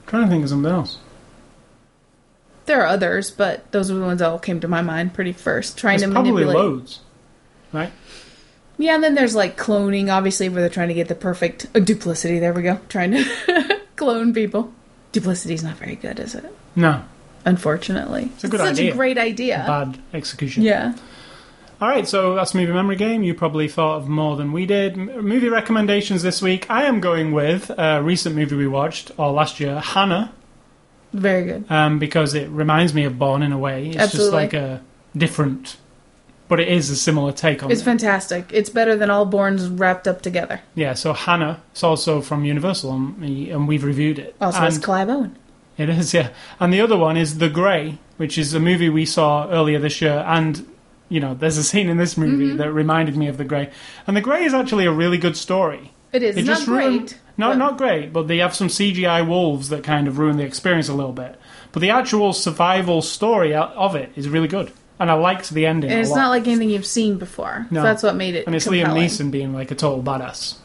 trying 0.07 0.23
to 0.25 0.29
think 0.29 0.43
of 0.43 0.49
something 0.49 0.71
else. 0.71 0.97
There 2.65 2.81
are 2.81 2.85
others, 2.87 3.31
but 3.31 3.69
those 3.71 3.91
are 3.91 3.95
the 3.95 4.01
ones 4.05 4.19
that 4.19 4.29
all 4.29 4.39
came 4.39 4.59
to 4.61 4.67
my 4.69 4.81
mind 4.81 5.13
pretty 5.13 5.33
first. 5.33 5.77
Trying 5.77 5.99
There's 5.99 6.09
to 6.09 6.13
probably 6.13 6.31
manipulate. 6.31 6.57
loads, 6.57 6.99
right? 7.73 7.91
Yeah, 8.83 8.95
and 8.95 9.03
then 9.03 9.15
there's 9.15 9.33
like 9.35 9.57
cloning, 9.57 10.11
obviously, 10.11 10.49
where 10.49 10.61
they're 10.61 10.69
trying 10.69 10.89
to 10.89 10.93
get 10.93 11.07
the 11.07 11.15
perfect 11.15 11.67
uh, 11.73 11.79
duplicity. 11.79 12.39
There 12.39 12.53
we 12.53 12.63
go, 12.63 12.79
trying 12.89 13.11
to 13.11 13.79
clone 13.95 14.33
people. 14.33 14.73
Duplicity's 15.13 15.63
not 15.63 15.75
very 15.77 15.95
good, 15.95 16.19
is 16.19 16.35
it? 16.35 16.43
No, 16.75 17.03
Unfortunately, 17.45 18.29
It's 18.35 18.43
a 18.43 18.47
good 18.47 18.59
such 18.61 18.71
idea. 18.79 18.91
a 18.93 18.95
great 18.95 19.17
idea. 19.17 19.63
bad 19.67 19.99
execution. 20.13 20.63
Yeah, 20.63 20.95
All 21.81 21.87
right, 21.89 22.07
so 22.07 22.35
that's 22.35 22.53
movie 22.55 22.71
memory 22.73 22.95
game. 22.95 23.21
You 23.23 23.33
probably 23.33 23.67
thought 23.67 23.97
of 23.97 24.07
more 24.07 24.35
than 24.37 24.51
we 24.53 24.65
did. 24.65 24.93
M- 24.93 25.25
movie 25.27 25.49
recommendations 25.49 26.23
this 26.23 26.41
week. 26.41 26.65
I 26.69 26.83
am 26.85 26.99
going 26.99 27.31
with 27.33 27.69
a 27.77 28.01
recent 28.01 28.35
movie 28.35 28.55
we 28.55 28.67
watched, 28.67 29.11
or 29.17 29.31
last 29.31 29.59
year, 29.59 29.79
Hanna, 29.79 30.33
very 31.13 31.43
good. 31.45 31.65
um, 31.71 31.99
because 31.99 32.33
it 32.33 32.49
reminds 32.49 32.93
me 32.93 33.03
of 33.05 33.19
Bourne 33.19 33.43
in 33.43 33.51
a 33.51 33.57
way. 33.57 33.87
It's 33.87 33.95
just 33.95 34.15
Absolutely. 34.15 34.37
like 34.37 34.53
a 34.53 34.81
different, 35.15 35.77
but 36.53 36.59
it 36.59 36.67
is 36.67 36.91
a 36.91 36.95
similar 36.95 37.31
take 37.31 37.63
on 37.63 37.71
It's 37.71 37.81
it. 37.81 37.85
fantastic. 37.85 38.51
It's 38.53 38.69
better 38.69 38.95
than 38.95 39.09
all 39.09 39.25
Bournes 39.25 39.67
wrapped 39.67 40.07
up 40.07 40.21
together. 40.21 40.61
yeah, 40.75 40.93
so 40.93 41.11
Hanna, 41.13 41.63
it's 41.71 41.83
also 41.83 42.21
from 42.21 42.45
Universal, 42.45 42.91
and, 42.93 43.19
we- 43.19 43.49
and 43.49 43.67
we've 43.67 43.83
reviewed 43.83 44.19
it. 44.19 44.35
Also, 44.39 44.59
and 44.59 44.67
it's 44.67 44.77
Clive 44.77 45.09
Owen. 45.09 45.35
It 45.79 45.89
is, 45.89 46.13
yeah. 46.13 46.29
And 46.59 46.71
the 46.71 46.79
other 46.81 46.95
one 46.95 47.17
is 47.17 47.39
The 47.39 47.49
Grey, 47.49 47.97
which 48.17 48.37
is 48.37 48.53
a 48.53 48.59
movie 48.59 48.87
we 48.89 49.03
saw 49.07 49.49
earlier 49.49 49.79
this 49.79 49.99
year. 49.99 50.23
And, 50.27 50.63
you 51.09 51.19
know, 51.19 51.33
there's 51.33 51.57
a 51.57 51.63
scene 51.63 51.89
in 51.89 51.97
this 51.97 52.15
movie 52.17 52.49
Mm-hmm. 52.49 52.57
that 52.57 52.71
reminded 52.71 53.17
me 53.17 53.27
of 53.29 53.37
The 53.37 53.45
Grey. 53.45 53.71
And 54.05 54.15
The 54.15 54.21
Grey 54.21 54.43
is 54.43 54.53
actually 54.53 54.85
a 54.85 54.91
really 54.91 55.17
good 55.17 55.35
story. 55.35 55.91
It 56.11 56.21
is 56.21 56.37
It 56.37 56.45
not 56.45 56.53
just 56.57 56.67
ruined- 56.67 56.99
great. 57.09 57.17
No, 57.35 57.49
but- 57.49 57.57
not 57.57 57.77
great, 57.79 58.13
but 58.13 58.27
they 58.27 58.37
have 58.37 58.53
some 58.53 58.67
CGI 58.69 59.27
wolves 59.27 59.69
that 59.69 59.83
kind 59.83 60.07
of 60.07 60.19
ruin 60.19 60.37
the 60.37 60.43
experience 60.43 60.87
a 60.87 60.93
little 60.93 61.13
bit. 61.13 61.39
But 61.71 61.79
the 61.81 61.89
actual 61.89 62.31
survival 62.33 63.01
story 63.01 63.55
of 63.55 63.95
it 63.95 64.11
is 64.15 64.29
really 64.29 64.47
good. 64.47 64.71
And 64.99 65.09
I 65.11 65.15
liked 65.15 65.49
the 65.49 65.65
ending 65.65 65.89
and 65.91 65.99
it's 65.99 66.13
not 66.15 66.29
like 66.29 66.47
anything 66.47 66.69
you've 66.69 66.85
seen 66.85 67.17
before. 67.17 67.65
No. 67.71 67.79
So 67.79 67.83
that's 67.83 68.03
what 68.03 68.15
made 68.15 68.35
it. 68.35 68.45
and 68.45 68.55
it's 68.55 68.65
compelling. 68.65 69.01
Liam 69.01 69.05
Neeson 69.05 69.31
being 69.31 69.53
like 69.53 69.71
a 69.71 69.75
total 69.75 70.01
badass. 70.03 70.57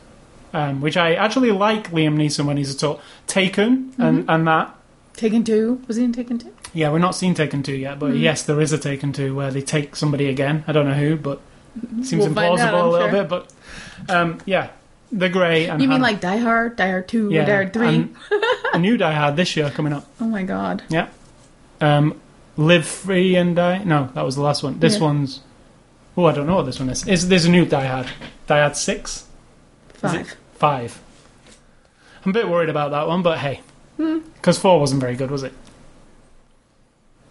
Um, 0.52 0.80
which 0.80 0.96
I 0.96 1.14
actually 1.14 1.50
like 1.50 1.90
Liam 1.90 2.14
Neeson 2.16 2.46
when 2.46 2.56
he's 2.56 2.74
a 2.74 2.78
total 2.78 3.00
Taken 3.26 3.92
and, 3.98 4.20
Mm-hmm. 4.20 4.30
and 4.30 4.46
that. 4.48 4.74
Taken 5.14 5.44
two. 5.44 5.82
Was 5.88 5.96
he 5.96 6.04
in 6.04 6.12
Taken 6.12 6.38
two? 6.38 6.52
Yeah, 6.74 6.90
we're 6.92 6.98
not 6.98 7.14
seen 7.14 7.32
Taken 7.34 7.62
2 7.62 7.74
yet, 7.74 7.98
but 7.98 8.14
yes, 8.14 8.42
there 8.42 8.60
is 8.60 8.72
a 8.72 8.78
Taken 8.78 9.12
2 9.14 9.34
where 9.34 9.50
they 9.50 9.62
take 9.62 9.96
somebody 9.96 10.28
again. 10.28 10.64
I 10.68 10.72
don't 10.72 10.86
know 10.86 10.92
who, 10.94 11.16
but 11.16 11.40
it 11.98 12.04
seems 12.04 12.24
We'll 12.26 12.34
implausible 12.34 12.58
out, 12.60 12.74
a 12.74 12.86
little 12.90 13.08
sure. 13.08 13.22
bit. 13.24 13.28
But 13.28 13.52
um, 14.14 14.38
yeah, 14.44 14.68
The 15.10 15.30
Grey 15.30 15.66
and 15.66 15.80
You 15.80 15.88
mean 15.88 16.02
like 16.02 16.20
Die 16.20 16.36
Hard, 16.36 16.76
Die 16.76 16.86
Hard 16.88 17.08
two, 17.08 17.30
yeah, 17.30 17.42
or 17.42 17.46
Die 17.46 17.52
Hard 17.54 17.72
three? 17.72 18.08
a 18.74 18.78
new 18.78 18.98
Die 18.98 19.12
Hard 19.12 19.36
this 19.36 19.56
year 19.56 19.70
coming 19.70 19.94
up. 19.94 20.06
oh 20.20 20.26
my 20.26 20.42
god. 20.42 20.82
Yeah, 20.90 21.08
um, 21.80 22.20
Live 22.58 22.86
Free 22.86 23.36
and 23.36 23.56
Die. 23.56 23.78
No, 23.84 24.10
that 24.14 24.24
was 24.24 24.34
the 24.34 24.42
last 24.42 24.62
one. 24.62 24.78
This 24.80 24.96
Yeah. 24.98 25.04
one's. 25.04 25.40
Oh, 26.16 26.24
I 26.26 26.32
don't 26.32 26.46
know 26.46 26.56
what 26.56 26.66
this 26.66 26.78
one 26.80 26.90
is. 26.90 27.06
Is 27.06 27.28
there's 27.28 27.44
a 27.46 27.50
new 27.50 27.64
Die 27.64 27.86
Hard? 27.86 28.08
Die 28.48 28.58
Hard 28.60 28.76
six, 28.76 29.24
Five. 29.94 30.34
five. 30.56 31.00
I'm 32.24 32.30
a 32.30 32.32
bit 32.32 32.48
worried 32.48 32.68
about 32.68 32.90
that 32.90 33.06
one, 33.08 33.22
but 33.22 33.38
hey, 33.38 33.60
Hmm. 33.96 34.18
because 34.34 34.58
four 34.58 34.80
wasn't 34.80 35.00
very 35.00 35.14
good, 35.14 35.30
was 35.30 35.44
it? 35.44 35.52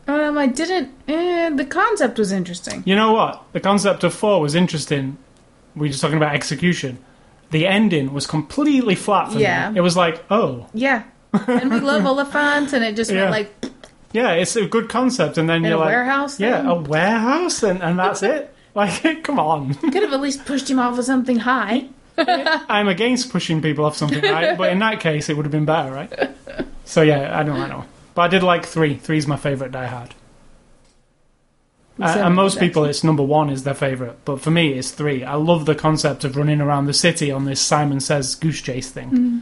Um, 0.08 0.38
I 0.38 0.48
didn't. 0.48 0.90
Eh, 1.10 1.50
the 1.50 1.66
concept 1.66 2.18
was 2.18 2.32
interesting. 2.32 2.82
You 2.86 2.96
know 2.96 3.12
what? 3.12 3.44
The 3.52 3.60
concept 3.60 4.06
of 4.06 4.14
four 4.14 4.40
was 4.40 4.56
interesting. 4.56 5.18
We 5.76 5.82
were 5.88 5.90
just 5.90 6.02
talking 6.02 6.16
about 6.18 6.34
execution. 6.34 7.00
The 7.52 7.68
ending 7.68 8.14
was 8.14 8.26
completely 8.26 8.96
flat 8.96 9.34
for 9.34 9.40
Yeah. 9.40 9.70
me. 9.72 9.78
It 9.80 9.82
was 9.82 9.98
like, 9.98 10.24
oh, 10.32 10.68
Yeah, 10.74 11.04
and 11.34 11.70
we 11.70 11.82
love 11.82 12.06
elephants, 12.14 12.72
and 12.72 12.84
it 12.86 12.96
just 12.96 13.12
Yeah. 13.12 13.30
went 13.30 13.32
like 13.32 13.66
yeah, 14.14 14.32
it's 14.34 14.56
a 14.56 14.66
good 14.68 14.90
concept, 14.90 15.38
and 15.38 15.50
then 15.50 15.58
in 15.58 15.64
you're 15.66 15.74
a 15.74 15.78
like, 15.80 15.90
warehouse. 15.90 16.40
yeah, 16.40 16.58
thing. 16.62 16.68
a 16.70 16.76
warehouse, 16.76 17.64
and, 17.64 17.82
and 17.82 17.98
that's 18.00 18.24
it. 18.24 18.54
Like, 18.78 19.24
come 19.24 19.40
on. 19.40 19.74
could 19.74 20.04
have 20.04 20.14
at 20.14 20.22
least 20.22 20.46
pushed 20.46 20.70
him 20.70 20.78
off 20.78 21.00
of 21.00 21.06
something 21.06 21.38
high. 21.40 21.88
I'm 22.18 22.88
against 22.88 23.32
pushing 23.32 23.60
people 23.60 23.86
off 23.86 23.98
something, 23.98 24.22
right? 24.22 24.56
But 24.56 24.72
in 24.72 24.78
that 24.80 25.00
case, 25.00 25.30
it 25.30 25.36
would 25.36 25.46
have 25.46 25.52
been 25.52 25.66
better, 25.66 25.92
right? 25.92 26.30
So 26.86 27.02
yeah, 27.02 27.36
I 27.36 27.42
don't 27.42 27.58
know. 27.70 27.86
But 28.14 28.22
I 28.22 28.28
did 28.28 28.44
like 28.44 28.68
three. 28.68 28.94
Three's 28.96 29.26
my 29.26 29.36
favorite 29.36 29.72
Die 29.72 29.88
Hard. 29.88 30.14
Uh, 32.00 32.18
and 32.26 32.36
most 32.36 32.60
people, 32.60 32.86
it's 32.86 33.04
number 33.04 33.24
one 33.24 33.50
is 33.50 33.64
their 33.64 33.74
favorite. 33.74 34.20
But 34.26 34.42
for 34.42 34.52
me, 34.52 34.74
it's 34.74 34.92
three. 34.92 35.24
I 35.24 35.34
love 35.36 35.66
the 35.66 35.74
concept 35.74 36.24
of 36.24 36.38
running 36.38 36.62
around 36.62 36.86
the 36.86 36.94
city 36.94 37.32
on 37.32 37.46
this 37.46 37.60
Simon 37.60 38.00
Says 38.00 38.36
goose 38.36 38.62
chase 38.62 38.92
thing. 38.92 39.10
Mm. 39.10 39.42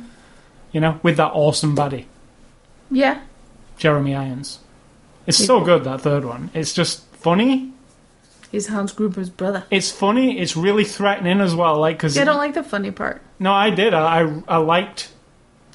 You 0.71 0.79
know, 0.79 0.99
with 1.03 1.17
that 1.17 1.31
awesome 1.33 1.75
baddie, 1.75 2.05
Yeah, 2.89 3.19
Jeremy 3.77 4.15
Irons. 4.15 4.59
It's 5.27 5.37
so 5.43 5.61
good 5.61 5.83
that 5.85 6.01
third 6.01 6.23
one. 6.25 6.49
It's 6.53 6.73
just 6.73 7.03
funny. 7.15 7.71
he's 8.51 8.67
Hans 8.67 8.91
Gruber's 8.93 9.29
brother. 9.29 9.63
It's 9.71 9.91
funny. 9.91 10.39
It's 10.39 10.55
really 10.55 10.83
threatening 10.85 11.41
as 11.41 11.55
well. 11.55 11.79
Like 11.79 11.97
because 11.97 12.15
Yeah, 12.15 12.21
I 12.23 12.25
don't 12.25 12.37
like 12.37 12.53
the 12.53 12.63
funny 12.63 12.91
part. 12.91 13.21
no, 13.39 13.51
I 13.51 13.69
did. 13.71 13.93
I 13.93 14.21
I, 14.21 14.43
I 14.47 14.57
liked 14.57 15.09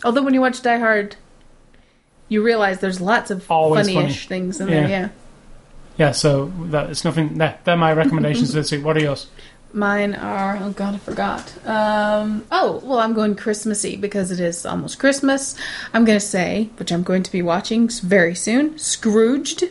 Although 0.05 0.23
when 0.23 0.33
you 0.35 0.41
watch 0.41 0.63
Die 0.63 0.79
Hard, 0.79 1.17
you 2.29 2.43
realize 2.43 2.79
there's 2.81 3.01
lots 3.01 3.31
of 3.31 3.51
Always 3.51 3.87
funny-ish 3.89 4.27
funny. 4.27 4.41
things 4.43 4.61
in 4.61 4.69
there. 4.69 4.89
Yeah, 4.89 5.09
yeah. 5.99 6.13
So 6.13 6.47
that 6.71 6.89
it's 6.91 7.05
nothing. 7.05 7.37
There, 7.39 7.59
they're 7.65 7.77
my 7.77 7.93
recommendations 7.93 8.53
this 8.55 8.71
week. 8.73 8.85
What 8.85 8.97
are 8.97 9.01
yours? 9.01 9.27
Mine 9.73 10.15
are. 10.15 10.59
Oh 10.61 10.71
God, 10.71 10.95
I 10.95 10.99
forgot. 10.99 11.67
Um, 11.67 12.45
oh 12.51 12.81
well, 12.85 12.99
I'm 12.99 13.15
going 13.15 13.37
Christmassy 13.37 13.97
because 13.97 14.31
it 14.31 14.41
is 14.41 14.65
almost 14.67 14.99
Christmas. 14.99 15.55
I'm 15.93 16.05
going 16.05 16.19
to 16.19 16.25
say, 16.25 16.71
which 16.77 16.93
I'm 16.93 17.03
going 17.03 17.23
to 17.23 17.33
be 17.33 17.43
watching 17.43 17.89
very 17.89 18.35
soon, 18.35 18.79
Scrooged 18.79 19.65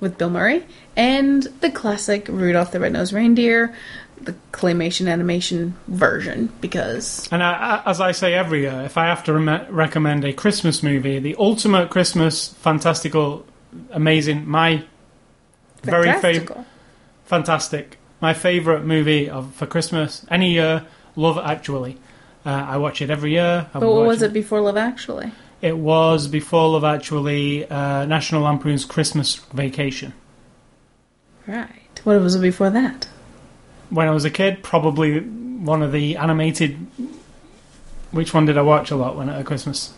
with 0.00 0.18
Bill 0.18 0.30
Murray, 0.30 0.66
and 0.96 1.44
the 1.60 1.70
classic 1.70 2.26
Rudolph 2.28 2.72
the 2.72 2.80
Red-Nosed 2.80 3.12
Reindeer, 3.12 3.74
the 4.20 4.34
claymation 4.52 5.08
animation 5.08 5.76
version 5.88 6.52
because 6.60 7.28
And 7.32 7.42
I, 7.42 7.82
as 7.86 8.00
I 8.00 8.12
say 8.12 8.34
every 8.34 8.62
year, 8.62 8.82
if 8.84 8.96
I 8.96 9.06
have 9.06 9.24
to 9.24 9.32
rem- 9.32 9.66
recommend 9.74 10.24
a 10.24 10.32
Christmas 10.32 10.82
movie, 10.82 11.18
the 11.18 11.36
ultimate 11.38 11.90
Christmas, 11.90 12.48
fantastical, 12.48 13.46
amazing, 13.90 14.48
my 14.48 14.84
very 15.82 16.12
favorite, 16.20 16.58
fantastic, 17.24 17.98
my 18.22 18.32
favorite 18.32 18.84
movie 18.84 19.28
of 19.28 19.52
for 19.54 19.66
Christmas 19.66 20.24
any 20.30 20.52
year. 20.52 20.86
Love 21.16 21.36
Actually. 21.36 21.98
Uh, 22.46 22.50
I 22.50 22.76
watch 22.78 23.02
it 23.02 23.10
every 23.10 23.32
year. 23.32 23.66
I've 23.74 23.80
But 23.80 23.92
what 23.92 24.06
was 24.06 24.22
it 24.22 24.32
before 24.32 24.60
Love 24.62 24.78
Actually? 24.78 25.32
It 25.60 25.76
was 25.76 26.26
before 26.28 26.70
Love 26.70 26.84
Actually, 26.84 27.68
uh, 27.68 28.06
National 28.06 28.42
Lampoon's 28.42 28.84
Christmas 28.84 29.36
Vacation. 29.52 30.14
Right. 31.46 32.00
What 32.04 32.20
was 32.20 32.34
it 32.36 32.40
before 32.40 32.70
that? 32.70 33.08
When 33.90 34.08
I 34.08 34.12
was 34.12 34.24
a 34.24 34.30
kid, 34.30 34.62
probably 34.62 35.20
one 35.20 35.82
of 35.82 35.92
the 35.92 36.16
animated. 36.16 36.86
Which 38.12 38.32
one 38.32 38.46
did 38.46 38.56
I 38.56 38.62
watch 38.62 38.90
a 38.90 38.96
lot 38.96 39.16
when 39.16 39.28
at 39.28 39.44
Christmas? 39.44 39.92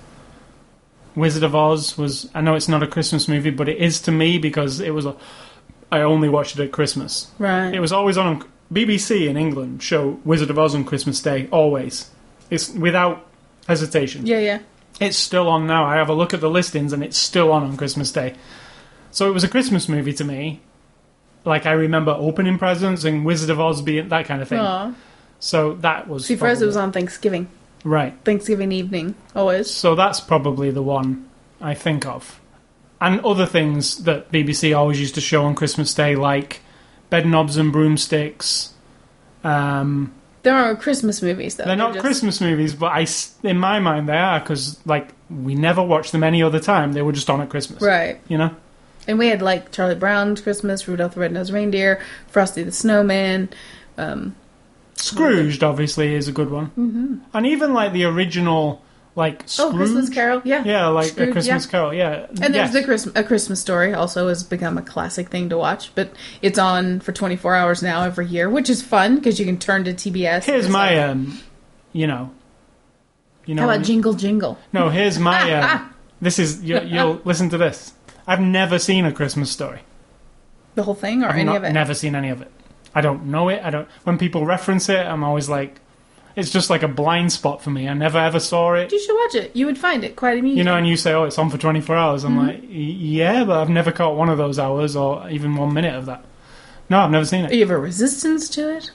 Wizard 1.14 1.42
of 1.42 1.54
Oz 1.54 1.96
was. 1.96 2.28
I 2.34 2.40
know 2.40 2.54
it's 2.54 2.68
not 2.68 2.82
a 2.82 2.86
Christmas 2.86 3.28
movie, 3.28 3.50
but 3.50 3.68
it 3.68 3.78
is 3.78 4.00
to 4.02 4.12
me 4.12 4.38
because 4.38 4.80
it 4.80 4.90
was 4.90 5.06
a. 5.06 5.14
I 5.94 6.02
only 6.02 6.28
watched 6.28 6.58
it 6.58 6.62
at 6.64 6.72
Christmas. 6.72 7.30
Right. 7.38 7.72
It 7.74 7.80
was 7.80 7.92
always 7.92 8.16
on 8.16 8.44
BBC 8.72 9.28
in 9.28 9.36
England. 9.36 9.82
Show 9.82 10.20
Wizard 10.24 10.50
of 10.50 10.58
Oz 10.58 10.74
on 10.74 10.84
Christmas 10.84 11.20
Day 11.22 11.48
always. 11.50 12.10
It's 12.50 12.68
without 12.70 13.26
hesitation. 13.66 14.26
yeah, 14.26 14.38
yeah. 14.38 14.58
It's 15.00 15.16
still 15.16 15.48
on 15.48 15.66
now. 15.66 15.84
I 15.84 15.96
have 15.96 16.08
a 16.08 16.12
look 16.14 16.32
at 16.34 16.40
the 16.40 16.48
listings 16.50 16.92
and 16.92 17.02
it's 17.02 17.18
still 17.18 17.50
on 17.50 17.64
on 17.64 17.76
Christmas 17.76 18.12
Day. 18.12 18.34
So 19.10 19.28
it 19.28 19.32
was 19.32 19.42
a 19.44 19.48
Christmas 19.48 19.88
movie 19.88 20.12
to 20.14 20.24
me. 20.24 20.60
Like 21.44 21.66
I 21.66 21.72
remember 21.72 22.12
opening 22.12 22.58
presents 22.58 23.04
and 23.04 23.24
Wizard 23.24 23.50
of 23.50 23.60
Oz 23.60 23.82
being 23.82 24.08
that 24.10 24.26
kind 24.26 24.40
of 24.40 24.48
thing. 24.48 24.60
Aw. 24.60 24.92
So 25.40 25.74
that 25.74 26.06
was 26.08 26.26
See, 26.26 26.36
for 26.36 26.46
us, 26.48 26.60
it 26.60 26.66
was 26.66 26.76
on 26.76 26.92
Thanksgiving. 26.92 27.48
right. 27.84 28.14
Thanksgiving 28.24 28.72
evening, 28.72 29.14
always. 29.34 29.68
So 29.70 29.94
that's 29.94 30.20
probably 30.20 30.70
the 30.70 30.82
one 30.82 31.28
I 31.60 31.74
think 31.74 32.06
of. 32.06 32.40
And 33.04 33.20
other 33.20 33.44
things 33.44 34.04
that 34.04 34.32
BBC 34.32 34.76
always 34.76 34.98
used 34.98 35.14
to 35.16 35.20
show 35.20 35.44
on 35.44 35.54
Christmas 35.54 35.92
Day, 35.92 36.16
like 36.16 36.60
bed 37.10 37.26
knobs 37.26 37.58
and 37.58 37.70
broomsticks. 37.70 38.72
Um, 39.44 40.14
There 40.42 40.54
are 40.54 40.74
Christmas 40.74 41.20
movies 41.20 41.56
though. 41.56 41.64
they're 41.64 41.76
not 41.76 41.92
just- 41.92 42.04
Christmas 42.04 42.40
movies, 42.40 42.74
but 42.74 42.86
I, 42.86 43.06
in 43.42 43.58
my 43.58 43.78
mind, 43.78 44.08
they 44.08 44.16
are 44.16 44.40
because 44.40 44.78
like 44.86 45.10
we 45.28 45.54
never 45.54 45.82
watched 45.82 46.12
them 46.12 46.24
any 46.24 46.42
other 46.42 46.60
time. 46.60 46.94
They 46.94 47.02
were 47.02 47.12
just 47.12 47.28
on 47.28 47.42
at 47.42 47.50
Christmas, 47.50 47.82
Right. 47.82 48.20
You 48.26 48.38
know. 48.38 48.50
And 49.06 49.18
we 49.18 49.28
had 49.28 49.42
like 49.42 49.70
Charlie 49.70 49.96
Brown's 49.96 50.40
Christmas, 50.40 50.88
Rudolph 50.88 51.12
the 51.12 51.20
Red-Nosed 51.20 51.52
Reindeer, 51.52 52.00
Frosty 52.28 52.62
the 52.62 52.72
Snowman. 52.72 53.50
Um, 53.98 54.34
Scrooged 54.94 55.62
obviously 55.62 56.14
is 56.14 56.26
a 56.26 56.32
good 56.32 56.50
one, 56.50 56.66
mm-hmm. 56.68 57.16
and 57.34 57.46
even 57.46 57.74
like 57.74 57.92
the 57.92 58.04
original 58.04 58.80
like 59.16 59.44
oh, 59.58 59.72
Christmas 59.74 60.08
Carol. 60.08 60.42
Yeah. 60.44 60.64
Yeah, 60.64 60.88
like 60.88 61.08
Scrooge, 61.08 61.28
a 61.28 61.32
Christmas 61.32 61.64
yeah. 61.66 61.70
Carol. 61.70 61.94
Yeah, 61.94 62.26
And 62.28 62.38
there's 62.38 62.54
yes. 62.54 62.72
the 62.72 62.82
Christmas, 62.84 63.16
a 63.16 63.22
Christmas 63.22 63.60
story 63.60 63.94
also 63.94 64.28
has 64.28 64.42
become 64.42 64.76
a 64.76 64.82
classic 64.82 65.28
thing 65.28 65.48
to 65.50 65.56
watch, 65.58 65.94
but 65.94 66.10
it's 66.42 66.58
on 66.58 67.00
for 67.00 67.12
24 67.12 67.54
hours 67.54 67.82
now 67.82 68.02
every 68.02 68.26
year, 68.26 68.50
which 68.50 68.68
is 68.68 68.82
fun 68.82 69.16
because 69.16 69.38
you 69.38 69.46
can 69.46 69.58
turn 69.58 69.84
to 69.84 69.94
TBS. 69.94 70.44
Here's 70.44 70.68
my, 70.68 70.96
like, 70.96 71.10
um, 71.10 71.40
you 71.92 72.06
know, 72.06 72.32
you 73.46 73.54
know. 73.54 73.62
how 73.62 73.70
about 73.70 73.84
Jingle 73.84 74.14
Jingle? 74.14 74.58
no, 74.72 74.88
here's 74.88 75.18
my. 75.18 75.52
Uh, 75.52 75.84
this 76.20 76.38
is 76.38 76.62
you, 76.64 76.80
you'll 76.80 77.20
listen 77.24 77.48
to 77.50 77.58
this. 77.58 77.92
I've 78.26 78.40
never 78.40 78.78
seen 78.78 79.04
a 79.04 79.12
Christmas 79.12 79.50
story. 79.50 79.80
The 80.74 80.82
whole 80.82 80.94
thing 80.94 81.22
or 81.22 81.28
I've 81.28 81.34
any 81.36 81.44
not- 81.44 81.56
of 81.58 81.64
it? 81.64 81.72
never 81.72 81.94
seen 81.94 82.14
any 82.16 82.30
of 82.30 82.42
it. 82.42 82.50
I 82.96 83.00
don't 83.00 83.26
know 83.26 83.48
it. 83.48 83.60
I 83.62 83.70
don't. 83.70 83.88
When 84.04 84.18
people 84.18 84.46
reference 84.46 84.88
it, 84.88 85.04
I'm 85.06 85.22
always 85.24 85.48
like, 85.48 85.80
it's 86.36 86.50
just 86.50 86.68
like 86.70 86.82
a 86.82 86.88
blind 86.88 87.32
spot 87.32 87.62
for 87.62 87.70
me. 87.70 87.88
I 87.88 87.94
never 87.94 88.18
ever 88.18 88.40
saw 88.40 88.74
it. 88.74 88.90
You 88.92 88.98
should 89.00 89.14
watch 89.14 89.34
it. 89.36 89.54
You 89.54 89.66
would 89.66 89.78
find 89.78 90.02
it 90.04 90.16
quite 90.16 90.38
amusing. 90.38 90.58
You 90.58 90.64
know, 90.64 90.76
and 90.76 90.86
you 90.86 90.96
say, 90.96 91.12
"Oh, 91.12 91.24
it's 91.24 91.38
on 91.38 91.50
for 91.50 91.58
24 91.58 91.96
hours." 91.96 92.24
I'm 92.24 92.36
Mm-hmm. 92.36 92.46
like, 92.46 92.60
"Yeah, 92.68 93.44
but 93.44 93.58
I've 93.60 93.68
never 93.70 93.92
caught 93.92 94.16
one 94.16 94.28
of 94.28 94.38
those 94.38 94.58
hours 94.58 94.96
or 94.96 95.28
even 95.30 95.54
one 95.56 95.72
minute 95.72 95.94
of 95.94 96.06
that." 96.06 96.24
No, 96.90 96.98
I've 97.00 97.10
never 97.10 97.24
seen 97.24 97.44
it. 97.44 97.52
you 97.52 97.60
have 97.60 97.70
a 97.70 97.78
resistance 97.78 98.48
to 98.50 98.76
it. 98.76 98.90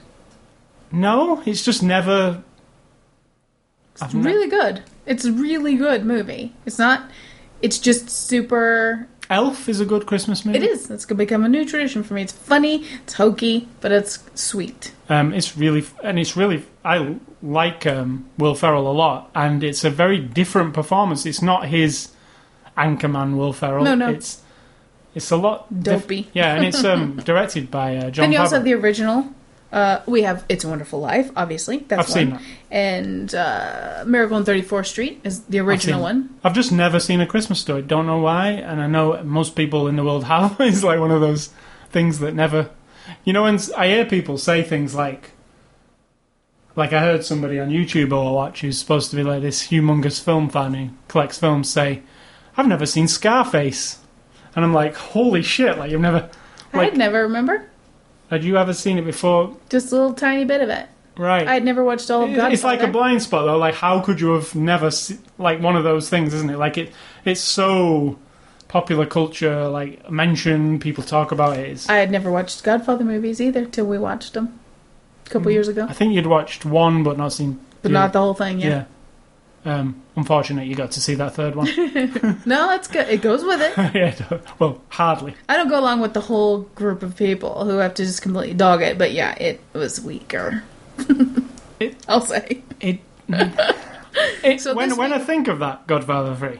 No, 0.91 1.41
it's 1.45 1.63
just 1.63 1.81
never. 1.83 2.43
It's 3.93 4.01
I've 4.01 4.13
ne- 4.13 4.21
really 4.23 4.49
good. 4.49 4.83
It's 5.05 5.25
a 5.25 5.31
really 5.31 5.75
good 5.75 6.05
movie. 6.05 6.53
It's 6.65 6.79
not. 6.79 7.09
It's 7.61 7.79
just 7.79 8.09
super. 8.09 9.07
Elf 9.29 9.69
is 9.69 9.79
a 9.79 9.85
good 9.85 10.07
Christmas 10.07 10.43
movie. 10.43 10.57
It 10.57 10.63
is. 10.63 10.89
It's 10.89 11.05
gonna 11.05 11.17
become 11.19 11.43
a 11.43 11.49
new 11.49 11.63
tradition 11.63 12.01
for 12.03 12.15
me. 12.15 12.23
It's 12.23 12.31
funny. 12.31 12.83
It's 13.03 13.13
hokey, 13.13 13.67
but 13.81 13.91
it's 13.91 14.19
sweet. 14.33 14.91
Um, 15.07 15.33
it's 15.33 15.55
really, 15.57 15.85
and 16.03 16.17
it's 16.17 16.35
really, 16.35 16.63
I 16.83 17.15
like 17.41 17.85
um, 17.85 18.25
Will 18.37 18.55
Ferrell 18.55 18.89
a 18.89 18.93
lot, 18.93 19.29
and 19.33 19.63
it's 19.63 19.83
a 19.83 19.89
very 19.89 20.19
different 20.19 20.73
performance. 20.73 21.25
It's 21.25 21.41
not 21.41 21.67
his 21.67 22.09
Anchorman 22.77 23.37
Will 23.37 23.53
Ferrell. 23.53 23.83
No, 23.83 23.95
no. 23.95 24.09
It's 24.09 24.41
it's 25.15 25.31
a 25.31 25.37
lot 25.37 25.67
diff- 25.83 26.03
Dopey. 26.03 26.29
yeah, 26.33 26.55
and 26.55 26.65
it's 26.65 26.83
um, 26.83 27.17
directed 27.25 27.71
by 27.71 27.95
uh, 27.97 28.09
John. 28.09 28.25
and 28.25 28.33
you 28.33 28.39
also 28.39 28.55
have 28.55 28.65
the 28.65 28.73
original. 28.73 29.33
Uh, 29.71 30.01
we 30.07 30.23
have 30.23 30.43
It's 30.49 30.63
a 30.63 30.67
Wonderful 30.67 30.99
Life, 30.99 31.29
obviously. 31.35 31.77
That's 31.87 32.07
I've 32.07 32.09
seen 32.09 32.29
that. 32.31 32.41
And 32.71 33.35
uh, 33.35 34.03
Miracle 34.07 34.35
on 34.37 34.43
34th 34.43 34.87
Street 34.87 35.21
is 35.23 35.43
the 35.43 35.59
original 35.59 35.99
seen 35.99 36.03
one. 36.03 36.39
I've 36.43 36.55
just 36.55 36.71
never 36.71 36.99
seen 36.99 37.21
a 37.21 37.27
Christmas 37.27 37.59
story. 37.59 37.83
Don't 37.83 38.07
know 38.07 38.17
why, 38.17 38.49
and 38.49 38.81
I 38.81 38.87
know 38.87 39.21
most 39.23 39.55
people 39.55 39.87
in 39.87 39.95
the 39.95 40.03
world 40.03 40.23
have. 40.23 40.55
it's 40.59 40.83
like 40.83 40.99
one 40.99 41.11
of 41.11 41.21
those 41.21 41.51
things 41.91 42.17
that 42.19 42.33
never. 42.33 42.71
You 43.23 43.33
know, 43.33 43.43
when 43.43 43.59
I 43.77 43.87
hear 43.87 44.05
people 44.05 44.39
say 44.39 44.63
things 44.63 44.95
like, 44.95 45.31
like 46.79 46.93
I 46.93 47.01
heard 47.01 47.23
somebody 47.23 47.59
on 47.59 47.69
YouTube 47.69 48.11
or 48.11 48.33
watch 48.33 48.61
who's 48.61 48.79
supposed 48.79 49.11
to 49.11 49.17
be 49.17 49.23
like 49.23 49.41
this 49.41 49.67
humongous 49.67 50.23
film 50.23 50.49
fan 50.49 50.73
who 50.73 50.89
collects 51.07 51.37
films 51.37 51.69
say, 51.69 52.01
"I've 52.57 52.67
never 52.67 52.87
seen 52.87 53.07
Scarface," 53.07 53.99
and 54.55 54.65
I'm 54.65 54.73
like, 54.73 54.95
"Holy 54.95 55.43
shit!" 55.43 55.77
Like 55.77 55.91
you've 55.91 56.01
never. 56.01 56.29
Like, 56.73 56.93
I'd 56.93 56.97
never 56.97 57.23
remember. 57.23 57.69
had 58.29 58.43
you 58.43 58.57
ever 58.57 58.73
seen 58.73 58.97
it 58.97 59.05
before? 59.05 59.57
Just 59.69 59.91
a 59.91 59.95
little 59.95 60.13
tiny 60.13 60.45
bit 60.45 60.61
of 60.61 60.69
it. 60.69 60.87
Right. 61.17 61.47
I'd 61.47 61.65
never 61.65 61.83
watched 61.83 62.09
all 62.11 62.23
of 62.23 62.29
Godfather. 62.29 62.53
It's 62.53 62.63
like 62.63 62.81
a 62.81 62.87
blind 62.87 63.23
spot, 63.23 63.45
though. 63.45 63.57
Like, 63.57 63.75
how 63.75 63.99
could 63.99 64.21
you 64.21 64.33
have 64.33 64.55
never 64.55 64.89
like 65.37 65.59
one 65.61 65.75
of 65.75 65.83
those 65.83 66.09
things, 66.09 66.33
isn't 66.33 66.49
it? 66.49 66.57
Like 66.57 66.77
it, 66.77 66.93
it's 67.25 67.41
so 67.41 68.17
popular 68.69 69.05
culture, 69.05 69.67
like 69.67 70.09
mentioned. 70.09 70.79
People 70.79 71.03
talk 71.03 71.31
about 71.31 71.57
it. 71.57 71.69
It's, 71.69 71.89
I 71.89 71.97
had 71.97 72.09
never 72.09 72.31
watched 72.31 72.63
Godfather 72.63 73.03
movies 73.03 73.41
either 73.41 73.65
till 73.65 73.85
we 73.85 73.97
watched 73.97 74.33
them 74.33 74.58
a 75.29 75.31
couple 75.31 75.51
years 75.51 75.67
ago. 75.67 75.85
I 75.87 75.93
think 75.93 76.13
you'd 76.13 76.27
watched 76.27 76.65
one, 76.65 77.03
but 77.03 77.17
not 77.17 77.31
seen. 77.33 77.59
But 77.81 77.89
the- 77.89 77.93
not 77.93 78.13
the 78.13 78.19
whole 78.19 78.33
thing, 78.33 78.59
yeah. 78.59 78.67
Yeah. 78.67 78.85
Um, 79.65 80.01
unfortunate, 80.15 80.67
you 80.67 80.75
got 80.75 80.91
to 80.91 81.01
see 81.01 81.15
that 81.15 81.35
third 81.35 81.53
one. 81.55 81.67
No, 82.45 82.67
that's 82.69 82.87
good. 82.87 83.09
It 83.09 83.21
goes 83.21 83.43
with 83.43 83.59
it. 83.61 83.73
yeah. 83.95 84.39
Well, 84.57 84.81
hardly. 84.89 85.35
I 85.49 85.57
don't 85.57 85.67
go 85.67 85.77
along 85.79 85.99
with 85.99 86.13
the 86.13 86.21
whole 86.21 86.59
group 86.75 87.03
of 87.03 87.15
people 87.17 87.65
who 87.65 87.77
have 87.77 87.93
to 87.95 88.05
just 88.05 88.21
completely 88.21 88.53
dog 88.55 88.81
it, 88.81 88.97
but 88.97 89.11
yeah, 89.11 89.35
it 89.35 89.59
was 89.73 90.01
weaker. 90.01 90.63
It- 91.79 91.95
I'll 92.09 92.19
say. 92.19 92.61
It. 92.81 92.99
it 94.43 94.59
So 94.61 94.73
when 94.75 94.89
this 94.89 94.97
when 94.97 95.13
I 95.13 95.19
think 95.19 95.47
of 95.47 95.59
that 95.59 95.87
Godfather 95.87 96.35
Three, 96.35 96.59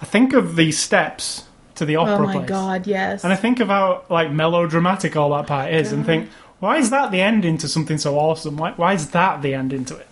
I 0.00 0.04
think 0.04 0.32
of 0.32 0.54
the 0.54 0.70
steps 0.70 1.44
to 1.76 1.84
the 1.84 1.96
opera 1.96 2.14
oh 2.14 2.22
my 2.26 2.32
place. 2.34 2.48
god, 2.48 2.86
yes. 2.86 3.24
And 3.24 3.32
I 3.32 3.36
think 3.36 3.58
of 3.60 3.66
how 3.68 4.04
like 4.08 4.30
melodramatic 4.30 5.16
all 5.16 5.30
that 5.30 5.46
part 5.48 5.72
is, 5.72 5.90
and 5.92 6.06
think, 6.06 6.30
why 6.60 6.78
is 6.78 6.90
that 6.90 7.10
the 7.10 7.20
ending 7.20 7.58
to 7.58 7.68
something 7.68 7.98
so 7.98 8.18
awesome? 8.18 8.56
Why, 8.56 8.72
why 8.72 8.94
is 8.94 9.10
that 9.10 9.42
the 9.42 9.54
ending 9.54 9.84
to 9.86 9.96
it? 9.96 10.06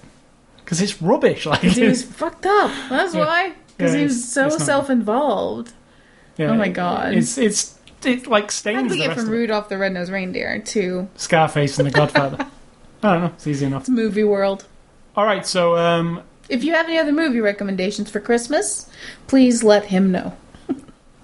Because 0.58 0.80
it's 0.80 1.00
rubbish. 1.02 1.46
Like, 1.46 1.60
he 1.60 1.84
was 1.84 2.02
fucked 2.02 2.46
up. 2.46 2.70
That's 2.90 3.14
Yeah. 3.14 3.20
why. 3.20 3.52
Because 3.76 3.92
Yeah, 3.92 3.98
he 4.00 4.04
was 4.04 4.32
so 4.32 4.48
self-involved. 4.48 5.72
yeah, 6.38 6.50
oh 6.50 6.54
my 6.54 6.68
God. 6.68 7.14
it's 7.14 7.36
it's 7.38 7.78
it 8.04 8.26
like 8.26 8.44
How 8.44 8.48
stains 8.50 8.90
we 8.92 8.98
get 8.98 9.14
from. 9.16 9.28
Rudolph 9.28 9.68
the 9.68 9.78
Red-Nosed 9.78 10.10
Reindeer 10.12 10.60
to 10.60 11.08
Scarface 11.16 11.78
and 11.78 11.86
The 11.86 11.90
Godfather. 11.92 12.46
I 13.02 13.12
don't 13.12 13.20
know. 13.22 13.26
It's 13.34 13.46
easy 13.46 13.66
enough. 13.66 13.82
It's 13.82 13.88
movie 13.90 14.24
world? 14.24 14.64
All 15.16 15.24
right, 15.26 15.46
so 15.46 15.76
um, 15.76 16.22
If 16.48 16.62
you 16.64 16.72
have 16.74 16.86
any 16.86 16.98
other 16.98 17.12
movie 17.12 17.40
recommendations 17.40 18.10
for 18.10 18.20
Christmas, 18.20 18.88
please 19.26 19.62
let 19.64 19.86
him 19.86 20.10
know. 20.12 20.36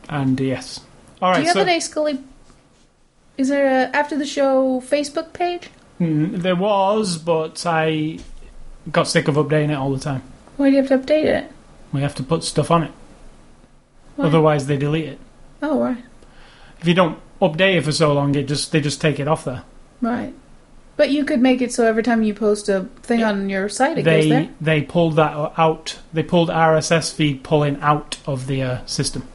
and 0.09 0.39
yes, 0.41 0.81
all 1.21 1.35
Do 1.35 1.41
you 1.41 1.47
have 1.47 1.55
So 1.55 1.63
an 1.63 1.69
A 1.69 1.81
Scully? 1.81 2.19
Is 3.39 3.49
there 3.49 3.67
a 3.67 3.97
after 3.97 4.17
the 4.17 4.27
show 4.27 4.81
Facebook 4.81 5.33
page? 5.33 5.69
mm, 6.01 6.37
there 6.43 6.57
was, 6.57 7.17
but 7.19 7.65
I 7.67 8.19
got 8.91 9.09
sick 9.09 9.29
of 9.29 9.37
updating 9.37 9.71
it 9.71 9.75
all 9.75 9.93
the 9.93 10.01
time. 10.01 10.23
Why 10.57 10.69
do 10.71 10.77
you 10.77 10.83
have 10.83 10.89
to 10.89 10.99
update 10.99 11.25
it? 11.25 11.51
We 11.93 12.01
have 12.03 12.15
to 12.17 12.23
put 12.23 12.43
stuff 12.45 12.71
on 12.71 12.83
it, 12.85 12.93
Why? 14.17 14.27
otherwise 14.27 14.67
they 14.67 14.77
delete 14.77 15.07
it. 15.09 15.19
Oh 15.63 15.81
right, 15.81 16.03
If 16.81 16.89
you 16.89 16.95
don't 16.95 17.19
update 17.41 17.77
it 17.77 17.85
for 17.85 17.93
so 17.93 18.13
long, 18.13 18.35
it 18.35 18.49
just 18.49 18.73
they 18.73 18.81
just 18.81 19.01
take 19.01 19.19
it 19.21 19.29
off 19.29 19.45
there. 19.45 19.63
right. 20.01 20.35
But 20.95 21.11
you 21.11 21.25
could 21.25 21.41
make 21.41 21.63
it 21.63 21.73
so 21.73 21.87
every 21.87 22.03
time 22.03 22.23
you 22.23 22.35
post 22.35 22.69
a 22.69 22.83
thing 23.03 23.23
on 23.25 23.49
your 23.49 23.69
site, 23.71 23.97
it 23.99 24.03
goes 24.03 24.25
they 24.25 24.29
there. 24.29 24.49
they 24.61 24.83
pulled 24.83 25.17
that 25.17 25.33
out. 25.57 25.99
They 26.13 26.23
pulled 26.23 26.51
RSS 26.51 27.13
feed 27.15 27.43
pulling 27.43 27.81
out 27.81 28.19
of 28.27 28.47
the 28.47 28.63
uh, 28.63 28.87
system. 28.87 29.27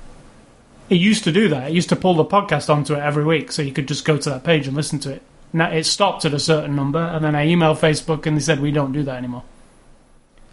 It 0.90 0.96
used 0.96 1.24
to 1.26 1.32
do 1.32 1.50
that. 1.50 1.70
It 1.70 1.74
used 1.74 1.90
to 1.90 1.96
pull 1.96 2.14
the 2.16 2.26
podcast 2.26 2.70
onto 2.70 2.94
it 2.94 3.00
every 3.00 3.26
week, 3.26 3.52
so 3.52 3.62
you 3.62 3.74
could 3.74 3.88
just 3.88 4.06
go 4.06 4.18
to 4.18 4.30
that 4.30 4.44
page 4.44 4.68
and 4.68 4.76
listen 4.76 5.00
to 5.00 5.12
it. 5.12 5.22
Now 5.54 5.72
it 5.72 5.86
stopped 5.86 6.26
at 6.26 6.34
a 6.34 6.40
certain 6.40 6.76
number, 6.76 7.00
and 7.00 7.24
then 7.24 7.36
I 7.36 7.48
emailed 7.48 7.80
Facebook 7.80 8.26
and 8.26 8.38
they 8.38 8.42
said 8.42 8.60
we 8.60 8.72
don't 8.72 8.92
do 8.92 9.04
that 9.04 9.18
anymore. 9.18 9.44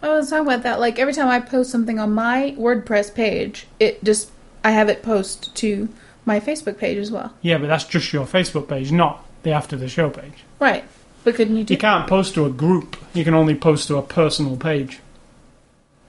I 0.01 0.09
was 0.09 0.29
talking 0.29 0.45
about 0.45 0.63
that. 0.63 0.79
Like 0.79 0.99
every 0.99 1.13
time 1.13 1.27
I 1.27 1.39
post 1.39 1.71
something 1.71 1.99
on 1.99 2.13
my 2.13 2.55
WordPress 2.57 3.13
page, 3.13 3.67
it 3.79 4.03
just 4.03 4.31
I 4.63 4.71
have 4.71 4.89
it 4.89 5.03
post 5.03 5.55
to 5.55 5.89
my 6.25 6.39
Facebook 6.39 6.77
page 6.77 6.97
as 6.97 7.11
well. 7.11 7.33
Yeah, 7.41 7.57
but 7.57 7.67
that's 7.67 7.85
just 7.85 8.11
your 8.13 8.25
Facebook 8.25 8.67
page, 8.67 8.91
not 8.91 9.25
the 9.43 9.51
after 9.51 9.75
the 9.75 9.87
show 9.87 10.09
page. 10.09 10.43
Right. 10.59 10.83
But 11.23 11.35
couldn't 11.35 11.57
you 11.57 11.63
do 11.63 11.73
You 11.73 11.77
can't 11.79 12.07
post 12.07 12.35
to 12.35 12.45
a 12.45 12.49
group. 12.51 12.97
You 13.13 13.23
can 13.23 13.33
only 13.33 13.55
post 13.55 13.87
to 13.87 13.97
a 13.97 14.01
personal 14.01 14.57
page. 14.57 14.99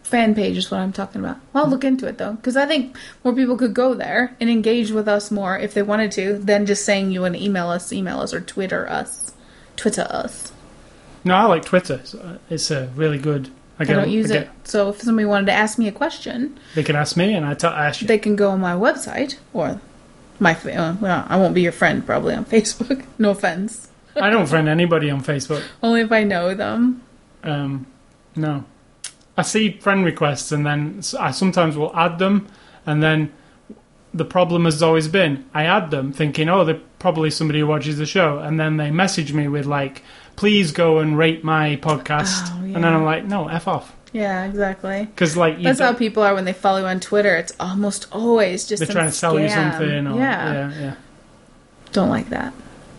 Fan 0.07 0.35
page 0.35 0.57
is 0.57 0.71
what 0.71 0.81
I'm 0.81 0.93
talking 0.93 1.21
about. 1.21 1.37
Well, 1.53 1.65
I'll 1.65 1.71
look 1.71 1.85
into 1.85 2.07
it 2.07 2.19
though, 2.19 2.33
because 2.35 2.57
I 2.57 2.67
think 2.67 2.97
more 3.25 3.35
people 3.35 3.57
could 3.57 3.75
go 3.75 3.95
there 3.95 4.37
and 4.41 4.49
engage 4.49 4.91
with 4.91 5.09
us 5.09 5.31
more 5.31 5.59
if 5.59 5.75
they 5.75 5.83
wanted 5.83 6.13
to 6.13 6.39
than 6.39 6.67
just 6.67 6.85
saying 6.85 7.11
you 7.11 7.23
want 7.23 7.35
to 7.35 7.43
email 7.45 7.69
us, 7.69 7.93
email 7.93 8.21
us, 8.21 8.33
or 8.33 8.41
Twitter 8.41 8.89
us, 8.89 9.33
Twitter 9.77 10.07
us. 10.11 10.53
No, 11.25 11.35
I 11.35 11.45
like 11.47 11.65
Twitter. 11.65 12.01
It's, 12.49 12.71
uh, 12.71 12.89
a 12.89 12.97
really 12.97 13.19
good. 13.19 13.51
I, 13.79 13.83
I 13.83 13.87
don't 13.87 14.09
use 14.11 14.31
I 14.31 14.35
get- 14.35 14.43
it. 14.45 14.51
So 14.65 14.91
if 14.91 15.03
somebody 15.03 15.27
wanted 15.27 15.47
to 15.47 15.53
ask 15.53 15.79
me 15.79 15.87
a 15.89 15.93
question, 15.93 16.59
They 16.75 16.83
can 16.85 16.97
ask 16.97 17.17
me, 17.17 17.35
and 17.35 17.45
I, 17.45 17.55
t- 17.55 17.67
I 17.67 17.89
ask 17.89 18.01
you. 18.01 18.07
they 18.07 18.19
can 18.19 18.37
go 18.37 18.51
on 18.51 18.61
my 18.61 18.73
website 18.75 19.37
or 19.53 19.81
my. 20.39 20.55
Uh, 20.55 20.95
well, 21.01 21.27
I 21.29 21.37
won't 21.37 21.55
be 21.55 21.63
your 21.63 21.73
friend 21.73 22.07
probably 22.07 22.35
on 22.35 22.45
Facebook. 22.55 23.05
No 23.19 23.31
offense. 23.31 23.89
I 24.15 24.31
don't 24.31 24.47
friend 24.47 24.67
anybody 24.69 25.11
on 25.11 25.23
Facebook. 25.23 25.63
Only 25.83 26.01
if 26.01 26.11
I 26.13 26.25
know 26.25 26.55
them. 26.55 27.03
Um, 27.43 27.87
no. 28.35 28.65
I 29.37 29.43
see 29.43 29.73
friend 29.79 30.05
requests 30.05 30.51
and 30.53 30.65
then 30.67 31.03
I 31.19 31.31
sometimes 31.31 31.77
will 31.77 31.95
add 31.95 32.19
them, 32.19 32.49
and 32.87 33.03
then 33.03 33.33
the 34.15 34.25
problem 34.25 34.65
has 34.65 34.83
always 34.83 35.09
been 35.09 35.45
I 35.53 35.65
add 35.65 35.91
them 35.91 36.13
thinking, 36.13 36.49
oh, 36.49 36.65
they're 36.65 36.81
probably 36.99 37.31
somebody 37.31 37.61
who 37.61 37.67
watches 37.67 37.99
the 37.99 38.07
show, 38.07 38.39
and 38.39 38.59
then 38.59 38.77
they 38.79 38.91
message 38.91 39.33
me 39.33 39.49
with 39.49 39.67
like, 39.67 40.03
please 40.37 40.73
go 40.73 40.99
and 40.99 41.19
rate 41.19 41.45
my 41.45 41.77
podcast, 41.77 42.49
Oh, 42.51 42.63
and 42.63 42.77
then. 42.77 42.85
I'm 42.85 43.05
like, 43.05 43.25
no, 43.25 43.49
f 43.49 43.69
off. 43.69 43.95
Yeah, 44.13 44.47
exactly. 44.47 45.05
Because 45.05 45.37
like 45.37 45.61
That's 45.63 45.81
how 45.81 45.93
people 45.93 46.23
are 46.23 46.35
when 46.35 46.47
they 46.47 46.55
follow 46.55 46.79
you 46.81 46.87
on 46.87 47.01
Twitter. 47.01 47.37
It's 47.37 47.53
almost 47.61 48.07
always 48.13 48.67
just 48.67 48.81
they're 48.81 48.95
trying 48.95 49.07
to 49.07 49.13
sell 49.13 49.39
you 49.39 49.51
something. 49.51 50.07
Or, 50.07 50.17
yeah. 50.17 50.53
yeah, 50.53 50.81
yeah. 50.81 50.95
don't 51.93 52.09
like 52.09 52.31
that. 52.31 52.55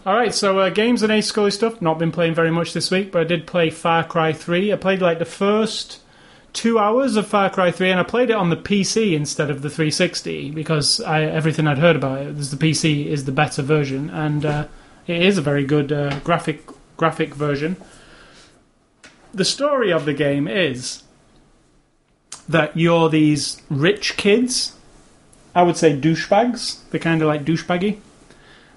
All 0.05 0.15
right, 0.15 0.33
so 0.33 0.59
uh, 0.59 0.69
games 0.69 1.03
and 1.03 1.11
Ace 1.11 1.27
Scully 1.27 1.51
stuff. 1.51 1.81
Not 1.81 1.97
been 1.97 2.11
playing 2.11 2.35
very 2.35 2.51
much 2.51 2.73
this 2.73 2.91
week, 2.91 3.11
but 3.11 3.21
I 3.21 3.23
did 3.23 3.47
play 3.47 3.69
Far 3.71 4.03
Cry 4.03 4.31
3. 4.31 4.71
I 4.71 4.75
played 4.75 5.01
like 5.01 5.19
the 5.19 5.25
first 5.25 6.01
two 6.57 6.79
hours 6.79 7.15
of 7.15 7.27
Far 7.27 7.51
Cry 7.51 7.69
3, 7.69 7.91
and 7.91 7.99
I 7.99 8.03
played 8.03 8.31
it 8.31 8.35
on 8.35 8.49
the 8.49 8.57
PC 8.57 9.13
instead 9.13 9.51
of 9.51 9.61
the 9.61 9.69
360 9.69 10.49
because 10.49 10.99
I, 10.99 11.21
everything 11.21 11.67
I'd 11.67 11.77
heard 11.77 11.95
about 11.95 12.23
it 12.23 12.35
was 12.35 12.49
the 12.49 12.57
PC 12.57 13.05
is 13.05 13.25
the 13.25 13.31
better 13.31 13.61
version, 13.61 14.09
and 14.09 14.43
uh, 14.43 14.67
it 15.05 15.21
is 15.21 15.37
a 15.37 15.41
very 15.43 15.63
good 15.63 15.91
uh, 15.91 16.17
graphic 16.21 16.65
graphic 16.97 17.35
version. 17.35 17.77
The 19.35 19.45
story 19.45 19.93
of 19.93 20.05
the 20.05 20.15
game 20.15 20.47
is 20.47 21.03
that 22.49 22.75
you're 22.75 23.07
these 23.07 23.61
rich 23.69 24.17
kids. 24.17 24.75
I 25.53 25.61
would 25.61 25.77
say 25.77 25.95
douchebags. 25.95 26.79
They're 26.89 26.99
kind 26.99 27.21
of 27.21 27.27
like 27.27 27.45
douchebaggy 27.45 27.99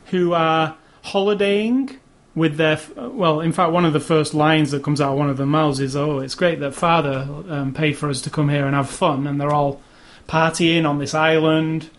who 0.06 0.34
are 0.34 0.76
holidaying 1.04 1.98
with 2.34 2.56
their 2.56 2.78
well 2.96 3.40
in 3.40 3.52
fact 3.52 3.72
one 3.72 3.84
of 3.84 3.92
the 3.92 4.00
first 4.00 4.34
lines 4.34 4.70
that 4.70 4.82
comes 4.82 5.00
out 5.00 5.12
of 5.12 5.18
one 5.18 5.28
of 5.28 5.36
the 5.36 5.46
mouths 5.46 5.80
is 5.80 5.96
oh 5.96 6.20
it's 6.20 6.34
great 6.34 6.60
that 6.60 6.74
father 6.74 7.26
um, 7.48 7.74
paid 7.74 7.96
for 7.96 8.08
us 8.08 8.20
to 8.20 8.30
come 8.30 8.48
here 8.48 8.66
and 8.66 8.74
have 8.74 8.88
fun 8.88 9.26
and 9.26 9.40
they're 9.40 9.52
all 9.52 9.80
partying 10.28 10.88
on 10.88 10.98
this 10.98 11.14
island 11.14 11.90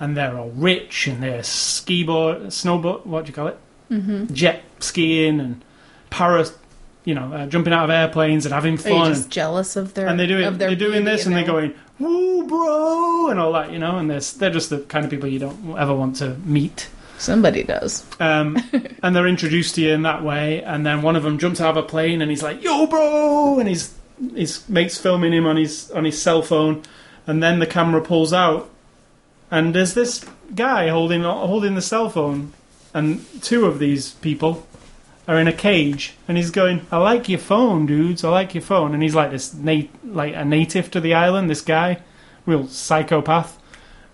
and 0.00 0.16
they're 0.16 0.36
all 0.36 0.50
rich 0.50 1.06
and 1.06 1.22
they're 1.22 1.42
ski 1.42 2.02
board 2.02 2.38
snowboard 2.46 3.06
what 3.06 3.24
do 3.24 3.28
you 3.28 3.34
call 3.34 3.46
it? 3.48 3.58
Mm-hmm. 3.90 4.32
jet 4.34 4.62
skiing 4.80 5.38
and 5.40 5.64
para 6.10 6.46
you 7.04 7.14
know 7.14 7.32
uh, 7.32 7.46
jumping 7.46 7.72
out 7.72 7.84
of 7.84 7.90
airplanes 7.90 8.46
and 8.46 8.54
having 8.54 8.76
fun. 8.76 9.12
just 9.12 9.30
jealous 9.30 9.76
of 9.76 9.94
their 9.94 10.08
and 10.08 10.18
they're 10.18 10.26
doing 10.26 10.44
of 10.44 10.58
their 10.58 10.68
they're 10.68 10.76
doing 10.76 11.04
this 11.04 11.26
and 11.26 11.36
they're 11.36 11.44
going 11.44 11.74
woo 11.98 12.46
bro 12.46 13.28
and 13.30 13.38
all 13.38 13.52
that 13.52 13.70
you 13.70 13.78
know 13.78 13.98
and 13.98 14.10
they're, 14.10 14.20
they're 14.20 14.50
just 14.50 14.70
the 14.70 14.80
kind 14.80 15.04
of 15.04 15.10
people 15.10 15.28
you 15.28 15.38
don't 15.38 15.78
ever 15.78 15.94
want 15.94 16.16
to 16.16 16.34
meet 16.44 16.88
Somebody 17.24 17.62
does. 17.64 18.04
um, 18.20 18.56
and 19.02 19.14
they're 19.16 19.26
introduced 19.26 19.74
to 19.76 19.80
you 19.82 19.92
in 19.92 20.02
that 20.02 20.22
way. 20.22 20.62
And 20.62 20.84
then 20.86 21.02
one 21.02 21.16
of 21.16 21.22
them 21.22 21.38
jumps 21.38 21.60
out 21.60 21.76
of 21.76 21.84
a 21.84 21.86
plane 21.86 22.22
and 22.22 22.30
he's 22.30 22.42
like, 22.42 22.62
"Yo, 22.62 22.86
bro!" 22.86 23.58
and 23.58 23.68
his 23.68 23.94
his 24.34 24.68
mate's 24.68 24.96
filming 24.98 25.32
him 25.32 25.46
on 25.46 25.56
his 25.56 25.90
on 25.90 26.04
his 26.04 26.20
cell 26.20 26.42
phone. 26.42 26.82
And 27.26 27.42
then 27.42 27.58
the 27.58 27.66
camera 27.66 28.02
pulls 28.02 28.32
out, 28.34 28.68
and 29.50 29.74
there's 29.74 29.94
this 29.94 30.24
guy 30.54 30.88
holding 30.88 31.22
holding 31.22 31.74
the 31.74 31.82
cell 31.82 32.10
phone, 32.10 32.52
and 32.92 33.24
two 33.42 33.64
of 33.64 33.78
these 33.78 34.10
people 34.14 34.66
are 35.26 35.38
in 35.38 35.48
a 35.48 35.52
cage, 35.54 36.12
and 36.28 36.36
he's 36.36 36.50
going, 36.50 36.84
"I 36.92 36.98
like 36.98 37.30
your 37.30 37.38
phone, 37.38 37.86
dudes. 37.86 38.24
I 38.24 38.28
like 38.28 38.54
your 38.54 38.62
phone." 38.62 38.92
And 38.92 39.02
he's 39.02 39.14
like 39.14 39.30
this 39.30 39.54
nat- 39.54 39.88
like 40.04 40.34
a 40.34 40.44
native 40.44 40.90
to 40.90 41.00
the 41.00 41.14
island. 41.14 41.48
This 41.48 41.62
guy, 41.62 42.00
real 42.44 42.66
psychopath. 42.66 43.58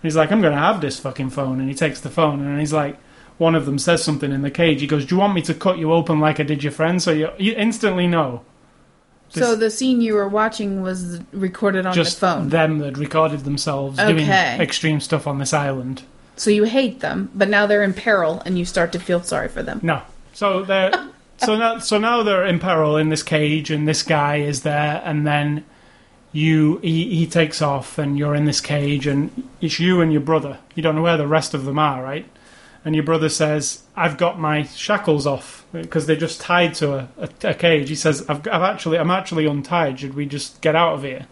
He's 0.01 0.15
like, 0.15 0.31
I'm 0.31 0.41
going 0.41 0.53
to 0.53 0.59
have 0.59 0.81
this 0.81 0.99
fucking 0.99 1.29
phone. 1.29 1.59
And 1.59 1.69
he 1.69 1.75
takes 1.75 2.01
the 2.01 2.09
phone 2.09 2.45
and 2.45 2.59
he's 2.59 2.73
like, 2.73 2.97
one 3.37 3.55
of 3.55 3.65
them 3.65 3.79
says 3.79 4.03
something 4.03 4.31
in 4.31 4.41
the 4.41 4.51
cage. 4.51 4.81
He 4.81 4.87
goes, 4.87 5.05
Do 5.05 5.15
you 5.15 5.19
want 5.19 5.33
me 5.33 5.41
to 5.43 5.53
cut 5.53 5.77
you 5.77 5.91
open 5.93 6.19
like 6.19 6.39
I 6.39 6.43
did 6.43 6.63
your 6.63 6.71
friend? 6.71 7.01
So 7.01 7.11
you, 7.11 7.29
you 7.37 7.53
instantly 7.53 8.07
know. 8.07 8.43
so 9.29 9.55
the 9.55 9.71
scene 9.71 10.01
you 10.01 10.13
were 10.13 10.27
watching 10.29 10.81
was 10.81 11.19
recorded 11.31 11.85
on 11.85 11.93
just 11.93 12.19
the 12.19 12.27
phone. 12.27 12.49
them 12.49 12.77
that 12.79 12.97
recorded 12.97 13.39
themselves 13.43 13.97
doing 13.97 14.29
extreme 14.29 14.99
stuff 14.99 15.25
on 15.25 15.39
this 15.39 15.53
island. 15.53 16.03
so 16.35 16.51
you 16.51 16.65
hate 16.65 16.99
them, 16.99 17.31
but 17.33 17.49
now 17.49 17.65
they're 17.65 17.83
in 17.83 17.93
peril, 17.93 18.41
and 18.45 18.59
you 18.59 18.65
start 18.65 18.91
to 18.91 18.99
feel 18.99 19.23
sorry 19.23 19.47
for 19.47 19.63
them. 19.63 19.79
No. 19.81 20.01
So 20.33 20.63
they're. 20.63 20.91
So 21.43 21.57
now, 21.57 21.79
so 21.79 21.97
now 21.97 22.21
they're 22.21 22.45
in 22.45 22.59
peril 22.59 22.97
in 22.97 23.09
this 23.09 23.23
cage, 23.23 23.71
and 23.71 23.87
this 23.87 24.03
guy 24.03 24.35
is 24.35 24.61
there, 24.61 25.01
and 25.03 25.25
then 25.25 25.65
you 26.31 26.77
he, 26.77 27.15
he 27.15 27.27
takes 27.27 27.61
off, 27.61 27.97
and 27.97 28.17
you're 28.17 28.35
in 28.35 28.45
this 28.45 28.61
cage, 28.61 29.07
and 29.07 29.47
it's 29.59 29.79
you 29.79 30.01
and 30.01 30.11
your 30.11 30.21
brother. 30.21 30.59
You 30.75 30.83
don't 30.83 30.95
know 30.95 31.01
where 31.01 31.17
the 31.17 31.27
rest 31.27 31.53
of 31.53 31.65
them 31.65 31.77
are, 31.77 32.01
right? 32.01 32.25
And 32.83 32.95
your 32.95 33.03
brother 33.03 33.29
says, 33.29 33.83
"I've 33.95 34.17
got 34.17 34.39
my 34.39 34.63
shackles 34.63 35.27
off 35.27 35.65
because 35.71 36.05
they're 36.05 36.15
just 36.15 36.41
tied 36.41 36.73
to 36.75 36.93
a, 36.93 37.09
a, 37.17 37.29
a 37.49 37.53
cage." 37.53 37.89
He 37.89 37.95
says, 37.95 38.25
I've, 38.29 38.47
"I've 38.47 38.61
actually, 38.61 38.97
I'm 38.97 39.11
actually 39.11 39.45
untied. 39.45 39.99
Should 39.99 40.13
we 40.13 40.25
just 40.25 40.61
get 40.61 40.75
out 40.75 40.93
of 40.93 41.03
here?" 41.03 41.27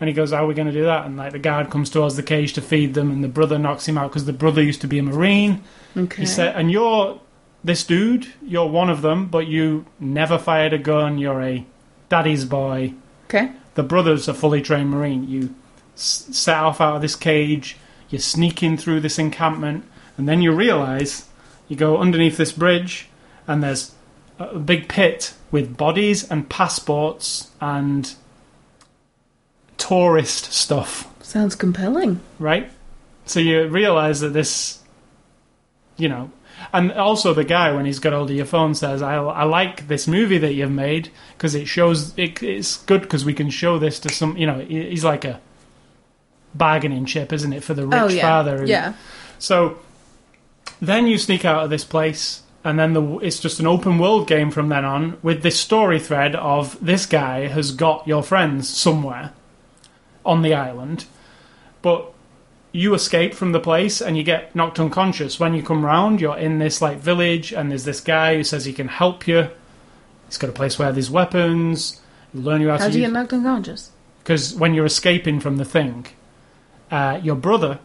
And 0.00 0.08
he 0.08 0.14
goes, 0.14 0.32
"How 0.32 0.44
are 0.44 0.46
we 0.46 0.54
going 0.54 0.66
to 0.66 0.72
do 0.72 0.84
that?" 0.84 1.04
And 1.04 1.16
like 1.16 1.32
the 1.32 1.38
guard 1.38 1.70
comes 1.70 1.90
towards 1.90 2.16
the 2.16 2.22
cage 2.22 2.54
to 2.54 2.62
feed 2.62 2.94
them, 2.94 3.10
and 3.10 3.22
the 3.22 3.28
brother 3.28 3.58
knocks 3.58 3.86
him 3.86 3.98
out 3.98 4.10
because 4.10 4.24
the 4.24 4.32
brother 4.32 4.62
used 4.62 4.80
to 4.80 4.88
be 4.88 4.98
a 4.98 5.02
marine. 5.02 5.62
Okay. 5.96 6.22
He 6.22 6.26
said, 6.26 6.56
and 6.56 6.70
you're 6.70 7.20
this 7.62 7.84
dude, 7.84 8.26
you're 8.42 8.68
one 8.68 8.88
of 8.88 9.02
them, 9.02 9.26
but 9.26 9.46
you 9.46 9.84
never 9.98 10.38
fired 10.38 10.72
a 10.72 10.78
gun. 10.78 11.18
You're 11.18 11.42
a 11.42 11.66
daddy's 12.08 12.44
boy. 12.44 12.94
okay. 13.26 13.52
The 13.74 13.82
brother's 13.82 14.28
a 14.28 14.34
fully 14.34 14.60
trained 14.62 14.90
marine. 14.90 15.28
You 15.28 15.54
s- 15.94 16.28
set 16.32 16.56
off 16.58 16.80
out 16.80 16.96
of 16.96 17.02
this 17.02 17.16
cage. 17.16 17.76
You're 18.10 18.20
sneaking 18.20 18.76
through 18.78 19.00
this 19.00 19.18
encampment, 19.18 19.84
and 20.18 20.28
then 20.28 20.42
you 20.42 20.52
realise 20.52 21.28
you 21.68 21.76
go 21.76 21.98
underneath 21.98 22.36
this 22.36 22.52
bridge, 22.52 23.08
and 23.46 23.62
there's 23.62 23.92
a 24.38 24.44
a 24.44 24.58
big 24.58 24.88
pit 24.88 25.34
with 25.50 25.76
bodies 25.76 26.28
and 26.30 26.48
passports 26.48 27.50
and 27.60 28.14
tourist 29.76 30.52
stuff 30.52 31.06
Sounds 31.22 31.54
compelling. 31.54 32.20
right? 32.38 32.70
So 33.26 33.38
you 33.38 33.66
realise 33.68 34.20
that 34.20 34.30
this, 34.32 34.80
you 35.96 36.08
know, 36.08 36.30
and 36.72 36.92
also 36.92 37.34
the 37.34 37.44
guy 37.44 37.72
when 37.72 37.84
he's 37.86 37.98
got 37.98 38.12
hold 38.12 38.30
of 38.30 38.36
your 38.36 38.46
phone 38.46 38.74
says, 38.74 39.02
"I, 39.02 39.16
I 39.16 39.44
like 39.44 39.88
this 39.88 40.06
movie 40.06 40.38
that 40.38 40.54
you've 40.54 40.70
made 40.70 41.10
because 41.36 41.54
it 41.54 41.66
shows 41.66 42.16
it, 42.16 42.42
it's 42.42 42.76
good 42.84 43.02
because 43.02 43.24
we 43.24 43.34
can 43.34 43.50
show 43.50 43.78
this 43.78 43.98
to 44.00 44.08
some, 44.08 44.36
you 44.36 44.46
know, 44.46 44.60
he's 44.60 45.04
like 45.04 45.24
a 45.24 45.40
bargaining 46.54 47.06
chip, 47.06 47.32
isn't 47.32 47.52
it, 47.52 47.64
for 47.64 47.74
the 47.74 47.82
oh, 47.82 47.86
rich 47.86 48.00
oh 48.00 48.08
yeah. 48.08 48.22
father? 48.22 48.64
Yeah. 48.64 48.94
So 49.38 49.78
then 50.80 51.06
you 51.06 51.18
sneak 51.18 51.44
out 51.44 51.64
of 51.64 51.70
this 51.70 51.84
place, 51.84 52.42
and 52.62 52.78
then 52.78 52.92
the, 52.92 53.18
it's 53.18 53.40
just 53.40 53.58
an 53.58 53.66
open 53.66 53.98
world 53.98 54.28
game 54.28 54.50
from 54.50 54.68
then 54.68 54.84
on 54.84 55.18
with 55.22 55.42
this 55.42 55.58
story 55.58 55.98
thread 55.98 56.36
of 56.36 56.78
this 56.84 57.06
guy 57.06 57.48
has 57.48 57.72
got 57.72 58.06
your 58.06 58.22
friends 58.22 58.68
somewhere 58.68 59.32
on 60.24 60.42
the 60.42 60.54
island, 60.54 61.06
but 61.82 62.12
you 62.72 62.94
escape 62.94 63.34
from 63.34 63.52
the 63.52 63.60
place 63.60 64.00
and 64.00 64.16
you 64.16 64.22
get 64.22 64.54
knocked 64.54 64.78
unconscious. 64.78 65.40
When 65.40 65.54
you 65.54 65.62
come 65.62 65.84
round, 65.84 66.20
you're 66.20 66.36
in 66.36 66.58
this 66.58 66.80
like 66.80 66.98
village, 66.98 67.52
and 67.52 67.70
there's 67.70 67.84
this 67.84 68.00
guy 68.00 68.36
who 68.36 68.44
says 68.44 68.64
he 68.64 68.72
can 68.72 68.88
help 68.88 69.26
you. 69.26 69.48
He's 70.26 70.38
got 70.38 70.50
a 70.50 70.52
place 70.52 70.78
where 70.78 70.92
there's 70.92 71.10
weapons. 71.10 72.00
He'll 72.32 72.42
learn 72.42 72.60
you 72.60 72.68
how 72.70 72.76
to 72.76 72.82
How'd 72.84 72.92
to 72.92 72.98
you 72.98 73.02
use 73.04 73.12
get 73.12 73.18
knocked 73.18 73.32
unconscious? 73.32 73.90
because 74.22 74.54
when 74.54 74.74
you're 74.74 74.84
escaping 74.86 75.40
from 75.40 75.56
the 75.56 75.64
thing, 75.64 76.06
uh, 76.90 77.18
your 77.22 77.34
brother 77.34 77.80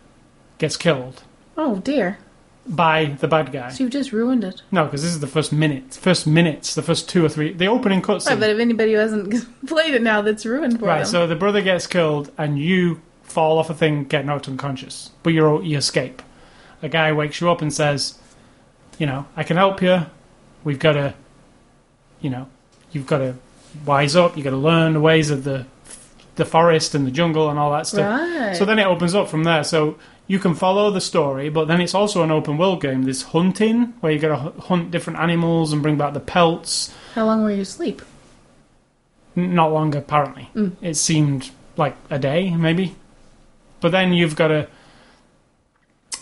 gets 0.59 0.77
killed 0.77 1.23
Oh 1.57 1.77
dear. 1.79 2.19
by 2.67 3.05
the 3.19 3.27
bad 3.27 3.51
guy. 3.51 3.69
So 3.69 3.83
you've 3.85 3.93
just 3.93 4.11
ruined 4.11 4.43
it. 4.43 4.61
No, 4.71 4.83
because 4.85 5.01
this 5.01 5.11
is 5.11 5.19
the 5.19 5.27
first 5.27 5.51
minute, 5.51 5.93
first 5.95 6.27
minutes, 6.27 6.75
the 6.75 6.81
first 6.83 7.09
two 7.09 7.25
or 7.25 7.29
three, 7.29 7.53
the 7.53 7.65
opening 7.67 8.01
cutscene. 8.03 8.29
Right, 8.31 8.39
but 8.39 8.49
if 8.51 8.59
anybody 8.59 8.93
who 8.93 8.99
hasn't 8.99 9.33
played 9.67 9.95
it 9.95 10.01
now, 10.03 10.21
that's 10.21 10.45
ruined 10.45 10.79
for 10.79 10.85
Right, 10.85 10.99
them. 10.99 11.07
so 11.07 11.25
the 11.25 11.35
brother 11.35 11.61
gets 11.61 11.87
killed, 11.87 12.31
and 12.37 12.59
you 12.59 13.01
fall 13.35 13.59
off 13.59 13.69
a 13.69 13.73
thing, 13.73 14.05
get 14.05 14.25
knocked 14.25 14.47
unconscious, 14.47 15.11
but 15.21 15.33
you 15.33 15.61
you 15.61 15.77
escape. 15.77 16.21
A 16.81 16.89
guy 16.89 17.11
wakes 17.11 17.39
you 17.41 17.51
up 17.51 17.61
and 17.61 17.71
says, 17.71 18.17
"You 18.97 19.05
know, 19.05 19.25
I 19.35 19.43
can 19.43 19.57
help 19.57 19.81
you. 19.81 20.05
We've 20.63 20.79
got 20.79 20.93
to, 20.93 21.13
you 22.21 22.29
know, 22.29 22.47
you've 22.91 23.05
got 23.07 23.19
to 23.19 23.35
wise 23.85 24.15
up. 24.15 24.35
You've 24.35 24.45
got 24.45 24.51
to 24.51 24.57
learn 24.71 24.93
the 24.93 25.01
ways 25.01 25.29
of 25.29 25.43
the 25.43 25.65
the 26.37 26.45
forest 26.45 26.95
and 26.95 27.05
the 27.07 27.11
jungle 27.11 27.49
and 27.49 27.59
all 27.59 27.71
that 27.73 27.87
stuff." 27.87 28.09
right. 28.19 28.55
So 28.55 28.65
then 28.65 28.79
it 28.79 28.87
opens 28.87 29.13
up 29.13 29.27
from 29.29 29.43
there. 29.43 29.63
So 29.63 29.97
you 30.27 30.39
can 30.39 30.55
follow 30.55 30.89
the 30.91 31.01
story, 31.01 31.49
but 31.49 31.67
then 31.67 31.81
it's 31.81 31.93
also 31.93 32.23
an 32.23 32.31
open 32.31 32.57
world 32.57 32.81
game. 32.81 33.03
There's 33.03 33.21
hunting, 33.23 33.93
where 34.01 34.11
you 34.11 34.19
got 34.19 34.29
to 34.35 34.61
hunt 34.61 34.89
different 34.91 35.19
animals 35.19 35.71
and 35.73 35.81
bring 35.83 35.97
back 35.97 36.13
the 36.13 36.19
pelts. 36.19 36.93
How 37.13 37.25
long 37.25 37.43
were 37.43 37.51
you 37.51 37.61
asleep? 37.61 38.01
N- 39.37 39.53
Not 39.53 39.71
long, 39.71 39.93
apparently. 39.95 40.49
Mm. 40.55 40.71
It 40.81 40.95
seemed 40.95 41.51
like 41.77 41.95
a 42.09 42.17
day, 42.17 42.49
maybe. 42.55 42.95
But 43.81 43.91
then 43.91 44.13
you've 44.13 44.35
got 44.35 44.47
to 44.49 44.67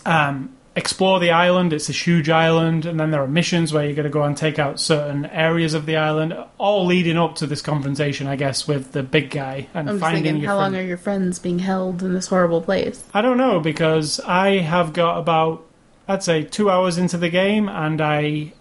um, 0.04 0.54
explore 0.76 1.20
the 1.20 1.30
island. 1.30 1.72
It's 1.72 1.88
a 1.88 1.92
huge 1.92 2.28
island, 2.28 2.84
and 2.84 2.98
then 2.98 3.10
there 3.10 3.22
are 3.22 3.28
missions 3.28 3.72
where 3.72 3.86
you 3.88 3.94
got 3.94 4.02
to 4.02 4.10
go 4.10 4.22
and 4.24 4.36
take 4.36 4.58
out 4.58 4.80
certain 4.80 5.26
areas 5.26 5.74
of 5.74 5.86
the 5.86 5.96
island, 5.96 6.36
all 6.58 6.84
leading 6.86 7.16
up 7.16 7.36
to 7.36 7.46
this 7.46 7.62
confrontation, 7.62 8.26
I 8.26 8.36
guess, 8.36 8.66
with 8.68 8.92
the 8.92 9.02
big 9.02 9.30
guy 9.30 9.68
and 9.74 9.88
I'm 9.88 9.98
finding 9.98 10.24
thinking, 10.24 10.44
how 10.44 10.58
friend. 10.58 10.74
long 10.74 10.82
are 10.82 10.86
your 10.86 10.96
friends 10.98 11.38
being 11.38 11.60
held 11.60 12.02
in 12.02 12.12
this 12.14 12.26
horrible 12.26 12.60
place? 12.60 13.02
I 13.14 13.22
don't 13.22 13.38
know 13.38 13.60
because 13.60 14.20
I 14.20 14.58
have 14.58 14.92
got 14.92 15.18
about 15.18 15.64
I'd 16.06 16.22
say 16.22 16.42
two 16.42 16.68
hours 16.70 16.98
into 16.98 17.16
the 17.16 17.30
game 17.30 17.68
and 17.68 18.00
I 18.00 18.52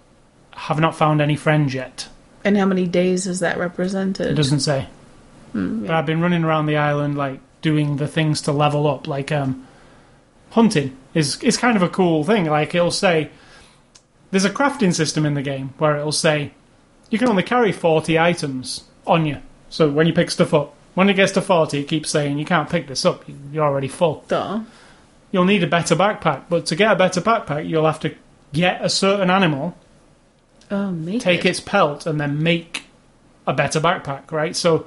have 0.52 0.80
not 0.80 0.96
found 0.96 1.20
any 1.20 1.36
friends 1.36 1.74
yet. 1.74 2.08
And 2.46 2.58
how 2.58 2.66
many 2.66 2.88
days 2.88 3.28
is 3.28 3.40
that 3.42 3.58
represented? 3.58 4.28
It 4.28 4.36
doesn't 4.36 4.62
say. 4.62 4.88
Hmm, 5.52 5.86
But. 5.88 5.96
I've 5.96 6.06
been 6.06 6.22
running 6.22 6.44
around 6.46 6.68
the 6.68 6.78
island 6.78 7.18
like 7.18 7.40
doing 7.64 7.98
the 7.98 8.08
things 8.08 8.42
to 8.44 8.52
level 8.52 8.86
up, 8.86 9.08
like 9.08 9.32
um, 9.32 9.68
hunting 10.52 10.96
is 11.16 11.42
is 11.42 11.58
kind 11.58 11.76
of 11.76 11.82
a 11.82 11.90
cool 11.90 12.24
thing. 12.24 12.46
Like 12.46 12.76
it'll 12.76 12.92
say 12.92 13.32
there's 14.30 14.46
a 14.46 14.50
crafting 14.52 14.94
system 14.94 15.26
in 15.26 15.34
the 15.34 15.42
game 15.42 15.74
where 15.80 15.98
it'll 15.98 16.12
say 16.12 16.52
you 17.10 17.18
can 17.18 17.28
only 17.30 17.44
carry 17.44 17.72
forty 17.72 18.20
items 18.20 18.84
on 19.08 19.26
you. 19.26 19.38
So 19.70 19.90
when 19.90 20.06
you 20.06 20.14
pick 20.14 20.30
stuff 20.30 20.54
up, 20.54 20.76
when 20.94 21.10
it 21.10 21.16
gets 21.16 21.32
to 21.32 21.42
40, 21.42 21.80
it 21.80 21.88
keeps 21.88 22.12
saying, 22.12 22.38
you 22.38 22.46
can't 22.46 22.70
pick 22.70 22.86
this 22.88 23.04
up, 23.06 23.24
you're 23.52 23.64
already 23.66 23.88
full. 23.88 24.24
Duh. 24.28 24.62
You'll 25.32 25.46
need 25.46 25.64
a 25.64 25.68
better 25.68 25.96
backpack, 25.96 26.44
but 26.48 26.68
to 26.68 26.76
get 26.76 26.92
a 26.92 26.96
better 26.96 27.20
backpack, 27.20 27.68
you'll 27.68 27.88
have 27.88 28.00
to 28.02 28.14
get 28.54 28.86
a 28.86 28.90
certain 28.90 29.32
animal, 29.32 29.76
Oh, 30.70 30.96
take 31.20 31.44
it. 31.44 31.50
its 31.50 31.60
pelt, 31.60 32.06
and 32.06 32.22
then 32.22 32.44
make 32.44 32.84
a 33.48 33.54
better 33.54 33.80
backpack, 33.82 34.32
right? 34.32 34.56
So 34.56 34.86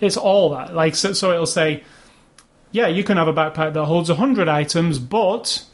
it's 0.00 0.16
all 0.16 0.50
that. 0.50 0.74
Like, 0.74 0.96
so, 0.96 1.12
so 1.12 1.30
it'll 1.32 1.46
say, 1.46 1.84
yeah, 2.74 2.88
you 2.88 3.04
can 3.04 3.18
have 3.18 3.28
a 3.28 3.32
backpack 3.32 3.72
that 3.72 3.84
holds 3.84 4.08
100 4.08 4.48
items, 4.48 4.98
but 4.98 5.64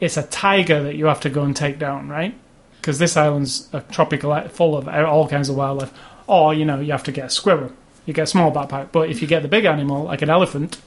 it's 0.00 0.16
a 0.16 0.22
tiger 0.22 0.82
that 0.84 0.96
you 0.96 1.04
have 1.04 1.20
to 1.20 1.28
go 1.28 1.42
and 1.42 1.54
take 1.54 1.78
down, 1.78 2.08
right? 2.08 2.34
Because 2.80 2.98
this 2.98 3.14
island's 3.14 3.68
a 3.74 3.82
tropical, 3.82 4.40
full 4.48 4.74
of 4.74 4.88
all 4.88 5.28
kinds 5.28 5.50
of 5.50 5.56
wildlife. 5.56 5.92
Or, 6.26 6.54
you 6.54 6.64
know, 6.64 6.80
you 6.80 6.92
have 6.92 7.04
to 7.04 7.12
get 7.12 7.26
a 7.26 7.30
squirrel. 7.30 7.72
You 8.06 8.14
get 8.14 8.22
a 8.22 8.26
small 8.26 8.50
backpack. 8.50 8.90
But 8.90 9.10
if 9.10 9.20
you 9.20 9.28
get 9.28 9.42
the 9.42 9.48
big 9.48 9.66
animal, 9.66 10.04
like 10.04 10.22
an 10.22 10.30
elephant, 10.30 10.80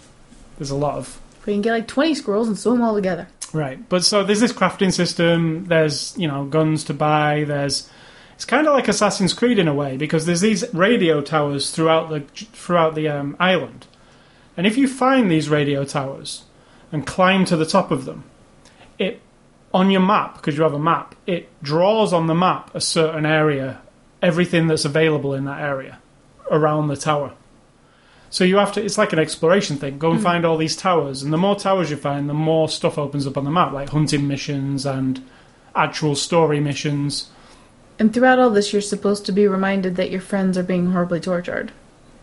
there's 0.58 0.72
a 0.72 0.76
lot 0.76 0.96
of 0.96 1.22
We 1.46 1.54
can 1.54 1.62
get 1.62 1.74
like 1.74 1.88
20 1.88 2.16
squirrels 2.16 2.48
and 2.48 2.58
sew 2.58 2.72
them 2.72 2.82
all 2.82 2.96
together. 2.96 3.28
Right, 3.54 3.88
but 3.90 4.04
so 4.04 4.24
there's 4.24 4.40
this 4.40 4.52
crafting 4.52 4.92
system. 4.92 5.66
There's 5.66 6.16
you 6.18 6.28
know 6.28 6.46
guns 6.46 6.84
to 6.86 6.94
buy. 6.94 7.44
There's 7.48 7.90
it's 8.36 8.46
kind 8.46 8.68
of 8.68 8.74
like 8.74 8.88
Assassin's 8.88 9.34
Creed 9.34 9.60
in 9.60 9.68
a 9.68 9.74
way 9.74 9.98
because 9.98 10.26
there's 10.26 10.42
these 10.42 10.72
radio 10.74 11.22
towers 11.22 11.72
throughout 11.72 12.10
the 12.10 12.22
throughout 12.54 12.96
the 12.96 13.08
um, 13.08 13.36
island, 13.40 13.88
and 14.60 14.68
if 14.68 14.78
you 14.78 14.90
find 14.90 15.32
these 15.32 15.48
radio 15.48 15.86
towers 15.86 16.44
and 16.92 17.08
climb 17.08 17.46
to 17.46 17.56
the 17.56 17.66
top 17.66 17.92
of 17.92 18.04
them, 18.04 18.26
it 18.98 19.22
on 19.74 19.90
your 19.90 20.02
map 20.02 20.36
because 20.36 20.58
you 20.58 20.64
have 20.64 20.74
a 20.74 20.78
map, 20.78 21.16
it 21.26 21.48
draws 21.64 22.12
on 22.12 22.28
the 22.28 22.36
map 22.36 22.70
a 22.76 22.82
certain 22.82 23.26
area, 23.26 23.80
everything 24.22 24.68
that's 24.68 24.84
available 24.84 25.34
in 25.34 25.46
that 25.46 25.62
area 25.62 26.00
around 26.52 26.90
the 26.90 26.98
tower. 26.98 27.32
So 28.30 28.44
you 28.44 28.58
have 28.58 28.74
to. 28.74 28.84
It's 28.84 28.98
like 28.98 29.14
an 29.14 29.20
exploration 29.20 29.78
thing. 29.78 29.98
Go 29.98 30.10
and 30.10 30.20
hmm. 30.20 30.26
find 30.26 30.44
all 30.44 30.58
these 30.58 30.76
towers, 30.76 31.24
and 31.24 31.32
the 31.32 31.38
more 31.38 31.56
towers 31.56 31.90
you 31.90 31.96
find, 31.96 32.28
the 32.30 32.34
more 32.34 32.68
stuff 32.68 32.98
opens 32.98 33.26
up 33.26 33.38
on 33.38 33.46
the 33.46 33.52
map, 33.52 33.72
like 33.72 33.88
hunting 33.88 34.28
missions 34.28 34.86
and 34.86 35.24
actual 35.74 36.16
story 36.16 36.60
missions, 36.60 37.30
And 37.98 38.14
throughout 38.14 38.40
all 38.40 38.50
this, 38.50 38.74
you're 38.74 38.82
supposed 38.82 39.26
to 39.28 39.32
be 39.32 39.48
reminded 39.48 39.96
that 39.96 40.12
your 40.12 40.20
friends 40.20 40.58
are 40.58 40.64
being 40.64 40.92
horribly 40.92 41.22
tortured. 41.22 41.72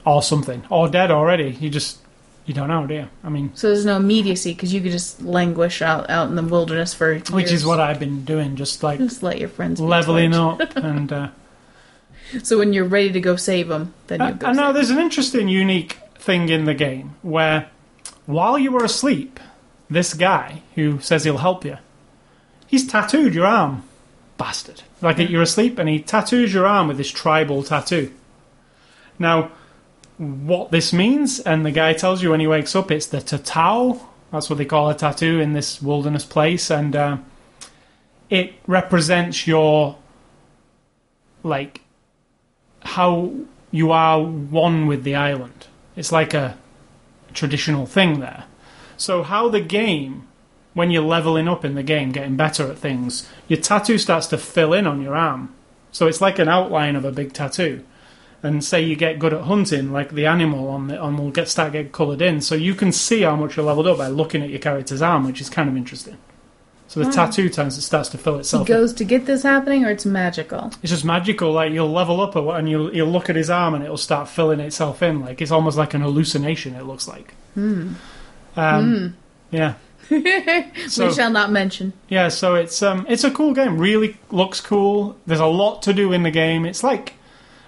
or 0.05 0.23
something, 0.23 0.65
or 0.69 0.87
dead 0.87 1.11
already. 1.11 1.57
You 1.59 1.71
just 1.71 2.01
you 2.47 2.55
don't 2.55 2.69
know, 2.69 2.87
do 2.87 2.95
you? 2.95 3.09
I 3.25 3.29
mean, 3.29 3.51
So 3.55 3.69
there's 3.69 3.85
no 3.85 3.97
immediacy 3.97 4.55
because 4.55 4.73
you 4.73 4.81
could 4.81 4.93
just 4.93 5.21
languish 5.23 5.83
out, 5.83 6.09
out 6.09 6.29
in 6.29 6.37
the 6.37 6.43
wilderness 6.43 6.95
for 6.95 7.13
years. 7.13 7.31
which 7.31 7.51
is 7.53 7.67
what 7.67 7.81
I've 7.81 7.99
been 8.01 8.25
doing, 8.25 8.57
just 8.57 8.83
like 8.83 8.99
Just 8.99 9.23
let 9.23 9.39
your 9.39 9.49
friends 9.49 9.81
leveling 9.81 10.35
up 10.35 10.61
and. 10.77 11.13
Uh, 11.13 11.29
So 12.43 12.59
when 12.59 12.73
you're 12.73 12.85
ready 12.85 13.13
to 13.13 13.21
go 13.21 13.37
save 13.37 13.69
them, 13.69 13.95
then 14.09 14.21
you 14.21 14.27
Uh, 14.27 14.31
go 14.33 14.47
and 14.49 14.57
now 14.57 14.73
there's 14.73 14.91
an 14.91 14.99
interesting, 14.99 15.49
unique 15.49 15.99
thing 16.19 16.49
in 16.49 16.65
the 16.65 16.75
game 16.75 17.15
where, 17.23 17.69
while 18.27 18.59
you 18.59 18.73
were 18.73 18.85
asleep, 18.85 19.39
this 19.91 20.13
guy 20.15 20.63
who 20.75 20.99
says 21.01 21.23
he'll 21.25 21.39
help 21.39 21.65
you, 21.65 21.79
he's 22.67 22.87
tattooed 22.87 23.35
your 23.35 23.47
arm, 23.47 23.85
bastard. 24.39 24.83
Like 25.03 25.19
you're 25.19 25.43
asleep, 25.43 25.79
and 25.79 25.89
he 25.89 26.01
tattoos 26.01 26.53
your 26.55 26.67
arm 26.67 26.89
with 26.89 26.97
this 26.97 27.11
tribal 27.11 27.63
tattoo. 27.63 28.11
Now, 29.19 29.51
what 30.19 30.71
this 30.71 30.93
means, 30.93 31.41
and 31.41 31.65
the 31.65 31.71
guy 31.71 31.93
tells 31.93 32.23
you 32.23 32.31
when 32.31 32.41
he 32.41 32.47
wakes 32.47 32.75
up, 32.75 32.91
it's 32.91 33.07
the 33.07 33.19
tatau. 33.19 34.01
That's 34.33 34.49
what 34.49 34.59
they 34.59 34.65
call 34.65 34.89
a 34.91 34.95
tattoo 34.95 35.41
in 35.41 35.53
this 35.53 35.81
wilderness 35.81 36.25
place, 36.25 36.71
and 36.71 36.97
uh, 36.97 37.19
it 38.31 38.55
represents 38.67 39.47
your 39.47 39.97
like 41.43 41.83
how 42.83 43.33
you 43.71 43.91
are 43.93 44.23
one 44.23 44.87
with 44.87 45.05
the 45.05 45.15
island. 45.15 45.67
It's 45.97 46.13
like 46.13 46.35
a 46.35 46.57
traditional 47.35 47.87
thing 47.87 48.21
there. 48.21 48.45
So 48.97 49.23
how 49.23 49.49
the 49.49 49.61
game, 49.61 50.27
when 50.75 50.91
you're 50.91 51.03
leveling 51.03 51.49
up 51.49 51.65
in 51.65 51.75
the 51.75 51.83
game, 51.83 52.13
getting 52.13 52.37
better 52.37 52.71
at 52.71 52.79
things, 52.79 53.29
your 53.49 53.61
tattoo 53.61 53.99
starts 53.99 54.27
to 54.29 54.39
fill 54.39 54.73
in 54.73 54.87
on 54.87 55.03
your 55.03 55.15
arm. 55.15 55.55
So 55.93 56.07
it's 56.07 56.21
like 56.21 56.39
an 56.39 56.49
outline 56.49 56.97
of 56.97 57.05
a 57.05 57.13
big 57.13 57.33
tattoo. 57.33 57.85
And 58.47 58.65
say 58.65 58.81
you 58.83 58.97
get 58.97 59.19
good 59.19 59.35
at 59.35 59.43
hunting, 59.43 59.93
like 59.93 60.13
the 60.13 60.27
animal 60.27 60.69
on 60.69 60.87
the 60.89 60.99
on 60.99 61.17
will 61.17 61.31
get 61.31 61.49
start 61.49 61.73
getting 61.73 61.93
coloured 61.93 62.23
in, 62.23 62.41
so 62.41 62.55
you 62.55 62.75
can 62.75 62.93
see 62.93 63.23
how 63.23 63.37
much 63.37 63.57
you're 63.57 63.67
leveled 63.67 63.87
up 63.89 63.99
by 63.99 64.09
looking 64.09 64.43
at 64.43 64.51
your 64.51 64.59
character's 64.61 65.03
arm, 65.03 65.27
which 65.27 65.41
is 65.41 65.51
kind 65.51 65.69
of 65.69 65.77
interesting. 65.77 66.17
So 66.89 67.03
the 67.03 67.11
tattoo 67.11 67.49
turns 67.49 67.77
it 67.77 67.83
starts 67.83 68.09
to 68.11 68.19
fill 68.19 68.35
He 68.35 68.41
itself. 68.41 68.69
in. 68.71 68.75
goes 68.77 68.93
to 68.95 69.05
get 69.05 69.27
this 69.27 69.43
happening, 69.43 69.85
or 69.85 69.91
it's 69.91 70.07
magical. 70.07 70.71
It's 70.83 70.93
just 70.93 71.05
magical. 71.05 71.51
Like 71.53 71.73
you'll 71.73 71.91
level 71.91 72.21
up 72.21 72.37
and 72.37 72.71
you'll 72.71 72.95
you'll 72.95 73.11
look 73.11 73.29
at 73.29 73.35
his 73.37 73.51
arm 73.51 73.75
and 73.75 73.83
it'll 73.83 73.97
start 73.97 74.29
filling 74.29 74.61
itself 74.61 75.03
in. 75.03 75.21
Like 75.21 75.43
it's 75.43 75.51
almost 75.51 75.77
like 75.77 75.95
an 75.95 76.01
hallucination. 76.03 76.75
It 76.77 76.85
looks 76.85 77.09
like. 77.09 77.35
Hmm. 77.55 77.95
Um, 78.57 79.17
Yeah. 79.51 79.75
So 80.89 81.09
we 81.09 81.13
shall 81.15 81.31
not 81.33 81.51
mention. 81.51 81.93
yeah. 82.09 82.29
So 82.29 82.55
it's 82.55 82.81
um 82.83 83.05
it's 83.09 83.25
a 83.25 83.31
cool 83.33 83.53
game. 83.55 83.79
Really 83.79 84.17
looks 84.31 84.61
cool. 84.61 85.17
There's 85.27 85.41
a 85.41 85.47
lot 85.47 85.83
to 85.83 85.93
do 85.93 86.13
in 86.13 86.23
the 86.23 86.31
game. 86.31 86.65
It's 86.65 86.85
like 86.85 87.15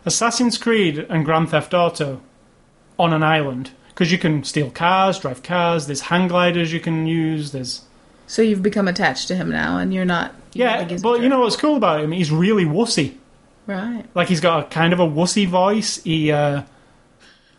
Assassin's 0.09 0.57
Creed 0.59 0.99
and 1.11 1.25
Grand 1.25 1.51
Theft 1.51 1.75
Auto 1.75 2.21
on 2.99 3.13
an 3.13 3.23
island 3.23 3.71
because 3.91 4.11
you 4.11 4.17
can 4.19 4.43
steal 4.43 4.71
cars, 4.71 5.19
drive 5.19 5.43
cars. 5.43 5.87
There's 5.87 6.01
hang 6.01 6.29
gliders 6.29 6.73
you 6.73 6.81
can 6.81 7.07
use. 7.07 7.53
There's 7.53 7.83
So 8.27 8.41
you've 8.43 8.63
become 8.63 8.89
attached 8.89 9.29
to 9.29 9.37
him 9.37 9.51
now, 9.51 9.77
and 9.79 9.93
you're 9.93 10.05
not. 10.07 10.35
you 10.55 10.65
yeah. 10.65 10.97
But 11.03 11.21
you 11.21 11.29
know 11.29 11.41
what's 11.41 11.57
cool 11.57 11.77
about 11.77 12.01
him? 12.03 12.13
He's 12.13 12.31
really 12.33 12.65
wussy. 12.65 13.17
right? 13.67 14.05
Like 14.15 14.29
he's 14.29 14.41
got 14.41 14.65
a 14.65 14.69
kind 14.69 14.93
of 14.95 14.99
a 15.01 15.07
wussy 15.07 15.47
voice. 15.47 16.03
He 16.03 16.33
uh 16.33 16.63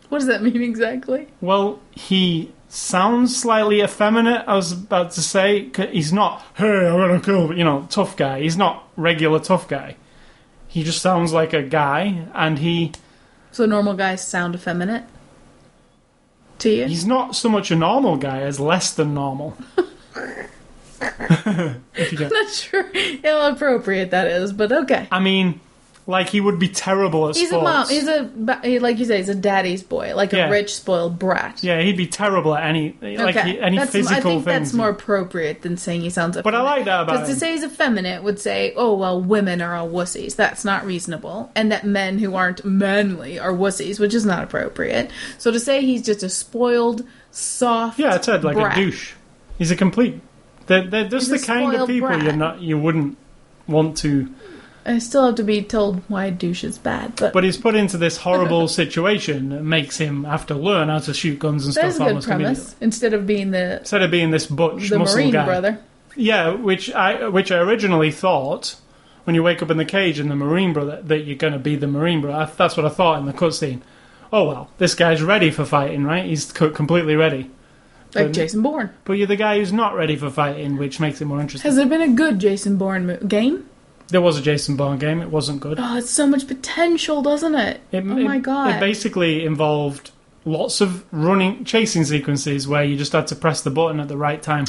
What 0.09 0.19
does 0.19 0.27
that 0.27 0.41
mean 0.41 0.61
exactly? 0.63 1.27
Well, 1.41 1.79
he 1.91 2.51
sounds 2.67 3.35
slightly 3.37 3.81
effeminate. 3.81 4.43
I 4.47 4.55
was 4.55 4.71
about 4.71 5.11
to 5.11 5.21
say 5.21 5.69
he's 5.91 6.11
not. 6.11 6.43
Hey, 6.55 6.87
I'm 6.87 6.97
gonna 6.97 7.21
kill 7.21 7.53
you 7.55 7.63
know 7.63 7.85
tough 7.91 8.17
guy. 8.17 8.41
He's 8.41 8.57
not 8.57 8.87
regular 8.97 9.39
tough 9.39 9.67
guy. 9.67 9.95
He 10.69 10.83
just 10.83 11.01
sounds 11.01 11.33
like 11.33 11.51
a 11.51 11.63
guy, 11.63 12.27
and 12.33 12.59
he 12.59 12.91
So 13.51 13.65
normal 13.65 13.95
guys 13.95 14.25
sound 14.25 14.53
effeminate 14.53 15.03
to 16.59 16.69
you? 16.69 16.85
he's 16.85 17.07
not 17.07 17.35
so 17.35 17.49
much 17.49 17.71
a 17.71 17.75
normal 17.75 18.17
guy 18.17 18.41
as 18.41 18.59
less 18.59 18.93
than 18.93 19.15
normal. 19.15 19.57
get, 20.99 22.31
not 22.31 22.49
sure 22.51 22.85
how 23.23 23.51
appropriate 23.51 24.11
that 24.11 24.27
is, 24.27 24.53
but 24.53 24.71
okay. 24.71 25.07
I 25.11 25.19
mean, 25.19 25.59
like 26.09 26.27
he 26.29 26.41
would 26.41 26.57
be 26.57 26.67
terrible 26.67 27.29
at 27.29 27.35
He's 27.37 27.51
a 27.51 27.61
mom. 27.61 27.87
He's 27.87 28.07
a 28.07 28.29
he- 28.63 28.79
like 28.79 28.97
you 28.97 29.05
say. 29.05 29.17
He's 29.17 29.29
a 29.29 29.35
daddy's 29.35 29.83
boy, 29.83 30.15
like 30.15 30.31
Yeah. 30.31 30.47
a 30.47 30.51
rich, 30.51 30.73
spoiled 30.73 31.19
brat. 31.19 31.63
yeah, 31.63 31.79
he'd 31.81 31.97
be 31.97 32.07
terrible 32.07 32.55
at 32.55 32.63
any 32.65 32.95
like 33.01 33.37
okay, 33.37 33.51
he, 33.51 33.59
any 33.59 33.77
that's, 33.77 33.91
physical 33.91 34.17
I 34.17 34.21
think 34.21 34.45
things. 34.45 34.45
that's 34.45 34.73
more 34.73 34.89
appropriate 34.89 35.61
than 35.61 35.77
saying 35.77 36.01
he 36.01 36.09
sounds. 36.09 36.35
But 36.41 36.55
I 36.55 36.61
like 36.61 36.85
that 36.85 37.01
about 37.03 37.15
it. 37.15 37.19
Because 37.19 37.33
to 37.35 37.39
say 37.39 37.51
he's 37.51 37.63
effeminate 37.63 38.23
would 38.23 38.39
say, 38.39 38.73
"Oh 38.75 38.95
well, 38.95 39.21
women 39.21 39.61
are 39.61 39.75
all 39.75 39.87
wussies." 39.87 40.35
That's 40.35 40.65
not 40.65 40.83
reasonable, 40.85 41.51
and 41.55 41.71
that 41.71 41.85
men 41.85 42.17
who 42.17 42.33
aren't 42.33 42.65
manly 42.65 43.37
are 43.37 43.53
wussies, 43.53 43.99
which 43.99 44.15
is 44.15 44.25
not 44.25 44.43
appropriate. 44.43 45.11
So 45.37 45.51
to 45.51 45.59
say 45.59 45.81
he's 45.85 46.01
just 46.01 46.23
a 46.23 46.29
spoiled, 46.29 47.03
soft, 47.29 47.99
Yeah, 47.99 48.15
I 48.15 48.19
said 48.21 48.43
like 48.43 48.55
brat. 48.55 48.77
a 48.77 48.81
douche. 48.81 49.13
He's 49.59 49.69
a 49.69 49.75
complete. 49.75 50.19
They're, 50.65 50.87
they're 50.87 51.07
just 51.07 51.29
He's 51.31 51.41
the 51.41 51.45
kind 51.47 51.75
of 51.75 51.87
people 51.87 52.21
you're 52.23 52.33
not 52.33 52.61
you 52.61 52.77
wouldn't 52.79 53.15
want 53.67 53.97
to. 53.97 54.27
I 54.89 54.97
still 54.99 55.25
have 55.27 55.35
to 55.35 55.43
be 55.43 55.61
told 55.61 56.01
why 56.09 56.29
douche 56.31 56.63
is 56.63 56.77
bad, 56.77 57.15
but, 57.15 57.31
But 57.33 57.43
he's 57.43 57.57
put 57.57 57.75
into 57.75 57.97
this 57.97 58.17
horrible 58.27 58.67
situation 58.67 59.49
that 59.49 59.63
makes 59.63 59.97
him 59.97 60.23
have 60.23 60.45
to 60.47 60.55
learn 60.55 60.89
how 60.89 60.99
to 60.99 61.13
shoot 61.13 61.39
guns 61.39 61.65
and 61.65 61.73
that 61.75 61.79
stuff 61.79 61.89
is 61.89 61.95
a 61.95 61.99
good 61.99 62.07
almost 62.09 62.27
immediately. 62.27 62.55
premise. 62.55 62.75
Instead 62.81 63.13
of 63.13 63.27
being 63.27 63.51
the 63.51 63.77
Instead 63.79 64.01
of 64.01 64.11
being 64.11 64.31
this 64.31 64.47
butch 64.47 64.89
the 64.89 64.99
muscle 64.99 65.15
marine 65.17 65.31
guy, 65.31 65.45
brother. 65.45 65.79
yeah, 66.15 66.49
which 66.53 66.91
I 66.93 67.27
which 67.29 67.51
I 67.51 67.59
originally 67.59 68.11
thought 68.11 68.75
when 69.25 69.35
you 69.35 69.43
wake 69.43 69.61
up 69.61 69.69
in 69.69 69.77
the 69.77 69.85
cage 69.85 70.19
in 70.19 70.27
the 70.29 70.35
marine 70.35 70.73
brother 70.73 71.01
that 71.03 71.19
you're 71.19 71.37
going 71.37 71.53
to 71.53 71.59
be 71.59 71.75
the 71.75 71.87
marine 71.87 72.21
brother. 72.21 72.37
I- 72.43 72.55
That's 72.57 72.75
what 72.75 72.85
I 72.85 72.89
thought 72.89 73.19
in 73.19 73.25
the 73.27 73.33
cutscene. 73.33 73.81
Oh 74.33 74.47
well, 74.47 74.69
this 74.79 74.95
guy's 74.95 75.21
ready 75.21 75.51
for 75.51 75.65
fighting, 75.65 76.03
right? 76.03 76.25
He's 76.25 76.51
co- 76.51 76.71
completely 76.71 77.15
ready. 77.15 77.51
Like 78.15 78.25
But- 78.27 78.31
Jason 78.33 78.63
Bourne. 78.63 78.89
But 79.05 79.13
you're 79.13 79.27
the 79.27 79.35
guy 79.35 79.59
who's 79.59 79.71
not 79.71 79.93
ready 79.93 80.15
for 80.15 80.31
fighting, 80.31 80.77
which 80.77 80.99
makes 80.99 81.21
it 81.21 81.25
more 81.25 81.39
interesting. 81.39 81.69
Has 81.69 81.75
there 81.75 81.85
been 81.85 82.01
a 82.01 82.07
good 82.09 82.39
Jason 82.39 82.77
Bourne 82.77 83.05
mo- 83.05 83.17
game? 83.17 83.68
There 84.09 84.21
was 84.21 84.37
a 84.37 84.41
Jason 84.41 84.75
Bourne 84.75 84.97
game. 84.97 85.21
It 85.21 85.29
wasn't 85.29 85.59
good. 85.61 85.77
Oh, 85.79 85.97
it's 85.97 86.09
so 86.09 86.25
much 86.27 86.47
potential, 86.47 87.21
doesn't 87.21 87.55
it? 87.55 87.81
It, 87.91 87.97
oh 87.99 88.01
my 88.03 88.37
it- 88.37 88.41
god! 88.43 88.75
It 88.75 88.79
basically 88.79 89.45
involved 89.45 90.11
lots 90.45 90.81
of 90.81 91.05
running, 91.13 91.63
chasing 91.65 92.03
sequences 92.05 92.67
where 92.67 92.83
you 92.83 92.97
just 92.97 93.11
had 93.11 93.27
to 93.27 93.35
press 93.35 93.61
the 93.61 93.69
button 93.69 93.99
at 93.99 94.07
the 94.07 94.17
right 94.17 94.41
time. 94.41 94.65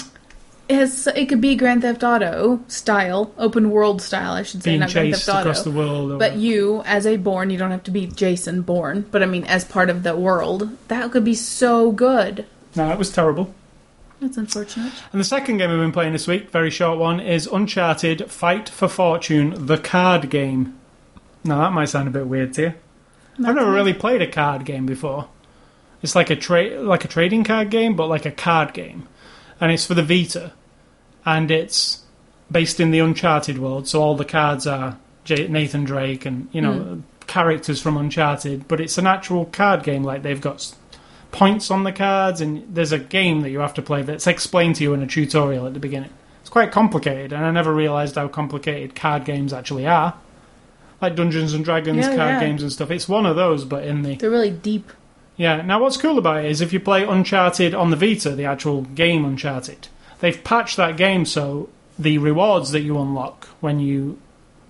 It 0.69 0.77
has. 0.77 1.07
It 1.09 1.27
could 1.29 1.41
be 1.41 1.57
Grand 1.57 1.83
Theft 1.83 2.05
Auto 2.05 2.61
style, 2.69 3.33
open 3.39 3.71
world 3.71 4.01
style, 4.03 4.33
I 4.35 4.43
should 4.43 4.62
say, 4.62 4.71
Being 4.73 4.81
not 4.81 4.93
Grand 4.93 5.09
chased 5.15 5.25
Theft 5.27 5.39
Auto. 5.39 5.51
across 5.51 5.65
the 5.65 5.71
world. 5.73 6.12
Or, 6.12 6.19
But 6.19 6.37
you, 6.37 6.83
as 6.85 7.07
a 7.07 7.17
Bourne, 7.17 7.51
you 7.51 7.59
don't 7.59 7.73
have 7.73 7.83
to 7.85 7.91
be 7.91 8.07
Jason 8.07 8.62
Bourne. 8.62 9.05
But 9.11 9.23
I 9.23 9.27
mean, 9.27 9.45
as 9.45 9.65
part 9.65 9.91
of 9.91 10.03
the 10.05 10.15
world, 10.17 10.69
that 10.89 11.11
could 11.11 11.25
be 11.25 11.35
so 11.35 11.91
good. 11.93 12.45
no, 12.77 12.89
it 12.91 12.99
was 12.99 13.11
terrible. 13.11 13.53
That's 14.21 14.37
unfortunate. 14.37 14.93
And 15.13 15.21
the 15.21 15.25
second 15.25 15.57
game 15.57 15.71
we've 15.71 15.79
been 15.79 15.93
playing 15.93 16.13
this 16.13 16.27
week, 16.27 16.51
very 16.51 16.71
short 16.71 16.99
one, 16.99 17.21
is 17.21 17.47
Uncharted 17.47 18.31
Fight 18.31 18.69
for 18.69 18.87
Fortune, 18.87 19.67
the 19.67 19.79
card 19.79 20.29
game. 20.29 20.79
Now 21.43 21.59
that 21.61 21.73
might 21.73 21.87
sound 21.87 22.07
a 22.07 22.11
bit 22.11 22.27
weird 22.27 22.53
to 22.55 22.63
you. 22.63 22.75
I've 23.47 23.55
never 23.55 23.73
really 23.73 23.95
played 23.95 24.21
a 24.21 24.31
card 24.31 24.67
game 24.67 24.85
before. 24.85 25.29
It's 26.03 26.15
like 26.15 26.29
a 26.29 26.37
tra- 26.37 26.81
like 26.81 27.05
a 27.05 27.09
trading 27.09 27.45
card 27.45 27.71
game, 27.71 27.97
but 27.97 28.09
like 28.09 28.27
a 28.27 28.31
card 28.31 28.75
game, 28.75 29.09
and 29.61 29.73
it's 29.73 29.87
for 29.87 29.95
the 29.95 30.03
Vita, 30.03 30.53
and 31.25 31.51
it's 31.51 32.03
based 32.51 32.81
in 32.81 32.91
the 32.91 32.99
Uncharted 32.99 33.59
world. 33.59 33.89
So 33.89 34.03
all 34.03 34.17
the 34.17 34.25
cards 34.25 34.67
are 34.67 34.99
J- 35.25 35.49
Nathan 35.49 35.85
Drake 35.85 36.27
and 36.27 36.49
you 36.53 36.61
know 36.61 36.75
hmm. 36.75 37.01
characters 37.27 37.81
from 37.81 37.97
Uncharted, 37.97 38.69
but 38.69 38.81
it's 38.81 38.99
an 38.99 39.07
actual 39.07 39.47
card 39.47 39.83
game. 39.83 40.05
Like 40.05 40.23
they've 40.23 40.41
got 40.41 40.75
points 41.32 41.70
on 41.70 41.85
the 41.85 41.93
cards, 41.93 42.40
and 42.40 42.65
there's 42.74 42.93
a 42.93 42.98
game 42.98 43.40
that 43.43 43.51
you 43.51 43.61
have 43.61 43.74
to 43.74 43.82
play 43.82 44.02
that's 44.02 44.27
explained 44.27 44.77
to 44.77 44.85
you 44.85 44.94
in 44.94 45.02
a 45.02 45.07
tutorial 45.07 45.66
at 45.66 45.74
the 45.74 45.81
beginning. 45.81 46.11
It's 46.40 46.51
quite 46.51 46.73
complicated, 46.73 47.32
and 47.32 47.44
I 47.44 47.51
never 47.51 47.73
realised 47.74 48.16
how 48.16 48.28
complicated 48.28 48.94
card 48.94 49.24
games 49.24 49.52
actually 49.52 49.86
are. 49.86 50.15
Like 51.01 51.16
Dungeons 51.16 51.55
and 51.55 51.65
Dragons 51.65 51.98
Yeah, 52.07 52.16
card 52.16 52.31
yeah. 52.35 52.40
games 52.40 52.62
and 52.62 52.70
stuff. 52.73 52.90
It's 52.90 53.09
one 53.09 53.27
of 53.27 53.36
those, 53.36 53.65
but 53.65 53.85
in 53.85 54.02
the 54.02 54.16
They're 54.16 54.31
really 54.31 54.51
deep. 54.51 54.90
yeah. 55.36 55.62
Now, 55.62 55.81
what's 55.81 55.97
cool 55.97 56.19
about 56.19 56.44
it 56.44 56.51
is 56.51 56.61
if 56.61 56.73
you 56.73 56.81
play 56.81 57.05
Uncharted 57.05 57.74
on 57.74 57.90
the 57.90 57.97
Vita, 57.97 58.31
the 58.35 58.44
actual 58.44 58.82
game 58.82 59.24
Uncharted, 59.24 59.89
they've 60.20 60.43
patched 60.44 60.77
that 60.77 60.97
game 60.98 61.24
so 61.24 61.69
the 61.98 62.19
rewards 62.19 62.73
that 62.73 62.81
you 62.81 62.98
unlock 62.98 63.47
when 63.61 63.81
you 63.81 64.19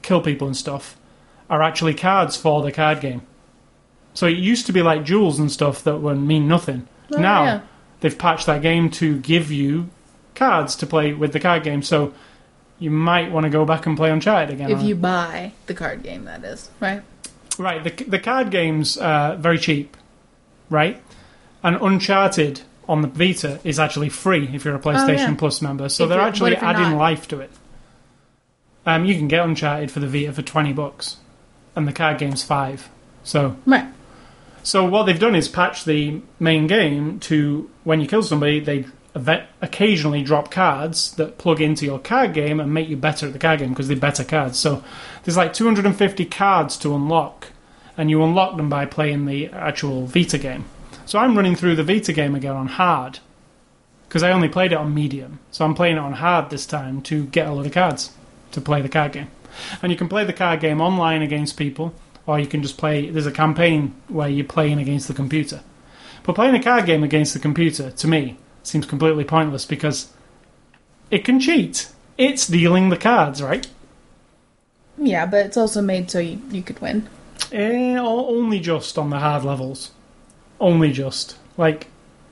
kill 0.02 0.20
people 0.20 0.46
and 0.46 0.56
stuff 0.56 0.96
are 1.48 1.62
actually 1.62 1.94
cards 1.94 2.36
for 2.36 2.62
the 2.62 2.70
card 2.72 3.00
game. 3.00 3.22
So 4.14 4.26
it 4.26 4.36
used 4.38 4.66
to 4.66 4.72
be 4.72 4.82
like 4.82 5.04
jewels 5.04 5.38
and 5.38 5.50
stuff 5.50 5.84
that 5.84 5.98
would 5.98 6.18
mean 6.18 6.48
nothing. 6.48 6.88
Oh, 7.12 7.18
now 7.18 7.44
yeah. 7.44 7.60
they've 8.00 8.16
patched 8.18 8.46
that 8.46 8.62
game 8.62 8.90
to 8.92 9.18
give 9.18 9.50
you 9.52 9.88
cards 10.34 10.76
to 10.76 10.86
play 10.86 11.12
with 11.12 11.32
the 11.32 11.40
card 11.40 11.62
game. 11.62 11.82
So 11.82 12.12
you 12.78 12.90
might 12.90 13.30
want 13.30 13.44
to 13.44 13.50
go 13.50 13.64
back 13.64 13.86
and 13.86 13.96
play 13.96 14.10
Uncharted 14.10 14.54
again. 14.54 14.70
If 14.70 14.78
on 14.78 14.84
it. 14.84 14.88
you 14.88 14.94
buy 14.96 15.52
the 15.66 15.74
card 15.74 16.02
game, 16.02 16.24
that 16.24 16.44
is 16.44 16.70
right. 16.80 17.02
Right, 17.58 17.84
the 17.84 18.04
the 18.04 18.18
card 18.18 18.50
games 18.50 18.96
are 18.96 19.36
very 19.36 19.58
cheap, 19.58 19.96
right? 20.70 21.00
And 21.62 21.76
Uncharted 21.76 22.62
on 22.88 23.02
the 23.02 23.08
Vita 23.08 23.60
is 23.64 23.78
actually 23.78 24.08
free 24.08 24.48
if 24.54 24.64
you're 24.64 24.74
a 24.74 24.80
PlayStation 24.80 25.08
Oh, 25.28 25.30
yeah. 25.30 25.34
Plus 25.36 25.60
member. 25.62 25.88
So 25.88 26.04
If 26.04 26.10
they're 26.10 26.20
actually 26.20 26.52
what 26.52 26.52
if 26.54 26.62
you're 26.62 26.70
adding 26.70 26.90
not? 26.92 26.98
life 26.98 27.28
to 27.28 27.40
it. 27.40 27.50
Um, 28.86 29.04
you 29.04 29.14
can 29.14 29.28
get 29.28 29.44
Uncharted 29.44 29.90
for 29.90 30.00
the 30.00 30.06
Vita 30.08 30.32
for 30.32 30.42
twenty 30.42 30.72
bucks, 30.72 31.18
and 31.76 31.86
the 31.86 31.92
card 31.92 32.18
game's 32.18 32.42
five. 32.42 32.88
So 33.24 33.56
Right. 33.66 33.86
So 34.62 34.84
what 34.84 35.04
they've 35.04 35.18
done 35.18 35.34
is 35.34 35.48
patch 35.48 35.84
the 35.84 36.20
main 36.38 36.66
game 36.66 37.18
to 37.20 37.70
when 37.84 38.00
you 38.00 38.06
kill 38.06 38.22
somebody, 38.22 38.60
they 38.60 38.86
occasionally 39.60 40.22
drop 40.22 40.50
cards 40.50 41.12
that 41.16 41.38
plug 41.38 41.60
into 41.60 41.84
your 41.84 41.98
card 41.98 42.32
game 42.32 42.60
and 42.60 42.72
make 42.72 42.88
you 42.88 42.96
better 42.96 43.26
at 43.26 43.32
the 43.32 43.38
card 43.38 43.58
game 43.58 43.70
because 43.70 43.88
they're 43.88 43.96
better 43.96 44.24
cards. 44.24 44.58
So 44.58 44.84
there's 45.24 45.36
like 45.36 45.52
250 45.52 46.24
cards 46.26 46.76
to 46.78 46.94
unlock, 46.94 47.48
and 47.96 48.08
you 48.10 48.22
unlock 48.22 48.56
them 48.56 48.68
by 48.68 48.86
playing 48.86 49.26
the 49.26 49.48
actual 49.48 50.06
Vita 50.06 50.38
game. 50.38 50.64
So 51.06 51.18
I'm 51.18 51.36
running 51.36 51.56
through 51.56 51.76
the 51.76 51.84
Vita 51.84 52.12
game 52.12 52.34
again 52.34 52.54
on 52.54 52.68
hard 52.68 53.18
because 54.08 54.22
I 54.22 54.30
only 54.32 54.48
played 54.48 54.72
it 54.72 54.78
on 54.78 54.94
medium. 54.94 55.40
So 55.50 55.64
I'm 55.64 55.74
playing 55.74 55.96
it 55.96 56.00
on 56.00 56.14
hard 56.14 56.50
this 56.50 56.66
time 56.66 57.02
to 57.02 57.26
get 57.26 57.46
a 57.46 57.52
load 57.52 57.66
of 57.66 57.72
cards 57.72 58.12
to 58.52 58.60
play 58.60 58.80
the 58.82 58.88
card 58.88 59.12
game. 59.12 59.28
And 59.82 59.90
you 59.90 59.98
can 59.98 60.08
play 60.08 60.24
the 60.24 60.32
card 60.32 60.60
game 60.60 60.80
online 60.80 61.22
against 61.22 61.56
people, 61.56 61.94
or 62.26 62.38
you 62.38 62.46
can 62.46 62.62
just 62.62 62.78
play. 62.78 63.10
There's 63.10 63.26
a 63.26 63.32
campaign 63.32 63.94
where 64.08 64.28
you're 64.28 64.44
playing 64.44 64.78
against 64.78 65.08
the 65.08 65.14
computer. 65.14 65.62
But 66.22 66.34
playing 66.34 66.54
a 66.54 66.62
card 66.62 66.86
game 66.86 67.02
against 67.02 67.34
the 67.34 67.40
computer, 67.40 67.90
to 67.90 68.08
me, 68.08 68.36
seems 68.62 68.86
completely 68.86 69.24
pointless 69.24 69.64
because 69.64 70.12
it 71.10 71.24
can 71.24 71.40
cheat. 71.40 71.90
It's 72.18 72.46
dealing 72.46 72.90
the 72.90 72.96
cards, 72.96 73.42
right? 73.42 73.66
Yeah, 74.98 75.26
but 75.26 75.46
it's 75.46 75.56
also 75.56 75.80
made 75.80 76.10
so 76.10 76.18
you, 76.18 76.40
you 76.50 76.62
could 76.62 76.80
win. 76.80 77.08
Eh, 77.52 77.96
only 77.96 78.60
just 78.60 78.98
on 78.98 79.10
the 79.10 79.18
hard 79.18 79.44
levels. 79.44 79.92
Only 80.60 80.92
just. 80.92 81.36
Like, 81.56 81.88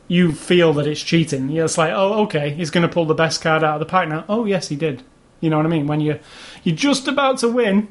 you 0.06 0.32
feel 0.32 0.72
that 0.74 0.86
it's 0.86 1.02
cheating. 1.02 1.48
You're 1.48 1.64
just 1.64 1.78
like, 1.78 1.92
oh, 1.92 2.22
okay, 2.24 2.50
he's 2.50 2.70
going 2.70 2.86
to 2.86 2.92
pull 2.92 3.06
the 3.06 3.14
best 3.14 3.40
card 3.40 3.64
out 3.64 3.74
of 3.74 3.80
the 3.80 3.86
pack 3.86 4.08
now. 4.08 4.24
Oh, 4.28 4.44
yes, 4.44 4.68
he 4.68 4.76
did. 4.76 5.02
You 5.40 5.50
know 5.50 5.56
what 5.56 5.66
I 5.66 5.70
mean? 5.70 5.86
When 5.86 6.00
you're, 6.00 6.18
you're 6.62 6.76
just 6.76 7.08
about 7.08 7.38
to 7.38 7.48
win, 7.48 7.88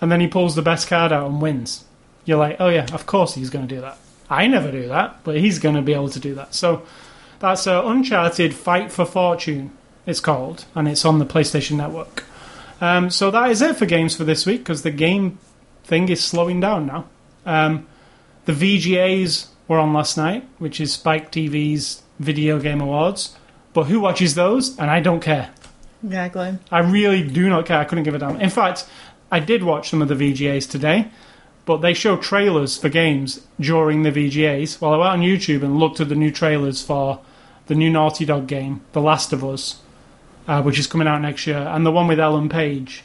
and 0.00 0.10
then 0.10 0.20
he 0.20 0.28
pulls 0.28 0.54
the 0.54 0.62
best 0.62 0.88
card 0.88 1.12
out 1.12 1.26
and 1.26 1.40
wins. 1.40 1.84
You're 2.24 2.38
like, 2.38 2.56
oh, 2.60 2.68
yeah, 2.68 2.86
of 2.92 3.06
course 3.06 3.34
he's 3.34 3.50
going 3.50 3.66
to 3.68 3.74
do 3.74 3.80
that. 3.80 3.98
I 4.30 4.46
never 4.46 4.70
do 4.70 4.88
that, 4.88 5.22
but 5.24 5.36
he's 5.36 5.58
going 5.58 5.74
to 5.74 5.82
be 5.82 5.92
able 5.92 6.08
to 6.08 6.20
do 6.20 6.34
that. 6.34 6.54
So, 6.54 6.82
that's 7.38 7.66
uh, 7.66 7.82
Uncharted 7.84 8.54
Fight 8.54 8.90
for 8.90 9.04
Fortune, 9.04 9.70
it's 10.06 10.20
called, 10.20 10.64
and 10.74 10.88
it's 10.88 11.04
on 11.04 11.18
the 11.18 11.26
PlayStation 11.26 11.76
Network. 11.76 12.24
Um, 12.80 13.10
so 13.10 13.30
that 13.30 13.50
is 13.50 13.62
it 13.62 13.76
for 13.76 13.86
games 13.86 14.16
for 14.16 14.24
this 14.24 14.46
week 14.46 14.60
because 14.60 14.82
the 14.82 14.90
game 14.90 15.38
thing 15.84 16.08
is 16.08 16.22
slowing 16.22 16.60
down 16.60 16.86
now. 16.86 17.06
Um, 17.46 17.86
the 18.46 18.52
VGAs 18.52 19.48
were 19.68 19.78
on 19.78 19.92
last 19.92 20.16
night, 20.16 20.46
which 20.58 20.80
is 20.80 20.92
Spike 20.92 21.30
TV's 21.30 22.02
Video 22.18 22.58
Game 22.58 22.80
Awards. 22.80 23.36
But 23.72 23.84
who 23.84 24.00
watches 24.00 24.34
those? 24.34 24.78
And 24.78 24.90
I 24.90 25.00
don't 25.00 25.20
care. 25.20 25.50
Exactly. 26.04 26.58
I 26.70 26.80
really 26.80 27.22
do 27.22 27.48
not 27.48 27.66
care. 27.66 27.78
I 27.78 27.84
couldn't 27.84 28.04
give 28.04 28.14
a 28.14 28.18
damn. 28.18 28.40
In 28.40 28.50
fact, 28.50 28.86
I 29.34 29.40
did 29.40 29.64
watch 29.64 29.90
some 29.90 30.00
of 30.00 30.06
the 30.06 30.14
VGAs 30.14 30.70
today, 30.70 31.08
but 31.64 31.78
they 31.78 31.92
show 31.92 32.16
trailers 32.16 32.78
for 32.78 32.88
games 32.88 33.44
during 33.58 34.04
the 34.04 34.12
VGAs. 34.12 34.80
Well, 34.80 34.94
I 34.94 34.96
went 34.96 35.10
on 35.10 35.20
YouTube 35.22 35.64
and 35.64 35.76
looked 35.76 35.98
at 36.00 36.08
the 36.08 36.14
new 36.14 36.30
trailers 36.30 36.82
for 36.82 37.18
the 37.66 37.74
new 37.74 37.90
Naughty 37.90 38.24
Dog 38.24 38.46
game, 38.46 38.82
The 38.92 39.00
Last 39.00 39.32
of 39.32 39.44
Us, 39.44 39.80
uh, 40.46 40.62
which 40.62 40.78
is 40.78 40.86
coming 40.86 41.08
out 41.08 41.20
next 41.20 41.48
year, 41.48 41.58
and 41.58 41.84
the 41.84 41.90
one 41.90 42.06
with 42.06 42.20
Ellen 42.20 42.48
Page. 42.48 43.02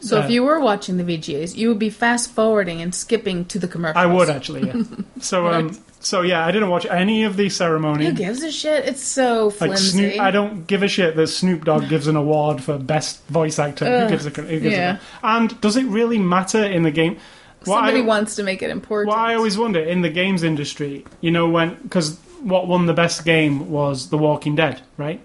So 0.00 0.18
Yeah. 0.18 0.24
if 0.24 0.30
you 0.32 0.42
were 0.42 0.58
watching 0.58 0.96
the 0.96 1.04
VGAs, 1.04 1.56
you 1.56 1.68
would 1.68 1.78
be 1.78 1.90
fast 1.90 2.32
forwarding 2.32 2.82
and 2.82 2.92
skipping 2.92 3.44
to 3.44 3.60
the 3.60 3.68
commercials. 3.68 4.02
I 4.02 4.06
would 4.06 4.28
actually, 4.28 4.66
yeah. 4.66 4.82
so, 5.20 5.46
um, 5.46 5.78
so 6.02 6.22
yeah, 6.22 6.44
I 6.44 6.50
didn't 6.50 6.68
watch 6.68 6.86
any 6.86 7.24
of 7.24 7.36
the 7.36 7.48
ceremony. 7.48 8.06
Who 8.06 8.12
gives 8.12 8.42
a 8.42 8.50
shit? 8.50 8.84
It's 8.84 9.02
so 9.02 9.46
Like 9.46 9.56
flimsy. 9.56 9.90
Snoop, 9.90 10.20
I 10.20 10.30
don't 10.30 10.66
give 10.66 10.82
a 10.82 10.88
shit 10.88 11.16
that 11.16 11.28
Snoop 11.28 11.64
Dogg 11.64 11.88
gives 11.88 12.06
an 12.06 12.16
award 12.16 12.62
for 12.62 12.78
best 12.78 13.24
voice 13.28 13.58
actor. 13.58 14.02
who 14.02 14.08
gives 14.08 14.26
a, 14.26 14.30
who 14.30 14.60
gives 14.60 14.74
yeah. 14.74 14.98
a, 15.22 15.26
And 15.26 15.60
does 15.60 15.76
it 15.76 15.84
really 15.84 16.18
matter 16.18 16.62
in 16.64 16.82
the 16.82 16.90
game? 16.90 17.18
What 17.64 17.76
Somebody 17.76 17.98
I, 17.98 18.02
wants 18.02 18.34
to 18.36 18.42
make 18.42 18.62
it 18.62 18.70
important. 18.70 19.08
what 19.08 19.18
I 19.18 19.34
always 19.34 19.56
wonder 19.56 19.80
in 19.80 20.02
the 20.02 20.10
games 20.10 20.42
industry, 20.42 21.04
you 21.20 21.30
know, 21.30 21.48
when 21.48 21.76
because 21.82 22.18
what 22.40 22.66
won 22.66 22.86
the 22.86 22.94
best 22.94 23.24
game 23.24 23.70
was 23.70 24.10
The 24.10 24.18
Walking 24.18 24.56
Dead, 24.56 24.82
right? 24.96 25.20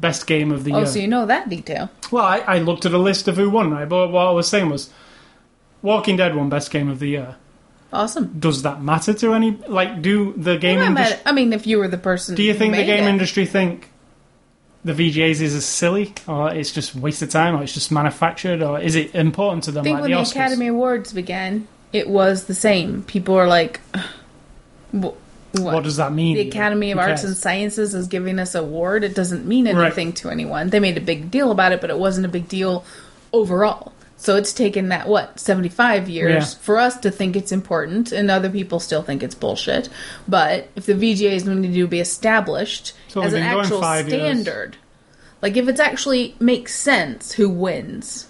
Best 0.00 0.26
game 0.26 0.50
of 0.50 0.64
the 0.64 0.72
oh, 0.72 0.78
year. 0.78 0.86
Oh, 0.86 0.90
so 0.90 0.98
you 0.98 1.08
know 1.08 1.26
that 1.26 1.48
detail. 1.48 1.90
Well, 2.10 2.24
I, 2.24 2.38
I 2.38 2.58
looked 2.58 2.86
at 2.86 2.92
a 2.92 2.98
list 2.98 3.28
of 3.28 3.36
who 3.36 3.50
won, 3.50 3.70
right? 3.70 3.88
But 3.88 4.08
what 4.08 4.26
I 4.26 4.30
was 4.30 4.48
saying 4.48 4.70
was, 4.70 4.90
Walking 5.82 6.16
Dead 6.16 6.34
won 6.34 6.48
best 6.48 6.70
game 6.70 6.88
of 6.88 7.00
the 7.00 7.08
year. 7.08 7.36
Awesome. 7.92 8.36
Does 8.38 8.62
that 8.62 8.82
matter 8.82 9.14
to 9.14 9.32
any? 9.34 9.52
Like, 9.66 10.02
do 10.02 10.34
the 10.36 10.58
game 10.58 10.76
Well, 10.78 10.84
I, 10.86 10.88
industry? 10.88 11.20
I 11.24 11.32
mean, 11.32 11.52
if 11.52 11.66
you 11.66 11.78
were 11.78 11.88
the 11.88 11.96
person, 11.98 12.34
Do 12.34 12.42
you 12.42 12.52
who 12.52 12.58
think 12.58 12.72
the 12.74 12.78
made 12.80 12.86
game 12.86 13.04
it, 13.04 13.08
industry 13.08 13.46
think 13.46 13.88
the 14.84 14.92
VGAs 14.92 15.40
is 15.40 15.64
silly, 15.64 16.14
or 16.26 16.52
it's 16.54 16.70
just 16.70 16.94
a 16.94 16.98
waste 16.98 17.22
of 17.22 17.30
time, 17.30 17.56
or 17.56 17.62
it's 17.62 17.72
just 17.72 17.90
manufactured, 17.90 18.62
or 18.62 18.78
is 18.78 18.94
it 18.94 19.14
important 19.14 19.64
to 19.64 19.70
them 19.72 19.80
I 19.80 19.84
think 19.84 19.94
like 19.94 20.02
when 20.02 20.10
the 20.10 20.16
the 20.18 20.22
Oscars? 20.22 20.30
Academy 20.32 20.66
Awards 20.66 21.12
began, 21.14 21.66
it 21.92 22.08
was 22.08 22.44
the 22.44 22.54
same. 22.54 23.02
People 23.04 23.34
were 23.34 23.46
like, 23.46 23.80
"Wh- 24.92 24.94
"What? 25.02 25.16
what 25.54 25.84
does 25.84 25.96
that 25.96 26.12
mean? 26.12 26.36
the? 26.36 26.48
Academy 26.48 26.90
of 26.92 26.98
Who 26.98 27.02
Arts 27.04 27.22
cares? 27.22 27.24
and 27.24 27.36
Sciences 27.36 27.94
is 27.94 28.06
giving 28.06 28.38
us 28.38 28.54
a 28.54 28.60
award. 28.60 29.02
It 29.02 29.14
doesn't 29.14 29.46
mean 29.46 29.64
Right. 29.66 29.86
anything 29.86 30.12
to 30.14 30.28
anyone. 30.30 30.68
They 30.70 30.80
made 30.80 30.98
a 30.98 31.00
big 31.02 31.30
deal 31.30 31.50
about 31.50 31.72
it, 31.72 31.80
but 31.80 31.88
it 31.90 31.98
wasn't 31.98 32.26
a 32.26 32.28
big 32.28 32.48
deal 32.48 32.84
overall. 33.32 33.92
So 34.20 34.34
it's 34.36 34.52
taken 34.52 34.88
that 34.88 35.06
what 35.08 35.38
seventy 35.38 35.68
five 35.68 36.08
years 36.08 36.52
Yeah. 36.52 36.58
for 36.60 36.78
us 36.78 36.96
to 36.98 37.10
think 37.10 37.36
it's 37.36 37.52
important, 37.52 38.10
and 38.12 38.30
other 38.30 38.50
people 38.50 38.80
still 38.80 39.02
think 39.02 39.22
it's 39.22 39.34
bullshit. 39.36 39.88
But 40.26 40.68
if 40.74 40.86
the 40.86 40.94
VGAs 40.94 41.46
need 41.46 41.72
to 41.74 41.86
be 41.86 42.00
established 42.00 42.92
as 43.16 43.32
an 43.32 43.42
actual 43.42 43.80
five 43.80 44.08
years. 44.08 44.20
standard, 44.20 44.76
like 45.40 45.56
if 45.56 45.68
it's 45.68 45.80
actually 45.80 46.34
makes 46.40 46.74
sense 46.74 47.32
who 47.32 47.48
wins, 47.48 48.26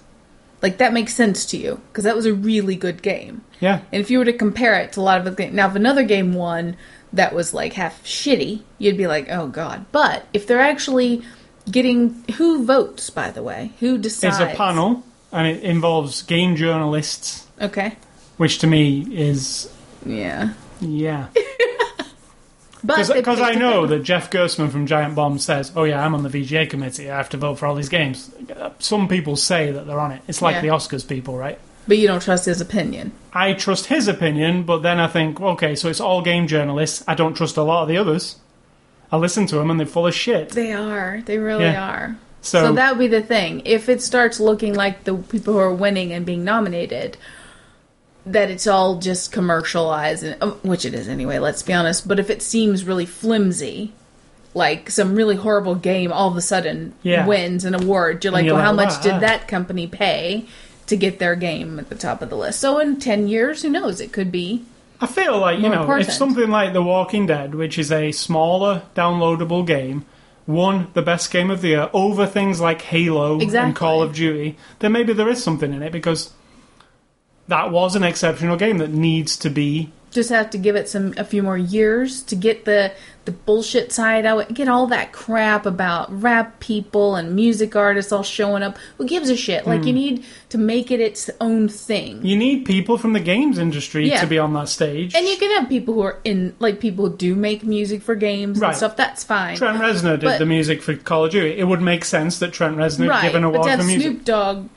like 0.62 0.77
that 0.78 0.93
makes 0.93 1.15
sense 1.15 1.47
to 1.47 1.56
you 1.56 1.81
because 1.90 2.05
that 2.05 2.15
was 2.16 2.27
a 2.27 2.35
really 2.35 2.77
good 2.77 3.01
game. 3.02 3.40
Yeah, 3.60 3.81
And 3.90 4.01
if 4.01 4.10
you 4.10 4.19
were 4.19 4.24
to 4.27 4.32
compare 4.32 4.74
it 4.78 4.93
to 4.93 5.01
a 5.01 5.02
lot 5.02 5.19
of 5.19 5.24
the 5.24 5.31
games, 5.32 5.55
now 5.55 5.69
if 5.69 5.74
another 5.74 6.05
game 6.05 6.32
won 6.35 6.77
that 7.12 7.35
was 7.35 7.52
like 7.55 7.73
half 7.73 8.05
shitty, 8.05 8.60
you'd 8.78 8.97
be 8.98 9.06
like, 9.09 9.28
oh 9.31 9.48
god. 9.48 9.86
But 9.90 10.27
if 10.35 10.47
they're 10.47 10.60
actually 10.60 11.23
getting 11.70 12.23
who 12.36 12.65
votes, 12.65 13.09
by 13.10 13.31
the 13.31 13.43
way, 13.43 13.73
who 13.81 13.97
decides? 13.98 14.39
it's 14.39 14.52
a 14.52 14.56
panel, 14.56 15.02
and 15.32 15.46
it 15.46 15.62
involves 15.62 16.22
game 16.22 16.56
journalists, 16.56 17.46
Okay. 17.60 17.96
which 18.36 18.59
to 18.59 18.66
me 18.66 19.06
is 19.10 19.70
Yeah. 20.06 20.50
yeah, 20.80 21.26
But 22.84 23.06
they 23.09 23.14
because 23.14 23.40
I 23.40 23.48
picked 23.50 23.59
know 23.60 23.86
that 23.86 24.05
Jeff 24.05 24.30
Gerstmann 24.30 24.70
from 24.70 24.86
Giant 24.86 25.16
Bomb 25.16 25.38
says, 25.38 25.72
"Oh 25.74 25.82
yeah, 25.84 26.05
I'm 26.05 26.14
on 26.14 26.22
the 26.22 26.28
VGA 26.28 26.70
committee. 26.70 27.10
I 27.10 27.16
have 27.16 27.28
to 27.30 27.36
vote 27.36 27.56
for 27.59 27.66
all 27.66 27.74
these 27.74 27.88
games." 27.88 28.30
Some 28.78 29.09
people 29.09 29.34
say 29.36 29.72
that 29.72 29.86
they're 29.86 29.98
on 29.98 30.12
it. 30.12 30.22
It's 30.28 30.40
like 30.40 30.55
Yeah. 30.56 30.60
the 30.62 30.68
Oscars 30.68 31.06
people, 31.06 31.36
right? 31.36 31.59
But 31.88 31.98
you 31.98 32.06
don't 32.06 32.22
trust 32.22 32.44
his 32.44 32.60
opinion. 32.60 33.12
I 33.32 33.55
trust 33.55 33.86
his 33.86 34.06
opinion, 34.09 34.62
but 34.62 34.82
then 34.82 35.00
I 35.00 35.06
think, 35.09 35.40
okay, 35.40 35.74
so 35.74 35.88
it's 35.88 36.00
all 36.00 36.22
game 36.22 36.46
journalists. 36.46 37.02
I 37.09 37.14
don't 37.14 37.34
trust 37.34 37.56
a 37.56 37.62
lot 37.62 37.82
of 37.82 37.88
the 37.88 37.96
others. 37.96 38.36
I 39.10 39.16
listen 39.16 39.46
to 39.46 39.56
them 39.56 39.70
and 39.70 39.80
they're 39.80 39.86
full 39.86 40.06
of 40.06 40.14
shit. 40.14 40.50
They 40.50 40.72
are. 40.72 41.22
They 41.24 41.38
really 41.38 41.64
Yeah. 41.64 41.82
are. 41.88 42.16
So, 42.40 42.66
So, 42.66 42.73
that 42.73 42.93
would 42.93 42.98
be 43.01 43.09
the 43.09 43.23
thing. 43.23 43.62
If 43.65 43.89
it 43.89 44.01
starts 44.02 44.39
looking 44.40 44.74
like 44.74 45.05
the 45.05 45.15
people 45.15 45.55
who 45.55 45.59
are 45.59 45.74
winning 45.74 46.12
and 46.12 46.24
being 46.24 46.44
nominated 46.44 47.16
that 48.27 48.51
it's 48.51 48.66
all 48.66 48.98
just 48.98 49.32
commercialized, 49.32 50.23
and, 50.23 50.36
uh, 50.43 50.51
which 50.62 50.85
it 50.85 50.94
is 50.94 51.09
anyway. 51.09 51.39
Let's 51.39 51.62
be 51.62 51.73
honest. 51.73 52.06
But 52.06 52.19
if 52.19 52.28
it 52.31 52.43
seems 52.43 52.85
really 52.85 53.06
flimsy, 53.06 53.93
like 54.55 54.90
some 54.90 55.15
really 55.15 55.36
horrible 55.36 55.74
game, 55.74 56.12
all 56.12 56.28
of 56.28 56.36
a 56.36 56.40
sudden 56.43 56.93
Yeah. 57.02 57.27
wins 57.27 57.65
an 57.65 57.74
award, 57.74 58.23
you're 58.23 58.32
like, 58.32 58.44
you're 58.44 58.55
well, 58.55 58.65
how 58.65 58.73
much 58.73 58.90
wow, 58.90 59.01
did 59.02 59.20
that 59.20 59.48
company 59.48 59.86
pay 59.86 60.44
to 60.86 60.97
get 60.97 61.19
their 61.19 61.36
game 61.36 61.78
at 61.78 61.89
the 61.89 61.94
top 61.94 62.20
of 62.23 62.28
the 62.28 62.36
list? 62.36 62.60
So 62.60 62.78
in 62.78 62.98
ten 63.01 63.28
years, 63.28 63.62
who 63.62 63.70
knows? 63.70 64.01
It 64.01 64.12
could 64.12 64.31
be. 64.31 64.65
I 65.01 65.06
feel 65.06 65.39
like, 65.39 65.60
you 65.60 65.69
know, 65.69 65.82
important. 65.82 66.09
if 66.09 66.15
something 66.15 66.51
like 66.51 66.73
The 66.73 66.82
Walking 66.82 67.24
Dead, 67.27 67.55
which 67.55 67.78
is 67.78 67.93
a 67.93 68.10
smaller, 68.12 68.82
downloadable 68.97 69.65
game, 69.66 70.05
won 70.48 70.90
the 70.94 71.02
best 71.02 71.30
game 71.30 71.50
of 71.50 71.60
the 71.60 71.68
year 71.68 71.90
over 71.92 72.26
things 72.26 72.60
like 72.60 72.80
Halo 72.82 73.38
and 73.38 73.76
Call 73.76 74.02
of 74.02 74.14
Duty, 74.14 74.56
then 74.80 74.92
maybe 74.92 75.12
there 75.12 75.28
is 75.28 75.44
something 75.44 75.72
in 75.72 75.82
it 75.82 75.92
because 75.92 76.32
that 77.46 77.70
was 77.70 77.94
an 77.94 78.02
exceptional 78.02 78.56
game 78.56 78.78
that 78.78 78.90
needs 78.90 79.36
to 79.36 79.50
be. 79.50 79.92
Just 80.10 80.30
have 80.30 80.51
to 80.51 80.59
give 80.59 80.74
it 80.76 80.89
some 80.89 81.12
a 81.16 81.24
few 81.24 81.43
more 81.43 81.59
years 81.59 82.22
to 82.24 82.36
get 82.36 82.64
the 82.64 82.93
the 83.26 83.32
bullshit 83.32 83.93
side 83.93 84.24
out. 84.24 84.55
Get 84.55 84.68
all 84.68 84.86
that 84.86 85.12
crap 85.12 85.66
about 85.66 86.22
rap 86.22 86.60
people 86.60 87.14
and 87.14 87.36
music 87.36 87.76
artists 87.76 88.10
all 88.10 88.22
showing 88.22 88.62
up. 88.62 88.78
Who 88.97 89.06
gives 89.06 89.28
a 89.28 89.36
shit? 89.36 89.66
Like 89.66 89.82
Hmm. 89.82 89.86
you 89.89 89.93
need 89.93 90.24
to 90.48 90.56
make 90.56 90.90
it 90.90 90.98
its 90.98 91.28
own 91.39 91.68
thing. 91.68 92.24
You 92.24 92.39
need 92.39 92.64
people 92.64 92.97
from 92.97 93.12
the 93.12 93.20
games 93.20 93.59
industry 93.59 94.09
Yeah. 94.09 94.22
to 94.22 94.26
be 94.26 94.39
on 94.39 94.55
that 94.55 94.70
stage. 94.70 95.14
And 95.14 95.26
you 95.28 95.36
can 95.36 95.51
have 95.60 95.68
people 95.68 95.93
who 95.93 96.01
are 96.01 96.18
in, 96.24 96.55
like 96.59 96.80
people 96.80 97.06
who 97.10 97.16
do 97.16 97.35
make 97.35 97.62
music 97.64 98.01
for 98.01 98.14
games 98.14 98.60
Right. 98.60 98.68
and 98.68 98.76
stuff. 98.78 98.97
That's 98.97 99.24
fine. 99.24 99.59
Trent 99.59 99.78
Reznor 99.78 100.12
did 100.18 100.22
But- 100.22 100.39
the 100.39 100.47
music 100.47 100.80
for 100.80 100.94
Call 100.94 101.26
of 101.26 101.32
Duty. 101.32 101.59
It 101.59 101.64
would 101.68 101.82
make 101.82 102.06
sense 102.06 102.39
that 102.39 102.55
Trent 102.55 102.78
Reznor 102.78 103.10
right. 103.10 103.24
give 103.24 103.35
an 103.35 103.43
but 103.43 103.48
award 103.59 103.70
for 103.78 103.85
music. 103.85 104.01
Snoop 104.01 104.24
Dogg 104.24 104.68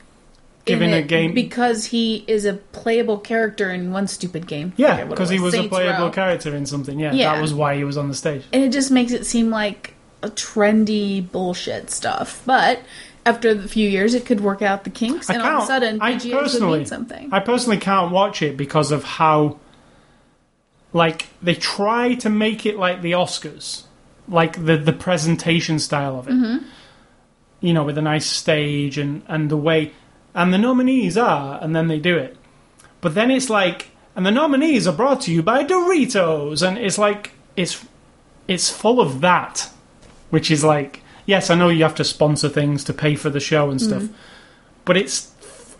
Given 0.65 0.93
a 0.93 1.01
game- 1.01 1.33
because 1.33 1.85
he 1.85 2.23
is 2.27 2.45
a 2.45 2.53
playable 2.53 3.17
character 3.17 3.69
in 3.71 3.91
one 3.91 4.07
stupid 4.07 4.45
game. 4.47 4.73
Yeah, 4.77 4.89
Forget 4.91 4.97
what 4.97 5.05
it 5.05 5.15
because 5.15 5.29
he 5.29 5.39
was 5.39 5.53
a 5.55 5.67
playable 5.67 6.05
Row. 6.05 6.11
character 6.11 6.55
in 6.55 6.65
something. 6.65 6.99
Yeah, 6.99 7.13
Yeah. 7.13 7.33
that 7.35 7.41
was 7.41 7.53
why 7.53 7.75
he 7.77 7.83
was 7.83 7.97
on 7.97 8.07
the 8.09 8.13
stage. 8.15 8.43
and 8.53 8.63
it 8.63 8.71
just 8.71 8.91
makes 8.91 9.11
it 9.11 9.25
seem 9.25 9.49
like 9.49 9.95
a 10.21 10.29
trendy 10.29 11.29
bullshit 11.31 11.89
stuff. 11.89 12.41
But 12.45 12.79
after 13.25 13.49
a 13.49 13.67
few 13.67 13.89
years, 13.89 14.13
it 14.13 14.25
could 14.25 14.39
work 14.41 14.61
out 14.61 14.83
the 14.83 14.89
kinks, 14.91 15.29
I 15.29 15.33
and 15.33 15.41
all 15.43 15.57
of 15.57 15.63
a 15.63 15.67
sudden, 15.67 15.99
I 16.01 16.13
VGAs 16.13 16.59
would 16.61 16.77
mean 16.77 16.85
something. 16.85 17.29
I 17.31 17.39
personally 17.39 17.77
can't 17.77 18.11
watch 18.11 18.41
it 18.43 18.55
because 18.55 18.91
of 18.91 19.03
how, 19.03 19.57
like, 20.93 21.27
they 21.41 21.55
try 21.55 22.15
to 22.15 22.29
make 22.29 22.65
it 22.65 22.77
like 22.77 23.01
the 23.01 23.13
Oscars, 23.13 23.83
like 24.27 24.63
the 24.63 24.77
the 24.77 24.93
presentation 24.93 25.79
style 25.79 26.19
of 26.19 26.27
it. 26.27 26.33
Mm-hmm. 26.33 26.65
You 27.61 27.73
know, 27.73 27.83
with 27.83 27.97
a 27.97 28.01
nice 28.01 28.25
stage 28.25 28.97
and 28.97 29.21
and 29.27 29.49
the 29.49 29.57
way, 29.57 29.91
and 30.33 30.53
the 30.53 30.57
nominees 30.57 31.17
are, 31.17 31.59
and 31.61 31.75
then 31.75 31.87
they 31.87 31.99
do 31.99 32.17
it. 32.17 32.37
But 33.01 33.15
then 33.15 33.31
it's 33.31 33.49
like, 33.49 33.89
and 34.15 34.25
the 34.25 34.31
nominees 34.31 34.87
are 34.87 34.95
brought 34.95 35.21
to 35.21 35.31
you 35.31 35.41
by 35.41 35.63
Doritos, 35.63 36.65
and 36.65 36.77
it's 36.77 36.97
like 36.97 37.31
it's 37.55 37.85
it's 38.47 38.69
full 38.69 38.99
of 38.99 39.21
that, 39.21 39.69
which 40.29 40.51
is 40.51 40.63
like, 40.63 41.01
yes, 41.25 41.49
I 41.49 41.55
know 41.55 41.69
you 41.69 41.83
have 41.83 41.95
to 41.95 42.03
sponsor 42.03 42.49
things 42.49 42.83
to 42.85 42.93
pay 42.93 43.15
for 43.15 43.29
the 43.29 43.39
show 43.39 43.69
and 43.69 43.81
stuff, 43.81 44.03
mm-hmm. 44.03 44.13
but 44.85 44.97
it's 44.97 45.31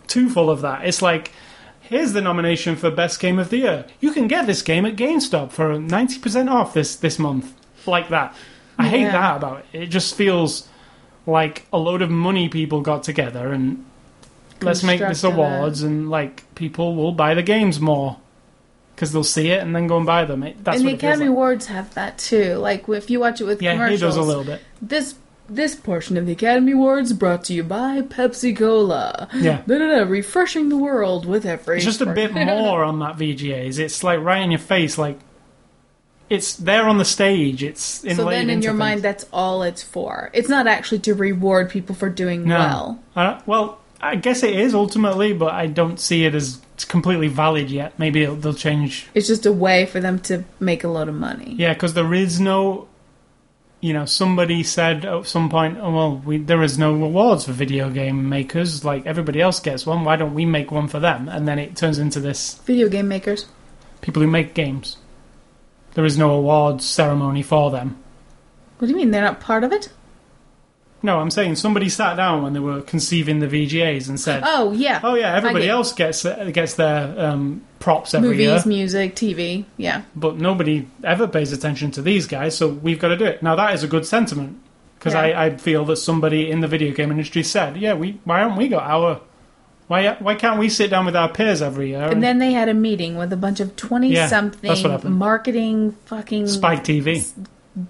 too 0.06 0.28
full 0.28 0.50
of 0.50 0.60
that. 0.62 0.86
It's 0.86 1.02
like, 1.02 1.32
here's 1.80 2.12
the 2.12 2.20
nomination 2.20 2.76
for 2.76 2.90
best 2.90 3.20
game 3.20 3.38
of 3.38 3.50
the 3.50 3.58
year. 3.58 3.86
You 4.00 4.12
can 4.12 4.28
get 4.28 4.46
this 4.46 4.62
game 4.62 4.86
at 4.86 4.96
GameStop 4.96 5.50
for 5.50 5.78
ninety 5.78 6.18
percent 6.18 6.48
off 6.48 6.74
this 6.74 6.96
this 6.96 7.18
month, 7.18 7.54
like 7.86 8.08
that. 8.08 8.34
I 8.78 8.88
hate 8.88 9.02
Yeah. 9.02 9.12
that 9.12 9.36
about 9.36 9.64
it. 9.72 9.82
It 9.82 9.86
just 9.86 10.14
feels 10.14 10.66
like 11.26 11.66
a 11.72 11.78
load 11.78 12.02
of 12.02 12.10
money 12.10 12.48
people 12.48 12.80
got 12.80 13.04
together 13.04 13.52
and 13.52 13.84
let's 14.62 14.82
make 14.82 15.00
this 15.00 15.24
it. 15.24 15.32
awards 15.32 15.82
and 15.82 16.10
like 16.10 16.54
people 16.54 16.94
will 16.96 17.12
buy 17.12 17.34
the 17.34 17.42
games 17.42 17.80
more 17.80 18.18
because 18.94 19.12
they'll 19.12 19.24
see 19.24 19.50
it 19.50 19.60
and 19.62 19.74
then 19.74 19.86
go 19.86 19.96
and 19.96 20.06
buy 20.06 20.24
them. 20.24 20.42
It, 20.42 20.62
that's 20.64 20.76
and 20.78 20.84
what 20.86 20.90
the 20.90 20.94
it 21.06 21.08
Academy 21.08 21.26
like. 21.28 21.32
Awards 21.34 21.66
have 21.66 21.92
that 21.94 22.18
too. 22.18 22.54
Like 22.54 22.88
if 22.88 23.10
you 23.10 23.20
watch 23.20 23.40
it 23.40 23.44
with 23.44 23.60
Yeah, 23.62 23.72
he 23.72 23.76
commercials, 23.76 24.00
does 24.00 24.16
a 24.16 24.22
little 24.22 24.44
bit. 24.44 24.60
this 24.80 25.14
this 25.48 25.74
portion 25.74 26.16
of 26.16 26.24
the 26.24 26.32
Academy 26.32 26.72
Awards 26.72 27.12
brought 27.12 27.44
to 27.44 27.52
you 27.52 27.62
by 27.64 28.00
Pepsi 28.00 28.56
Cola. 28.56 29.28
Yeah. 29.34 29.60
Da, 29.66 29.76
da, 29.78 29.86
da, 29.86 30.02
refreshing 30.08 30.68
the 30.70 30.76
world 30.78 31.26
with 31.26 31.44
every. 31.44 31.76
It's 31.76 31.84
just 31.84 32.00
a 32.00 32.06
bit 32.06 32.32
more 32.34 32.84
on 32.84 33.00
that 33.00 33.16
VGAs. 33.16 33.78
It's 33.78 34.02
like 34.04 34.20
right 34.20 34.40
in 34.40 34.50
your 34.50 34.60
face, 34.60 34.96
like 34.96 35.18
it's 36.30 36.54
there 36.54 36.88
on 36.88 36.96
the 36.96 37.04
stage. 37.04 37.62
It's 37.62 37.82
So 37.82 38.24
then, 38.30 38.48
in 38.48 38.62
your 38.62 38.72
things. 38.72 38.78
mind, 38.78 39.02
that's 39.02 39.26
all 39.32 39.62
it's 39.62 39.82
for. 39.82 40.30
It's 40.32 40.48
not 40.48 40.66
actually 40.66 41.00
to 41.00 41.14
reward 41.14 41.68
people 41.68 41.94
for 41.94 42.08
doing 42.08 42.44
No. 42.44 42.56
well. 42.58 43.00
Uh, 43.14 43.40
well, 43.44 43.78
I 44.02 44.16
guess 44.16 44.42
it 44.42 44.54
is 44.58 44.74
ultimately, 44.74 45.32
but 45.32 45.52
I 45.52 45.66
don't 45.68 46.00
see 46.00 46.24
it 46.24 46.34
as 46.34 46.60
completely 46.88 47.28
valid 47.28 47.70
yet. 47.70 47.98
Maybe 47.98 48.24
it'll, 48.24 48.34
they'll 48.34 48.54
change. 48.54 49.06
It's 49.14 49.28
just 49.28 49.46
a 49.46 49.52
way 49.52 49.86
for 49.86 50.00
them 50.00 50.18
to 50.20 50.44
make 50.58 50.82
a 50.82 50.88
lot 50.88 51.08
of 51.08 51.14
money. 51.14 51.54
Yeah, 51.56 51.72
because 51.72 51.94
there 51.94 52.12
is 52.12 52.40
no. 52.40 52.88
You 53.80 53.92
know, 53.92 54.04
somebody 54.04 54.62
said 54.62 55.04
at 55.04 55.26
some 55.26 55.50
point, 55.50 55.76
oh, 55.80 55.92
well, 55.92 56.16
we, 56.16 56.38
there 56.38 56.62
is 56.62 56.78
no 56.78 56.92
rewards 56.92 57.46
for 57.46 57.52
video 57.52 57.90
game 57.90 58.28
makers. 58.28 58.84
Like 58.84 59.06
everybody 59.06 59.40
else 59.40 59.58
gets 59.58 59.84
one. 59.84 60.04
Why 60.04 60.14
don't 60.14 60.34
we 60.34 60.44
make 60.46 60.70
one 60.70 60.86
for 60.86 61.00
them? 61.00 61.28
And 61.28 61.48
then 61.48 61.58
it 61.58 61.74
turns 61.76 61.98
into 61.98 62.20
this 62.20 62.58
Video 62.64 62.88
game 62.88 63.08
makers. 63.08 63.46
people 64.00 64.22
who 64.22 64.28
make 64.28 64.54
games. 64.54 64.98
There 65.94 66.04
is 66.04 66.16
no 66.16 66.30
awards 66.30 66.86
ceremony 66.86 67.42
for 67.42 67.72
them. 67.72 67.96
What 68.78 68.86
do 68.86 68.92
you 68.92 68.96
mean 68.96 69.10
they're 69.10 69.20
not 69.20 69.40
part 69.40 69.64
of 69.64 69.72
it? 69.72 69.88
No, 71.04 71.18
I'm 71.18 71.30
saying 71.30 71.56
somebody 71.56 71.88
sat 71.88 72.16
down 72.16 72.42
when 72.42 72.52
they 72.52 72.60
were 72.60 72.80
conceiving 72.80 73.40
the 73.40 73.46
VGAs 73.48 74.08
and 74.08 74.20
said, 74.20 74.42
Oh 74.46 74.72
yeah, 74.72 75.00
"Oh 75.02 75.14
yeah, 75.14 75.34
everybody 75.36 75.64
get- 75.64 75.70
else 75.70 75.92
gets 75.92 76.22
gets 76.22 76.74
their 76.74 77.14
um, 77.18 77.62
props 77.80 78.14
every 78.14 78.28
movies, 78.30 78.46
year, 78.46 78.62
music, 78.66 79.16
TV. 79.16 79.64
Yeah, 79.76 80.02
but 80.14 80.36
nobody 80.36 80.86
ever 81.02 81.26
pays 81.26 81.52
attention 81.52 81.90
to 81.92 82.02
these 82.02 82.26
guys, 82.26 82.56
so 82.56 82.68
we've 82.68 82.98
got 83.00 83.08
to 83.08 83.16
do 83.16 83.24
it." 83.24 83.42
Now 83.42 83.56
that 83.56 83.74
is 83.74 83.82
a 83.82 83.88
good 83.88 84.06
sentiment 84.06 84.58
because 84.98 85.14
Yeah. 85.14 85.20
I, 85.40 85.46
I 85.46 85.56
feel 85.56 85.84
that 85.86 85.96
somebody 85.96 86.48
in 86.50 86.60
the 86.60 86.68
video 86.68 86.94
game 86.94 87.10
industry 87.10 87.42
said, 87.42 87.76
"Yeah, 87.76 87.94
we 87.94 88.20
why 88.24 88.38
haven't 88.40 88.56
we 88.56 88.68
got 88.68 88.84
our 88.84 89.20
why 89.88 90.14
why 90.20 90.36
can't 90.36 90.60
we 90.60 90.68
sit 90.68 90.90
down 90.90 91.04
with 91.04 91.16
our 91.16 91.28
peers 91.28 91.60
every 91.62 91.88
year?" 91.88 92.04
and 92.04 92.22
then 92.22 92.38
they 92.38 92.52
had 92.52 92.68
a 92.68 92.74
meeting 92.74 93.16
with 93.16 93.32
a 93.32 93.36
bunch 93.36 93.58
of 93.58 93.74
twenty 93.74 94.10
yeah, 94.12 94.28
something 94.28 94.70
marketing 95.12 95.96
fucking 96.06 96.46
Spike 96.46 96.84
TV. 96.84 97.28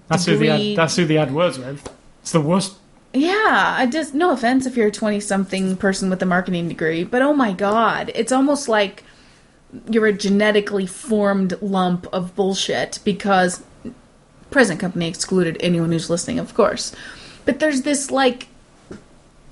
That's 0.07 0.25
who 0.25 0.37
the 0.37 0.49
ad, 0.49 0.77
that's 0.77 0.95
who 0.95 1.05
the 1.05 1.17
ad 1.19 1.33
words 1.33 1.59
with. 1.59 1.87
It's 2.21 2.31
the 2.31 2.41
worst. 2.41 2.77
Yeah, 3.13 3.75
I 3.77 3.85
just 3.85 4.13
no 4.13 4.31
offense 4.31 4.65
if 4.65 4.75
you're 4.75 4.87
a 4.87 4.91
twenty 4.91 5.19
something 5.19 5.77
person 5.77 6.09
with 6.09 6.21
a 6.21 6.25
marketing 6.25 6.67
degree, 6.67 7.03
but 7.03 7.21
oh 7.21 7.33
my 7.33 7.53
god, 7.53 8.11
it's 8.15 8.31
almost 8.31 8.67
like 8.67 9.03
you're 9.89 10.07
a 10.07 10.13
genetically 10.13 10.85
formed 10.85 11.59
lump 11.61 12.07
of 12.11 12.35
bullshit 12.35 12.99
because 13.03 13.63
present 14.49 14.79
company 14.79 15.07
excluded 15.07 15.57
anyone 15.59 15.91
who's 15.91 16.09
listening, 16.09 16.39
of 16.39 16.53
course. 16.53 16.91
But 17.45 17.59
there's 17.59 17.83
this 17.83 18.09
like 18.09 18.47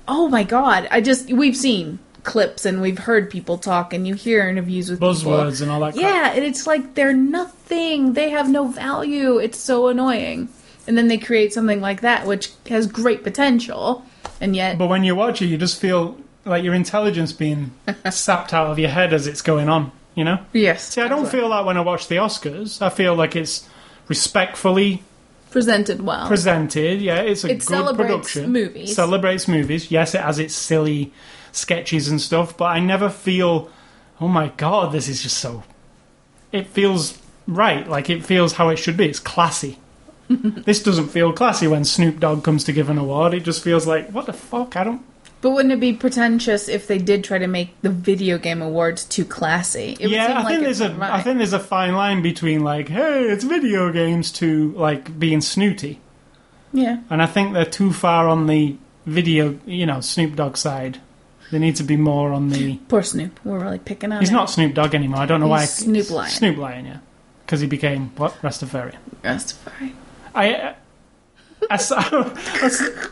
oh 0.08 0.28
my 0.28 0.42
god, 0.42 0.88
I 0.90 1.00
just 1.00 1.32
we've 1.32 1.56
seen 1.56 1.98
clips 2.24 2.64
and 2.64 2.80
we've 2.80 2.98
heard 2.98 3.30
people 3.30 3.58
talk 3.58 3.92
and 3.92 4.06
you 4.06 4.14
hear 4.14 4.48
interviews 4.48 4.90
with 4.90 5.00
people. 5.00 5.14
Buzzwords 5.14 5.62
and 5.62 5.70
all 5.70 5.80
that. 5.80 5.94
Crap. 5.94 6.02
Yeah, 6.02 6.32
and 6.32 6.44
it's 6.44 6.66
like 6.66 6.94
they're 6.94 7.12
nothing. 7.12 8.14
They 8.14 8.30
have 8.30 8.50
no 8.50 8.66
value. 8.66 9.38
It's 9.38 9.58
so 9.58 9.88
annoying. 9.88 10.48
And 10.86 10.98
then 10.98 11.08
they 11.08 11.18
create 11.18 11.52
something 11.52 11.80
like 11.80 12.00
that, 12.00 12.26
which 12.26 12.50
has 12.68 12.86
great 12.86 13.22
potential, 13.22 14.04
and 14.40 14.56
yet 14.56 14.78
But 14.78 14.88
when 14.88 15.04
you 15.04 15.14
watch 15.14 15.40
it, 15.40 15.46
you 15.46 15.56
just 15.56 15.80
feel 15.80 16.16
like 16.44 16.64
your 16.64 16.74
intelligence 16.74 17.32
being 17.32 17.70
sapped 18.10 18.52
out 18.52 18.66
of 18.66 18.78
your 18.78 18.90
head 18.90 19.12
as 19.12 19.26
it's 19.28 19.42
going 19.42 19.68
on. 19.68 19.92
You 20.14 20.24
know. 20.24 20.38
yes. 20.52 20.92
See, 20.92 21.00
I 21.00 21.08
don't 21.08 21.26
feel 21.28 21.48
that 21.50 21.64
when 21.64 21.76
I 21.78 21.80
watch 21.80 22.08
the 22.08 22.16
Oscars. 22.16 22.82
I 22.82 22.90
feel 22.90 23.14
like 23.14 23.34
it's 23.34 23.66
respectfully 24.08 25.02
presented 25.50 26.02
well. 26.02 26.26
presented. 26.28 27.00
Yeah, 27.00 27.20
it's 27.20 27.44
a 27.44 27.48
It 27.48 27.54
good 27.54 27.62
celebrates 27.62 28.10
production. 28.32 28.52
movies. 28.52 28.94
Celebrates 28.94 29.48
movies. 29.48 29.90
Yes, 29.90 30.14
it 30.14 30.20
has 30.20 30.38
its 30.38 30.54
silly 30.54 31.12
sketches 31.52 32.08
and 32.08 32.20
stuff, 32.20 32.56
but 32.56 32.66
I 32.66 32.80
never 32.80 33.08
feel, 33.08 33.70
oh 34.20 34.28
my 34.28 34.48
god, 34.56 34.92
this 34.92 35.08
is 35.08 35.22
just 35.22 35.38
so. 35.38 35.62
It 36.50 36.66
feels 36.66 37.18
right. 37.46 37.88
Like 37.88 38.10
it 38.10 38.24
feels 38.24 38.54
how 38.54 38.68
it 38.68 38.76
should 38.76 38.96
be. 38.96 39.06
It's 39.08 39.18
classy. 39.20 39.78
this 40.64 40.82
doesn't 40.82 41.08
feel 41.08 41.32
classy 41.32 41.66
when 41.66 41.84
Snoop 41.84 42.20
Dogg 42.20 42.44
comes 42.44 42.64
to 42.64 42.72
give 42.72 42.88
an 42.90 42.98
award. 42.98 43.34
It 43.34 43.44
just 43.44 43.62
feels 43.62 43.86
like, 43.86 44.10
what 44.10 44.26
the 44.26 44.32
fuck? 44.32 44.76
I 44.76 44.84
don't. 44.84 45.02
but 45.40 45.50
wouldn't 45.50 45.72
it 45.72 45.80
be 45.80 45.92
pretentious 45.92 46.68
if 46.68 46.86
they 46.86 46.98
did 46.98 47.24
try 47.24 47.38
to 47.38 47.46
make 47.48 47.80
the 47.82 47.90
video 47.90 48.38
game 48.38 48.62
awards 48.62 49.04
too 49.04 49.24
classy? 49.24 49.96
It 49.98 50.02
would 50.02 50.10
yeah, 50.10 50.38
I 50.38 50.44
think 50.48 50.62
there's 50.62 50.80
a 50.80 50.88
not 50.90 51.10
I 51.10 51.20
think 51.22 51.38
there's 51.38 51.52
a 51.52 51.58
fine 51.60 51.94
line 51.94 52.22
between 52.22 52.62
like, 52.62 52.88
hey, 52.88 53.24
it's 53.24 53.44
video 53.44 53.90
games 53.92 54.30
to 54.32 54.72
like 54.72 55.18
being 55.18 55.40
snooty. 55.40 56.00
yeah. 56.72 57.00
And 57.10 57.20
I 57.22 57.26
think 57.26 57.52
they're 57.54 57.64
too 57.64 57.92
far 57.92 58.28
on 58.28 58.46
the 58.46 58.76
video, 59.06 59.58
you 59.66 59.84
know, 59.86 60.00
Snoop 60.00 60.36
Dogg 60.36 60.56
side. 60.56 61.00
They 61.50 61.58
need 61.58 61.76
to 61.76 61.82
be 61.84 61.96
more 61.98 62.32
on 62.32 62.48
the. 62.48 62.76
Poor 62.88 63.02
Snoop. 63.02 63.38
We're 63.44 63.58
really 63.58 63.78
picking 63.80 64.10
on 64.12 64.20
He's 64.20 64.30
him. 64.30 64.36
not 64.36 64.48
Snoop 64.48 64.72
Dogg 64.74 64.94
anymore. 64.94 65.20
I 65.20 65.26
don't 65.26 65.40
know 65.40 65.48
why. 65.48 65.64
Snoop 65.66 66.08
Lion. 66.10 66.30
Snoop 66.30 66.56
Lion, 66.56 66.86
yeah. 66.86 66.98
Because 67.44 67.60
he 67.60 67.66
became, 67.66 68.10
what? 68.16 68.32
Rastafarian. 68.40 68.96
Rastafari. 69.22 69.92
I. 70.34 70.74
I, 71.70 71.76
saw, 71.76 72.02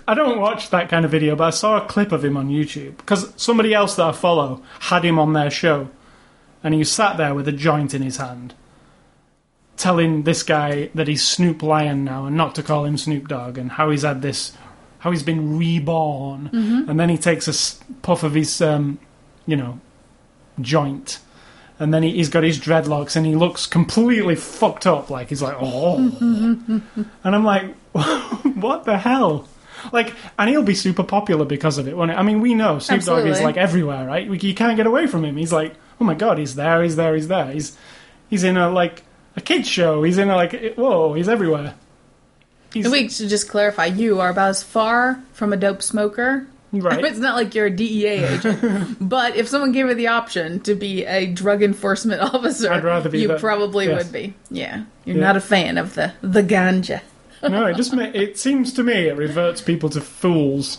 I 0.08 0.14
don't 0.14 0.40
watch 0.40 0.70
that 0.70 0.88
kind 0.88 1.04
of 1.04 1.12
video, 1.12 1.36
but 1.36 1.44
I 1.44 1.50
saw 1.50 1.76
a 1.76 1.86
clip 1.86 2.10
of 2.10 2.24
him 2.24 2.36
on 2.36 2.48
YouTube 2.48 2.96
because 2.96 3.32
somebody 3.36 3.72
else 3.72 3.94
that 3.94 4.06
I 4.06 4.12
follow 4.12 4.60
had 4.80 5.04
him 5.04 5.20
on 5.20 5.34
their 5.34 5.50
show, 5.50 5.88
and 6.64 6.74
he 6.74 6.82
sat 6.82 7.16
there 7.16 7.32
with 7.32 7.46
a 7.46 7.52
joint 7.52 7.94
in 7.94 8.02
his 8.02 8.16
hand, 8.16 8.54
telling 9.76 10.24
this 10.24 10.42
guy 10.42 10.90
that 10.96 11.06
he's 11.06 11.22
Snoop 11.22 11.62
Lion 11.62 12.02
now 12.02 12.26
and 12.26 12.36
not 12.36 12.56
to 12.56 12.62
call 12.64 12.84
him 12.84 12.98
Snoop 12.98 13.28
Dogg, 13.28 13.56
and 13.56 13.70
how 13.70 13.88
he's 13.90 14.02
had 14.02 14.20
this, 14.20 14.52
how 14.98 15.12
he's 15.12 15.22
been 15.22 15.56
reborn, 15.56 16.50
and 16.88 16.98
then 16.98 17.08
he 17.08 17.16
takes 17.16 17.46
a 17.46 17.84
puff 18.02 18.24
of 18.24 18.34
his, 18.34 18.60
um, 18.60 18.98
you 19.46 19.54
know, 19.56 19.78
joint. 20.60 21.20
And 21.80 21.92
then 21.92 22.02
he, 22.02 22.12
he's 22.12 22.28
got 22.28 22.44
his 22.44 22.60
dreadlocks 22.60 23.16
and 23.16 23.24
he 23.24 23.34
looks 23.34 23.66
completely 23.66 24.36
fucked 24.36 24.86
up. 24.86 25.08
Like, 25.08 25.30
he's 25.30 25.42
like, 25.42 25.56
oh. 25.58 25.96
and 26.20 26.82
I'm 27.24 27.44
like, 27.44 27.74
what 27.92 28.84
the 28.84 28.98
hell? 28.98 29.48
Like, 29.90 30.14
and 30.38 30.50
he'll 30.50 30.62
be 30.62 30.74
super 30.74 31.02
popular 31.02 31.46
because 31.46 31.78
of 31.78 31.88
it. 31.88 31.96
won't 31.96 32.10
he? 32.10 32.16
I 32.16 32.22
mean, 32.22 32.40
we 32.40 32.54
know 32.54 32.78
Snoop 32.78 33.02
Dogg 33.02 33.26
is 33.26 33.40
like 33.40 33.56
everywhere, 33.56 34.06
right? 34.06 34.28
We, 34.28 34.38
you 34.38 34.54
can't 34.54 34.76
get 34.76 34.86
away 34.86 35.06
from 35.06 35.24
him. 35.24 35.38
He's 35.38 35.52
like, 35.52 35.74
oh 36.00 36.04
my 36.04 36.14
god, 36.14 36.38
he's 36.38 36.54
there, 36.54 36.82
he's 36.82 36.96
there, 36.96 37.14
he's 37.14 37.28
there. 37.28 37.50
He's 37.50 37.76
he's 38.28 38.44
in 38.44 38.56
a 38.56 38.70
like 38.70 39.02
a 39.36 39.40
kids 39.40 39.68
show. 39.68 40.02
He's 40.02 40.18
in 40.18 40.30
a 40.30 40.36
like 40.36 40.74
whoa, 40.74 41.14
he's 41.14 41.28
everywhere. 41.28 41.74
He's 42.72 42.84
And 42.84 42.92
we 42.92 43.08
should 43.08 43.28
just 43.28 43.48
clarify: 43.48 43.86
you 43.86 44.20
are 44.20 44.30
about 44.30 44.50
as 44.50 44.62
far 44.62 45.22
from 45.32 45.52
a 45.52 45.56
dope 45.56 45.82
smoker. 45.82 46.46
right. 46.82 47.04
It's 47.04 47.18
not 47.18 47.34
like 47.36 47.54
you're 47.54 47.66
a 47.66 47.70
DEA 47.70 48.06
agent, 48.24 48.96
but 49.00 49.36
if 49.36 49.48
someone 49.48 49.72
gave 49.72 49.86
you 49.88 49.94
the 49.94 50.06
option 50.08 50.60
to 50.60 50.74
be 50.74 51.04
a 51.04 51.26
drug 51.26 51.62
enforcement 51.62 52.20
officer, 52.34 52.72
I'd 52.72 52.84
rather 52.84 53.08
be 53.10 53.20
you 53.20 53.28
that. 53.28 53.40
probably 53.40 53.86
Yes. 53.86 54.04
would 54.04 54.12
be. 54.12 54.34
Yeah, 54.50 54.84
you're 55.04 55.16
Yeah. 55.16 55.22
not 55.22 55.36
a 55.36 55.40
fan 55.40 55.78
of 55.78 55.94
the 55.94 56.12
the 56.22 56.42
ganja. 56.42 57.00
no, 57.42 57.66
it 57.66 57.76
just 57.76 57.92
it 57.94 58.38
seems 58.38 58.72
to 58.74 58.82
me 58.82 59.08
it 59.08 59.16
reverts 59.16 59.60
people 59.60 59.88
to 59.90 60.00
fools. 60.00 60.78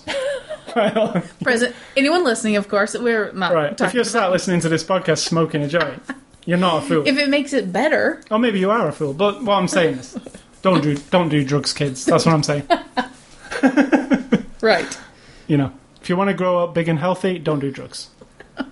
Present 1.43 1.76
anyone 1.97 2.23
listening, 2.23 2.55
of 2.55 2.69
course, 2.69 2.95
we're 2.97 3.31
not 3.34 3.53
right. 3.53 3.80
If 3.81 3.93
you're 3.93 4.05
sat 4.05 4.31
listening 4.31 4.61
to 4.61 4.69
this 4.69 4.84
podcast 4.85 5.18
smoking 5.18 5.61
a 5.63 5.68
joint, 5.68 6.01
you're 6.45 6.57
not 6.57 6.84
a 6.84 6.88
fool. 6.88 7.05
If 7.05 7.18
it 7.18 7.27
makes 7.30 7.51
it 7.51 7.73
better, 7.73 8.22
or 8.31 8.39
maybe 8.39 8.59
you 8.59 8.72
are 8.72 8.88
a 8.88 8.93
fool. 8.93 9.13
But 9.13 9.43
what 9.43 9.55
I'm 9.55 9.68
saying 9.68 9.95
is, 9.95 10.18
don't 10.61 10.81
do 10.81 10.95
don't 11.09 11.27
do 11.27 11.43
drugs, 11.43 11.73
kids. 11.73 12.05
That's 12.05 12.26
what 12.26 12.34
I'm 12.35 12.43
saying. 12.43 12.63
right? 14.61 14.97
You 15.47 15.57
know, 15.57 15.72
you 16.11 16.17
want 16.17 16.29
to 16.29 16.33
grow 16.35 16.63
up 16.63 16.73
big 16.73 16.88
and 16.88 16.99
healthy, 16.99 17.39
don't 17.39 17.59
do 17.59 17.71
drugs. 17.71 18.09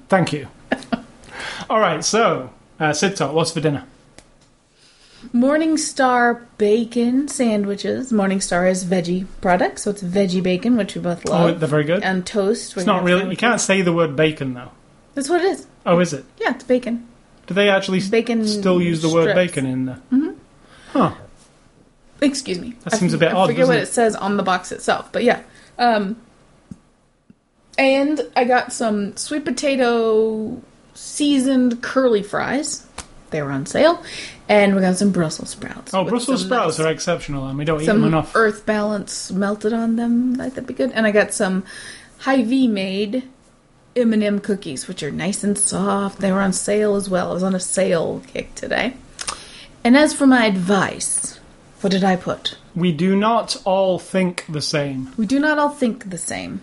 Thank 0.09 0.33
you. 0.33 0.47
All 1.69 1.79
right, 1.79 2.03
so 2.03 2.51
uh, 2.79 2.93
Sid 2.93 3.15
Talk, 3.15 3.33
what's 3.33 3.51
for 3.51 3.61
dinner? 3.61 3.85
Morningstar 5.33 6.45
bacon 6.57 7.27
sandwiches. 7.27 8.11
Morningstar 8.11 8.69
is 8.69 8.85
veggie 8.85 9.25
product, 9.41 9.79
so 9.79 9.91
it's 9.91 10.01
veggie 10.01 10.41
bacon, 10.41 10.77
which 10.77 10.95
we 10.95 11.01
both 11.01 11.25
love. 11.25 11.49
Oh, 11.49 11.53
they're 11.53 11.67
very 11.67 11.83
good. 11.83 12.03
and 12.03 12.25
toast. 12.25 12.75
It's 12.77 12.85
not 12.85 13.03
really. 13.03 13.29
You 13.29 13.37
can't 13.37 13.59
say 13.59 13.81
the 13.81 13.91
word 13.91 14.15
bacon 14.15 14.53
though. 14.53 14.71
That's 15.15 15.29
what 15.29 15.41
it 15.41 15.47
is. 15.47 15.67
Oh, 15.85 15.99
is 15.99 16.13
it? 16.13 16.23
Yeah, 16.39 16.55
it's 16.55 16.63
bacon. 16.63 17.07
Do 17.47 17.53
they 17.53 17.69
actually 17.69 17.99
Bacon 18.07 18.47
still 18.47 18.79
use 18.79 19.01
the 19.01 19.09
word 19.09 19.33
bacon 19.33 19.65
in 19.65 19.85
there? 19.85 20.01
Mm-hmm. 20.11 20.31
Huh. 20.91 21.15
Excuse 22.21 22.59
me. 22.59 22.75
That 22.83 22.93
I 22.93 22.97
seems 22.97 23.13
a 23.13 23.17
bit 23.17 23.33
I 23.33 23.35
odd, 23.35 23.47
forget 23.47 23.67
what 23.67 23.77
it? 23.77 23.83
it 23.83 23.87
says 23.87 24.15
on 24.15 24.37
the 24.37 24.43
box 24.43 24.71
itself, 24.71 25.11
but 25.11 25.23
yeah. 25.23 25.41
Um, 25.79 26.17
and 27.79 28.21
I 28.35 28.43
got 28.43 28.73
some 28.73 29.15
sweet 29.15 29.45
potato 29.45 30.61
seasoned 30.93 31.81
curly 31.81 32.21
fries. 32.21 32.85
They 33.29 33.41
were 33.41 33.51
on 33.51 33.65
sale, 33.65 34.03
and 34.49 34.75
we 34.75 34.81
got 34.81 34.97
some 34.97 35.11
Brussels 35.11 35.51
sprouts. 35.51 35.93
Oh, 35.93 36.03
with 36.03 36.09
Brussels 36.09 36.41
some 36.41 36.47
sprouts 36.49 36.79
are 36.79 36.89
exceptional, 36.89 37.47
and 37.47 37.57
we 37.57 37.63
don't 37.63 37.81
eat 37.81 37.85
them 37.85 38.03
enough. 38.03 38.35
Earth 38.35 38.65
Balance 38.65 39.31
melted 39.31 39.71
on 39.71 39.95
them. 39.95 40.33
That'd 40.33 40.67
be 40.67 40.73
good. 40.73 40.91
And 40.91 41.07
I 41.07 41.11
got 41.11 41.33
some 41.33 41.63
Hy-Vee 42.19 42.67
made 42.67 43.23
M&M 43.95 44.39
cookies, 44.39 44.87
which 44.87 45.01
are 45.01 45.11
nice 45.11 45.43
and 45.43 45.57
soft. 45.57 46.19
They 46.19 46.31
were 46.31 46.41
on 46.41 46.51
sale 46.53 46.95
as 46.95 47.09
well. 47.09 47.31
I 47.31 47.33
was 47.33 47.43
on 47.43 47.55
a 47.55 47.59
sale 47.59 48.21
kick 48.27 48.55
today. 48.55 48.95
And 49.85 49.95
as 49.95 50.13
for 50.13 50.27
my 50.27 50.45
advice, 50.45 51.39
what 51.79 51.91
did 51.91 52.03
I 52.03 52.17
put? 52.17 52.57
We 52.75 52.91
do 52.91 53.15
not 53.15 53.55
all 53.63 53.99
think 53.99 54.45
the 54.49 54.61
same. 54.61 55.13
We 55.15 55.25
do 55.25 55.39
not 55.39 55.57
all 55.57 55.69
think 55.69 56.09
the 56.09 56.17
same. 56.17 56.61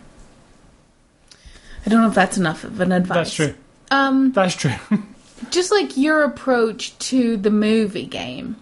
I 1.86 1.90
don't 1.90 2.02
know 2.02 2.08
if 2.08 2.14
that's 2.14 2.36
enough 2.36 2.64
of 2.64 2.80
an 2.80 2.90
advice. 2.90 3.16
That's 3.16 3.34
true. 3.34 3.54
Um, 3.90 4.32
That's 4.32 4.56
true. 4.56 4.74
just 5.50 5.70
like 5.70 5.96
your 5.96 6.24
approach 6.24 6.98
to 6.98 7.36
the 7.36 7.50
movie 7.50 8.06
game. 8.06 8.56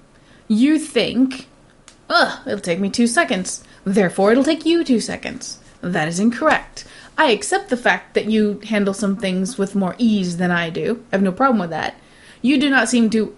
You 0.49 0.79
think, 0.79 1.49
ugh, 2.11 2.39
it'll 2.47 2.61
take 2.61 2.81
me 2.81 2.91
two 2.91 3.07
seconds. 3.07 3.65
Therefore, 3.85 4.33
it'll 4.33 4.45
take 4.45 4.67
you 4.67 4.85
two 4.85 5.01
seconds. 5.01 5.59
That 5.81 6.09
is 6.09 6.21
incorrect. 6.21 6.85
I 7.17 7.31
accept 7.31 7.71
the 7.71 7.77
fact 7.77 8.15
that 8.15 8.27
you 8.27 8.61
handle 8.65 8.93
some 8.93 9.17
things 9.17 9.57
with 9.57 9.75
more 9.75 9.95
ease 9.99 10.37
than 10.37 10.51
I 10.51 10.69
do. 10.69 11.03
I 11.11 11.17
have 11.17 11.23
no 11.23 11.33
problem 11.33 11.59
with 11.61 11.71
that. 11.71 11.95
You 12.43 12.59
do 12.59 12.69
not 12.69 12.89
seem 12.89 13.09
to 13.11 13.35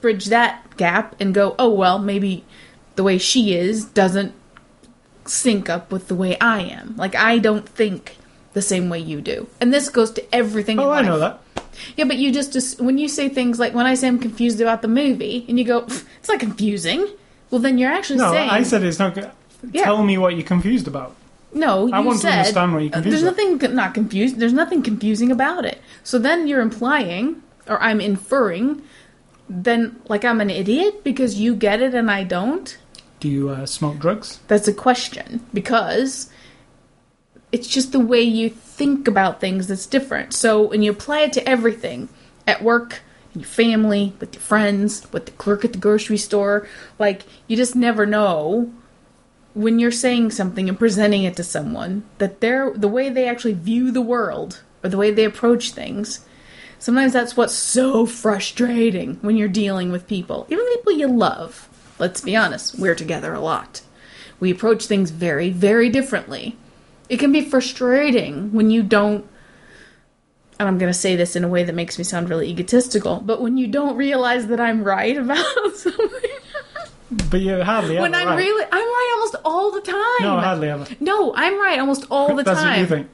bridge 0.00 0.26
that 0.26 0.76
gap 0.76 1.16
and 1.20 1.34
go, 1.34 1.54
oh, 1.58 1.70
well, 1.70 1.98
maybe 1.98 2.44
the 2.94 3.02
way 3.02 3.18
she 3.18 3.54
is 3.54 3.84
doesn't 3.84 4.32
sync 5.26 5.68
up 5.68 5.92
with 5.92 6.08
the 6.08 6.14
way 6.14 6.38
I 6.38 6.60
am. 6.60 6.94
Like, 6.96 7.14
I 7.14 7.38
don't 7.38 7.68
think 7.68 8.16
the 8.56 8.62
same 8.62 8.88
way 8.88 8.98
you 8.98 9.20
do. 9.20 9.46
And 9.60 9.68
this 9.72 9.90
goes 9.90 10.10
to 10.12 10.22
everything 10.34 10.78
in 10.78 10.84
oh, 10.84 10.90
I 10.90 11.02
know 11.02 11.18
that. 11.18 11.40
Yeah, 11.98 12.06
but 12.06 12.16
you 12.16 12.32
just, 12.32 12.54
just 12.54 12.80
when 12.80 12.96
you 12.96 13.06
say 13.06 13.28
things 13.28 13.58
like 13.60 13.74
when 13.74 13.84
I 13.84 13.94
say 13.94 14.08
I'm 14.08 14.18
confused 14.18 14.62
about 14.62 14.80
the 14.80 14.88
movie, 14.88 15.44
and 15.46 15.58
you 15.58 15.64
go, 15.66 15.84
"It's 16.20 16.28
not 16.28 16.40
confusing." 16.40 17.06
Well, 17.50 17.60
then 17.60 17.76
you're 17.76 17.92
actually 17.92 18.18
No, 18.18 18.32
saying 18.32 18.48
I 18.48 18.62
said 18.62 18.82
it's 18.82 18.98
not. 18.98 19.14
Yeah. 19.16 19.84
Tell 19.84 20.02
me 20.02 20.16
what 20.16 20.34
you're 20.36 20.46
confused 20.54 20.88
about. 20.88 21.14
no. 21.52 21.86
You 21.86 21.92
I 21.92 22.00
want 22.00 22.22
to 22.22 22.28
understand 22.28 22.72
what 22.72 22.82
you're 22.82 22.88
uh, 22.92 22.94
confused 22.94 23.12
There's 23.12 23.22
about. 23.28 23.60
nothing 23.60 23.74
not 23.76 23.92
confused. 23.92 24.38
There's 24.40 24.54
nothing 24.62 24.82
confusing 24.82 25.30
about 25.30 25.66
it. 25.66 25.78
So 26.02 26.18
then 26.18 26.46
you're 26.48 26.62
implying, 26.70 27.42
or 27.68 27.76
I'm 27.82 28.00
inferring, 28.00 28.80
then 29.50 30.00
like 30.08 30.24
I'm 30.24 30.40
an 30.40 30.48
idiot 30.50 31.04
because 31.04 31.38
you 31.44 31.54
get 31.54 31.82
it 31.82 31.92
and 31.94 32.10
I 32.10 32.24
don't. 32.24 32.68
Do 33.20 33.28
you 33.28 33.50
uh, 33.50 33.66
smoke 33.66 33.98
drugs? 33.98 34.40
That's 34.48 34.66
a 34.68 34.72
question 34.72 35.44
because 35.52 36.30
it's 37.52 37.68
just 37.68 37.92
the 37.92 38.00
way 38.00 38.22
you 38.22 38.50
think 38.50 39.08
about 39.08 39.40
things 39.40 39.68
that's 39.68 39.86
different. 39.86 40.32
So 40.32 40.62
when 40.62 40.82
you 40.82 40.90
apply 40.90 41.20
it 41.20 41.32
to 41.34 41.48
everything 41.48 42.08
at 42.46 42.62
work, 42.62 43.00
in 43.34 43.40
your 43.40 43.48
family, 43.48 44.14
with 44.18 44.34
your 44.34 44.42
friends, 44.42 45.10
with 45.12 45.26
the 45.26 45.32
clerk 45.32 45.64
at 45.64 45.72
the 45.72 45.78
grocery 45.78 46.16
store, 46.16 46.66
like 46.98 47.22
you 47.46 47.56
just 47.56 47.76
never 47.76 48.06
know 48.06 48.72
when 49.54 49.78
you're 49.78 49.90
saying 49.90 50.30
something 50.30 50.68
and 50.68 50.78
presenting 50.78 51.22
it 51.22 51.36
to 51.36 51.44
someone 51.44 52.04
that 52.18 52.40
they're 52.40 52.70
the 52.72 52.88
way 52.88 53.08
they 53.08 53.28
actually 53.28 53.54
view 53.54 53.90
the 53.90 54.02
world 54.02 54.62
or 54.82 54.90
the 54.90 54.98
way 54.98 55.10
they 55.10 55.24
approach 55.24 55.70
things. 55.70 56.26
Sometimes 56.78 57.12
that's 57.12 57.36
what's 57.36 57.54
so 57.54 58.04
frustrating 58.04 59.14
when 59.22 59.36
you're 59.36 59.48
dealing 59.48 59.90
with 59.90 60.06
people, 60.06 60.46
even 60.50 60.66
people 60.68 60.92
you 60.92 61.06
love. 61.06 61.68
Let's 61.98 62.20
be 62.20 62.36
honest, 62.36 62.78
we're 62.78 62.94
together 62.94 63.32
a 63.32 63.40
lot. 63.40 63.80
We 64.38 64.50
approach 64.50 64.84
things 64.84 65.10
very, 65.10 65.48
very 65.48 65.88
differently. 65.88 66.56
It 67.08 67.18
can 67.18 67.32
be 67.32 67.42
frustrating 67.42 68.52
when 68.52 68.70
you 68.70 68.82
don't, 68.82 69.24
and 70.58 70.68
I'm 70.68 70.78
going 70.78 70.92
to 70.92 70.98
say 70.98 71.16
this 71.16 71.36
in 71.36 71.44
a 71.44 71.48
way 71.48 71.62
that 71.64 71.74
makes 71.74 71.98
me 71.98 72.04
sound 72.04 72.28
really 72.28 72.48
egotistical, 72.48 73.20
but 73.20 73.40
when 73.40 73.56
you 73.56 73.66
don't 73.68 73.96
realize 73.96 74.48
that 74.48 74.60
I'm 74.60 74.82
right 74.82 75.16
about 75.16 75.44
something. 75.74 76.30
But 77.30 77.40
you 77.40 77.62
hardly 77.62 77.98
when. 77.98 78.14
I'm 78.14 78.28
right. 78.28 78.36
really, 78.36 78.64
I'm 78.64 78.84
right 78.84 79.10
almost 79.14 79.36
all 79.44 79.70
the 79.70 79.80
time. 79.80 80.22
No, 80.22 80.40
hardly 80.40 80.68
ever. 80.68 80.86
No, 80.98 81.32
I'm 81.36 81.58
right 81.60 81.78
almost 81.78 82.06
all 82.10 82.34
the 82.34 82.42
That's 82.42 82.60
time. 82.60 82.70
what 82.72 82.78
you 82.80 82.86
think. 82.86 83.08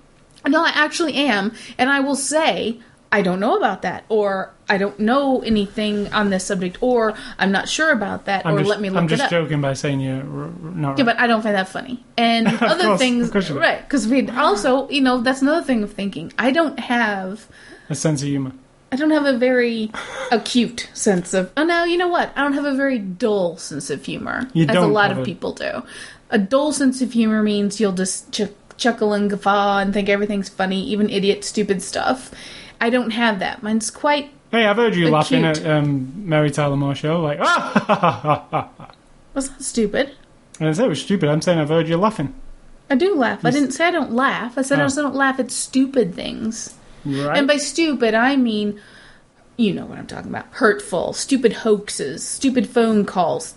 No, 0.49 0.65
I 0.65 0.71
actually 0.75 1.15
am, 1.15 1.53
and 1.77 1.91
I 1.91 2.01
will 2.01 2.17
say 2.17 2.81
I 3.13 3.21
don't 3.23 3.39
know 3.41 3.57
about 3.57 3.83
that, 3.83 4.05
or 4.09 4.53
I 4.71 4.79
don't 4.79 4.99
know 4.99 5.41
anything 5.43 6.11
on 6.15 6.31
this 6.31 6.45
subject, 6.47 6.79
or 6.81 7.13
I'm 7.39 7.53
not 7.53 7.69
sure 7.69 7.91
about 7.93 8.25
that, 8.25 8.47
I'm 8.47 8.55
or 8.55 8.59
just, 8.61 8.71
let 8.71 8.81
me 8.81 8.89
look 8.89 9.01
I'm 9.01 9.05
it 9.05 9.17
just 9.17 9.31
joking 9.31 9.61
by 9.61 9.75
saying 9.75 10.01
you're 10.01 10.23
not 10.25 10.99
Yeah, 10.99 11.05
right. 11.05 11.15
but 11.15 11.21
I 11.21 11.27
don't 11.27 11.43
find 11.43 11.55
that 11.55 11.69
funny. 11.69 12.03
And 12.17 12.49
other 12.63 12.85
course, 12.85 12.99
things, 12.99 13.27
of 13.27 13.33
course 13.33 13.49
you 13.51 13.55
don't. 13.57 13.63
right? 13.63 13.83
Because 13.83 14.09
we 14.09 14.29
also, 14.31 14.89
you 14.89 15.03
know, 15.03 15.21
that's 15.21 15.43
another 15.43 15.63
thing 15.63 15.83
of 15.83 15.93
thinking. 15.93 16.33
I 16.39 16.51
don't 16.53 16.81
have, 16.81 17.47
a 17.91 17.95
sense 17.95 18.23
of 18.23 18.29
humor. 18.29 18.53
I 18.91 18.97
don't 18.97 19.11
have 19.11 19.25
a 19.27 19.37
very 19.37 19.91
acute 20.31 20.89
sense 20.95 21.35
of. 21.35 21.51
Oh 21.57 21.65
no, 21.65 21.85
you 21.85 21.97
know 21.99 22.09
what? 22.09 22.31
I 22.37 22.43
don't 22.43 22.53
have 22.55 22.65
a 22.65 22.75
very 22.75 22.99
dull 22.99 23.57
sense 23.59 23.91
of 23.91 24.05
humor, 24.05 24.49
You 24.55 24.67
as 24.67 24.77
a 24.77 24.81
lot 24.87 25.13
of 25.17 25.25
people 25.25 25.53
do. 25.53 25.83
A 26.31 26.39
dull 26.39 26.73
sense 26.73 27.03
of 27.03 27.13
humor 27.13 27.43
means 27.43 27.79
you'll 27.81 27.93
just 27.93 28.33
ch- 28.33 28.49
chuckle 28.79 29.13
and 29.13 29.29
guffaw 29.31 29.79
and 29.79 29.93
think 29.93 30.09
everything's 30.09 30.49
funny, 30.49 30.83
even 30.89 31.11
idiot, 31.11 31.45
stupid 31.45 31.83
stuff. 31.83 32.31
I 32.83 32.91
don't 32.91 33.11
have 33.13 33.39
that. 33.39 33.63
Mine's 33.63 33.91
quite 33.91 34.31
Hey, 34.51 34.67
I've 34.67 34.77
heard 34.77 34.95
you 34.95 35.05
Acute. 35.05 35.13
laughing 35.13 35.45
at 35.47 35.65
um, 35.67 36.13
Mary 36.29 36.51
Tyler 36.51 36.77
Moore 36.77 36.95
show, 36.95 37.21
like 37.23 37.39
ah, 37.43 38.69
was 39.35 39.49
not 39.51 39.63
stupid. 39.63 40.15
and 40.61 40.69
I 40.69 40.73
said 40.73 40.87
it 40.87 40.89
was 40.89 41.01
stupid. 41.03 41.29
I'm 41.31 41.41
saying 41.41 41.59
I've 41.59 41.69
heard 41.71 41.89
you 41.89 41.97
laughing. 41.97 42.35
I 42.91 42.95
do 42.97 43.15
laugh. 43.15 43.45
I 43.45 43.51
didn't 43.51 43.71
say 43.71 43.87
I 43.87 43.91
don't 43.91 44.13
laugh. 44.13 44.59
I 44.59 44.63
said 44.63 44.79
I 44.79 44.83
Oh. 44.83 44.85
also 44.85 45.03
don't 45.03 45.15
laugh 45.15 45.41
at 45.41 45.51
stupid 45.51 46.15
things. 46.15 46.75
Right? 47.07 47.39
And 47.39 47.47
by 47.49 47.57
stupid, 47.57 48.13
I 48.15 48.37
mean, 48.37 48.79
you 49.57 49.73
know 49.73 49.87
what 49.87 49.99
I'm 49.99 50.07
talking 50.07 50.31
about. 50.31 50.47
Hurtful, 50.53 51.15
stupid 51.15 51.53
hoaxes, 51.55 52.23
stupid 52.27 52.69
phone 52.69 53.07
calls, 53.07 53.55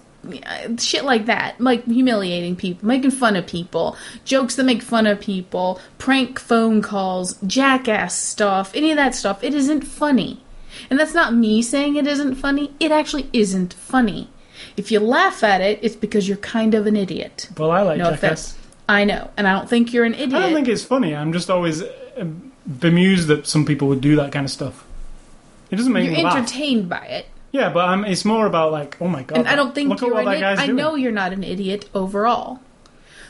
shit 0.79 1.03
like 1.03 1.25
that. 1.25 1.59
Like 1.59 1.85
humiliating 1.85 2.55
people, 2.55 2.87
making 2.87 3.11
fun 3.11 3.35
of 3.35 3.47
people, 3.47 3.95
jokes 4.23 4.55
that 4.55 4.63
make 4.63 4.81
fun 4.81 5.07
of 5.07 5.19
people, 5.19 5.79
prank 5.97 6.39
phone 6.39 6.81
calls, 6.81 7.35
jackass 7.45 8.15
stuff, 8.17 8.71
any 8.75 8.91
of 8.91 8.97
that 8.97 9.15
stuff. 9.15 9.43
It 9.43 9.53
isn't 9.53 9.81
funny. 9.81 10.41
And 10.89 10.99
that's 10.99 11.13
not 11.13 11.33
me 11.33 11.61
saying 11.61 11.95
it 11.95 12.07
isn't 12.07 12.35
funny. 12.35 12.73
It 12.79 12.91
actually 12.91 13.29
isn't 13.33 13.73
funny. 13.73 14.29
If 14.77 14.91
you 14.91 14.99
laugh 14.99 15.43
at 15.43 15.61
it, 15.61 15.79
it's 15.81 15.95
because 15.95 16.27
you're 16.27 16.37
kind 16.37 16.73
of 16.73 16.85
an 16.85 16.95
idiot. 16.95 17.49
Well, 17.57 17.71
I 17.71 17.81
like 17.81 17.97
No 17.97 18.11
Jackass. 18.11 18.57
I 18.87 19.03
know, 19.03 19.31
and 19.35 19.47
I 19.47 19.53
don't 19.53 19.69
think 19.69 19.93
you're 19.93 20.05
an 20.05 20.13
idiot. 20.13 20.33
I 20.33 20.39
don't 20.41 20.53
think 20.53 20.67
it's 20.67 20.83
funny. 20.83 21.15
I'm 21.15 21.33
just 21.33 21.49
always 21.49 21.81
uh, 21.81 22.25
bemused 22.67 23.27
that 23.29 23.47
some 23.47 23.65
people 23.65 23.87
would 23.87 24.01
do 24.01 24.15
that 24.17 24.31
kind 24.31 24.45
of 24.45 24.51
stuff. 24.51 24.85
It 25.71 25.77
doesn't 25.77 25.91
make 25.91 26.05
you're 26.05 26.17
me 26.17 26.23
laugh. 26.23 26.35
entertained 26.37 26.89
by 26.89 27.05
it. 27.05 27.25
Yeah, 27.55 27.69
but 27.69 27.87
I'm, 27.87 28.03
it's 28.03 28.25
more 28.25 28.47
about 28.47 28.73
like, 28.73 28.97
oh 29.01 29.07
my 29.07 29.23
god. 29.23 29.37
And 29.37 29.47
I 29.47 29.55
don't 29.55 29.73
think 29.73 29.89
look 29.89 30.01
you're 30.01 30.13
what 30.13 30.27
an 30.27 30.33
that 30.33 30.39
guy's 30.41 30.59
I 30.59 30.65
doing. 30.65 30.75
know 30.75 30.95
you're 30.95 31.13
not 31.13 31.31
an 31.31 31.41
idiot 31.41 31.87
overall. 31.95 32.59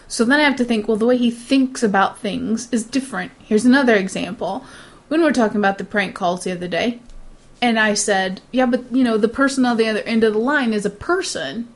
So 0.08 0.26
then 0.26 0.40
I 0.40 0.44
have 0.44 0.56
to 0.56 0.66
think, 0.66 0.88
well, 0.88 0.98
the 0.98 1.06
way 1.06 1.16
he 1.16 1.30
thinks 1.30 1.84
about 1.84 2.18
things 2.18 2.68
is 2.72 2.84
different. 2.84 3.34
Here's 3.44 3.66
another 3.66 3.94
example. 3.94 4.66
When 5.10 5.20
we 5.20 5.28
were 5.28 5.32
talking 5.32 5.58
about 5.58 5.78
the 5.78 5.84
prank 5.84 6.16
calls 6.16 6.44
the 6.44 6.52
other 6.54 6.68
day, 6.68 7.02
and 7.62 7.78
I 7.78 7.94
said, 7.94 8.42
yeah, 8.52 8.66
but 8.66 8.92
you 8.92 9.04
know, 9.04 9.16
the 9.18 9.28
person 9.28 9.64
on 9.64 9.78
the 9.78 9.88
other 9.88 10.02
end 10.02 10.24
of 10.24 10.34
the 10.34 10.40
line 10.40 10.74
is 10.74 10.88
a 10.88 10.90
person. 10.90 11.68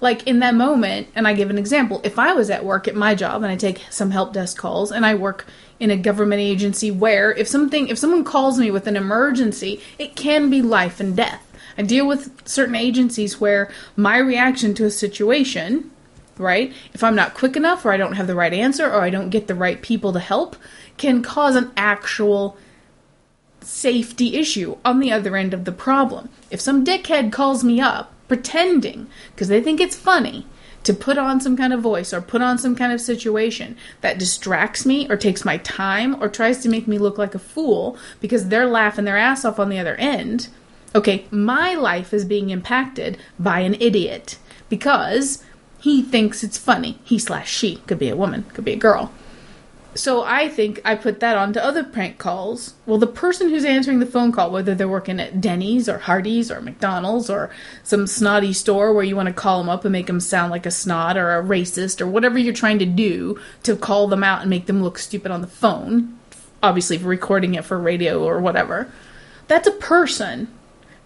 Like 0.00 0.24
in 0.28 0.38
that 0.38 0.54
moment, 0.54 1.08
and 1.16 1.26
I 1.26 1.32
give 1.34 1.50
an 1.50 1.58
example. 1.58 2.00
If 2.04 2.16
I 2.16 2.32
was 2.32 2.48
at 2.48 2.64
work 2.64 2.86
at 2.86 2.94
my 2.94 3.16
job 3.16 3.42
and 3.42 3.50
I 3.50 3.56
take 3.56 3.82
some 3.90 4.12
help 4.12 4.32
desk 4.32 4.56
calls 4.56 4.92
and 4.92 5.04
I 5.04 5.16
work 5.16 5.46
in 5.80 5.90
a 5.90 5.96
government 5.96 6.40
agency 6.40 6.92
where 6.92 7.32
if 7.32 7.48
something 7.48 7.88
if 7.88 7.98
someone 7.98 8.22
calls 8.22 8.56
me 8.56 8.70
with 8.70 8.86
an 8.86 8.96
emergency, 8.96 9.80
it 9.98 10.14
can 10.14 10.48
be 10.48 10.62
life 10.62 11.00
and 11.00 11.16
death. 11.16 11.48
I 11.76 11.82
deal 11.82 12.06
with 12.06 12.46
certain 12.46 12.74
agencies 12.74 13.40
where 13.40 13.70
my 13.96 14.18
reaction 14.18 14.74
to 14.74 14.84
a 14.84 14.90
situation, 14.90 15.90
right? 16.38 16.72
If 16.92 17.02
I'm 17.02 17.14
not 17.14 17.34
quick 17.34 17.56
enough 17.56 17.84
or 17.84 17.92
I 17.92 17.96
don't 17.96 18.14
have 18.14 18.26
the 18.26 18.34
right 18.34 18.52
answer 18.52 18.86
or 18.86 19.00
I 19.02 19.10
don't 19.10 19.30
get 19.30 19.46
the 19.46 19.54
right 19.54 19.80
people 19.80 20.12
to 20.12 20.20
help, 20.20 20.56
can 20.96 21.22
cause 21.22 21.56
an 21.56 21.70
actual 21.76 22.56
safety 23.60 24.36
issue 24.36 24.76
on 24.84 25.00
the 25.00 25.12
other 25.12 25.36
end 25.36 25.54
of 25.54 25.64
the 25.64 25.72
problem. 25.72 26.28
If 26.50 26.60
some 26.60 26.84
dickhead 26.84 27.32
calls 27.32 27.62
me 27.64 27.80
up 27.80 28.12
pretending 28.28 29.08
because 29.34 29.48
they 29.48 29.60
think 29.60 29.80
it's 29.80 29.96
funny 29.96 30.46
to 30.84 30.94
put 30.94 31.18
on 31.18 31.40
some 31.40 31.56
kind 31.56 31.72
of 31.72 31.80
voice 31.80 32.12
or 32.12 32.20
put 32.20 32.42
on 32.42 32.58
some 32.58 32.74
kind 32.74 32.92
of 32.92 33.00
situation 33.00 33.76
that 34.00 34.18
distracts 34.18 34.84
me 34.84 35.08
or 35.08 35.16
takes 35.16 35.44
my 35.44 35.58
time 35.58 36.20
or 36.20 36.28
tries 36.28 36.62
to 36.62 36.68
make 36.68 36.88
me 36.88 36.98
look 36.98 37.18
like 37.18 37.34
a 37.34 37.38
fool 37.38 37.96
because 38.20 38.48
they're 38.48 38.66
laughing 38.66 39.04
their 39.04 39.16
ass 39.16 39.44
off 39.44 39.60
on 39.60 39.68
the 39.68 39.78
other 39.78 39.94
end, 39.96 40.48
okay, 40.94 41.26
my 41.30 41.74
life 41.74 42.12
is 42.12 42.24
being 42.24 42.50
impacted 42.50 43.18
by 43.38 43.60
an 43.60 43.76
idiot 43.80 44.38
because 44.68 45.44
he 45.80 46.02
thinks 46.02 46.44
it's 46.44 46.58
funny. 46.58 46.98
He 47.04 47.18
slash 47.18 47.50
she 47.50 47.76
could 47.86 47.98
be 47.98 48.08
a 48.08 48.16
woman, 48.16 48.44
could 48.54 48.64
be 48.64 48.72
a 48.72 48.76
girl. 48.76 49.12
So 49.94 50.22
I 50.24 50.48
think 50.48 50.80
I 50.86 50.94
put 50.94 51.20
that 51.20 51.36
on 51.36 51.52
to 51.52 51.62
other 51.62 51.84
prank 51.84 52.16
calls. 52.16 52.74
Well, 52.86 52.96
the 52.96 53.06
person 53.06 53.50
who's 53.50 53.64
answering 53.64 53.98
the 53.98 54.06
phone 54.06 54.32
call, 54.32 54.50
whether 54.50 54.74
they're 54.74 54.88
working 54.88 55.20
at 55.20 55.40
Denny's 55.40 55.86
or 55.86 55.98
Hardee's 55.98 56.50
or 56.50 56.62
McDonald's 56.62 57.28
or 57.28 57.50
some 57.82 58.06
snotty 58.06 58.54
store 58.54 58.94
where 58.94 59.04
you 59.04 59.16
want 59.16 59.26
to 59.26 59.34
call 59.34 59.58
them 59.58 59.68
up 59.68 59.84
and 59.84 59.92
make 59.92 60.06
them 60.06 60.20
sound 60.20 60.50
like 60.50 60.64
a 60.64 60.70
snot 60.70 61.18
or 61.18 61.36
a 61.36 61.42
racist 61.42 62.00
or 62.00 62.06
whatever 62.06 62.38
you're 62.38 62.54
trying 62.54 62.78
to 62.78 62.86
do 62.86 63.38
to 63.64 63.76
call 63.76 64.08
them 64.08 64.24
out 64.24 64.40
and 64.40 64.48
make 64.48 64.64
them 64.64 64.82
look 64.82 64.98
stupid 64.98 65.30
on 65.30 65.42
the 65.42 65.46
phone, 65.46 66.18
obviously 66.62 66.96
recording 66.96 67.54
it 67.54 67.64
for 67.64 67.78
radio 67.78 68.24
or 68.24 68.40
whatever. 68.40 68.90
That's 69.46 69.68
a 69.68 69.72
person, 69.72 70.48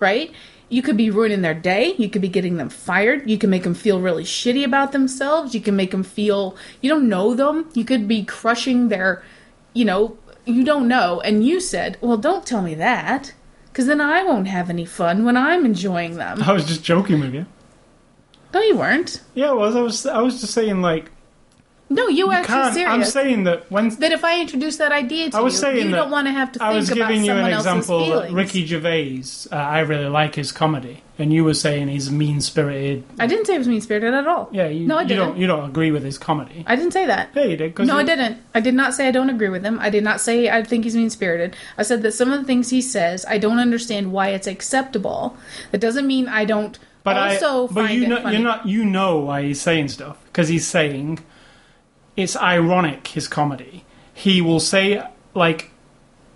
right? 0.01 0.33
You 0.69 0.83
could 0.83 0.97
be 0.97 1.11
ruining 1.11 1.43
their 1.43 1.55
day. 1.55 1.95
You 1.97 2.09
could 2.11 2.23
be 2.23 2.29
getting 2.29 2.57
them 2.57 2.69
fired. 2.69 3.31
You 3.31 3.39
can 3.39 3.51
make 3.51 3.63
them 3.63 3.75
feel 3.75 4.01
really 4.01 4.25
shitty 4.25 4.65
about 4.65 4.93
themselves. 4.93 5.55
You 5.55 5.61
can 5.61 5.77
make 5.77 5.93
them 5.93 6.03
feel 6.03 6.57
you 6.81 6.91
don't 6.91 7.09
know 7.09 7.35
them. 7.35 7.71
You 7.75 7.85
could 7.85 8.09
be 8.09 8.25
crushing 8.25 8.89
their, 8.89 9.23
you 9.75 9.85
know, 9.85 10.19
you 10.45 10.65
don't 10.65 10.89
know. 10.89 11.21
And 11.21 11.47
you 11.47 11.61
said, 11.61 11.99
well, 12.01 12.17
don't 12.17 12.45
tell 12.45 12.63
me 12.63 12.75
that, 12.75 13.33
because 13.67 13.87
then 13.87 14.01
I 14.01 14.25
won't 14.25 14.49
have 14.49 14.71
any 14.71 14.85
fun 14.85 15.25
when 15.25 15.37
I'm 15.37 15.65
enjoying 15.65 16.17
them. 16.17 16.43
I 16.43 16.53
was 16.53 16.65
just 16.65 16.83
joking 16.83 17.21
with 17.21 17.35
you. 17.35 17.47
No, 18.55 18.61
you 18.61 18.77
weren't. 18.77 19.21
Yeah, 19.35 19.51
I 19.51 19.53
was. 19.53 19.77
I 19.77 19.81
was. 19.81 20.07
I 20.07 20.21
was 20.21 20.41
just 20.41 20.55
saying 20.55 20.81
like, 20.81 21.11
No, 21.89 22.09
you, 22.09 22.27
you 22.27 22.33
actually 22.33 22.55
can't. 22.55 22.75
serious. 22.75 22.93
I'm 22.93 23.05
saying 23.05 23.45
that 23.45 23.71
when 23.71 23.91
that 23.91 24.11
if 24.11 24.25
I 24.25 24.41
introduce 24.41 24.77
that 24.79 24.91
idea 24.91 25.31
to 25.31 25.37
I 25.37 25.41
was 25.41 25.55
you, 25.55 25.61
saying 25.61 25.77
you 25.85 25.91
that 25.93 25.97
don't 25.97 26.11
want 26.11 26.27
to 26.27 26.33
have 26.33 26.51
to 26.53 26.63
I 26.65 26.75
was 26.75 26.91
giving 26.91 27.25
you 27.25 27.33
an 27.33 27.53
example 27.53 28.07
that. 28.09 28.33
Ricky 28.33 28.67
Gervais, 28.67 29.23
uh, 29.53 29.55
I 29.55 29.81
really 29.81 30.09
like 30.09 30.35
his 30.35 30.51
comedy, 30.51 31.05
and 31.17 31.33
you 31.33 31.45
were 31.45 31.55
saying 31.55 31.87
he's 31.87 32.11
mean 32.11 32.41
spirited. 32.41 33.05
I 33.21 33.29
didn't 33.29 33.47
say 33.47 33.55
it 33.55 33.59
was 33.59 33.69
mean 33.69 33.81
spirited 33.81 34.15
at 34.15 34.27
all. 34.27 34.49
Yeah, 34.51 34.67
you, 34.67 34.89
no, 34.89 34.99
I 34.99 35.03
you 35.03 35.09
didn't. 35.09 35.29
don't. 35.29 35.39
You 35.39 35.47
don't 35.47 35.65
agree 35.71 35.93
with 35.93 36.03
his 36.03 36.19
comedy. 36.19 36.65
I 36.67 36.75
didn't 36.75 36.93
say 36.93 37.07
that. 37.07 37.29
yeah, 37.37 37.45
you 37.45 37.57
did. 37.57 37.79
No, 37.79 37.97
I 37.99 38.03
didn't. 38.03 38.39
I 38.53 38.59
did 38.61 38.75
not 38.75 38.93
say 38.93 39.07
I 39.07 39.13
don't 39.13 39.31
agree 39.31 39.49
with 39.49 39.65
him. 39.65 39.79
I 39.79 39.89
did 39.89 40.03
not 40.03 40.21
say 40.21 40.51
I 40.51 40.65
think 40.65 40.83
he's 40.83 40.97
mean 40.97 41.11
spirited. 41.11 41.55
I 41.79 41.85
said 41.85 42.03
that 42.03 42.13
some 42.13 42.33
of 42.33 42.41
the 42.41 42.47
things 42.47 42.71
he 42.71 42.83
says, 42.83 43.25
I 43.29 43.39
don't 43.39 43.61
understand 43.61 44.11
why 44.11 44.31
it's 44.31 44.49
acceptable. 44.49 45.37
That 45.71 45.81
doesn't 45.81 46.07
mean 46.09 46.27
I 46.27 46.47
don't 46.47 46.77
But 47.05 47.17
also 47.17 47.65
I, 47.65 47.67
but 47.69 47.75
find 47.87 47.95
you 47.95 48.03
it 48.07 48.09
know, 48.09 48.29
you're 48.29 48.41
not. 48.41 48.67
You 48.67 48.85
know 48.85 49.19
why 49.19 49.43
he's 49.43 49.61
saying 49.61 49.91
stuff 49.91 50.19
because 50.25 50.49
he's 50.49 50.67
saying 50.67 51.21
it's 52.17 52.37
ironic. 52.37 53.09
His 53.09 53.29
comedy. 53.29 53.85
He 54.15 54.41
will 54.41 54.61
say 54.61 55.03
like 55.35 55.71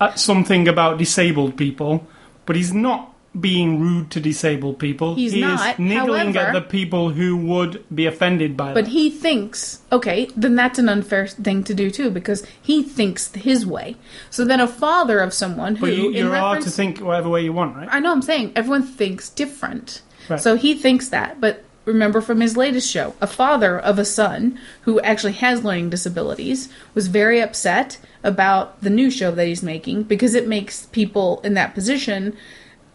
uh, 0.01 0.15
something 0.15 0.69
about 0.69 0.99
disabled 0.99 1.57
people, 1.57 2.07
but 2.47 2.57
he's 2.57 2.73
not 2.73 3.15
being 3.39 3.79
rude 3.79 4.11
to 4.11 4.21
disabled 4.21 4.79
people. 4.79 5.15
He's 5.15 5.33
he 5.33 5.41
not, 5.41 5.75
is 5.75 5.79
niggling 5.79 6.35
however- 6.35 6.39
at 6.39 6.53
the 6.53 6.61
people 6.61 7.11
who 7.11 7.37
would 7.37 7.85
be 7.95 8.07
offended 8.07 8.57
by 8.57 8.73
it. 8.73 8.75
But 8.75 8.87
that. 8.87 8.91
he 8.91 9.09
thinks, 9.09 9.81
okay, 9.93 10.29
then 10.37 10.57
that's 10.57 10.79
an 10.79 10.89
unfair 10.89 11.29
thing 11.29 11.63
to 11.65 11.75
do 11.75 11.91
too, 11.91 12.11
because 12.11 12.45
he 12.61 12.83
thinks 12.83 13.33
his 13.35 13.65
way. 13.65 13.97
So 14.31 14.45
then 14.45 14.59
a 14.59 14.67
father 14.67 15.21
of 15.21 15.33
someone 15.33 15.77
who, 15.77 15.87
But 15.87 15.93
you, 15.93 16.11
you're 16.11 16.29
allowed 16.29 16.63
to 16.63 16.71
think 16.71 16.99
whatever 16.99 17.29
way 17.29 17.43
you 17.43 17.53
want, 17.53 17.77
right? 17.77 17.89
I 17.91 18.01
know 18.01 18.11
I'm 18.11 18.23
saying 18.23 18.53
everyone 18.57 18.83
thinks 18.83 19.29
different. 19.29 20.03
Right. 20.29 20.41
So 20.41 20.57
he 20.57 20.75
thinks 20.75 21.09
that, 21.11 21.41
but 21.41 21.65
remember 21.91 22.21
from 22.21 22.41
his 22.41 22.57
latest 22.57 22.91
show, 22.91 23.15
a 23.21 23.27
father 23.27 23.79
of 23.79 23.99
a 23.99 24.05
son 24.05 24.59
who 24.83 25.01
actually 25.01 25.35
has 25.35 25.65
learning 25.65 25.91
disabilities 25.91 26.69
was 26.95 27.09
very 27.09 27.41
upset 27.41 27.99
about 28.23 28.81
the 28.81 28.91
new 28.91 29.11
show 29.11 29.31
that 29.31 29.47
he's 29.47 29.63
making 29.63 30.05
because 30.05 30.35
it 30.35 30.49
makes 30.49 30.87
people 30.87 31.41
in 31.43 31.55
that 31.55 31.75
position 31.75 32.37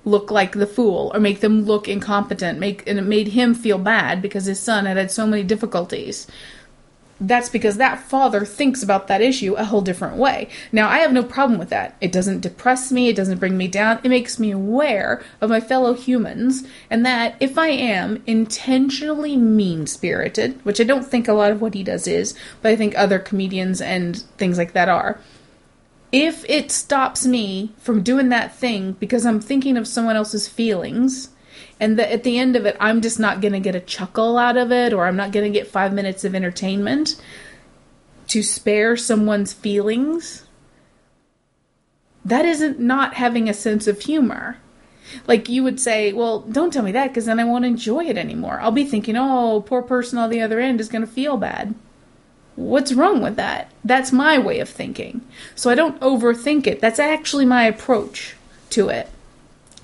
look 0.06 0.30
like 0.30 0.54
the 0.54 0.68
fool 0.68 1.12
or 1.14 1.20
make 1.20 1.40
them 1.40 1.64
look 1.64 1.88
incompetent 1.88 2.60
make 2.60 2.88
and 2.88 3.00
it 3.00 3.02
made 3.02 3.30
him 3.30 3.56
feel 3.56 3.80
bad 3.80 4.22
because 4.22 4.46
his 4.46 4.60
son 4.60 4.86
had 4.86 4.98
had 4.98 5.10
so 5.10 5.26
many 5.26 5.42
difficulties 5.42 6.28
that's 7.20 7.50
because 7.50 7.78
that 7.78 8.00
father 8.00 8.44
thinks 8.44 8.84
about 8.84 9.08
that 9.08 9.22
issue 9.22 9.54
a 9.54 9.64
whole 9.64 9.82
different 9.82 10.18
way. 10.18 10.50
Now, 10.72 10.90
I 10.90 11.00
have 11.00 11.14
no 11.14 11.24
problem 11.24 11.58
with 11.58 11.70
that. 11.70 11.96
It 12.02 12.12
doesn't 12.12 12.42
depress 12.42 12.92
me, 12.92 13.08
it 13.08 13.16
doesn't 13.16 13.40
bring 13.40 13.58
me 13.58 13.68
down. 13.68 14.00
It 14.04 14.10
makes 14.10 14.38
me 14.38 14.52
aware 14.52 15.24
of 15.40 15.50
my 15.50 15.62
fellow 15.62 15.94
humans 15.94 16.64
and 16.90 17.06
that 17.06 17.36
if 17.40 17.58
I 17.58 17.70
am 17.70 18.22
intentionally 18.28 19.38
mean 19.38 19.88
spirited, 19.88 20.64
which 20.66 20.82
I 20.82 20.84
don't 20.84 21.06
think 21.06 21.28
a 21.28 21.34
lot 21.34 21.52
of 21.52 21.62
what 21.62 21.74
he 21.74 21.84
does 21.84 22.08
is, 22.08 22.36
but 22.62 22.72
I 22.72 22.76
think 22.76 22.98
other 22.98 23.20
comedians 23.20 23.80
and 23.80 24.18
things 24.38 24.58
like 24.58 24.74
that 24.74 24.90
are, 24.90 25.20
if 26.12 26.46
it 26.50 26.72
stops 26.72 27.26
me 27.26 27.72
from 27.78 28.04
doing 28.04 28.30
that 28.30 28.56
thing 28.56 28.94
because 28.94 29.26
I'm 29.26 29.42
thinking 29.42 29.78
of 29.78 29.88
someone 29.88 30.16
else's 30.16 30.48
feelings, 30.48 31.30
and 31.80 32.00
that 32.00 32.12
at 32.12 32.24
the 32.24 32.38
end 32.40 32.56
of 32.56 32.66
it, 32.66 32.78
I'm 32.80 33.02
just 33.02 33.20
not 33.20 33.42
going 33.42 33.54
to 33.54 33.60
get 33.60 33.76
a 33.76 33.80
chuckle 33.80 34.38
out 34.38 34.58
of 34.58 34.72
it, 34.72 34.94
or 34.94 35.06
I'm 35.06 35.18
not 35.18 35.32
going 35.32 35.52
to 35.52 35.60
get 35.60 35.68
five 35.68 35.94
minutes 35.94 36.24
of 36.24 36.36
entertainment 36.36 37.22
to 38.28 38.42
spare 38.42 38.98
someone's 38.98 39.54
feelings, 39.54 40.46
that 42.24 42.46
isn't 42.46 42.80
not 42.80 43.14
having 43.14 43.48
a 43.48 43.54
sense 43.54 43.88
of 43.88 44.02
humor. 44.02 44.58
Like 45.28 45.48
you 45.48 45.64
would 45.64 45.80
say, 45.80 46.12
well, 46.12 46.40
don't 46.40 46.74
tell 46.74 46.84
me 46.84 46.92
that 46.94 47.10
because 47.10 47.26
then 47.26 47.40
I 47.40 47.44
won't 47.44 47.66
enjoy 47.66 48.06
it 48.06 48.18
anymore. 48.18 48.60
I'll 48.60 48.72
be 48.72 48.86
thinking, 48.86 49.16
oh, 49.16 49.64
poor 49.66 49.84
person 49.84 50.18
on 50.18 50.32
the 50.32 50.42
other 50.42 50.60
end 50.60 50.82
is 50.82 50.90
going 50.90 51.06
to 51.06 51.12
feel 51.12 51.38
bad. 51.38 51.76
What's 52.56 52.94
wrong 52.94 53.22
with 53.22 53.36
that? 53.36 53.72
That's 53.84 54.12
my 54.12 54.40
way 54.40 54.60
of 54.60 54.70
thinking. 54.70 55.22
So 55.54 55.70
I 55.70 55.76
don't 55.76 56.00
overthink 56.00 56.66
it. 56.66 56.80
That's 56.80 57.00
actually 57.00 57.46
my 57.46 57.66
approach 57.66 58.36
to 58.72 58.90
it. 58.90 59.10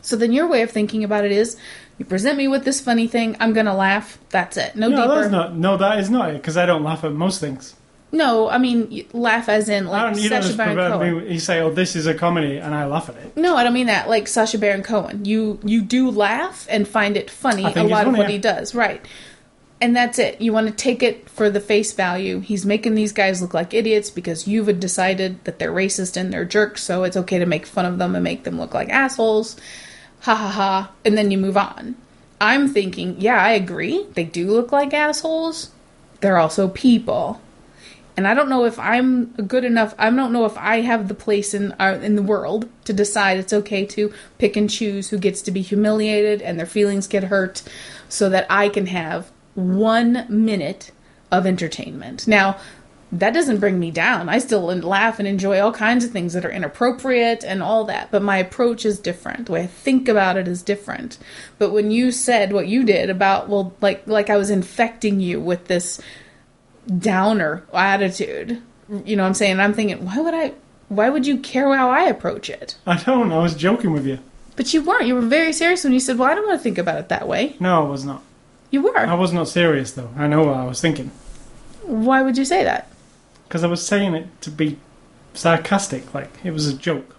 So 0.02 0.16
then 0.16 0.32
your 0.32 0.48
way 0.48 0.62
of 0.62 0.72
thinking 0.72 1.04
about 1.04 1.26
it 1.26 1.32
is 1.32 1.58
you 1.98 2.06
present 2.06 2.38
me 2.38 2.48
with 2.48 2.66
this 2.66 2.82
funny 2.82 3.08
thing, 3.08 3.38
I'm 3.40 3.54
going 3.54 3.68
to 3.68 3.74
laugh. 3.74 4.18
That's 4.30 4.58
it. 4.58 4.76
No, 4.76 4.90
no, 4.90 4.98
deeper. 4.98 5.16
that's 5.16 5.32
not. 5.32 5.56
No, 5.56 5.78
that 5.78 6.00
is 6.00 6.10
not 6.10 6.32
it 6.32 6.34
because 6.34 6.58
I 6.58 6.66
don't 6.66 6.84
laugh 6.84 7.04
at 7.04 7.14
most 7.14 7.40
things. 7.40 7.76
No, 8.12 8.50
I 8.50 8.58
mean 8.58 9.06
laugh 9.14 9.48
as 9.48 9.70
in 9.70 9.88
I 9.88 9.90
like 9.90 10.14
don't, 10.14 10.24
you 10.24 10.30
don't 10.30 10.42
Sacha 10.42 10.48
just 10.48 10.58
Baron 10.58 10.76
Cohen. 10.76 11.24
me. 11.24 11.34
You 11.34 11.40
say, 11.40 11.62
"Oh, 11.62 11.72
this 11.72 11.96
is 11.96 12.08
a 12.08 12.14
comedy," 12.14 12.58
and 12.58 12.76
I 12.76 12.86
laugh 12.86 13.08
at 13.08 13.16
it. 13.16 13.38
No, 13.38 13.56
I 13.56 13.64
don't 13.64 13.74
mean 13.74 13.88
that. 13.88 14.10
Like 14.10 14.28
Sacha 14.28 14.58
Baron 14.58 14.84
Cohen, 14.84 15.24
you 15.24 15.60
you 15.64 15.82
do 15.82 16.10
laugh 16.12 16.68
and 16.70 16.88
find 16.88 17.16
it 17.16 17.30
funny. 17.30 17.64
a 17.64 17.84
lot 17.84 18.08
of 18.08 18.14
what 18.18 18.28
yeah. 18.28 18.34
he 18.34 18.38
does, 18.38 18.76
right? 18.76 19.06
And 19.80 19.96
that's 19.96 20.20
it. 20.20 20.42
You 20.42 20.54
want 20.54 20.68
to 20.68 20.74
take 20.74 21.02
it 21.02 21.28
for 21.30 21.50
the 21.50 21.60
face 21.60 21.94
value. 21.94 22.40
He's 22.40 22.66
making 22.66 22.94
these 22.94 23.14
guys 23.14 23.42
look 23.42 23.54
like 23.54 23.74
idiots 23.74 24.12
because 24.12 24.48
you've 24.48 24.80
decided 24.80 25.44
that 25.46 25.58
they're 25.58 25.72
racist 25.72 26.18
and 26.18 26.32
they're 26.32 26.46
jerks, 26.46 26.84
so 26.84 27.04
it's 27.04 27.18
okay 27.18 27.40
to 27.40 27.46
make 27.46 27.66
fun 27.66 27.86
of 27.86 27.98
them 27.98 28.14
and 28.14 28.24
make 28.24 28.44
them 28.44 28.60
look 28.60 28.74
like 28.74 28.90
assholes. 28.90 29.56
Ha 30.22 30.36
ha 30.36 30.50
ha. 30.50 30.92
And 31.06 31.18
then 31.18 31.32
you 31.32 31.38
move 31.38 31.58
on. 31.58 31.96
I'm 32.40 32.68
thinking, 32.68 33.20
yeah, 33.20 33.42
I 33.42 33.52
agree. 33.52 34.06
They 34.14 34.24
do 34.24 34.50
look 34.50 34.72
like 34.72 34.94
assholes. 34.94 35.72
They're 36.22 36.38
also 36.38 36.68
people. 36.68 37.42
And 38.18 38.28
I 38.28 38.34
don't 38.34 38.50
know 38.50 38.66
if 38.66 38.78
I'm 38.78 39.28
good 39.34 39.64
enough. 39.64 39.96
I 39.98 40.10
don't 40.10 40.34
know 40.34 40.46
if 40.46 40.58
I 40.58 40.82
have 40.82 41.08
the 41.08 41.14
place 41.14 41.54
in 41.54 41.72
uh, 41.80 42.00
in 42.04 42.16
the 42.16 42.22
world 42.22 42.68
to 42.86 42.94
decide 42.94 43.38
it's 43.38 43.54
okay 43.54 43.86
to 43.86 44.12
pick 44.38 44.58
and 44.58 44.70
choose 44.70 45.10
who 45.10 45.18
gets 45.18 45.42
to 45.44 45.52
be 45.52 45.62
humiliated 45.62 46.42
and 46.42 46.60
their 46.60 46.66
feelings 46.66 47.08
get 47.08 47.26
hurt, 47.26 47.64
so 48.10 48.30
that 48.30 48.46
I 48.50 48.70
can 48.70 48.88
have 48.88 49.32
one 49.56 50.26
minute 50.30 50.92
of 51.32 51.46
entertainment. 51.46 52.28
Now, 52.28 52.58
that 53.12 53.34
doesn't 53.34 53.60
bring 53.60 53.80
me 53.80 53.92
down. 53.92 54.30
I 54.30 54.40
still 54.40 54.64
laugh 54.64 55.20
and 55.20 55.28
enjoy 55.28 55.60
all 55.60 55.74
kinds 55.74 56.06
of 56.06 56.12
things 56.12 56.34
that 56.34 56.46
are 56.46 56.52
inappropriate 56.52 57.44
and 57.44 57.62
all 57.62 57.84
that, 57.86 58.10
but 58.10 58.22
my 58.22 58.38
approach 58.38 58.86
is 58.86 59.00
different. 59.00 59.48
The 59.48 59.52
way 59.52 59.64
I 59.64 59.68
think 59.68 60.08
about 60.08 60.38
it 60.38 60.48
is 60.48 60.64
different. 60.64 61.18
But 61.58 61.72
when 61.72 61.92
you 61.92 62.12
said 62.12 62.54
what 62.54 62.68
you 62.68 62.84
did 62.84 63.10
about 63.10 63.50
well 63.50 63.74
like 63.82 64.08
like 64.08 64.30
I 64.30 64.38
was 64.38 64.50
infecting 64.50 65.20
you 65.20 65.42
with 65.42 65.68
this 65.68 66.02
downer 66.98 67.64
attitude, 67.74 68.62
you 69.06 69.16
know 69.16 69.24
what 69.24 69.28
I'm 69.28 69.34
saying? 69.34 69.60
I'm 69.60 69.74
thinking, 69.74 70.06
why 70.06 70.20
would 70.20 70.34
I 70.34 70.54
why 70.88 71.10
would 71.10 71.28
you 71.28 71.38
care 71.38 71.74
how 71.76 71.90
I 71.90 72.04
approach 72.04 72.50
it? 72.50 72.76
I 72.86 72.98
don't. 72.98 73.32
I 73.32 73.40
was 73.40 73.56
joking 73.56 73.94
with 73.94 74.06
you. 74.06 74.20
But 74.56 74.74
you 74.74 74.84
weren't. 74.84 75.08
You 75.08 75.16
were 75.16 75.22
very 75.22 75.54
serious 75.54 75.84
when 75.84 75.94
you 75.94 76.00
said, 76.00 76.18
"Well, 76.18 76.30
I 76.30 76.36
don't 76.36 76.46
want 76.46 76.60
to 76.60 76.64
think 76.64 76.78
about 76.78 77.00
it 77.00 77.10
that 77.10 77.28
way." 77.28 77.56
No, 77.60 77.86
I 77.86 77.90
was 77.90 78.04
not. 78.04 78.22
You 78.70 78.82
were. 78.84 78.98
I 78.98 79.14
was 79.16 79.34
not 79.34 79.48
serious 79.48 79.92
though. 79.94 80.10
I 80.18 80.28
know 80.28 80.44
what 80.44 80.56
I 80.56 80.66
was 80.66 80.80
thinking 80.80 81.12
Why 81.84 82.22
would 82.22 82.38
you 82.38 82.46
say 82.46 82.64
that? 82.64 82.91
Because 83.52 83.66
I 83.66 83.68
was 83.68 83.86
saying 83.86 84.16
it 84.16 84.28
to 84.44 84.50
be 84.50 84.78
sarcastic, 85.34 86.14
like 86.14 86.30
it 86.46 86.52
was 86.52 86.68
a 86.68 86.74
joke. 86.74 87.18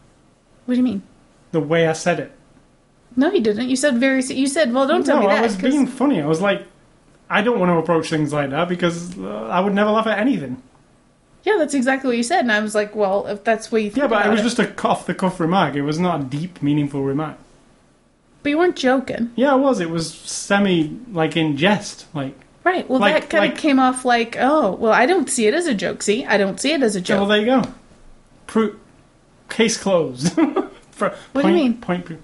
What 0.65 0.75
do 0.75 0.79
you 0.79 0.83
mean? 0.83 1.03
The 1.51 1.61
way 1.61 1.87
I 1.87 1.93
said 1.93 2.19
it. 2.21 2.33
No, 3.17 3.31
you 3.31 3.43
didn't. 3.43 3.69
You 3.69 3.77
said 3.77 3.99
very. 3.99 4.23
You 4.25 4.47
said, 4.47 4.73
"Well, 4.73 4.89
don't 4.89 5.05
tell 5.05 5.17
no, 5.17 5.23
me 5.23 5.29
that." 5.29 5.41
I 5.41 5.43
was 5.43 5.53
'cause- 5.57 5.71
being 5.71 5.87
funny. 5.87 6.23
I 6.23 6.27
was 6.27 6.41
like, 6.41 6.63
I 7.29 7.43
don't 7.43 7.61
want 7.61 7.69
to 7.69 7.77
approach 7.77 8.09
things 8.09 8.33
like 8.33 8.49
that 8.49 8.67
because 8.71 9.19
uh, 9.19 9.49
I 9.51 9.61
would 9.61 9.75
never 9.75 9.91
laugh 9.91 10.07
at 10.07 10.19
anything. 10.19 10.63
Yeah, 11.45 11.57
that's 11.59 11.75
exactly 11.75 12.09
what 12.09 12.17
you 12.17 12.23
said, 12.23 12.41
and 12.41 12.51
I 12.53 12.61
was 12.61 12.75
like, 12.75 12.97
"Well, 12.97 13.27
if 13.27 13.45
that's 13.45 13.71
what 13.71 13.83
you 13.83 13.91
think 13.91 13.99
Yeah, 13.99 14.07
but 14.07 14.25
it 14.25 14.31
was 14.31 14.41
it. 14.41 14.45
just 14.45 14.59
a 14.59 14.89
off 14.89 15.05
the 15.05 15.13
cuff 15.15 15.39
remark. 15.39 15.75
It 15.75 15.83
was 15.83 15.99
not 15.99 16.21
a 16.21 16.25
deep, 16.25 16.63
meaningful 16.63 17.03
remark. 17.03 17.37
But 18.43 18.49
you 18.51 18.59
weren't 18.59 18.77
joking, 18.77 19.33
Yeah, 19.37 19.55
it 19.55 19.59
was. 19.59 19.81
It 19.81 19.91
was 19.91 20.11
semi 20.15 20.97
like 21.13 21.37
in 21.37 21.59
jest. 21.59 22.07
Like, 22.15 22.35
right? 22.65 22.89
Well, 22.89 23.01
Like- 23.01 23.15
that 23.15 23.31
kind 23.31 23.43
like- 23.45 23.53
of 23.53 23.59
came 23.59 23.79
off 23.79 24.05
like, 24.05 24.37
"Oh, 24.41 24.73
well, 24.73 24.93
I 24.93 25.07
don't 25.07 25.29
see 25.31 25.47
it 25.47 25.55
as 25.55 25.67
a 25.67 25.75
joke." 25.75 26.03
See, 26.03 26.25
I 26.25 26.37
don't 26.37 26.61
see 26.61 26.73
it 26.73 26.83
as 26.83 26.97
a 26.97 27.01
joke. 27.01 27.21
well, 27.21 27.29
there 27.29 27.39
you 27.41 27.47
go. 27.47 27.63
Pro- 28.47 28.77
case 29.49 29.77
closed. 29.77 30.37
What 30.99 31.43
do 31.43 31.49
you 31.49 31.55
mean? 31.55 31.75
Point. 31.79 32.05
pro- 32.07 32.17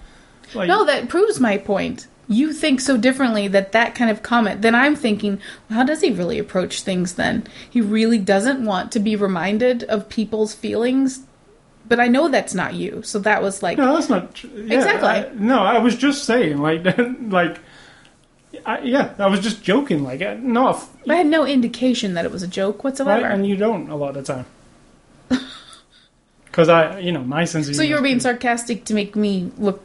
Like, 0.54 0.68
no, 0.68 0.84
that 0.84 1.08
proves 1.08 1.40
my 1.40 1.56
point. 1.58 2.06
You 2.28 2.52
think 2.52 2.80
so 2.80 2.96
differently 2.96 3.48
that 3.48 3.72
that 3.72 3.94
kind 3.96 4.08
of 4.10 4.22
comment. 4.22 4.62
Then 4.62 4.74
I'm 4.74 4.94
thinking, 4.94 5.40
well, 5.68 5.78
how 5.80 5.84
does 5.84 6.00
he 6.02 6.10
really 6.12 6.38
approach 6.38 6.82
things? 6.82 7.14
Then 7.14 7.44
he 7.68 7.80
really 7.80 8.18
doesn't 8.18 8.64
want 8.64 8.92
to 8.92 9.00
be 9.00 9.16
reminded 9.16 9.82
of 9.84 10.08
people's 10.08 10.54
feelings. 10.54 11.20
But 11.88 11.98
I 11.98 12.06
know 12.06 12.28
that's 12.28 12.54
not 12.54 12.74
you, 12.74 13.00
so 13.02 13.18
that 13.20 13.42
was 13.42 13.62
like, 13.62 13.78
No, 13.78 13.94
that's 13.94 14.10
not 14.10 14.34
tr- 14.34 14.46
yeah, 14.54 14.76
Exactly. 14.76 15.08
I- 15.08 15.30
no, 15.34 15.58
I 15.60 15.78
was 15.78 15.96
just 15.96 16.24
saying, 16.24 16.58
like, 16.58 16.84
like, 17.30 17.58
I, 18.64 18.80
yeah, 18.80 19.14
I 19.18 19.26
was 19.26 19.40
just 19.40 19.62
joking, 19.62 20.02
like, 20.04 20.22
uh, 20.22 20.36
not, 20.40 20.76
f- 20.76 20.90
I 21.08 21.16
had 21.16 21.26
no 21.26 21.44
indication 21.46 22.14
that 22.14 22.24
it 22.24 22.30
was 22.30 22.42
a 22.42 22.48
joke 22.48 22.82
whatsoever. 22.84 23.22
right? 23.22 23.32
And 23.32 23.46
you 23.46 23.56
don't 23.56 23.90
a 23.90 23.96
lot 23.96 24.16
of 24.16 24.24
the 24.26 24.32
time, 24.32 24.46
because 26.46 26.68
I, 26.68 26.98
you 26.98 27.12
know, 27.12 27.22
my 27.22 27.44
sense 27.44 27.68
of 27.68 27.76
so 27.76 27.82
you 27.82 27.94
were 27.96 28.02
being 28.02 28.16
pretty- 28.16 28.22
sarcastic 28.22 28.84
to 28.86 28.94
make 28.94 29.14
me 29.16 29.52
look 29.58 29.82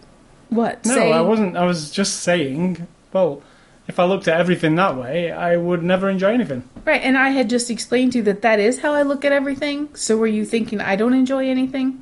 what? 0.50 0.86
No, 0.86 0.96
say, 0.96 1.12
I 1.12 1.22
wasn't. 1.22 1.58
I 1.58 1.66
was 1.66 1.92
just 1.92 2.22
saying. 2.22 2.88
Well, 3.12 3.42
if 3.88 4.00
I 4.00 4.06
looked 4.06 4.28
at 4.28 4.40
everything 4.40 4.76
that 4.76 4.96
way, 4.96 5.32
I 5.32 5.58
would 5.58 5.84
never 5.84 6.10
enjoy 6.10 6.34
anything. 6.34 6.64
Right, 6.86 7.02
and 7.02 7.18
I 7.18 7.30
had 7.30 7.50
just 7.50 7.70
explained 7.70 8.12
to 8.14 8.20
you 8.20 8.24
that 8.26 8.42
that 8.44 8.60
is 8.60 8.80
how 8.80 8.94
I 8.94 9.02
look 9.02 9.26
at 9.26 9.32
everything. 9.32 9.94
So 9.96 10.16
were 10.16 10.28
you 10.28 10.46
thinking 10.46 10.80
I 10.80 10.96
don't 10.96 11.14
enjoy 11.14 11.48
anything? 11.50 12.02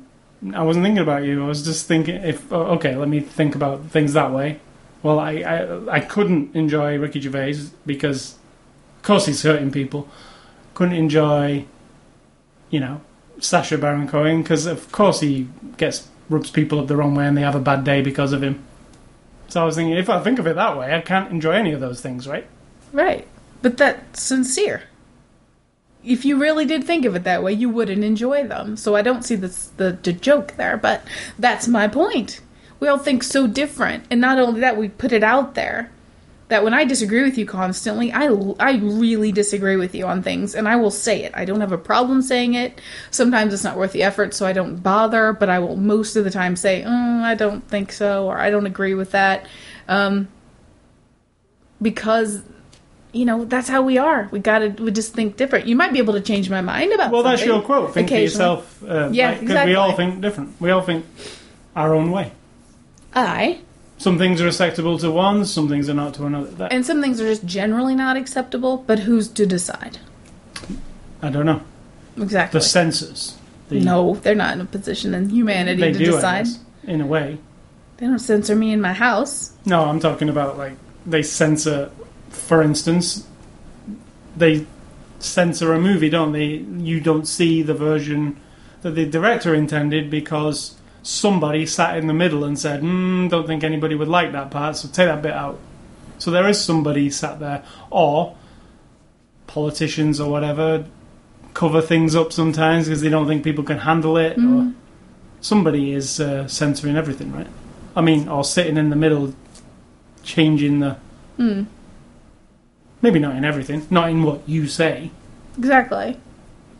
I 0.54 0.62
wasn't 0.62 0.84
thinking 0.84 1.02
about 1.02 1.24
you. 1.24 1.44
I 1.44 1.48
was 1.48 1.64
just 1.64 1.86
thinking 1.86 2.16
if 2.16 2.52
oh, 2.52 2.62
okay, 2.76 2.94
let 2.96 3.08
me 3.08 3.20
think 3.20 3.54
about 3.54 3.86
things 3.86 4.12
that 4.12 4.32
way. 4.32 4.60
Well, 5.02 5.18
I, 5.18 5.32
I 5.32 5.94
I 5.96 6.00
couldn't 6.00 6.54
enjoy 6.54 6.98
Ricky 6.98 7.20
Gervais 7.20 7.70
because, 7.84 8.36
of 8.96 9.02
course, 9.02 9.26
he's 9.26 9.42
hurting 9.42 9.72
people. 9.72 10.08
Couldn't 10.74 10.94
enjoy, 10.94 11.64
you 12.70 12.80
know, 12.80 13.00
Sacha 13.40 13.76
Baron 13.76 14.08
Cohen 14.08 14.42
because 14.42 14.66
of 14.66 14.90
course 14.92 15.20
he 15.20 15.48
gets 15.76 16.08
rubs 16.28 16.50
people 16.50 16.78
up 16.78 16.86
the 16.86 16.96
wrong 16.96 17.14
way 17.14 17.26
and 17.26 17.36
they 17.36 17.42
have 17.42 17.54
a 17.54 17.60
bad 17.60 17.84
day 17.84 18.00
because 18.00 18.32
of 18.32 18.42
him. 18.42 18.62
So 19.48 19.60
I 19.60 19.64
was 19.64 19.74
thinking, 19.74 19.96
if 19.96 20.08
I 20.08 20.20
think 20.20 20.38
of 20.38 20.46
it 20.46 20.54
that 20.54 20.78
way, 20.78 20.94
I 20.94 21.00
can't 21.00 21.30
enjoy 21.30 21.52
any 21.52 21.72
of 21.72 21.80
those 21.80 22.00
things, 22.00 22.26
right? 22.26 22.46
Right, 22.92 23.26
but 23.60 23.76
that's 23.76 24.22
sincere. 24.22 24.84
If 26.04 26.24
you 26.24 26.38
really 26.38 26.64
did 26.64 26.84
think 26.84 27.04
of 27.04 27.14
it 27.14 27.24
that 27.24 27.42
way, 27.42 27.52
you 27.52 27.68
wouldn't 27.68 28.02
enjoy 28.02 28.46
them. 28.46 28.76
So 28.76 28.96
I 28.96 29.02
don't 29.02 29.24
see 29.24 29.36
the 29.36 29.54
the 29.76 30.12
joke 30.12 30.54
there, 30.56 30.76
but 30.76 31.02
that's 31.38 31.68
my 31.68 31.86
point. 31.86 32.40
We 32.82 32.88
all 32.88 32.98
think 32.98 33.22
so 33.22 33.46
different, 33.46 34.06
and 34.10 34.20
not 34.20 34.40
only 34.40 34.58
that, 34.62 34.76
we 34.76 34.88
put 34.88 35.12
it 35.12 35.22
out 35.22 35.54
there. 35.54 35.92
That 36.48 36.64
when 36.64 36.74
I 36.74 36.84
disagree 36.84 37.22
with 37.22 37.38
you 37.38 37.46
constantly, 37.46 38.10
I, 38.10 38.26
I 38.58 38.72
really 38.78 39.30
disagree 39.30 39.76
with 39.76 39.94
you 39.94 40.04
on 40.04 40.24
things, 40.24 40.56
and 40.56 40.68
I 40.68 40.74
will 40.74 40.90
say 40.90 41.22
it. 41.22 41.30
I 41.32 41.44
don't 41.44 41.60
have 41.60 41.70
a 41.70 41.78
problem 41.78 42.22
saying 42.22 42.54
it. 42.54 42.80
Sometimes 43.12 43.54
it's 43.54 43.62
not 43.62 43.76
worth 43.76 43.92
the 43.92 44.02
effort, 44.02 44.34
so 44.34 44.46
I 44.46 44.52
don't 44.52 44.82
bother, 44.82 45.32
but 45.32 45.48
I 45.48 45.60
will 45.60 45.76
most 45.76 46.16
of 46.16 46.24
the 46.24 46.30
time 46.32 46.56
say, 46.56 46.82
mm, 46.82 47.22
I 47.22 47.36
don't 47.36 47.62
think 47.68 47.92
so, 47.92 48.26
or 48.26 48.40
I 48.40 48.50
don't 48.50 48.66
agree 48.66 48.94
with 48.94 49.12
that. 49.12 49.46
Um, 49.86 50.26
because 51.80 52.42
you 53.12 53.24
know 53.24 53.44
that's 53.44 53.68
how 53.68 53.82
we 53.82 53.96
are. 53.98 54.28
We 54.32 54.40
gotta 54.40 54.70
we 54.82 54.90
just 54.90 55.14
think 55.14 55.36
different. 55.36 55.68
You 55.68 55.76
might 55.76 55.92
be 55.92 56.00
able 56.00 56.14
to 56.14 56.20
change 56.20 56.50
my 56.50 56.62
mind 56.62 56.92
about. 56.92 57.12
Well, 57.12 57.22
that's 57.22 57.44
your 57.44 57.62
quote. 57.62 57.94
Think 57.94 58.08
for 58.08 58.16
yourself. 58.16 58.82
Uh, 58.82 59.08
Yeah, 59.12 59.38
Because 59.38 59.66
we 59.66 59.76
all 59.76 59.92
think 59.92 60.20
different. 60.20 60.60
We 60.60 60.72
all 60.72 60.82
think 60.82 61.06
our 61.76 61.94
own 61.94 62.10
way. 62.10 62.32
I 63.14 63.60
Some 63.98 64.18
things 64.18 64.40
are 64.40 64.48
acceptable 64.48 64.98
to 64.98 65.10
one, 65.10 65.44
some 65.44 65.68
things 65.68 65.88
are 65.88 65.94
not 65.94 66.14
to 66.14 66.26
another. 66.26 66.50
That, 66.50 66.72
and 66.72 66.84
some 66.84 67.02
things 67.02 67.20
are 67.20 67.26
just 67.26 67.44
generally 67.44 67.94
not 67.94 68.16
acceptable. 68.16 68.78
But 68.78 69.00
who's 69.00 69.28
to 69.28 69.46
decide? 69.46 69.98
I 71.20 71.30
don't 71.30 71.46
know. 71.46 71.62
Exactly. 72.16 72.58
The 72.58 72.64
censors. 72.64 73.38
The, 73.68 73.80
no, 73.80 74.14
they're 74.16 74.34
not 74.34 74.54
in 74.54 74.60
a 74.60 74.64
position 74.64 75.14
in 75.14 75.30
humanity 75.30 75.80
they 75.80 75.92
to 75.92 75.98
do, 75.98 76.04
I 76.04 76.16
decide. 76.16 76.44
guess, 76.44 76.58
in 76.84 77.00
a 77.00 77.06
way. 77.06 77.38
They 77.96 78.06
don't 78.06 78.18
censor 78.18 78.56
me 78.56 78.72
in 78.72 78.80
my 78.80 78.92
house. 78.92 79.52
No, 79.64 79.84
I'm 79.84 80.00
talking 80.00 80.28
about 80.28 80.58
like 80.58 80.72
they 81.06 81.22
censor, 81.22 81.90
for 82.28 82.62
instance, 82.62 83.26
they 84.36 84.66
censor 85.20 85.72
a 85.72 85.80
movie, 85.80 86.10
don't 86.10 86.32
they? 86.32 86.46
You 86.46 87.00
don't 87.00 87.26
see 87.26 87.62
the 87.62 87.74
version 87.74 88.40
that 88.82 88.96
the 88.96 89.06
director 89.06 89.54
intended 89.54 90.10
because 90.10 90.76
somebody 91.02 91.66
sat 91.66 91.96
in 91.96 92.06
the 92.06 92.14
middle 92.14 92.44
and 92.44 92.58
said, 92.58 92.82
mm, 92.82 93.28
"Don't 93.30 93.46
think 93.46 93.64
anybody 93.64 93.94
would 93.94 94.08
like 94.08 94.32
that 94.32 94.50
part, 94.50 94.76
so 94.76 94.88
take 94.88 95.08
that 95.08 95.22
bit 95.22 95.32
out." 95.32 95.58
So 96.18 96.30
there 96.30 96.48
is 96.48 96.60
somebody 96.60 97.10
sat 97.10 97.40
there, 97.40 97.62
or 97.90 98.34
politicians 99.46 100.20
or 100.20 100.30
whatever 100.30 100.84
cover 101.54 101.82
things 101.82 102.14
up 102.14 102.32
sometimes 102.32 102.86
because 102.86 103.02
they 103.02 103.10
don't 103.10 103.26
think 103.26 103.44
people 103.44 103.64
can 103.64 103.78
handle 103.78 104.16
it, 104.16 104.38
or 104.38 104.72
somebody 105.40 105.92
is 105.92 106.20
uh, 106.20 106.46
censoring 106.48 106.96
everything, 106.96 107.32
right? 107.32 107.48
I 107.94 108.00
mean, 108.00 108.28
or 108.28 108.44
sitting 108.44 108.76
in 108.76 108.90
the 108.90 108.96
middle, 108.96 109.34
changing 110.22 110.80
the. 110.80 110.96
Hmm. 111.36 111.64
Maybe 113.02 113.18
not 113.18 113.34
in 113.34 113.44
everything, 113.44 113.86
not 113.90 114.10
in 114.10 114.22
what 114.22 114.48
you 114.48 114.68
say, 114.68 115.10
Exactly. 115.58 116.18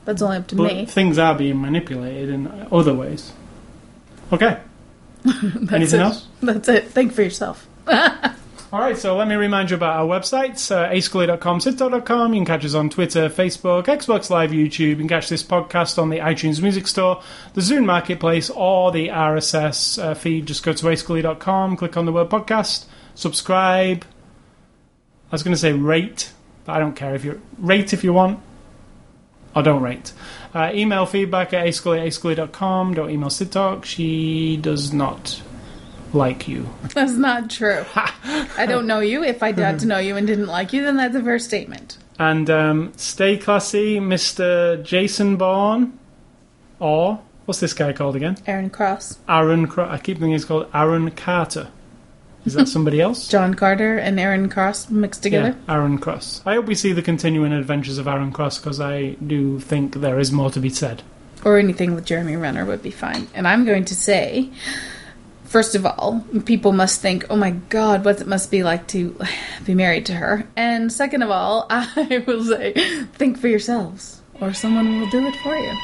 That's 0.04 0.22
only 0.22 0.38
up 0.38 0.46
to 0.48 0.56
but 0.56 0.72
me. 0.72 0.86
things 0.86 1.18
are 1.18 1.34
being 1.34 1.60
manipulated 1.60 2.28
in 2.28 2.66
other 2.72 2.94
ways. 2.94 3.32
Okay. 4.32 4.58
Anything 5.72 6.00
it. 6.00 6.04
else? 6.04 6.26
That's 6.42 6.68
it. 6.68 6.88
Think 6.88 7.12
for 7.12 7.22
yourself. 7.22 7.68
All 8.72 8.80
right, 8.80 8.96
so 8.96 9.14
let 9.18 9.28
me 9.28 9.34
remind 9.34 9.68
you 9.68 9.76
about 9.76 9.96
our 9.96 10.06
websites, 10.06 10.74
uh, 10.74 10.88
ascully.com, 10.88 11.58
sittalk.com. 11.58 12.32
You 12.32 12.38
can 12.38 12.46
catch 12.46 12.64
us 12.64 12.72
on 12.72 12.88
Twitter, 12.88 13.28
Facebook, 13.28 13.84
Xbox 13.84 14.30
Live, 14.30 14.50
YouTube. 14.50 14.78
You 14.78 14.96
can 14.96 15.08
catch 15.08 15.28
this 15.28 15.42
podcast 15.42 15.98
on 15.98 16.08
the 16.08 16.20
iTunes 16.20 16.62
Music 16.62 16.86
Store, 16.86 17.22
the 17.52 17.60
Zune 17.60 17.84
Marketplace, 17.84 18.48
or 18.48 18.90
the 18.90 19.08
RSS 19.08 20.02
uh, 20.02 20.14
feed. 20.14 20.46
Just 20.46 20.62
go 20.62 20.72
to 20.72 20.86
ascully.com, 20.86 21.76
click 21.76 21.98
on 21.98 22.06
the 22.06 22.12
word 22.12 22.30
podcast, 22.30 22.86
subscribe. 23.14 24.06
I 25.30 25.32
was 25.32 25.42
going 25.42 25.54
to 25.54 25.60
say 25.60 25.74
rate, 25.74 26.32
but 26.64 26.74
I 26.74 26.78
don't 26.78 26.96
care 26.96 27.14
if 27.14 27.26
you 27.26 27.42
rate 27.58 27.92
if 27.92 28.02
you 28.02 28.14
want, 28.14 28.40
or 29.54 29.62
don't 29.62 29.82
rate. 29.82 30.14
Uh, 30.54 30.70
email 30.74 31.06
feedback 31.06 31.52
at 31.54 31.66
ascully 31.66 31.98
at 32.00 32.06
ascully.com. 32.06 32.94
Don't 32.94 33.10
email 33.10 33.30
Sid 33.30 33.52
Talk. 33.52 33.84
She 33.84 34.58
does 34.58 34.92
not 34.92 35.40
like 36.12 36.46
you. 36.46 36.68
That's 36.94 37.12
not 37.12 37.50
true. 37.50 37.84
I 37.94 38.66
don't 38.66 38.86
know 38.86 39.00
you. 39.00 39.22
If 39.24 39.42
I 39.42 39.52
got 39.52 39.78
to 39.80 39.86
know 39.86 39.98
you 39.98 40.16
and 40.16 40.26
didn't 40.26 40.46
like 40.46 40.72
you, 40.72 40.82
then 40.82 40.96
that's 40.96 41.16
a 41.16 41.22
fair 41.22 41.38
statement. 41.38 41.96
And 42.18 42.50
um, 42.50 42.92
stay 42.96 43.38
classy, 43.38 43.98
Mr. 43.98 44.82
Jason 44.84 45.36
Bourne. 45.36 45.98
Or, 46.78 47.20
what's 47.46 47.60
this 47.60 47.72
guy 47.72 47.92
called 47.92 48.16
again? 48.16 48.36
Aaron 48.46 48.68
Cross. 48.68 49.18
Aaron, 49.28 49.66
Cro- 49.66 49.88
I 49.88 49.96
keep 49.98 50.18
thinking 50.18 50.32
he's 50.32 50.44
called 50.44 50.68
Aaron 50.74 51.10
Carter. 51.12 51.68
Is 52.44 52.54
that 52.54 52.66
somebody 52.68 53.00
else? 53.00 53.28
John 53.28 53.54
Carter 53.54 53.98
and 53.98 54.18
Aaron 54.18 54.48
Cross 54.48 54.90
mixed 54.90 55.22
together. 55.22 55.56
Yeah, 55.68 55.74
Aaron 55.74 55.98
Cross. 55.98 56.42
I 56.44 56.54
hope 56.54 56.66
we 56.66 56.74
see 56.74 56.92
the 56.92 57.02
continuing 57.02 57.52
adventures 57.52 57.98
of 57.98 58.08
Aaron 58.08 58.32
Cross 58.32 58.58
because 58.58 58.80
I 58.80 59.10
do 59.26 59.60
think 59.60 59.94
there 59.96 60.18
is 60.18 60.32
more 60.32 60.50
to 60.50 60.60
be 60.60 60.68
said. 60.68 61.02
Or 61.44 61.58
anything 61.58 61.94
with 61.94 62.04
Jeremy 62.04 62.36
Renner 62.36 62.64
would 62.64 62.82
be 62.82 62.90
fine. 62.90 63.28
And 63.34 63.46
I'm 63.46 63.64
going 63.64 63.84
to 63.86 63.94
say, 63.94 64.50
first 65.44 65.76
of 65.76 65.86
all, 65.86 66.24
people 66.44 66.72
must 66.72 67.00
think, 67.00 67.26
oh 67.30 67.36
my 67.36 67.50
God, 67.50 68.04
what 68.04 68.20
it 68.20 68.26
must 68.26 68.50
be 68.50 68.64
like 68.64 68.88
to 68.88 69.16
be 69.64 69.74
married 69.74 70.06
to 70.06 70.14
her. 70.14 70.48
And 70.56 70.92
second 70.92 71.22
of 71.22 71.30
all, 71.30 71.66
I 71.70 72.24
will 72.26 72.44
say, 72.44 72.72
think 73.14 73.38
for 73.38 73.48
yourselves, 73.48 74.20
or 74.40 74.52
someone 74.52 75.00
will 75.00 75.10
do 75.10 75.26
it 75.26 75.36
for 75.36 75.56
you. 75.56 75.78